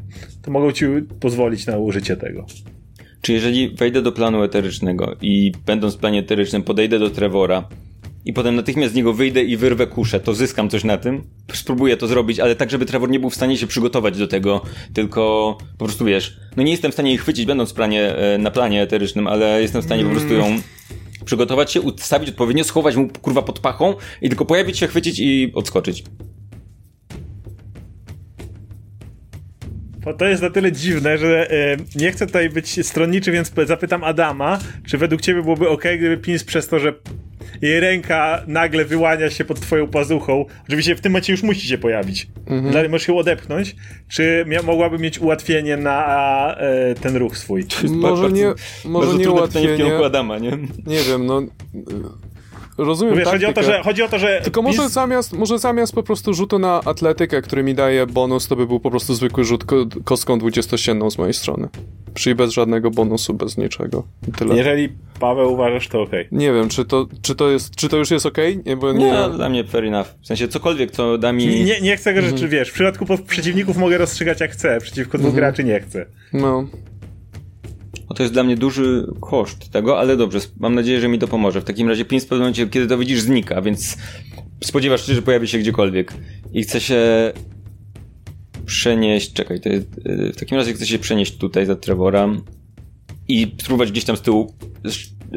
to 0.41 0.51
mogą 0.51 0.71
ci 0.71 0.85
pozwolić 1.19 1.65
na 1.65 1.77
użycie 1.77 2.17
tego. 2.17 2.45
Czy 3.21 3.33
jeżeli 3.33 3.75
wejdę 3.75 4.01
do 4.01 4.11
planu 4.11 4.43
eterycznego 4.43 5.15
i 5.21 5.51
będąc 5.65 5.95
w 5.95 5.97
planie 5.97 6.19
eterycznym 6.19 6.63
podejdę 6.63 6.99
do 6.99 7.09
Trevora 7.09 7.67
i 8.25 8.33
potem 8.33 8.55
natychmiast 8.55 8.93
z 8.93 8.95
niego 8.95 9.13
wyjdę 9.13 9.43
i 9.43 9.57
wyrwę 9.57 9.87
kuszę, 9.87 10.19
to 10.19 10.33
zyskam 10.33 10.69
coś 10.69 10.83
na 10.83 10.97
tym? 10.97 11.23
Spróbuję 11.53 11.97
to 11.97 12.07
zrobić, 12.07 12.39
ale 12.39 12.55
tak, 12.55 12.71
żeby 12.71 12.85
Trevor 12.85 13.09
nie 13.09 13.19
był 13.19 13.29
w 13.29 13.35
stanie 13.35 13.57
się 13.57 13.67
przygotować 13.67 14.17
do 14.17 14.27
tego, 14.27 14.61
tylko 14.93 15.57
po 15.77 15.85
prostu 15.85 16.05
wiesz, 16.05 16.37
no 16.57 16.63
nie 16.63 16.71
jestem 16.71 16.91
w 16.91 16.93
stanie 16.93 17.09
jej 17.09 17.17
chwycić 17.17 17.45
będąc 17.45 17.73
planie, 17.73 18.15
e, 18.15 18.37
na 18.37 18.51
planie 18.51 18.81
eterycznym, 18.81 19.27
ale 19.27 19.61
jestem 19.61 19.81
w 19.81 19.85
stanie 19.85 20.03
po 20.03 20.11
prostu 20.11 20.33
ją 20.33 20.59
przygotować 21.25 21.71
się, 21.71 21.81
ustawić 21.81 22.29
odpowiednio, 22.29 22.63
schować 22.63 22.95
mu 22.95 23.09
kurwa 23.21 23.41
pod 23.41 23.59
pachą 23.59 23.93
i 24.21 24.29
tylko 24.29 24.45
pojawić 24.45 24.79
się, 24.79 24.87
chwycić 24.87 25.19
i 25.19 25.51
odskoczyć. 25.55 26.03
To 30.17 30.25
jest 30.25 30.41
na 30.41 30.49
tyle 30.49 30.71
dziwne, 30.71 31.17
że 31.17 31.51
e, 31.51 31.77
nie 31.95 32.11
chcę 32.11 32.27
tutaj 32.27 32.49
być 32.49 32.87
stronniczy, 32.87 33.31
więc 33.31 33.51
zapytam 33.65 34.03
Adama, 34.03 34.59
czy 34.87 34.97
według 34.97 35.21
ciebie 35.21 35.41
byłoby 35.41 35.69
ok, 35.69 35.83
gdyby 35.97 36.17
Pins 36.17 36.43
przez 36.43 36.67
to, 36.67 36.79
że 36.79 36.93
jej 37.61 37.79
ręka 37.79 38.43
nagle 38.47 38.85
wyłania 38.85 39.29
się 39.29 39.45
pod 39.45 39.59
twoją 39.59 39.87
pazuchą, 39.87 40.45
oczywiście 40.67 40.95
w 40.95 41.01
tym 41.01 41.11
momencie 41.11 41.33
już 41.33 41.43
musi 41.43 41.67
się 41.67 41.77
pojawić, 41.77 42.27
Mhm. 42.47 42.73
dalej 42.73 42.89
możesz 42.89 43.07
ją 43.07 43.17
odepchnąć, 43.17 43.75
czy 44.07 44.45
mia- 44.47 44.63
mogłaby 44.63 44.99
mieć 44.99 45.19
ułatwienie 45.19 45.77
na 45.77 46.55
e, 46.59 46.95
ten 46.95 47.15
ruch 47.15 47.37
swój? 47.37 47.65
Może 47.89 48.31
nie, 48.31 48.53
może 48.85 49.07
bardzo 49.07 49.17
nie 49.17 49.23
trudne 49.23 49.41
pytanie 49.47 49.65
w 49.65 49.69
ułatwienie. 49.69 49.77
kierunku 49.77 50.03
Adama, 50.05 50.37
nie? 50.39 50.51
Nie 50.85 50.99
wiem, 51.09 51.25
no... 51.25 51.41
Rozumiem 52.77 53.15
Wiesz, 53.15 53.27
chodzi 53.27 53.45
o 53.45 53.53
to, 53.53 53.63
że, 53.63 53.81
chodzi 53.83 54.03
o 54.03 54.07
to, 54.07 54.19
że 54.19 54.41
Tylko 54.43 54.61
może 54.61 54.81
Pins- 54.81 54.89
zamiast, 54.89 55.33
może 55.33 55.59
zamiast 55.59 55.93
po 55.95 56.03
prostu 56.03 56.33
rzutu 56.33 56.59
na 56.59 56.81
atletykę, 56.85 57.41
który 57.41 57.63
mi 57.63 57.75
daje 57.75 58.07
bonus, 58.07 58.47
to 58.47 58.55
by 58.55 58.67
był 58.67 58.79
po 58.79 58.91
prostu 58.91 59.13
zwykły 59.13 59.43
rzut 59.43 59.63
ko 59.65 59.75
kostką 60.03 60.39
20 60.39 60.77
z 61.09 61.17
mojej 61.17 61.33
strony. 61.33 61.67
Czyli 62.13 62.35
bez 62.35 62.51
żadnego 62.51 62.91
bonusu, 62.91 63.33
bez 63.33 63.57
niczego. 63.57 64.03
Tyle. 64.37 64.55
jeżeli 64.57 64.89
Paweł 65.19 65.53
uważasz, 65.53 65.87
to 65.87 66.01
okej. 66.01 66.27
Nie 66.31 66.53
wiem, 66.53 66.69
czy 66.69 66.85
to, 66.85 67.07
czy 67.21 67.35
to 67.35 67.49
jest, 67.49 67.75
czy 67.75 67.89
to 67.89 67.97
już 67.97 68.11
jest 68.11 68.25
okej? 68.25 68.59
Nie, 68.65 68.77
bo 68.77 68.93
Nie, 68.93 69.05
nie... 69.05 69.11
no, 69.13 69.29
dla 69.29 69.49
mnie 69.49 69.63
fair 69.63 69.85
enough. 69.85 70.07
W 70.21 70.27
sensie 70.27 70.47
cokolwiek, 70.47 70.91
co 70.91 71.17
da 71.17 71.33
mi... 71.33 71.47
Nie, 71.63 71.81
nie 71.81 71.97
chcę 71.97 72.13
go 72.13 72.19
Mhm. 72.19 72.37
rzeczy, 72.37 72.49
wiesz, 72.49 72.69
w 72.69 72.73
przypadku 72.73 73.05
po- 73.05 73.17
przeciwników 73.17 73.77
mogę 73.77 73.97
rozstrzygać 73.97 74.39
jak 74.41 74.51
chcę, 74.51 74.77
przeciwko 74.81 75.17
dwóch 75.17 75.29
Mhm. 75.33 75.35
graczy 75.35 75.63
nie 75.63 75.79
chcę. 75.79 76.05
No. 76.33 76.65
No 78.09 78.15
to 78.15 78.23
jest 78.23 78.33
dla 78.33 78.43
mnie 78.43 78.57
duży 78.57 79.07
koszt 79.21 79.69
tego, 79.69 79.99
ale 79.99 80.17
dobrze, 80.17 80.39
mam 80.59 80.75
nadzieję, 80.75 81.01
że 81.01 81.07
mi 81.07 81.19
to 81.19 81.27
pomoże. 81.27 81.61
W 81.61 81.63
takim 81.63 81.89
razie 81.89 82.05
Prince 82.05 82.25
w 82.25 82.27
pewnym 82.27 82.41
momencie, 82.41 82.67
kiedy 82.67 82.87
to 82.87 82.97
widzisz, 82.97 83.21
znika, 83.21 83.61
więc 83.61 83.97
spodziewasz 84.63 85.07
się, 85.07 85.13
że 85.13 85.21
pojawi 85.21 85.47
się 85.47 85.57
gdziekolwiek. 85.57 86.13
I 86.53 86.63
chce 86.63 86.81
się 86.81 87.31
przenieść, 88.65 89.33
czekaj, 89.33 89.59
to 89.59 89.69
jest, 89.69 89.87
yy, 90.05 90.33
w 90.33 90.35
takim 90.35 90.57
razie 90.57 90.73
chce 90.73 90.85
się 90.85 90.99
przenieść 90.99 91.37
tutaj 91.37 91.65
za 91.65 91.75
Trevora 91.75 92.29
i 93.27 93.55
spróbować 93.61 93.91
gdzieś 93.91 94.05
tam 94.05 94.17
z 94.17 94.21
tyłu 94.21 94.53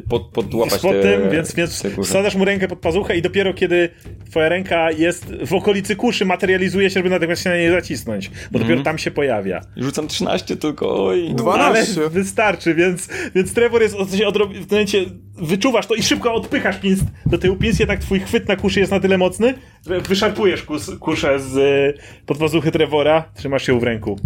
pod, 0.09 0.23
podłapać 0.29 0.81
pod 0.81 0.93
te, 0.93 1.03
tym, 1.03 1.31
więc, 1.31 1.55
więc 1.55 1.83
wsadzasz 2.03 2.35
mu 2.35 2.45
rękę 2.45 2.69
pod 2.69 2.79
pazuchę 2.79 3.17
i 3.17 3.23
dopiero 3.23 3.55
kiedy 3.55 3.89
twoja 4.31 4.49
ręka 4.49 4.91
jest 4.91 5.33
w 5.47 5.55
okolicy 5.55 5.97
kuszy, 5.97 6.25
materializuje 6.25 6.91
się, 6.91 6.95
żeby 6.95 7.11
natychmiast 7.11 7.43
się 7.43 7.51
na 7.51 7.57
niej 7.57 7.71
zacisnąć, 7.71 8.29
bo 8.29 8.35
Mhm. 8.35 8.63
dopiero 8.65 8.83
tam 8.83 8.99
się 8.99 9.11
pojawia. 9.11 9.61
Rzucam 9.77 10.09
13 10.09 10.57
tylko, 10.57 11.07
oj. 11.07 11.31
Dwa- 11.35 11.53
Ale 11.55 11.85
12. 11.85 12.09
wystarczy, 12.11 12.75
więc, 12.75 13.09
więc 13.35 13.55
Trevor 13.55 13.83
jest 13.83 13.97
w 13.97 14.11
sensie 14.11 14.27
odrobi- 14.27 14.55
w 14.55 14.67
tym 14.67 14.69
momencie 14.71 15.05
wyczuwasz 15.43 15.87
to 15.87 15.95
i 15.95 16.03
szybko 16.03 16.35
odpychasz 16.35 16.79
pins 16.79 17.01
do 17.27 17.39
tyłu. 17.39 17.57
Pins 17.57 17.79
jednak 17.79 17.99
twój 18.01 18.21
chwyt 18.21 18.49
na 18.49 18.57
kuszy 18.57 18.81
jest 18.81 18.93
na 18.93 19.01
tyle 19.01 19.19
mocny, 19.19 19.55
że 19.87 20.01
wyszarpujesz 20.01 20.63
kus, 20.63 20.91
kuszę 21.01 21.41
z 21.41 21.57
y, 21.57 21.99
pod 22.27 22.39
pazuchy 22.39 22.71
Trevora, 22.73 23.25
trzymasz 23.35 23.69
ją 23.69 23.79
w 23.81 23.83
ręku. 23.83 24.19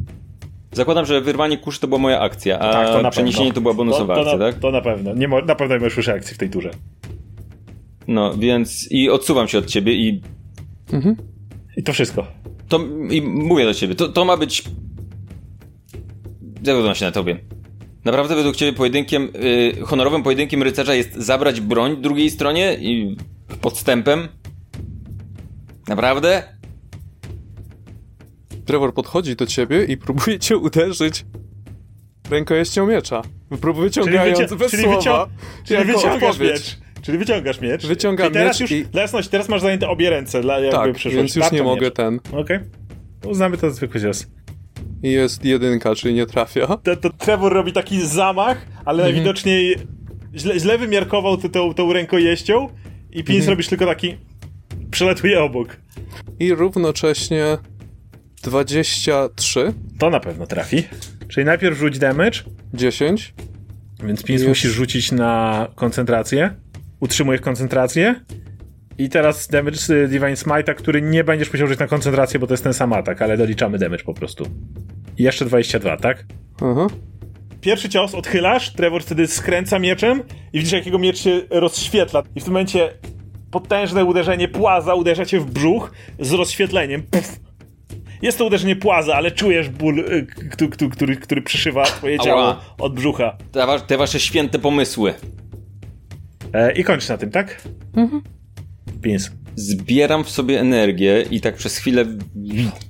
Zakładam, 0.73 1.07
że 1.07 1.21
wyrwanie 1.21 1.59
kuszy 1.59 1.81
to 1.81 1.89
była 1.89 2.01
moja 2.01 2.21
akcja, 2.21 2.59
a 2.59 2.73
Tak, 2.73 3.03
to 3.03 3.11
przeniesienie 3.11 3.45
pewno. 3.45 3.55
to 3.55 3.61
była 3.61 3.75
bonusowa 3.75 4.15
to, 4.15 4.25
to, 4.25 4.31
akcja, 4.31 4.47
na, 4.47 4.53
tak? 4.53 4.61
To 4.61 4.71
na 4.71 4.81
pewno. 4.81 5.15
Nie 5.15 5.29
na 5.29 5.55
pewno 5.55 5.75
nie 5.75 5.81
możesz 5.81 5.97
już 5.97 6.09
akcji 6.09 6.35
w 6.35 6.39
tej 6.39 6.51
turze. 6.51 6.71
No, 8.09 8.35
więc 8.35 8.89
i 8.93 9.11
odsuwam 9.11 9.49
się 9.49 9.59
od 9.59 9.67
ciebie 9.67 9.93
i 9.95 10.23
I 11.77 11.83
to 11.83 11.93
wszystko. 11.93 12.27
To 12.69 12.81
i 13.11 13.23
mówię 13.23 13.65
do 13.65 13.75
ciebie, 13.75 13.95
to, 13.95 14.09
to 14.09 14.25
ma 14.25 14.37
być. 14.37 14.65
Zawiodłem 16.63 16.95
się 16.95 17.05
na 17.05 17.13
tobie. 17.13 17.39
Naprawdę 18.05 18.37
według 18.37 18.57
ciebie 18.57 18.73
pojedynkiem, 18.73 19.29
y, 19.45 19.81
honorowym 19.83 20.23
pojedynkiem 20.23 20.63
rycerza 20.63 20.95
jest 20.95 21.15
zabrać 21.15 21.61
broń 21.61 21.97
drugiej 22.03 22.31
stronie 22.31 22.75
i 22.81 23.17
podstępem? 23.61 24.29
Naprawdę? 25.89 26.43
Trevor 28.65 28.95
podchodzi 28.95 29.37
do 29.37 29.47
ciebie 29.47 29.85
i 29.85 29.97
próbuje 29.97 30.39
cię 30.39 30.57
uderzyć 30.57 31.25
rękojeścią 32.31 32.87
miecza. 32.87 33.23
Wyciągając 33.51 34.39
wycia- 34.39 34.57
bez 34.57 34.71
czyli 34.71 34.83
słowa. 34.83 35.29
czyli 35.65 35.85
wyciągasz 35.85 36.39
miecz. 36.39 36.79
Czyli 37.03 37.19
wyciągasz 37.19 37.61
miecz. 37.61 37.87
Wyciągam 37.87 38.31
I 38.31 38.33
teraz 38.33 38.61
miecz 38.61 38.71
już, 38.71 38.81
i- 38.81 38.85
Dla 38.87 39.03
jasności, 39.03 39.31
teraz 39.31 39.49
masz 39.49 39.61
zajęte 39.61 39.89
obie 39.89 40.11
ręce, 40.11 40.41
dla 40.41 40.55
jakby 40.59 40.71
Tak, 40.79 40.93
przyszłość. 40.93 41.17
więc 41.17 41.37
już 41.37 41.53
nie 41.53 41.63
mogę 41.63 41.87
miecz. 41.87 41.95
ten. 41.95 42.21
Okej. 42.33 42.59
Uznamy 43.27 43.57
to 43.59 43.71
za 43.71 43.77
zwykły 43.77 44.01
cios. 44.01 44.27
I 45.03 45.11
jest 45.13 45.45
jedynka, 45.45 45.95
czyli 45.95 46.15
nie 46.15 46.27
trafia. 46.27 46.67
To, 46.67 46.97
to 46.97 47.11
Trevor 47.11 47.53
robi 47.53 47.73
taki 47.73 48.07
zamach, 48.07 48.67
ale 48.85 49.03
Mhm. 49.03 49.15
najwidoczniej 49.15 49.77
źle, 50.37 50.59
źle 50.61 50.79
wymiarkował 50.79 51.37
ty 51.37 51.49
tą, 51.49 51.75
tą 51.75 51.93
rękojeścią 51.93 52.69
i 53.11 53.25
Pins 53.25 53.39
Mhm. 53.41 53.51
robisz 53.51 53.69
tylko 53.69 53.87
taki 53.87 54.17
przelatuje 54.91 55.43
obok. 55.43 55.77
I 56.41 56.55
równocześnie 56.55 57.59
23, 58.43 59.73
To 59.99 60.11
na 60.11 60.21
pewno 60.21 60.47
trafi. 60.47 60.85
Czyli 61.29 61.47
najpierw 61.47 61.79
rzuć 61.79 61.99
damage, 61.99 62.41
10. 62.75 63.35
więc 64.05 64.23
Pins 64.23 64.43
musisz 64.45 64.73
rzucić 64.73 65.13
na 65.13 65.69
koncentrację. 65.75 66.55
Utrzymujesz 67.01 67.41
koncentrację. 67.41 68.15
I 68.99 69.09
teraz 69.09 69.49
damage 69.49 69.77
z 69.77 70.11
Divine 70.11 70.35
Smite'a, 70.35 70.75
który 70.75 71.03
nie 71.03 71.25
będziesz 71.25 71.53
musiał 71.53 71.67
użyć 71.67 71.79
na 71.79 71.87
koncentrację, 71.87 72.41
bo 72.41 72.47
to 72.47 72.53
jest 72.53 72.65
ten 72.65 72.75
sam 72.75 72.93
atak, 72.93 73.23
ale 73.23 73.37
doliczamy 73.37 73.79
damage 73.79 74.05
po 74.05 74.15
prostu. 74.15 74.47
I 75.19 75.23
jeszcze 75.23 75.45
22, 75.45 75.97
tak? 75.97 76.25
Aha. 76.61 76.87
Pierwszy 77.61 77.89
cios 77.89 78.15
odchylasz, 78.15 78.73
Trevor 78.73 79.03
wtedy 79.03 79.27
skręca 79.27 79.79
mieczem 79.79 80.23
i 80.53 80.59
widzisz, 80.59 80.73
jakiego 80.73 80.99
miecz 80.99 81.19
się 81.19 81.41
rozświetla. 81.51 82.23
I 82.35 82.41
w 82.41 82.45
tym 82.45 82.53
momencie 82.53 82.93
potężne 83.51 84.05
uderzenie 84.05 84.49
płaza 84.49 84.95
uderza 84.95 85.27
cię 85.27 85.41
w 85.41 85.51
brzuch 85.51 85.93
z 86.19 86.33
rozświetleniem. 86.33 87.03
Puf. 87.03 87.41
Jest 88.23 88.39
to 88.39 88.45
uderzenie 88.45 88.77
płaza, 88.77 89.15
ale 89.15 89.31
czujesz 89.31 89.69
ból, 89.69 89.99
y, 89.99 90.27
który, 90.51 90.89
który, 90.91 91.17
który 91.17 91.43
przyszywa 91.43 91.85
twoje 91.85 92.19
ciało 92.19 92.57
od 92.79 92.95
brzucha. 92.95 93.37
Te, 93.53 93.67
wa- 93.67 93.81
te 93.81 93.97
wasze 93.97 94.21
święte 94.21 94.59
pomysły. 94.59 95.15
E, 96.53 96.73
I 96.73 96.85
kończysz 96.85 97.09
na 97.09 97.19
tym, 97.19 97.31
tak? 97.31 97.63
Pins. 99.03 99.31
Zbieram 99.57 100.25
w 100.25 100.31
sobie 100.31 100.61
energię 100.61 101.25
i 101.31 101.41
tak 101.41 101.57
przez 101.57 101.77
chwilę 101.77 102.05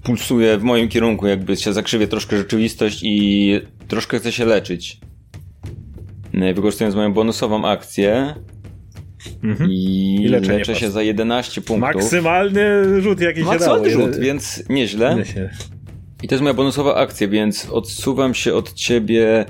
pulsuje 0.03 0.59
w 0.59 0.63
moim 0.63 0.89
kierunku, 0.89 1.27
jakby 1.27 1.57
się 1.57 1.73
zakrzywie 1.73 2.07
troszkę 2.09 2.37
rzeczywistość 2.39 3.01
i 3.03 3.61
troszkę 3.89 4.19
chcę 4.19 4.33
się 4.33 4.45
leczyć. 4.45 5.01
No 6.33 6.47
Wykorzystując 6.55 6.95
moją 6.97 7.13
bonusową 7.13 7.65
akcję 7.69 8.35
i, 9.69 10.15
I 10.23 10.29
leczenie 10.29 10.59
leczę 10.59 10.75
się 10.75 10.91
za 10.91 11.03
11 11.03 11.61
punktów. 11.61 11.95
Maksymalny 11.95 13.01
rzut, 13.03 13.21
jaki 13.21 13.39
się 13.39 13.45
dało. 13.45 13.55
Maksymalny 13.55 13.91
rzut, 13.91 14.17
więc 14.17 14.65
nieźle. 14.69 15.17
I 16.23 16.29
to 16.29 16.35
jest 16.35 16.43
moja 16.43 16.55
bonusowa 16.55 16.95
akcja, 16.95 17.29
więc 17.29 17.71
odsuwam 17.71 18.35
się 18.35 18.55
od 18.55 18.73
ciebie 18.73 19.45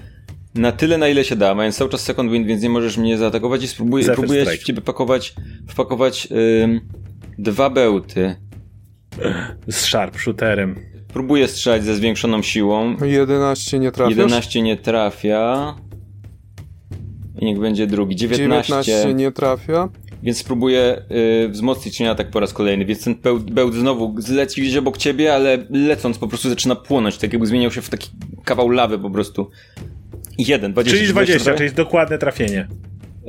na 0.55 0.73
tyle, 0.73 0.99
na 0.99 1.09
ile 1.09 1.25
się 1.25 1.37
da. 1.37 1.55
Mając 1.55 1.77
cały 1.77 1.91
czas 1.91 2.01
second 2.01 2.33
wind, 2.33 2.47
więc 2.47 2.63
nie 2.63 2.71
możesz 2.71 2.97
mnie 2.97 3.19
zaatakować 3.19 3.65
i 3.65 3.69
spróbuję, 3.69 4.05
próbuję 4.15 4.47
w 4.47 4.63
ciebie 4.63 4.81
pakować, 4.81 5.35
wpakować 5.69 6.29
ym, 6.63 6.81
dwa 7.39 7.71
bełty. 7.71 8.37
Z 9.69 9.77
sharpshooterem. 9.77 10.77
Próbuję 11.13 11.49
strzelać 11.49 11.85
ze 11.85 11.95
zwiększoną 11.95 12.43
siłą. 12.43 12.97
11 13.05 13.79
nie 13.79 13.93
trafiasz. 13.93 14.17
11 14.17 14.63
nie 14.63 14.77
trafia. 14.77 15.75
I 17.43 17.45
niech 17.45 17.59
będzie 17.59 17.87
drugi. 17.87 18.17
19, 18.17 18.73
19 18.83 19.15
nie 19.15 19.33
trafia. 19.33 19.89
więc 20.23 20.39
spróbuję 20.39 21.03
y, 21.45 21.49
wzmocnić 21.49 21.99
ten 21.99 22.07
atak 22.07 22.31
po 22.31 22.41
raz 22.41 22.53
kolejny. 22.53 22.85
Więc 22.85 23.05
ten 23.05 23.15
bełt, 23.15 23.51
bełt 23.51 23.75
znowu 23.75 24.15
zleci 24.21 24.63
gdzieś 24.63 24.77
obok 24.77 24.99
ciebie, 24.99 25.35
ale 25.35 25.59
lecąc 25.71 26.19
po 26.19 26.29
prostu 26.29 26.49
zaczyna 26.49 26.77
płonąć. 26.77 27.19
Tak 27.19 27.33
jakby 27.33 27.47
zmieniał 27.47 27.71
się 27.71 27.83
w 27.83 27.89
taki 27.89 28.11
kawał 28.45 28.69
lawy 28.71 28.99
po 28.99 29.11
prostu. 29.11 29.51
Jeden, 30.39 30.73
20. 30.73 30.97
Czyli 30.97 31.07
czy 31.07 31.13
20, 31.13 31.39
trochę? 31.45 31.59
czyli 31.59 31.73
dokładne 31.73 32.19
trafienie. 32.19 32.69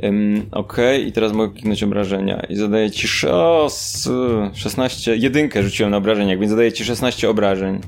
Ym, 0.04 0.46
Okej, 0.52 1.06
i 1.08 1.12
teraz 1.12 1.32
mogę 1.32 1.52
kliknąć 1.54 1.82
obrażenia. 1.82 2.46
I 2.48 2.56
zadaję 2.56 2.90
ci 2.90 3.06
sz- 3.06 3.32
o, 3.34 3.66
s- 3.66 4.10
16. 4.54 5.16
Jedynkę 5.16 5.62
rzuciłem 5.62 5.90
na 5.90 5.96
obrażeniach, 5.96 6.38
więc 6.38 6.50
zadaję 6.50 6.72
ci 6.72 6.84
16 6.84 7.30
obrażeń. 7.30 7.80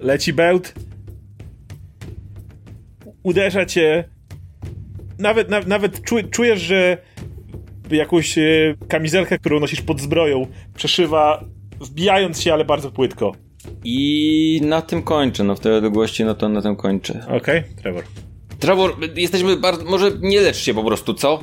Leci 0.00 0.32
bełt. 0.32 0.74
Uderza 3.28 3.66
cię. 3.66 4.04
Nawet, 5.18 5.50
na, 5.50 5.60
nawet 5.60 6.02
czu, 6.02 6.16
czujesz, 6.30 6.60
że 6.60 6.98
jakąś 7.90 8.38
e, 8.38 8.74
kamizelkę, 8.88 9.38
którą 9.38 9.60
nosisz 9.60 9.82
pod 9.82 10.00
zbroją, 10.00 10.46
przeszywa, 10.74 11.44
wbijając 11.80 12.40
się, 12.40 12.52
ale 12.52 12.64
bardzo 12.64 12.90
płytko. 12.90 13.32
I 13.84 14.60
na 14.64 14.82
tym 14.82 15.02
kończę, 15.02 15.44
no 15.44 15.54
w 15.54 15.60
tej 15.60 15.72
odległości, 15.72 16.24
no 16.24 16.34
to 16.34 16.48
na 16.48 16.62
tym 16.62 16.76
kończę. 16.76 17.26
Okej, 17.36 17.62
Trevor. 17.82 18.04
Trevor, 18.58 18.96
jesteśmy 19.16 19.56
bardzo, 19.56 19.84
może 19.84 20.10
nie 20.20 20.40
lecz 20.40 20.56
się 20.56 20.74
po 20.74 20.84
prostu, 20.84 21.14
co? 21.14 21.40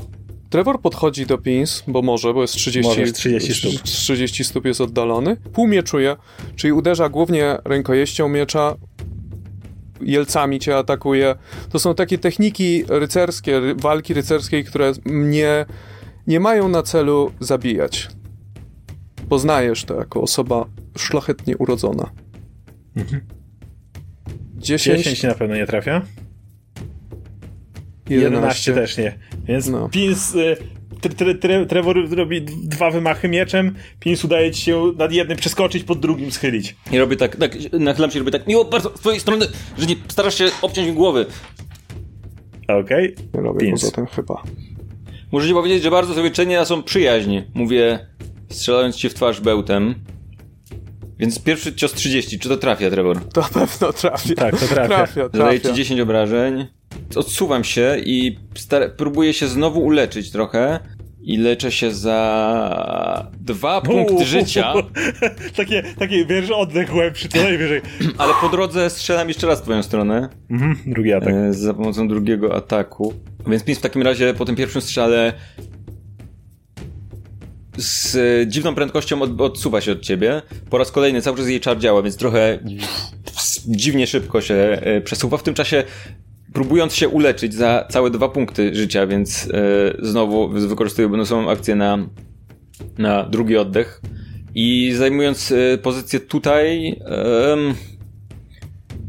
Trevor 0.50 0.82
podchodzi 0.82 1.26
do 1.26 1.38
pins, 1.38 1.84
bo 1.88 2.02
może, 2.02 2.34
bo 2.34 2.42
jest 2.42 2.54
30, 2.54 2.90
Możesz, 2.90 3.14
30 3.14 3.54
stóp. 3.54 3.82
30 3.84 4.44
stóp 4.44 4.66
jest 4.66 4.82
oddalony. 4.82 5.38
Pół 5.54 5.68
mieczuje, 5.68 6.16
czyli 6.56 6.74
uderza 6.74 7.10
głównie 7.10 7.58
rękojeścią 7.66 8.30
miecza, 8.30 8.76
jelcami 10.02 10.60
cię 10.60 10.78
atakuje. 10.78 11.36
To 11.70 11.80
są 11.80 11.96
takie 11.96 12.18
techniki 12.18 12.84
rycerskie, 12.88 13.60
ry- 13.60 13.76
walki 13.76 14.14
rycerskiej, 14.14 14.64
które 14.64 14.92
nie, 15.06 15.66
nie 16.28 16.40
mają 16.40 16.70
na 16.70 16.84
celu 16.84 17.32
zabijać. 17.40 18.08
Poznajesz 19.30 19.86
to 19.86 19.96
jako 19.96 20.22
osoba 20.22 20.66
szlachetnie 20.98 21.58
urodzona. 21.58 22.10
10, 24.56 24.98
10 25.04 25.24
na 25.24 25.34
pewno 25.34 25.56
nie 25.56 25.66
trafia. 25.68 26.02
11, 28.10 28.72
11 28.72 28.74
też 28.74 28.98
nie. 28.98 29.20
Więc 29.48 29.68
No. 29.68 29.90
Pins. 29.90 30.34
Tre, 31.02 31.14
tre, 31.14 31.36
tre, 31.36 31.66
Trevor 31.66 32.10
robi 32.12 32.42
dwa 32.42 32.92
wymachy 32.92 33.30
mieczem. 33.30 33.76
Pins 34.00 34.26
udaje 34.26 34.52
ci 34.52 34.62
się 34.62 34.92
nad 34.98 35.12
jednym 35.12 35.38
przeskoczyć, 35.38 35.84
pod 35.84 36.00
drugim 36.00 36.32
schylić. 36.32 36.76
I 36.92 36.98
robię 36.98 37.16
tak, 37.16 37.36
tak 37.36 37.58
nachylam 37.74 38.12
się 38.12 38.18
i 38.18 38.20
robię 38.20 38.32
tak, 38.32 38.48
miło 38.48 38.66
bardzo 38.66 38.90
z 38.90 39.00
twojej 39.00 39.20
strony, 39.20 39.46
że 39.78 39.86
nie 39.86 39.96
starasz 40.08 40.38
się 40.38 40.46
obciąć 40.62 40.88
mi 40.88 40.94
głowy. 40.94 41.26
Okej. 42.68 43.16
Nie 43.34 43.42
robię 43.42 43.60
Pins. 43.60 43.82
poza 43.82 43.96
tym 43.96 44.06
chyba. 44.08 44.44
Muszę 45.32 45.48
ci 45.48 45.54
powiedzieć, 45.54 45.84
że 45.84 45.92
bardzo 45.92 46.14
sobie 46.14 46.32
cenię, 46.32 46.66
są 46.66 46.84
przyjaźni. 46.84 47.44
Mówię, 47.54 48.08
strzelając 48.50 48.96
ci 48.96 49.10
w 49.10 49.14
twarz 49.14 49.42
bełtem. 49.42 49.96
Więc 51.20 51.40
pierwszy 51.40 51.76
cios 51.76 51.94
30, 51.94 52.40
czy 52.40 52.50
to 52.50 52.58
trafia, 52.58 52.90
Trevor? 52.90 53.20
To 53.34 53.42
na 53.42 53.48
pewno 53.48 53.94
trafia. 53.94 54.36
Tak, 54.36 54.60
to 54.60 54.68
trafia. 54.68 54.88
Trafia, 54.88 55.24
Zadaję 55.34 55.60
trafia. 55.60 55.70
ci 55.70 55.84
10 55.84 56.00
obrażeń. 56.02 56.66
Odsuwam 57.16 57.64
się 57.64 57.98
i 58.06 58.38
star- 58.56 58.92
próbuję 58.98 59.34
się 59.34 59.48
znowu 59.48 59.80
uleczyć 59.84 60.32
trochę. 60.32 60.80
I 61.22 61.38
leczę 61.38 61.72
się 61.72 61.92
za 61.92 63.32
dwa 63.42 63.82
punkty 63.82 64.14
Uuu. 64.14 64.26
życia, 64.26 64.74
takie, 65.58 65.84
takie, 66.00 66.26
wiesz, 66.26 66.52
oddech 66.52 66.90
głębszy, 66.92 67.30
co 67.30 67.38
najwyżej. 67.44 67.82
ale 68.18 68.34
po 68.42 68.50
drodze 68.50 68.90
strzelam 68.90 69.28
jeszcze 69.28 69.48
raz 69.48 69.60
w 69.60 69.64
twoją 69.64 69.84
stronę. 69.84 70.30
Mhm, 70.50 70.78
drugi 70.86 71.14
atak. 71.14 71.34
E, 71.34 71.54
za 71.54 71.74
pomocą 71.74 72.08
drugiego 72.08 72.56
ataku. 72.56 73.14
Więc 73.48 73.64
Pins 73.64 73.80
w 73.80 73.82
takim 73.82 74.02
razie 74.02 74.34
po 74.34 74.46
tym 74.46 74.56
pierwszym 74.56 74.82
strzale 74.82 75.34
z 77.78 78.18
dziwną 78.50 78.76
prędkością 78.76 79.22
od, 79.22 79.42
odsuwa 79.42 79.82
się 79.82 79.92
od 79.92 80.02
ciebie. 80.02 80.42
Po 80.70 80.78
raz 80.78 80.92
kolejny 80.92 81.22
cały 81.22 81.38
czas 81.38 81.48
jej 81.48 81.60
czar 81.60 81.80
działa, 81.80 82.02
więc 82.02 82.18
trochę 82.18 82.60
dziwnie 83.68 84.08
szybko 84.08 84.42
się 84.42 84.54
e, 84.54 85.02
przesuwa. 85.02 85.38
W 85.38 85.44
tym 85.44 85.54
czasie 85.54 85.84
próbując 86.54 86.96
się 86.96 87.10
uleczyć 87.10 87.54
za 87.54 87.88
całe 87.90 88.10
dwa 88.10 88.30
punkty 88.30 88.76
życia, 88.76 89.08
więc 89.08 89.50
e, 89.54 90.08
znowu 90.08 90.50
wykorzystuję 90.50 91.10
bonusową 91.10 91.50
akcję 91.50 91.76
na, 91.76 92.10
na 92.98 93.24
drugi 93.24 93.58
oddech. 93.58 94.02
I 94.56 94.94
zajmując 94.98 95.52
e, 95.52 95.78
pozycję 95.78 96.20
tutaj, 96.20 97.00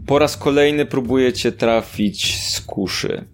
po 0.06 0.18
raz 0.18 0.36
kolejny 0.36 0.86
próbuję 0.86 1.32
cię 1.32 1.52
trafić 1.52 2.40
z 2.40 2.60
kuszy. 2.60 3.24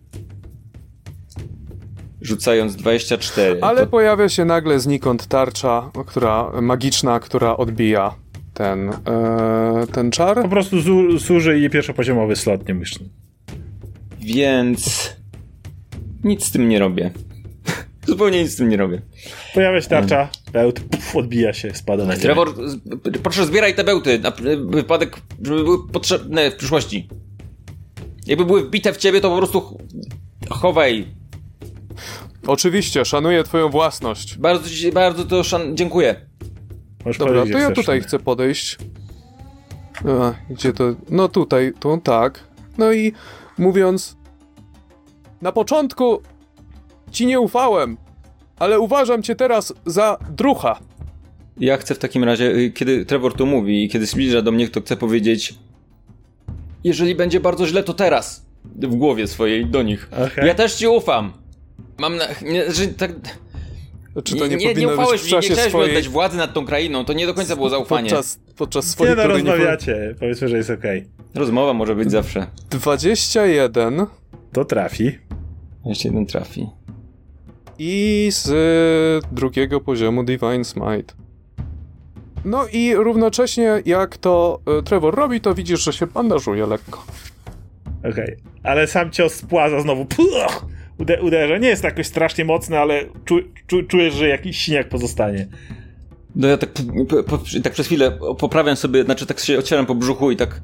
Rzucając 2.22 2.76
24. 2.76 3.58
Ale 3.60 3.80
to, 3.80 3.86
pojawia 3.86 4.28
się 4.28 4.44
nagle 4.44 4.80
znikąd 4.80 5.26
tarcza, 5.26 5.90
która, 6.06 6.50
magiczna, 6.60 7.20
która 7.20 7.56
odbija 7.56 8.14
ten, 8.54 8.88
e, 8.90 9.86
ten 9.92 10.10
czar. 10.10 10.42
Po 10.42 10.48
prostu 10.48 10.80
zu, 10.80 11.18
zuży 11.18 11.60
i 11.60 11.70
pierwszopoziomowy 11.70 12.36
slot, 12.36 12.68
nie 12.68 12.74
myślę. 12.74 13.06
Więc 14.20 15.12
nic 16.24 16.44
z 16.44 16.50
tym 16.50 16.68
nie 16.68 16.78
robię. 16.78 17.10
Zupełnie 18.06 18.42
nic 18.42 18.52
z 18.52 18.56
tym 18.56 18.68
nie 18.68 18.76
robię. 18.76 19.02
Pojawia 19.54 19.80
się 19.80 19.88
tarcza, 19.88 20.28
bełt, 20.52 20.80
puf, 20.80 21.16
odbija 21.16 21.52
się, 21.52 21.74
spada 21.74 22.04
na 22.04 22.12
ziemię. 22.12 22.22
Trevor, 22.22 22.54
proszę 23.22 23.46
zbieraj 23.46 23.74
te 23.74 23.84
bełty 23.84 24.18
na 24.18 24.32
wypadek, 24.66 25.16
żeby 25.42 25.64
były 25.64 25.88
potrzebne 25.88 26.50
w 26.50 26.56
przyszłości. 26.56 27.08
Jakby 28.26 28.44
były 28.44 28.64
wbite 28.64 28.92
w 28.92 28.96
ciebie, 28.96 29.20
to 29.20 29.30
po 29.30 29.36
prostu 29.36 29.60
ch- 29.60 29.74
chowaj. 30.50 31.21
Oczywiście, 32.46 33.04
szanuję 33.04 33.44
twoją 33.44 33.68
własność. 33.68 34.38
Bardzo, 34.38 34.70
ci- 34.70 34.92
bardzo 34.92 35.24
to 35.24 35.42
szan- 35.44 35.74
dziękuję. 35.74 36.16
Możesz 37.04 37.18
Dobra, 37.18 37.42
to 37.52 37.58
ja 37.58 37.70
tutaj 37.70 38.00
chcę 38.00 38.18
podejść. 38.18 38.78
A, 40.08 40.52
gdzie 40.52 40.72
to? 40.72 40.84
No 41.10 41.28
tutaj, 41.28 41.72
tu 41.80 41.98
tak. 41.98 42.40
No 42.78 42.92
i 42.92 43.12
mówiąc, 43.58 44.16
na 45.42 45.52
początku 45.52 46.22
ci 47.10 47.26
nie 47.26 47.40
ufałem, 47.40 47.96
ale 48.58 48.80
uważam 48.80 49.22
cię 49.22 49.34
teraz 49.34 49.72
za 49.86 50.18
drucha. 50.30 50.78
Ja 51.60 51.76
chcę 51.76 51.94
w 51.94 51.98
takim 51.98 52.24
razie, 52.24 52.44
y, 52.46 52.70
kiedy 52.70 53.06
Trevor 53.06 53.34
to 53.34 53.46
mówi 53.46 53.84
i 53.84 53.88
kiedy 53.88 54.06
zbliża 54.06 54.42
do 54.42 54.52
mnie, 54.52 54.68
to 54.68 54.80
chcę 54.80 54.96
powiedzieć 54.96 55.54
jeżeli 56.84 57.14
będzie 57.14 57.40
bardzo 57.40 57.66
źle, 57.66 57.82
to 57.82 57.94
teraz. 57.94 58.46
W 58.64 58.94
głowie 58.94 59.26
swojej 59.26 59.66
do 59.66 59.82
nich. 59.82 60.08
Okej. 60.32 60.46
Ja 60.46 60.54
też 60.54 60.74
ci 60.74 60.86
ufam. 60.86 61.32
Mam 62.02 62.16
na... 62.16 62.24
Nie, 62.42 62.72
że 62.72 62.86
tak... 62.88 63.12
Czy 64.24 64.36
to 64.36 64.46
nie, 64.46 64.56
nie, 64.56 64.74
nie, 64.74 64.88
ufałeś 64.88 65.20
w 65.20 65.24
mi, 65.24 65.32
nie 65.32 65.40
chciałeś 65.40 65.64
mi 65.64 65.70
swojej... 65.70 65.90
oddać 65.90 66.08
władzy 66.08 66.36
nad 66.36 66.54
tą 66.54 66.66
krainą, 66.66 67.04
to 67.04 67.12
nie 67.12 67.26
do 67.26 67.34
końca 67.34 67.56
było 67.56 67.68
zaufanie. 67.70 68.10
Podczas, 68.10 68.40
podczas 68.56 68.84
Nie 68.86 68.92
swojej, 68.92 69.16
no, 69.16 69.22
nie 69.22 69.28
rozmawiacie. 69.28 70.14
Powiedzmy, 70.20 70.48
że 70.48 70.56
jest 70.56 70.70
okej. 70.70 71.08
Rozmowa 71.34 71.72
może 71.72 71.94
być 71.94 72.10
zawsze. 72.10 72.46
21 72.70 74.06
To 74.52 74.64
trafi. 74.64 75.18
Jeszcze 75.86 76.08
jeden 76.08 76.26
trafi. 76.26 76.66
i 77.78 78.28
z 78.32 78.48
y, 78.48 79.34
drugiego 79.34 79.80
poziomu 79.80 80.24
Divine 80.24 80.64
Smite. 80.64 81.14
No 82.44 82.66
i 82.72 82.94
równocześnie 82.94 83.82
jak 83.86 84.16
to 84.16 84.60
y, 84.78 84.82
Trevor 84.82 85.14
robi, 85.14 85.40
to 85.40 85.54
widzisz, 85.54 85.84
że 85.84 85.92
się 85.92 86.06
bandażuje 86.06 86.66
lekko. 86.66 87.04
Okej. 88.12 88.36
Ale 88.62 88.86
sam 88.86 89.10
cios 89.10 89.34
spłaza 89.34 89.80
znowu. 89.80 90.04
Puch! 90.04 90.66
Ude 90.98 91.22
uderza. 91.22 91.58
Nie 91.58 91.68
jest 91.68 91.84
jakoś 91.84 92.06
strasznie 92.06 92.44
mocny, 92.44 92.78
ale 92.78 93.04
czu 93.24 93.38
czu 93.66 93.82
czujesz, 93.82 94.14
że 94.14 94.28
jakiś 94.28 94.58
siniak 94.58 94.88
pozostanie. 94.88 95.46
No 96.36 96.48
ja 96.48 96.56
tak, 96.56 96.70
tak 97.62 97.72
przez 97.72 97.86
chwilę 97.86 98.18
poprawiam 98.38 98.76
sobie, 98.76 99.04
znaczy 99.04 99.26
tak 99.26 99.40
się 99.40 99.58
ocieram 99.58 99.86
po 99.86 99.94
brzuchu 99.94 100.30
i 100.30 100.36
tak 100.36 100.60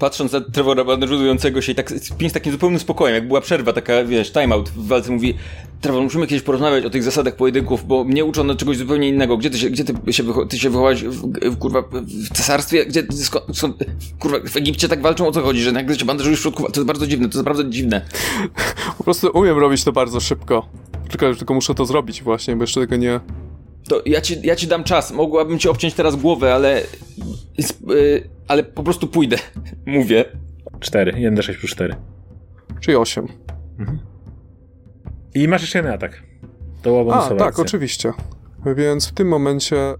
patrząc 0.00 0.32
na 0.32 0.40
Trevora 0.40 0.84
bandażującego 0.84 1.62
się 1.62 1.72
i 1.72 1.74
tak 1.74 1.90
z 2.28 2.32
takim 2.32 2.52
zupełnym 2.52 2.80
spokojem, 2.80 3.14
jak 3.14 3.28
była 3.28 3.40
przerwa, 3.40 3.72
taka 3.72 4.04
wiesz, 4.04 4.32
timeout 4.32 4.68
w 4.68 4.86
walce, 4.86 5.12
mówi 5.12 5.34
Trevor, 5.80 6.02
musimy 6.02 6.26
kiedyś 6.26 6.42
porozmawiać 6.42 6.84
o 6.84 6.90
tych 6.90 7.02
zasadach 7.02 7.36
pojedynków, 7.36 7.86
bo 7.86 8.04
mnie 8.04 8.24
uczono 8.24 8.54
czegoś 8.54 8.76
zupełnie 8.76 9.08
innego. 9.08 9.36
Gdzie 9.36 9.50
ty 9.50 9.58
się, 9.58 9.70
gdzie 9.70 9.84
ty 9.84 10.12
się, 10.12 10.24
wycho- 10.24 10.46
ty 10.48 10.58
się 10.58 10.70
wychowałeś 10.70 11.04
w, 11.04 11.50
w, 11.50 11.58
kurwa, 11.58 11.82
w 11.92 12.28
cesarstwie? 12.36 12.86
Gdzie, 12.86 13.02
skąd, 13.50 13.74
kurwa, 14.18 14.38
w 14.48 14.56
Egipcie 14.56 14.88
tak 14.88 15.02
walczą? 15.02 15.26
O 15.26 15.32
co 15.32 15.42
chodzi? 15.42 15.60
Że 15.62 15.72
nagle 15.72 15.98
się 15.98 16.04
bandażujesz 16.04 16.38
w 16.38 16.42
środku? 16.42 16.62
To 16.62 16.80
jest 16.80 16.86
bardzo 16.86 17.06
dziwne, 17.06 17.28
to 17.28 17.38
jest 17.38 17.46
naprawdę 17.46 17.70
dziwne. 17.70 18.02
Po 18.98 19.04
prostu 19.04 19.30
umiem 19.34 19.58
robić 19.58 19.84
to 19.84 19.92
bardzo 19.92 20.20
szybko. 20.20 20.68
Tylko, 21.10 21.34
tylko 21.34 21.54
muszę 21.54 21.74
to 21.74 21.86
zrobić 21.86 22.22
właśnie, 22.22 22.56
bo 22.56 22.62
jeszcze 22.62 22.80
tego 22.80 22.96
nie... 22.96 23.20
To 23.90 24.02
ja 24.06 24.20
ci, 24.20 24.36
ja 24.42 24.56
ci 24.56 24.66
dam 24.66 24.84
czas. 24.84 25.12
Mogłabym 25.12 25.58
ci 25.58 25.68
obciąć 25.68 25.94
teraz 25.94 26.16
głowę, 26.16 26.54
ale. 26.54 26.82
Yy, 27.88 28.28
ale 28.48 28.62
po 28.64 28.82
prostu 28.82 29.06
pójdę. 29.06 29.36
Mówię. 29.86 30.24
4. 30.80 31.12
1d6 31.12 31.58
plus 31.58 31.70
4. 31.70 31.94
Czyli 32.80 32.96
8. 32.96 33.28
I 35.34 35.48
masz 35.48 35.60
jeszcze 35.60 35.78
jeden 35.78 35.92
atak. 35.92 36.22
To 36.82 37.06
A, 37.12 37.34
tak, 37.34 37.58
oczywiście. 37.58 38.12
Więc 38.76 39.08
w 39.08 39.12
tym 39.12 39.28
momencie... 39.28 39.94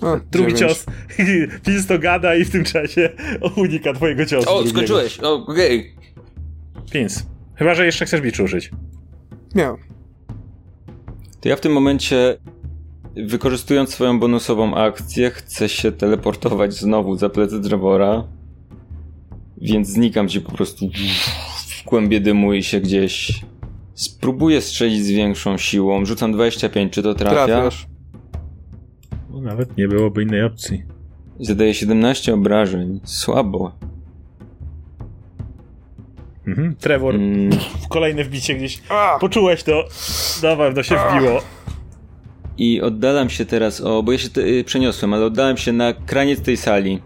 A, 0.00 0.16
Drugi 0.32 0.54
dziewięć. 0.54 0.58
cios. 0.58 0.86
Pins 1.66 1.86
to 1.86 1.98
gada 1.98 2.34
i 2.34 2.44
w 2.44 2.50
tym 2.50 2.64
czasie 2.64 3.10
unika 3.56 3.92
twojego 3.92 4.26
ciosu. 4.26 4.50
O, 4.50 4.54
drugiego. 4.54 4.70
skończyłeś. 4.70 5.18
Okej. 5.20 5.94
Pins. 6.92 7.26
Chyba, 7.54 7.74
że 7.74 7.86
jeszcze 7.86 8.06
chcesz 8.06 8.20
bicz 8.20 8.40
użyć. 8.40 8.70
Nie. 9.54 9.74
To 11.40 11.48
ja 11.48 11.56
w 11.56 11.60
tym 11.60 11.72
momencie, 11.72 12.38
wykorzystując 13.16 13.90
swoją 13.90 14.20
bonusową 14.20 14.74
akcję, 14.74 15.30
chcę 15.30 15.68
się 15.68 15.92
teleportować 15.92 16.74
znowu 16.74 17.16
za 17.16 17.28
plecy 17.28 17.60
Trevora. 17.60 18.24
Więc 19.60 19.88
znikam 19.88 20.28
ci 20.28 20.40
po 20.40 20.52
prostu 20.52 20.86
w 21.68 21.84
kłębie 21.84 22.20
dymu 22.20 22.52
i 22.52 22.62
się 22.62 22.80
gdzieś. 22.80 23.44
Spróbuję 23.94 24.60
strzelić 24.60 25.04
z 25.04 25.10
większą 25.10 25.58
siłą. 25.58 26.04
Rzucam 26.04 26.32
25, 26.32 26.92
czy 26.92 27.02
to 27.02 27.14
trafia? 27.14 27.46
Trafiasz. 27.46 27.86
No, 29.30 29.40
nawet 29.40 29.76
nie 29.76 29.88
byłoby 29.88 30.22
innej 30.22 30.44
opcji. 30.44 30.82
Zadaję 31.40 31.74
17 31.74 32.34
obrażeń. 32.34 33.00
Słabo. 33.04 33.72
Mhm. 36.46 36.76
Trevor, 36.76 37.14
Mm. 37.14 37.50
w 37.82 37.88
kolejne 37.96 38.24
wbicie 38.24 38.54
gdzieś. 38.54 38.82
Poczułeś 39.20 39.62
to. 39.62 39.84
Na 40.42 40.56
pewno 40.56 40.82
się 40.82 40.96
wbiło. 40.96 41.42
I 42.58 42.80
oddalam 42.80 43.30
się 43.30 43.44
teraz 43.46 43.80
o, 43.80 44.02
bo 44.02 44.12
ja 44.12 44.18
się 44.18 44.28
te, 44.28 44.40
y, 44.40 44.64
przeniosłem, 44.64 45.14
ale 45.14 45.24
oddałem 45.26 45.56
się 45.56 45.72
na 45.72 45.92
kraniec 45.92 46.40
tej 46.42 46.56
sali. 46.56 47.02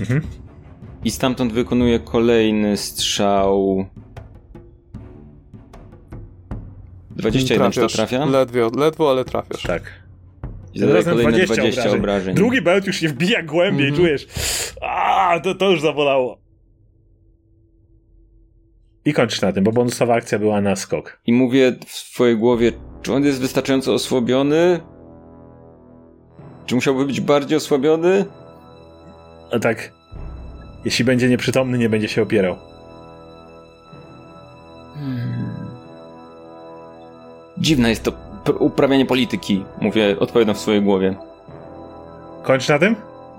Mhm. 0.00 0.20
I 1.04 1.10
stamtąd 1.10 1.52
wykonuję 1.52 1.98
kolejny 2.00 2.76
strzał. 2.76 3.86
21 7.10 7.72
czy 7.72 7.80
to 7.80 7.86
Trafiasz. 7.88 7.92
trafia? 8.10 8.24
Ledwo, 8.26 8.70
ledwo, 8.76 9.10
ale 9.10 9.24
trafiasz. 9.24 9.62
Tak. 9.62 9.82
I 10.74 10.78
zadaję 10.78 10.96
Razem 10.96 11.12
kolejne 11.12 11.32
20 11.32 11.54
20, 11.54 11.80
obrażeń. 11.82 12.00
obrażeń. 12.00 12.34
Drugi 12.34 12.62
bełt 12.62 12.86
już 12.86 12.96
się 12.96 13.08
wbija 13.08 13.42
głębiej, 13.42 13.88
Mhm. 13.88 13.96
czujesz. 14.06 14.26
A, 14.82 15.40
to, 15.44 15.54
to 15.54 15.70
już 15.70 15.80
zabolało. 15.80 16.39
I 19.04 19.12
kończysz 19.12 19.40
na 19.40 19.52
tym, 19.52 19.64
bo 19.64 19.72
bonusowa 19.72 20.14
akcja 20.14 20.38
była 20.38 20.60
na 20.60 20.76
skok. 20.76 21.18
I 21.26 21.32
mówię 21.32 21.76
w 21.86 21.92
swojej 21.92 22.36
głowie, 22.36 22.72
czy 23.02 23.14
on 23.14 23.24
jest 23.24 23.40
wystarczająco 23.40 23.94
osłabiony? 23.94 24.80
Czy 26.66 26.74
musiałby 26.74 27.06
być 27.06 27.20
bardziej 27.20 27.56
osłabiony? 27.56 28.24
A 29.52 29.58
tak, 29.58 29.92
jeśli 30.84 31.04
będzie 31.04 31.28
nieprzytomny, 31.28 31.78
nie 31.78 31.88
będzie 31.88 32.08
się 32.08 32.22
opierał. 32.22 32.56
Dziwne 37.58 37.90
jest 37.90 38.02
to 38.02 38.12
uprawianie 38.58 39.06
polityki, 39.06 39.64
mówię, 39.80 40.18
odpowiadam 40.18 40.54
w 40.54 40.58
swojej 40.58 40.82
głowie. 40.82 41.14
Kończysz 42.42 42.68
na 42.68 42.78
tym? 42.78 42.96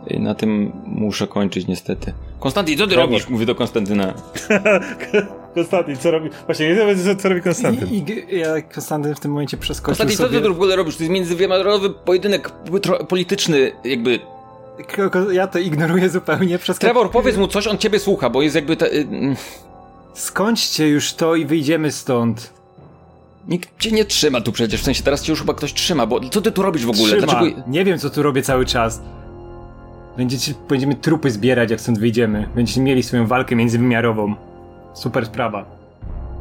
I 0.07 0.19
Na 0.19 0.35
tym 0.35 0.71
muszę 0.85 1.27
kończyć 1.27 1.67
niestety. 1.67 2.13
Konstantin, 2.39 2.77
co 2.77 2.87
ty 2.87 2.95
robisz? 2.95 3.29
Mówię 3.29 3.45
do 3.45 3.55
Konstantyna. 3.55 4.13
Konstantin, 5.55 5.97
co 5.97 6.11
robi? 6.11 6.29
Właśnie, 6.45 6.69
nie 6.69 6.75
wiem, 6.75 6.97
co, 7.05 7.15
co 7.21 7.29
robi 7.29 7.41
Konstantyn. 7.41 7.89
I, 7.89 8.05
i 8.29 8.39
ja 8.39 8.61
Konstantyn 8.61 9.15
w 9.15 9.19
tym 9.19 9.31
momencie 9.31 9.57
przeskoczył 9.57 9.85
Konstantin, 9.85 10.17
co 10.17 10.23
sobie... 10.23 10.41
ty 10.41 10.49
w 10.49 10.51
ogóle 10.51 10.75
robisz? 10.75 10.97
To 10.97 11.03
jest 11.03 11.13
międzywymiarowy 11.13 11.89
pojedynek 11.89 12.51
polityczny, 13.09 13.71
jakby... 13.83 14.19
Ja 15.31 15.47
to 15.47 15.59
ignoruję 15.59 16.09
zupełnie. 16.09 16.57
Przeskoczył... 16.57 16.89
Trevor, 16.93 17.11
powiedz 17.11 17.37
mu 17.37 17.47
coś, 17.47 17.67
on 17.67 17.77
ciebie 17.77 17.99
słucha, 17.99 18.29
bo 18.29 18.41
jest 18.41 18.55
jakby... 18.55 18.77
Ta, 18.77 18.85
y, 18.85 18.89
mm, 18.89 19.35
Skończcie 20.13 20.87
już 20.87 21.13
to 21.13 21.35
i 21.35 21.45
wyjdziemy 21.45 21.91
stąd. 21.91 22.53
nikt 23.47 23.79
cię 23.79 23.91
nie 23.91 24.05
trzyma 24.05 24.41
tu 24.41 24.51
przecież, 24.51 24.81
w 24.81 24.83
sensie 24.83 25.03
teraz 25.03 25.23
cię 25.23 25.31
już 25.31 25.39
chyba 25.39 25.53
ktoś 25.53 25.73
trzyma, 25.73 26.05
bo 26.05 26.29
co 26.29 26.41
ty 26.41 26.51
tu 26.51 26.61
robisz 26.61 26.85
w 26.85 26.89
ogóle? 26.89 27.17
Trzyma. 27.17 27.27
Dlaczego... 27.27 27.61
Nie 27.67 27.85
wiem, 27.85 27.99
co 27.99 28.09
tu 28.09 28.23
robię 28.23 28.41
cały 28.41 28.65
czas. 28.65 29.01
Będziecie, 30.17 30.53
będziemy 30.69 30.95
trupy 30.95 31.31
zbierać, 31.31 31.71
jak 31.71 31.81
stąd 31.81 31.99
wyjdziemy. 31.99 32.49
Będziecie 32.55 32.81
mieli 32.81 33.03
swoją 33.03 33.27
walkę 33.27 33.55
międzywymiarową. 33.55 34.35
Super 34.93 35.25
sprawa. 35.25 35.65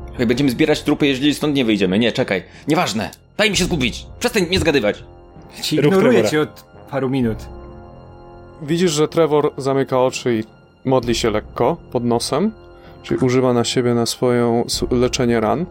Słuchaj, 0.08 0.26
będziemy 0.26 0.50
zbierać 0.50 0.82
trupy, 0.82 1.06
jeżeli 1.06 1.34
stąd 1.34 1.54
nie 1.54 1.64
wyjdziemy. 1.64 1.98
Nie, 1.98 2.12
czekaj. 2.12 2.42
Nieważne. 2.68 3.10
Daj 3.36 3.50
mi 3.50 3.56
się 3.56 3.64
zgubić. 3.64 4.06
Przestań 4.18 4.46
mnie 4.46 4.58
zgadywać. 4.58 5.04
Ci 5.62 5.76
ignoruję 5.76 6.28
cię 6.28 6.40
od 6.40 6.64
paru 6.90 7.10
minut. 7.10 7.38
Widzisz, 8.62 8.90
że 8.92 9.08
Trevor 9.08 9.52
zamyka 9.56 10.00
oczy 10.00 10.34
i 10.34 10.44
modli 10.88 11.14
się 11.14 11.30
lekko 11.30 11.76
pod 11.92 12.04
nosem, 12.04 12.52
czyli 13.02 13.20
używa 13.20 13.52
na 13.52 13.64
siebie 13.64 13.94
na 13.94 14.06
swoją 14.06 14.64
leczenie 14.90 15.40
ran. 15.40 15.66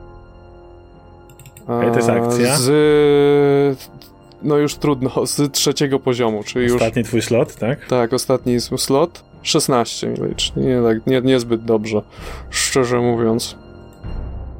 A 1.67 1.89
to 1.89 1.95
jest 1.95 2.09
akcja? 2.09 2.57
Z... 2.57 3.89
No 4.43 4.57
już 4.57 4.75
trudno, 4.75 5.25
z 5.25 5.51
trzeciego 5.51 5.99
poziomu, 5.99 6.43
czyli 6.43 6.65
już... 6.65 6.73
Ostatni 6.73 7.03
twój 7.03 7.21
slot, 7.21 7.55
tak? 7.55 7.85
Tak, 7.85 8.13
ostatni 8.13 8.53
jest 8.53 8.71
slot. 8.77 9.23
16 9.41 10.07
mi 10.07 10.17
licz. 10.29 10.55
Nie, 10.55 10.81
tak, 10.83 11.07
nie, 11.07 11.21
niezbyt 11.21 11.63
dobrze, 11.63 12.01
szczerze 12.49 12.99
mówiąc. 12.99 13.57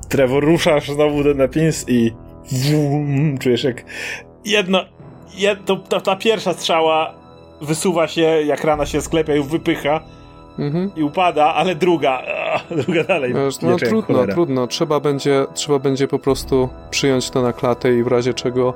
Trevor, 0.10 0.44
ruszasz 0.44 0.92
znowu 0.92 1.24
do 1.24 1.34
napins 1.34 1.86
i 1.88 2.14
wum, 2.52 3.38
czujesz 3.38 3.64
jak 3.64 3.84
jedno, 4.46 4.82
jed, 5.38 5.66
to, 5.66 5.76
ta, 5.76 6.02
ta 6.02 6.16
pierwsza 6.16 6.54
strzała 6.54 7.14
wysuwa 7.62 8.08
się, 8.08 8.22
jak 8.22 8.64
rana 8.64 8.86
się 8.86 9.02
sklepia 9.02 9.36
i 9.36 9.44
wypycha 9.44 10.02
Mhm. 10.60 10.92
i 10.96 11.04
upada, 11.04 11.54
ale 11.54 11.76
druga, 11.76 12.12
a, 12.12 12.76
druga 12.84 13.04
dalej. 13.04 13.34
Wiesz, 13.34 13.62
no 13.62 13.78
trudno, 13.78 14.02
cholera. 14.02 14.34
trudno. 14.34 14.68
Trzeba 14.68 15.00
będzie, 15.00 15.46
trzeba 15.54 15.80
będzie 15.80 16.08
po 16.08 16.20
prostu 16.20 16.70
przyjąć 16.90 17.30
to 17.30 17.42
na 17.42 17.54
klatę 17.54 17.94
i 17.94 18.04
w 18.04 18.08
razie 18.08 18.34
czego 18.34 18.74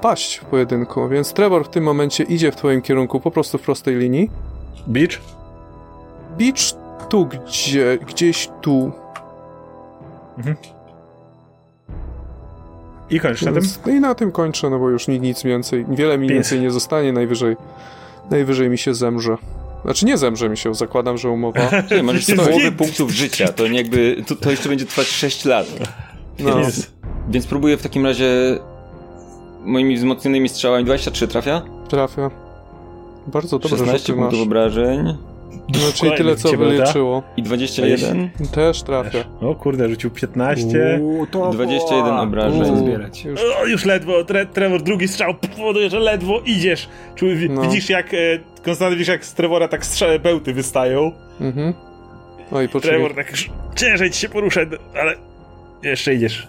paść 0.00 0.36
w 0.36 0.44
pojedynku. 0.44 1.08
Więc 1.08 1.32
Trevor 1.32 1.64
w 1.64 1.68
tym 1.68 1.84
momencie 1.84 2.24
idzie 2.24 2.52
w 2.52 2.56
twoim 2.56 2.82
kierunku 2.82 3.20
po 3.20 3.30
prostu 3.30 3.58
w 3.58 3.62
prostej 3.62 3.96
linii. 3.96 4.30
Beach? 4.86 5.20
Beach 6.38 6.74
tu 7.08 7.26
gdzie, 7.26 7.98
gdzieś 8.06 8.50
tu. 8.60 8.92
I 13.10 13.20
kończysz 13.20 13.42
na 13.42 13.52
tym? 13.52 13.60
Więc- 13.62 13.80
No 13.86 13.92
i 13.92 14.00
na 14.00 14.14
tym 14.14 14.32
kończę, 14.32 14.70
no 14.70 14.78
bo 14.78 14.90
już 14.90 15.08
ni- 15.08 15.20
nic 15.20 15.42
więcej, 15.42 15.86
wiele 15.88 16.18
mi 16.18 16.28
Pięć. 16.28 16.34
więcej 16.36 16.60
nie 16.60 16.70
zostanie, 16.70 17.12
najwyżej, 17.12 17.56
najwyżej 18.30 18.70
mi 18.70 18.78
się 18.78 18.94
zemrze. 18.94 19.36
Znaczy 19.84 20.06
nie 20.06 20.18
zemrze 20.18 20.48
mi 20.48 20.56
się, 20.56 20.74
zakładam, 20.74 21.18
że 21.18 21.30
umowa. 21.30 21.60
Nie, 21.96 22.02
masz 22.02 22.28
Jest 22.28 22.42
połowę 22.44 22.64
git. 22.64 22.74
punktów 22.78 23.10
życia. 23.10 23.48
To 23.48 23.68
nie 23.68 23.78
jakby... 23.78 24.24
To, 24.26 24.36
to 24.36 24.50
jeszcze 24.50 24.68
będzie 24.68 24.86
trwać 24.86 25.06
6 25.06 25.44
lat. 25.44 25.66
No, 26.38 26.58
Jest. 26.58 26.92
Więc 27.28 27.46
próbuję 27.46 27.76
w 27.76 27.82
takim 27.82 28.06
razie... 28.06 28.58
Moimi 29.64 29.96
wzmocnionymi 29.96 30.48
strzałami 30.48 30.84
23 30.84 31.28
trafia? 31.28 31.62
trafia. 31.88 32.30
Bardzo 33.26 33.58
dobrze, 33.58 33.76
że 33.76 33.84
16 33.84 34.06
ty 34.06 34.12
masz. 34.12 34.20
punktów 34.20 34.46
obrażeń. 34.46 35.04
No, 35.68 35.78
czyli 35.78 35.92
Kolejny 35.98 36.16
tyle, 36.16 36.36
co 36.36 36.56
wyliczyło. 36.56 37.22
I 37.36 37.42
21. 37.42 38.30
Też 38.54 38.82
trafia. 38.82 39.24
O 39.40 39.54
kurde, 39.54 39.88
rzucił 39.88 40.10
15. 40.10 40.98
Uuu, 41.02 41.26
to 41.26 41.50
21 41.50 42.04
było- 42.04 42.20
obrażeń. 42.22 42.76
Zbierać. 42.76 43.24
Już 43.24 43.40
O, 43.62 43.66
już 43.66 43.84
ledwo, 43.84 44.24
tre, 44.24 44.46
Trevor, 44.46 44.82
drugi 44.82 45.08
strzał 45.08 45.34
powoduje, 45.56 45.90
że 45.90 45.98
ledwo 45.98 46.40
idziesz. 46.46 46.88
Czuj, 47.14 47.48
No. 47.50 47.62
Widzisz 47.62 47.90
jak, 47.90 48.14
e, 48.14 48.16
Konstanty, 48.64 48.96
widzisz 48.96 49.08
jak 49.08 49.24
z 49.24 49.34
Trevora 49.34 49.68
tak 49.68 49.86
strzały 49.86 50.18
bełty 50.18 50.52
wystają. 50.54 51.12
Mhm. 51.40 51.74
No 52.52 52.62
i 52.62 52.68
poczekaj. 52.68 52.98
Trevor 52.98 53.14
tak 53.16 53.30
już 53.30 53.50
ciężej 53.76 54.10
ci 54.10 54.18
się 54.20 54.28
porusza, 54.28 54.60
ale 55.00 55.14
jeszcze 55.82 56.14
idziesz. 56.14 56.48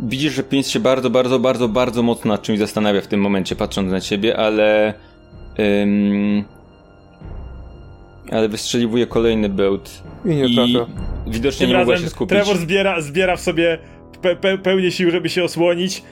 Widzisz, 0.00 0.32
że 0.32 0.42
Prince 0.42 0.70
się 0.70 0.80
bardzo, 0.80 1.10
bardzo, 1.10 1.38
bardzo, 1.38 1.68
bardzo 1.68 2.02
mocno 2.02 2.32
nad 2.32 2.42
czymś 2.42 2.58
zastanawia 2.58 3.00
w 3.00 3.06
tym 3.06 3.20
momencie, 3.20 3.56
patrząc 3.56 3.90
na 3.92 4.00
ciebie, 4.00 4.36
ale... 4.36 4.94
Ym, 5.58 6.44
ale 8.32 8.48
wystrzeliwuje 8.48 9.06
kolejny 9.06 9.48
bełt. 9.48 10.02
I 10.24 10.28
nie 10.28 10.46
I 10.46 10.54
trafia. 10.54 10.86
widocznie 11.26 11.66
Tym 11.66 11.70
nie 11.76 11.78
mogła 11.78 11.96
się 11.98 12.08
skupić. 12.08 12.28
Trevor 12.28 12.56
zbiera, 12.58 13.00
zbiera 13.00 13.36
w 13.36 13.40
sobie 13.40 13.78
pe, 14.22 14.36
pe, 14.36 14.58
pełnię 14.58 14.90
sił, 14.90 15.10
żeby 15.10 15.28
się 15.28 15.44
osłonić. 15.44 16.02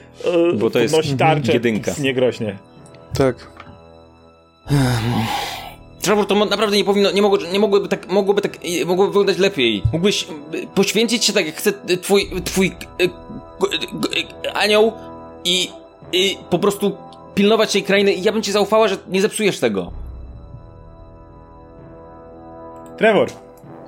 e, 0.53 0.53
Bo 0.53 0.69
to 0.69 0.79
jest 0.79 0.95
tarczę. 1.17 1.53
jedynka. 1.53 1.91
Nie 2.01 2.13
groźnie. 2.13 2.57
Tak. 3.13 3.51
Trevor, 6.01 6.25
to 6.27 6.45
naprawdę 6.45 6.77
nie 6.77 6.83
powinno, 6.83 7.11
nie, 7.11 7.21
mogło, 7.21 7.37
nie 7.53 7.59
mogłoby 7.59 7.87
tak, 7.87 8.07
mogłoby 8.11 8.41
tak, 8.41 8.57
mogłoby 8.85 9.09
wyglądać 9.11 9.37
lepiej. 9.37 9.83
Mógłbyś 9.93 10.23
e, 10.63 10.67
poświęcić 10.75 11.25
się 11.25 11.33
tak, 11.33 11.45
jak 11.45 11.55
chce 11.55 11.73
twój, 12.01 12.29
twój 12.43 12.67
e, 12.67 13.03
e, 14.47 14.53
anioł 14.57 14.91
i, 15.45 15.69
i 16.13 16.37
po 16.49 16.59
prostu 16.59 16.97
pilnować 17.35 17.71
tej 17.73 17.83
krainy 17.83 18.13
i 18.13 18.23
ja 18.23 18.31
bym 18.31 18.41
ci 18.43 18.51
zaufała, 18.51 18.87
że 18.87 18.97
nie 19.07 19.21
zepsujesz 19.21 19.59
tego. 19.59 19.91
Trevor, 22.97 23.29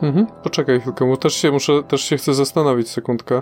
Mhm. 0.02 0.28
Poczekaj 0.44 0.82
chwilkę, 0.82 1.06
bo 1.10 1.18
też 1.18 1.34
się 1.36 1.52
muszę, 1.52 1.84
też 1.84 2.02
się 2.02 2.18
chcę 2.18 2.34
zastanowić 2.34 2.90
sekundkę. 2.90 3.42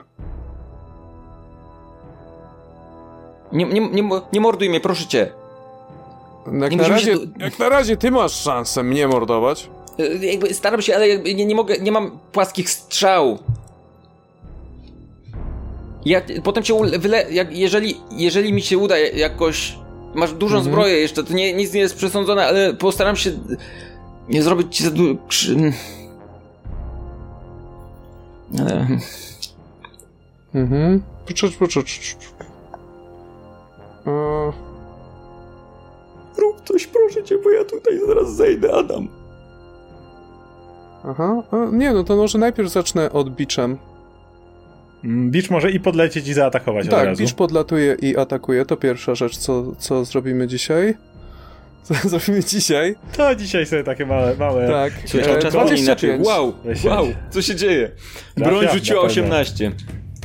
Nie, 3.52 3.66
nie, 3.66 3.90
nie, 3.90 4.10
nie 4.34 4.42
morduj 4.42 4.70
mnie, 4.70 4.80
proszę 4.80 5.06
cię. 5.08 5.32
Jak 6.62 6.72
Nie 6.72 6.78
na, 6.78 6.88
razie, 6.88 7.18
tu- 7.18 7.28
jak 7.40 7.60
na 7.60 7.70
razie 7.70 7.98
ty 7.98 8.12
masz 8.12 8.32
szansę 8.32 8.84
mnie 8.84 9.08
mordować. 9.08 9.70
E, 10.00 10.26
Jakby 10.26 10.54
staram 10.54 10.82
się, 10.82 10.96
ale 10.96 11.08
jakby 11.08 11.36
nie, 11.36 11.46
nie 11.46 11.56
mogę, 11.56 11.78
nie 11.78 11.92
mam 11.92 12.20
płaskich 12.32 12.70
strzał. 12.70 13.40
Ja 16.06 16.22
potem 16.44 16.64
cię 16.64 16.74
wyle, 17.00 17.32
jak, 17.32 17.58
jeżeli, 17.58 17.98
jeżeli 18.12 18.54
mi 18.54 18.62
się 18.62 18.78
uda 18.78 18.98
jakoś, 18.98 19.78
masz 20.16 20.34
dużą 20.34 20.58
Mhm. 20.58 20.74
zbroję 20.74 20.98
jeszcze, 20.98 21.24
to 21.24 21.34
nie, 21.34 21.54
nic 21.54 21.74
nie 21.74 21.80
jest 21.80 21.96
przesądzone, 21.96 22.46
ale 22.46 22.74
postaram 22.74 23.16
się 23.16 23.32
nie 24.30 24.44
zrobić 24.44 24.78
ci 24.78 24.84
za 24.84 24.92
dużo 24.92 25.16
krzy... 25.28 25.74
Ale... 28.60 28.88
Mhm. 30.56 31.04
Poczekaj, 31.28 31.58
poczekaj. 31.60 31.92
Eee, 34.08 34.52
Rób 36.38 36.62
coś, 36.66 36.88
proszę 36.88 37.24
cię, 37.24 37.38
bo 37.44 37.50
ja 37.50 37.66
tutaj 37.66 38.00
zaraz 38.08 38.36
zejdę, 38.36 38.74
Adam. 38.76 39.08
aha. 41.06 41.44
E, 41.54 41.70
nie, 41.72 41.94
no 41.94 42.04
to 42.04 42.16
może 42.16 42.38
najpierw 42.38 42.70
zacznę 42.70 43.12
od 43.12 43.30
biczem. 43.30 43.78
Mm, 45.04 45.32
Beach 45.32 45.50
może 45.50 45.72
i 45.72 45.80
podlecieć 45.80 46.28
i 46.28 46.34
zaatakować 46.34 46.86
od 46.86 46.92
Tak, 46.92 47.06
razu. 47.06 47.24
bicz 47.24 47.34
podlatuje 47.34 47.96
i 48.02 48.18
atakuje. 48.18 48.66
To 48.66 48.78
pierwsza 48.78 49.16
rzecz, 49.16 49.38
co, 49.38 49.76
co 49.80 50.06
zrobimy 50.06 50.48
dzisiaj. 50.48 50.94
Co 51.84 52.10
zrobimy 52.10 52.44
dzisiaj? 52.44 52.96
To 53.18 53.36
dzisiaj 53.36 53.66
sobie 53.66 53.84
takie 53.84 54.06
małe, 54.06 54.36
małe... 54.36 54.68
Tak. 54.68 54.94
Słuchaj, 55.06 55.32
e, 55.34 55.40
czas 55.40 55.54
inaczej. 55.54 55.84
25. 55.86 56.26
Wow, 56.28 56.54
wow, 56.86 57.08
co 57.30 57.42
się 57.42 57.56
dzieje? 57.56 57.92
Trafia, 58.36 58.52
Broń 58.52 58.68
rzuciła 58.74 59.04
na 59.04 59.08
pewno. 59.10 59.24
18. 59.24 59.72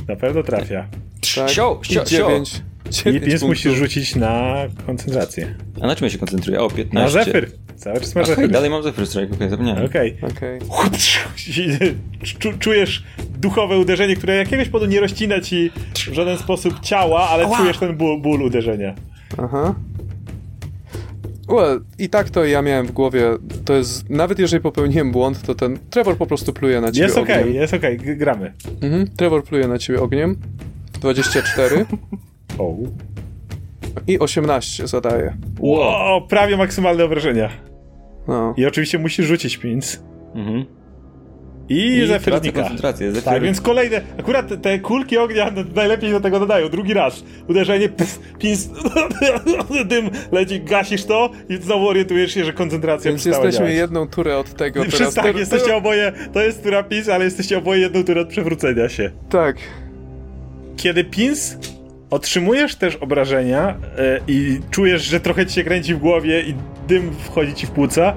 Na 0.09 0.17
pewno 0.17 0.43
trafia. 0.43 0.89
Tak. 1.37 1.51
Sio, 1.51 1.81
I 1.83 1.93
sio, 1.95 2.07
sio. 2.07 2.27
9. 2.29 2.63
I 2.87 2.91
Dziewięć 2.91 3.25
więc 3.25 3.41
punktów. 3.41 3.49
musisz 3.49 3.73
rzucić 3.75 4.17
na 4.17 4.55
koncentrację. 4.87 5.55
A 5.81 5.87
na 5.87 5.97
czym 5.97 6.05
ja 6.05 6.11
się 6.11 6.19
koncentruję? 6.19 6.61
O, 6.61 6.71
15. 6.71 6.95
Na 7.19 7.25
Zephyr. 7.25 7.51
Cały 7.77 8.01
czas 8.01 8.15
masz 8.15 8.25
Okej, 8.25 8.35
Zephyr. 8.37 8.51
dalej 8.51 8.71
mam 8.71 8.83
Zephyr 8.83 9.07
Strike, 9.07 9.35
okej, 9.35 9.49
zapomniałem. 9.51 9.87
Okej. 9.87 10.17
Okej. 10.23 10.59
Czu- 12.23 12.59
Czujesz 12.59 13.05
duchowe 13.39 13.79
uderzenie, 13.79 14.17
które 14.17 14.37
jakiegoś 14.37 14.69
powodu 14.69 14.91
nie 14.91 15.01
rozcina 15.01 15.41
ci 15.41 15.71
w 15.95 16.13
żaden 16.13 16.39
sposób 16.39 16.81
ciała, 16.81 17.29
ale 17.29 17.57
czujesz 17.57 17.79
ten 17.79 17.97
ból, 17.97 18.21
ból 18.21 18.43
uderzenia. 18.43 18.95
Aha. 19.39 19.75
Well, 21.49 21.81
i 21.99 22.09
tak 22.09 22.31
to 22.31 22.45
ja 22.45 22.63
miałem 22.63 22.87
w 22.87 22.93
głowie, 22.93 23.25
to 23.65 23.75
jest, 23.75 24.11
nawet 24.11 24.39
jeżeli 24.39 24.63
popełniłem 24.63 25.13
błąd, 25.13 25.43
to 25.43 25.55
ten 25.55 25.79
Trevor 25.91 26.17
po 26.17 26.27
prostu 26.27 26.53
pluje 26.53 26.81
na 26.81 26.93
ciebie 26.93 27.05
Jest 27.07 27.19
okej, 27.19 27.41
ogniem. 27.41 27.55
jest 27.55 27.75
okej, 27.75 27.99
g- 27.99 28.17
gramy. 28.17 28.53
Mhm. 28.83 29.07
Trevor 29.17 29.45
pluje 29.45 29.69
na 29.69 29.79
ciebie 29.79 30.01
ogniem. 30.01 30.37
24 31.01 31.87
O. 32.59 32.75
i 34.07 34.19
18 34.19 34.87
zadaje. 34.87 35.37
Wow, 35.61 36.27
prawie 36.27 36.57
maksymalne 36.57 37.05
obrażenia. 37.05 37.49
No. 38.29 38.55
I 38.57 38.67
oczywiście 38.67 38.99
musisz 38.99 39.27
rzucić 39.27 39.59
pinc. 39.59 40.01
Mhm. 40.35 40.65
I, 41.69 42.07
I. 43.15 43.23
Tak, 43.25 43.43
więc 43.43 43.61
kolejne, 43.61 44.01
akurat 44.19 44.63
te- 44.63 44.79
kulki 44.79 45.19
ognia 45.19 45.51
no, 45.57 45.63
najlepiej 45.75 46.11
do 46.13 46.21
tego 46.21 46.41
dodają. 46.41 46.69
Drugi 46.69 46.95
raz. 46.95 47.25
Uderzenie, 47.49 47.89
pff, 47.89 48.19
pinc, 48.39 48.69
dym 49.91 50.11
leci, 50.33 50.61
gasisz 50.61 51.05
to 51.05 51.31
i 51.49 51.57
znowu 51.57 51.89
orientujesz 51.89 52.35
się, 52.35 52.45
że 52.45 52.53
koncentracja 52.53 53.11
Więc 53.11 53.25
jesteśmy 53.25 53.53
działać. 53.53 53.75
jedną 53.75 54.09
turę 54.09 54.39
od 54.39 54.55
tego 54.55 54.81
teraz. 54.81 54.95
Przez 54.95 55.15
tak, 55.15 55.33
To- 55.33 55.39
jesteście 55.39 55.77
oboje, 55.77 56.13
to 56.33 56.43
jest 56.43 56.63
tura 56.63 56.83
Pins, 56.83 57.09
ale 57.09 57.25
jesteście 57.25 57.59
oboje 57.59 57.81
jedną 57.81 58.05
turę 58.05 58.21
od 58.21 58.29
przewrócenia 58.29 58.89
się. 58.89 59.11
Tak. 59.29 59.57
Kiedy 60.77 61.05
Pins 61.05 61.57
otrzymujesz 62.15 62.77
też 62.77 62.97
obrażenia 62.97 63.69
e, 63.69 64.21
i 64.29 64.61
czujesz, 64.71 65.03
że 65.03 65.21
trochę 65.21 65.47
ci 65.47 65.55
się 65.55 65.65
kręci 65.65 65.95
w 65.95 65.99
głowie 65.99 66.43
i 66.43 66.55
dym 66.89 67.13
wchodzi 67.15 67.55
ci 67.55 67.67
w 67.67 67.71
płuca 67.71 68.17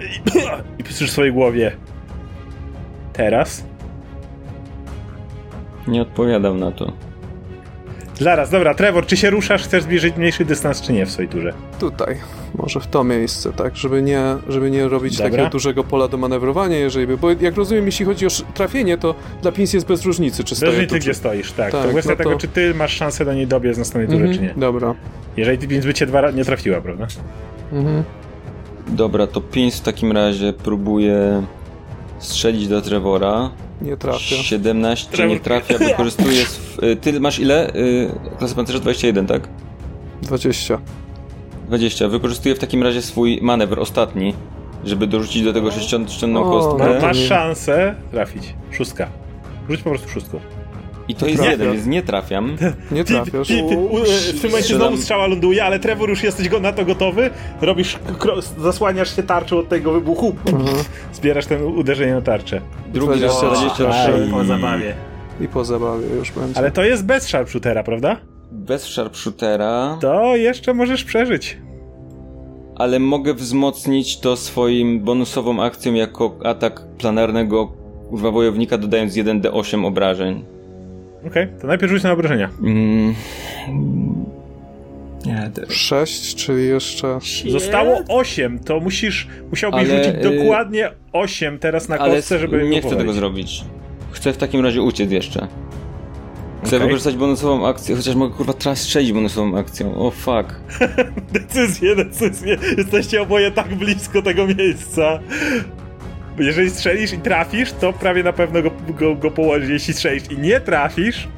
i, 0.00 0.80
i 0.80 0.84
piszesz 0.84 1.10
w 1.10 1.12
swojej 1.12 1.32
głowie 1.32 1.72
teraz? 3.12 3.64
Nie 5.86 6.02
odpowiadam 6.02 6.60
na 6.60 6.72
to. 6.72 6.92
Zaraz, 8.20 8.50
dobra, 8.50 8.74
Trevor, 8.74 9.06
czy 9.06 9.16
się 9.16 9.30
ruszasz, 9.30 9.62
chcesz 9.64 9.82
zbliżyć 9.82 10.16
mniejszy 10.16 10.44
dystans, 10.44 10.80
czy 10.82 10.92
nie 10.92 11.06
w 11.06 11.10
swojej 11.10 11.28
turze? 11.28 11.52
Tutaj. 11.80 12.16
Może 12.54 12.80
w 12.80 12.86
to 12.86 13.04
miejsce, 13.04 13.52
tak, 13.52 13.76
żeby 13.76 14.02
nie, 14.02 14.22
żeby 14.48 14.70
nie 14.70 14.88
robić 14.88 15.16
Dobra. 15.16 15.30
takiego 15.30 15.48
dużego 15.50 15.84
pola 15.84 16.08
do 16.08 16.16
manewrowania, 16.16 16.76
jeżeli 16.78 17.06
by, 17.06 17.16
bo 17.16 17.30
jak 17.30 17.56
rozumiem, 17.56 17.86
jeśli 17.86 18.06
chodzi 18.06 18.26
o 18.26 18.28
trafienie, 18.54 18.98
to 18.98 19.14
dla 19.42 19.52
Pins 19.52 19.72
jest 19.72 19.86
bez 19.86 20.04
różnicy, 20.04 20.44
czy 20.44 20.50
Bez 20.50 20.58
stoję 20.58 20.72
różnicy, 20.72 20.94
tu, 20.94 21.00
gdzie 21.00 21.14
stoisz, 21.14 21.52
tak. 21.52 21.72
Tak, 21.72 21.82
to 21.82 21.88
kwestia 21.88 22.10
no 22.10 22.16
to- 22.16 22.24
tego, 22.24 22.36
czy 22.36 22.48
ty 22.48 22.74
masz 22.74 22.92
szansę 22.96 23.24
do 23.24 23.34
niej 23.34 23.46
dobiec 23.46 23.74
z 23.74 23.78
następnej 23.78 24.06
turze, 24.08 24.30
Mhm, 24.30 24.34
czy 24.48 24.54
nie. 24.54 24.60
Dobra. 24.60 24.94
Jeżeli 25.36 25.68
Pins 25.68 25.86
by 25.86 25.94
cię 25.94 26.06
dwa 26.06 26.20
razy 26.20 26.36
nie 26.38 26.44
trafiła, 26.44 26.80
prawda? 26.80 27.06
Mhm. 27.72 28.02
Dobra, 28.88 29.26
to 29.26 29.40
Pins 29.40 29.78
w 29.78 29.82
takim 29.82 30.12
razie 30.12 30.52
próbuje 30.52 31.42
strzelić 32.18 32.68
do 32.68 32.82
Trevora. 32.82 33.50
Nie 33.82 33.96
trafia. 33.96 34.36
17 34.42 35.16
Trevor- 35.16 35.28
nie 35.28 35.40
trafia, 35.40 35.78
wykorzystuje... 35.78 36.44
Y, 36.82 36.96
Ty 36.96 37.20
masz 37.20 37.38
ile? 37.38 37.74
Y, 37.74 38.10
Klasa 38.38 38.54
pancerza 38.54 38.78
21, 38.80 39.26
tak? 39.26 39.48
20. 40.22 40.78
20. 41.66 42.08
Wykorzystuje 42.08 42.54
w 42.54 42.58
takim 42.58 42.82
razie 42.82 43.02
swój 43.02 43.38
manewr 43.42 43.80
ostatni, 43.80 44.34
żeby 44.84 45.06
dorzucić 45.06 45.42
do 45.42 45.52
tego 45.52 45.70
sześćdziesiątną 45.70 46.44
O, 46.44 46.50
kostkę. 46.50 46.94
no 46.94 47.06
masz 47.06 47.18
szansę 47.18 47.94
trafić. 48.10 48.54
Szóstka. 48.70 49.08
Rzuć 49.70 49.82
po 49.82 49.90
prostu 49.90 50.08
szóstką. 50.08 50.40
I 51.08 51.14
to 51.14 51.26
jest 51.26 51.44
jeden, 51.44 51.72
więc 51.72 51.86
nie 51.86 52.02
trafiam. 52.02 52.56
Nie 52.90 53.04
Ty, 53.04 53.14
ty, 53.14 53.30
trafiasz. 53.30 53.48
ty, 53.48 53.62
u, 53.76 53.98
e, 53.98 54.04
w 54.34 54.40
tym 54.40 54.50
momencie 54.50 54.74
znowu 54.76 54.96
strzała 54.96 55.26
ląduje, 55.26 55.64
ale 55.64 55.78
Trevor 55.78 56.08
już 56.10 56.22
jesteś 56.22 56.48
go 56.48 56.60
na 56.60 56.72
to 56.72 56.84
gotowy. 56.84 57.30
Robisz, 57.60 57.98
zasłaniasz 58.58 59.16
się 59.16 59.22
tarczą 59.22 59.58
od 59.58 59.68
tego 59.68 59.92
wybuchu. 59.92 60.34
Zbierasz 61.12 61.46
ten 61.46 61.62
uderzenie 61.62 62.14
na 62.14 62.20
tarczę. 62.22 62.60
Drugi 62.92 63.20
raz 63.20 63.40
23. 63.40 63.84
23. 63.84 64.28
Po 64.30 64.44
zabawie. 64.44 64.94
I 65.40 65.48
po 65.48 65.64
zabawie 65.64 66.06
już 66.18 66.32
będzie. 66.32 66.58
Ale 66.58 66.70
to 66.70 66.84
jest 66.84 67.04
bez 67.06 67.24
sharpshootera, 67.24 67.82
prawda? 67.82 68.16
Bez 68.52 68.82
sharpshootera, 68.82 69.98
To 70.00 70.36
jeszcze 70.36 70.74
możesz 70.74 71.04
przeżyć. 71.04 71.58
ale 72.76 72.98
mogę 72.98 73.34
wzmocnić 73.34 74.20
to 74.20 74.36
swoim 74.36 75.00
bonusową 75.00 75.62
akcją 75.62 75.94
jako 75.94 76.38
atak 76.44 76.82
planarnego 76.98 77.72
wojownika, 78.12 78.78
dodając 78.78 79.14
1d8 79.14 79.86
obrażeń. 79.86 80.44
Okej, 81.26 81.48
to 81.60 81.66
najpierw 81.66 81.92
rzuć 81.92 82.02
na 82.02 82.12
obrażenia. 82.12 82.50
Mm, 82.62 83.14
Nie, 85.26 85.50
to... 85.54 85.72
6, 85.72 86.34
czyli 86.34 86.66
jeszcze... 86.68 87.18
Zostało 87.48 88.00
8, 88.08 88.58
to 88.58 88.80
musisz, 88.80 89.28
musiałbyś 89.50 89.90
Ale, 89.90 90.04
rzucić 90.04 90.24
y, 90.24 90.36
dokładnie 90.38 90.90
8 91.12 91.58
teraz 91.58 91.88
na 91.88 91.98
ale 91.98 92.14
kostce, 92.14 92.38
żeby 92.38 92.68
nie 92.68 92.82
chcę 92.82 92.96
tego 92.96 93.12
zrobić. 93.12 93.64
Chcę 94.10 94.32
w 94.32 94.36
takim 94.36 94.64
razie 94.64 94.82
uciec 94.82 95.10
jeszcze. 95.10 95.48
Chcę 96.64 96.76
Okej. 96.76 96.88
wykorzystać 96.88 97.16
bonusową 97.16 97.66
akcję, 97.66 97.96
chociaż 97.96 98.14
mogę 98.14 98.34
kurwa 98.34 98.52
teraz 98.52 98.80
strzelić 98.80 99.12
bonusową 99.12 99.58
akcją. 99.58 99.94
O 99.94 100.10
fuck. 100.10 100.60
Decyzję, 101.32 101.96
decyzję. 101.96 102.56
Jesteście 102.78 103.22
oboje 103.22 103.50
tak 103.50 103.74
blisko 103.74 104.22
tego 104.22 104.46
miejsca. 104.46 105.18
Jeżeli 106.38 106.70
strzelisz 106.70 107.12
i 107.12 107.18
trafisz, 107.18 107.72
to 107.72 107.92
prawie 107.92 108.22
na 108.22 108.32
pewno 108.32 108.62
go, 108.62 108.70
go, 108.98 109.14
go 109.14 109.30
położysz. 109.30 109.68
Jeśli 109.70 109.94
strzelisz 109.94 110.30
i 110.30 110.38
nie 110.38 110.60
trafisz, 110.60 111.28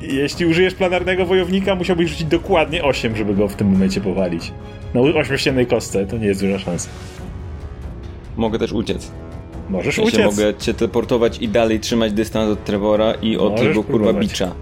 jeśli 0.00 0.46
użyjesz 0.46 0.74
planarnego 0.74 1.26
wojownika, 1.26 1.74
musiałbyś 1.74 2.10
rzucić 2.10 2.26
dokładnie 2.26 2.84
8, 2.84 3.16
żeby 3.16 3.34
go 3.34 3.48
w 3.48 3.54
tym 3.54 3.68
momencie 3.70 4.00
powalić. 4.00 4.52
Na 4.94 5.00
8 5.00 5.66
kostce 5.66 6.06
to 6.06 6.18
nie 6.18 6.26
jest 6.26 6.40
duża 6.40 6.58
szansa. 6.58 6.88
Mogę 8.36 8.58
też 8.58 8.72
uciec. 8.72 9.10
Możesz 9.70 9.98
Ja 9.98 10.02
się 10.04 10.08
uciec, 10.08 10.24
mogę 10.24 10.54
cię 10.54 10.74
teleportować 10.74 11.38
i 11.38 11.48
dalej 11.48 11.80
trzymać 11.80 12.12
dystans 12.12 12.50
od 12.50 12.64
Trevora 12.64 13.14
i 13.22 13.36
od 13.36 13.50
Możesz 13.50 13.68
tego 13.68 13.84
kurwa 13.84 14.12
bicza. 14.12 14.52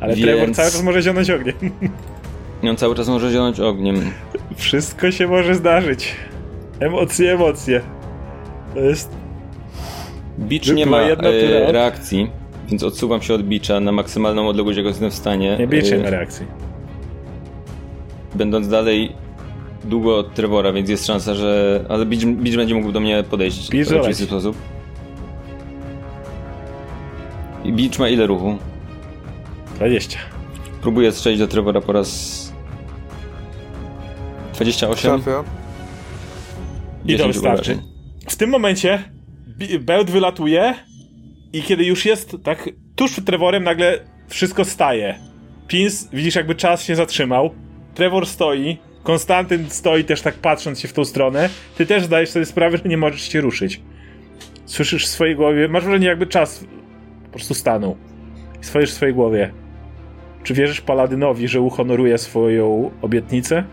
ale 0.00 0.14
więc- 0.14 0.26
Trevor 0.26 0.54
cały 0.54 0.70
czas 0.70 0.82
może 0.82 1.02
zionąć 1.02 1.30
ogniem. 1.30 1.54
On 2.70 2.76
cały 2.76 2.94
czas 2.94 3.08
może 3.08 3.30
zionąć 3.32 3.60
ogniem. 3.60 3.96
Wszystko 4.56 5.10
się 5.10 5.26
może 5.26 5.54
zdarzyć. 5.54 6.14
Emocje, 6.80 7.32
emocje. 7.32 7.80
To 8.74 8.80
jest 8.80 9.16
Bicz 10.38 10.72
nie 10.72 10.86
ma 10.86 10.98
e, 11.00 11.72
reakcji, 11.72 12.30
więc 12.68 12.82
odsuwam 12.82 13.22
się 13.22 13.34
od 13.34 13.42
bicza 13.42 13.80
na 13.80 13.92
maksymalną 13.92 14.48
odległość, 14.48 14.76
jaką 14.76 14.88
jestem 14.88 15.10
w 15.10 15.14
stanie. 15.14 15.56
Nie 15.58 15.66
bierzcie 15.66 15.96
e, 15.96 15.98
na 15.98 16.10
reakcji. 16.10 16.46
Będąc 18.34 18.68
dalej 18.68 19.12
długo 19.84 20.18
od 20.18 20.34
Trevora, 20.34 20.72
więc 20.72 20.88
jest 20.88 21.06
szansa, 21.06 21.34
że... 21.34 21.84
Ale 21.88 22.06
bicz, 22.06 22.24
bicz 22.24 22.56
będzie 22.56 22.74
mógł 22.74 22.92
do 22.92 23.00
mnie 23.00 23.24
podejść 23.30 23.70
Bicz 23.70 23.88
w 23.88 23.92
oczywisty 23.96 24.24
sposób. 24.24 24.56
I 27.64 27.72
bicz 27.72 27.98
ma 27.98 28.08
ile 28.08 28.26
ruchu? 28.26 28.58
20. 29.76 30.18
Próbuję 30.82 31.12
strzelić 31.12 31.38
do 31.40 31.48
Trevora 31.48 31.80
po 31.80 31.92
raz... 31.92 32.52
28? 34.54 35.22
Trafia. 35.22 35.44
I 37.04 37.12
to 37.12 37.18
10 37.18 37.34
wystarczy. 37.34 37.72
obrażeń. 37.72 37.91
W 38.28 38.36
tym 38.36 38.50
momencie 38.50 39.02
bełt 39.80 40.10
wylatuje 40.10 40.74
i 41.52 41.62
kiedy 41.62 41.84
już 41.84 42.04
jest 42.04 42.36
tak 42.44 42.68
tuż 42.96 43.12
przed 43.12 43.24
Trevorem, 43.24 43.64
nagle 43.64 43.98
wszystko 44.28 44.64
staje. 44.64 45.18
Pins, 45.68 46.08
widzisz 46.12 46.34
jakby 46.34 46.54
czas 46.54 46.84
się 46.84 46.96
zatrzymał. 46.96 47.50
Trevor 47.94 48.26
stoi, 48.26 48.78
Konstantyn 49.02 49.70
stoi 49.70 50.04
też 50.04 50.22
tak 50.22 50.34
patrząc 50.34 50.80
się 50.80 50.88
w 50.88 50.92
tą 50.92 51.04
stronę. 51.04 51.48
Ty 51.76 51.86
też 51.86 52.04
zdajesz 52.04 52.30
sobie 52.30 52.46
sprawę, 52.46 52.78
że 52.78 52.88
nie 52.88 52.96
możesz 52.96 53.22
się 53.22 53.40
ruszyć. 53.40 53.80
Słyszysz 54.66 55.06
w 55.06 55.08
swojej 55.08 55.36
głowie, 55.36 55.68
masz 55.68 55.84
wrażenie 55.84 56.06
jakby 56.06 56.26
czas 56.26 56.64
po 57.24 57.30
prostu 57.30 57.54
stanął. 57.54 57.96
Słyszysz 58.60 58.90
w 58.90 58.94
swojej 58.94 59.14
głowie. 59.14 59.52
Czy 60.42 60.54
wierzysz 60.54 60.80
Paladynowi, 60.80 61.48
że 61.48 61.60
uhonoruje 61.60 62.18
swoją 62.18 62.90
obietnicę? 63.02 63.64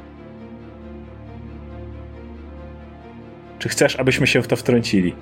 Czy 3.59 3.69
chcesz, 3.69 3.95
abyśmy 3.95 4.27
się 4.27 4.41
w 4.41 4.47
to 4.47 4.55
wtrącili? 4.55 5.15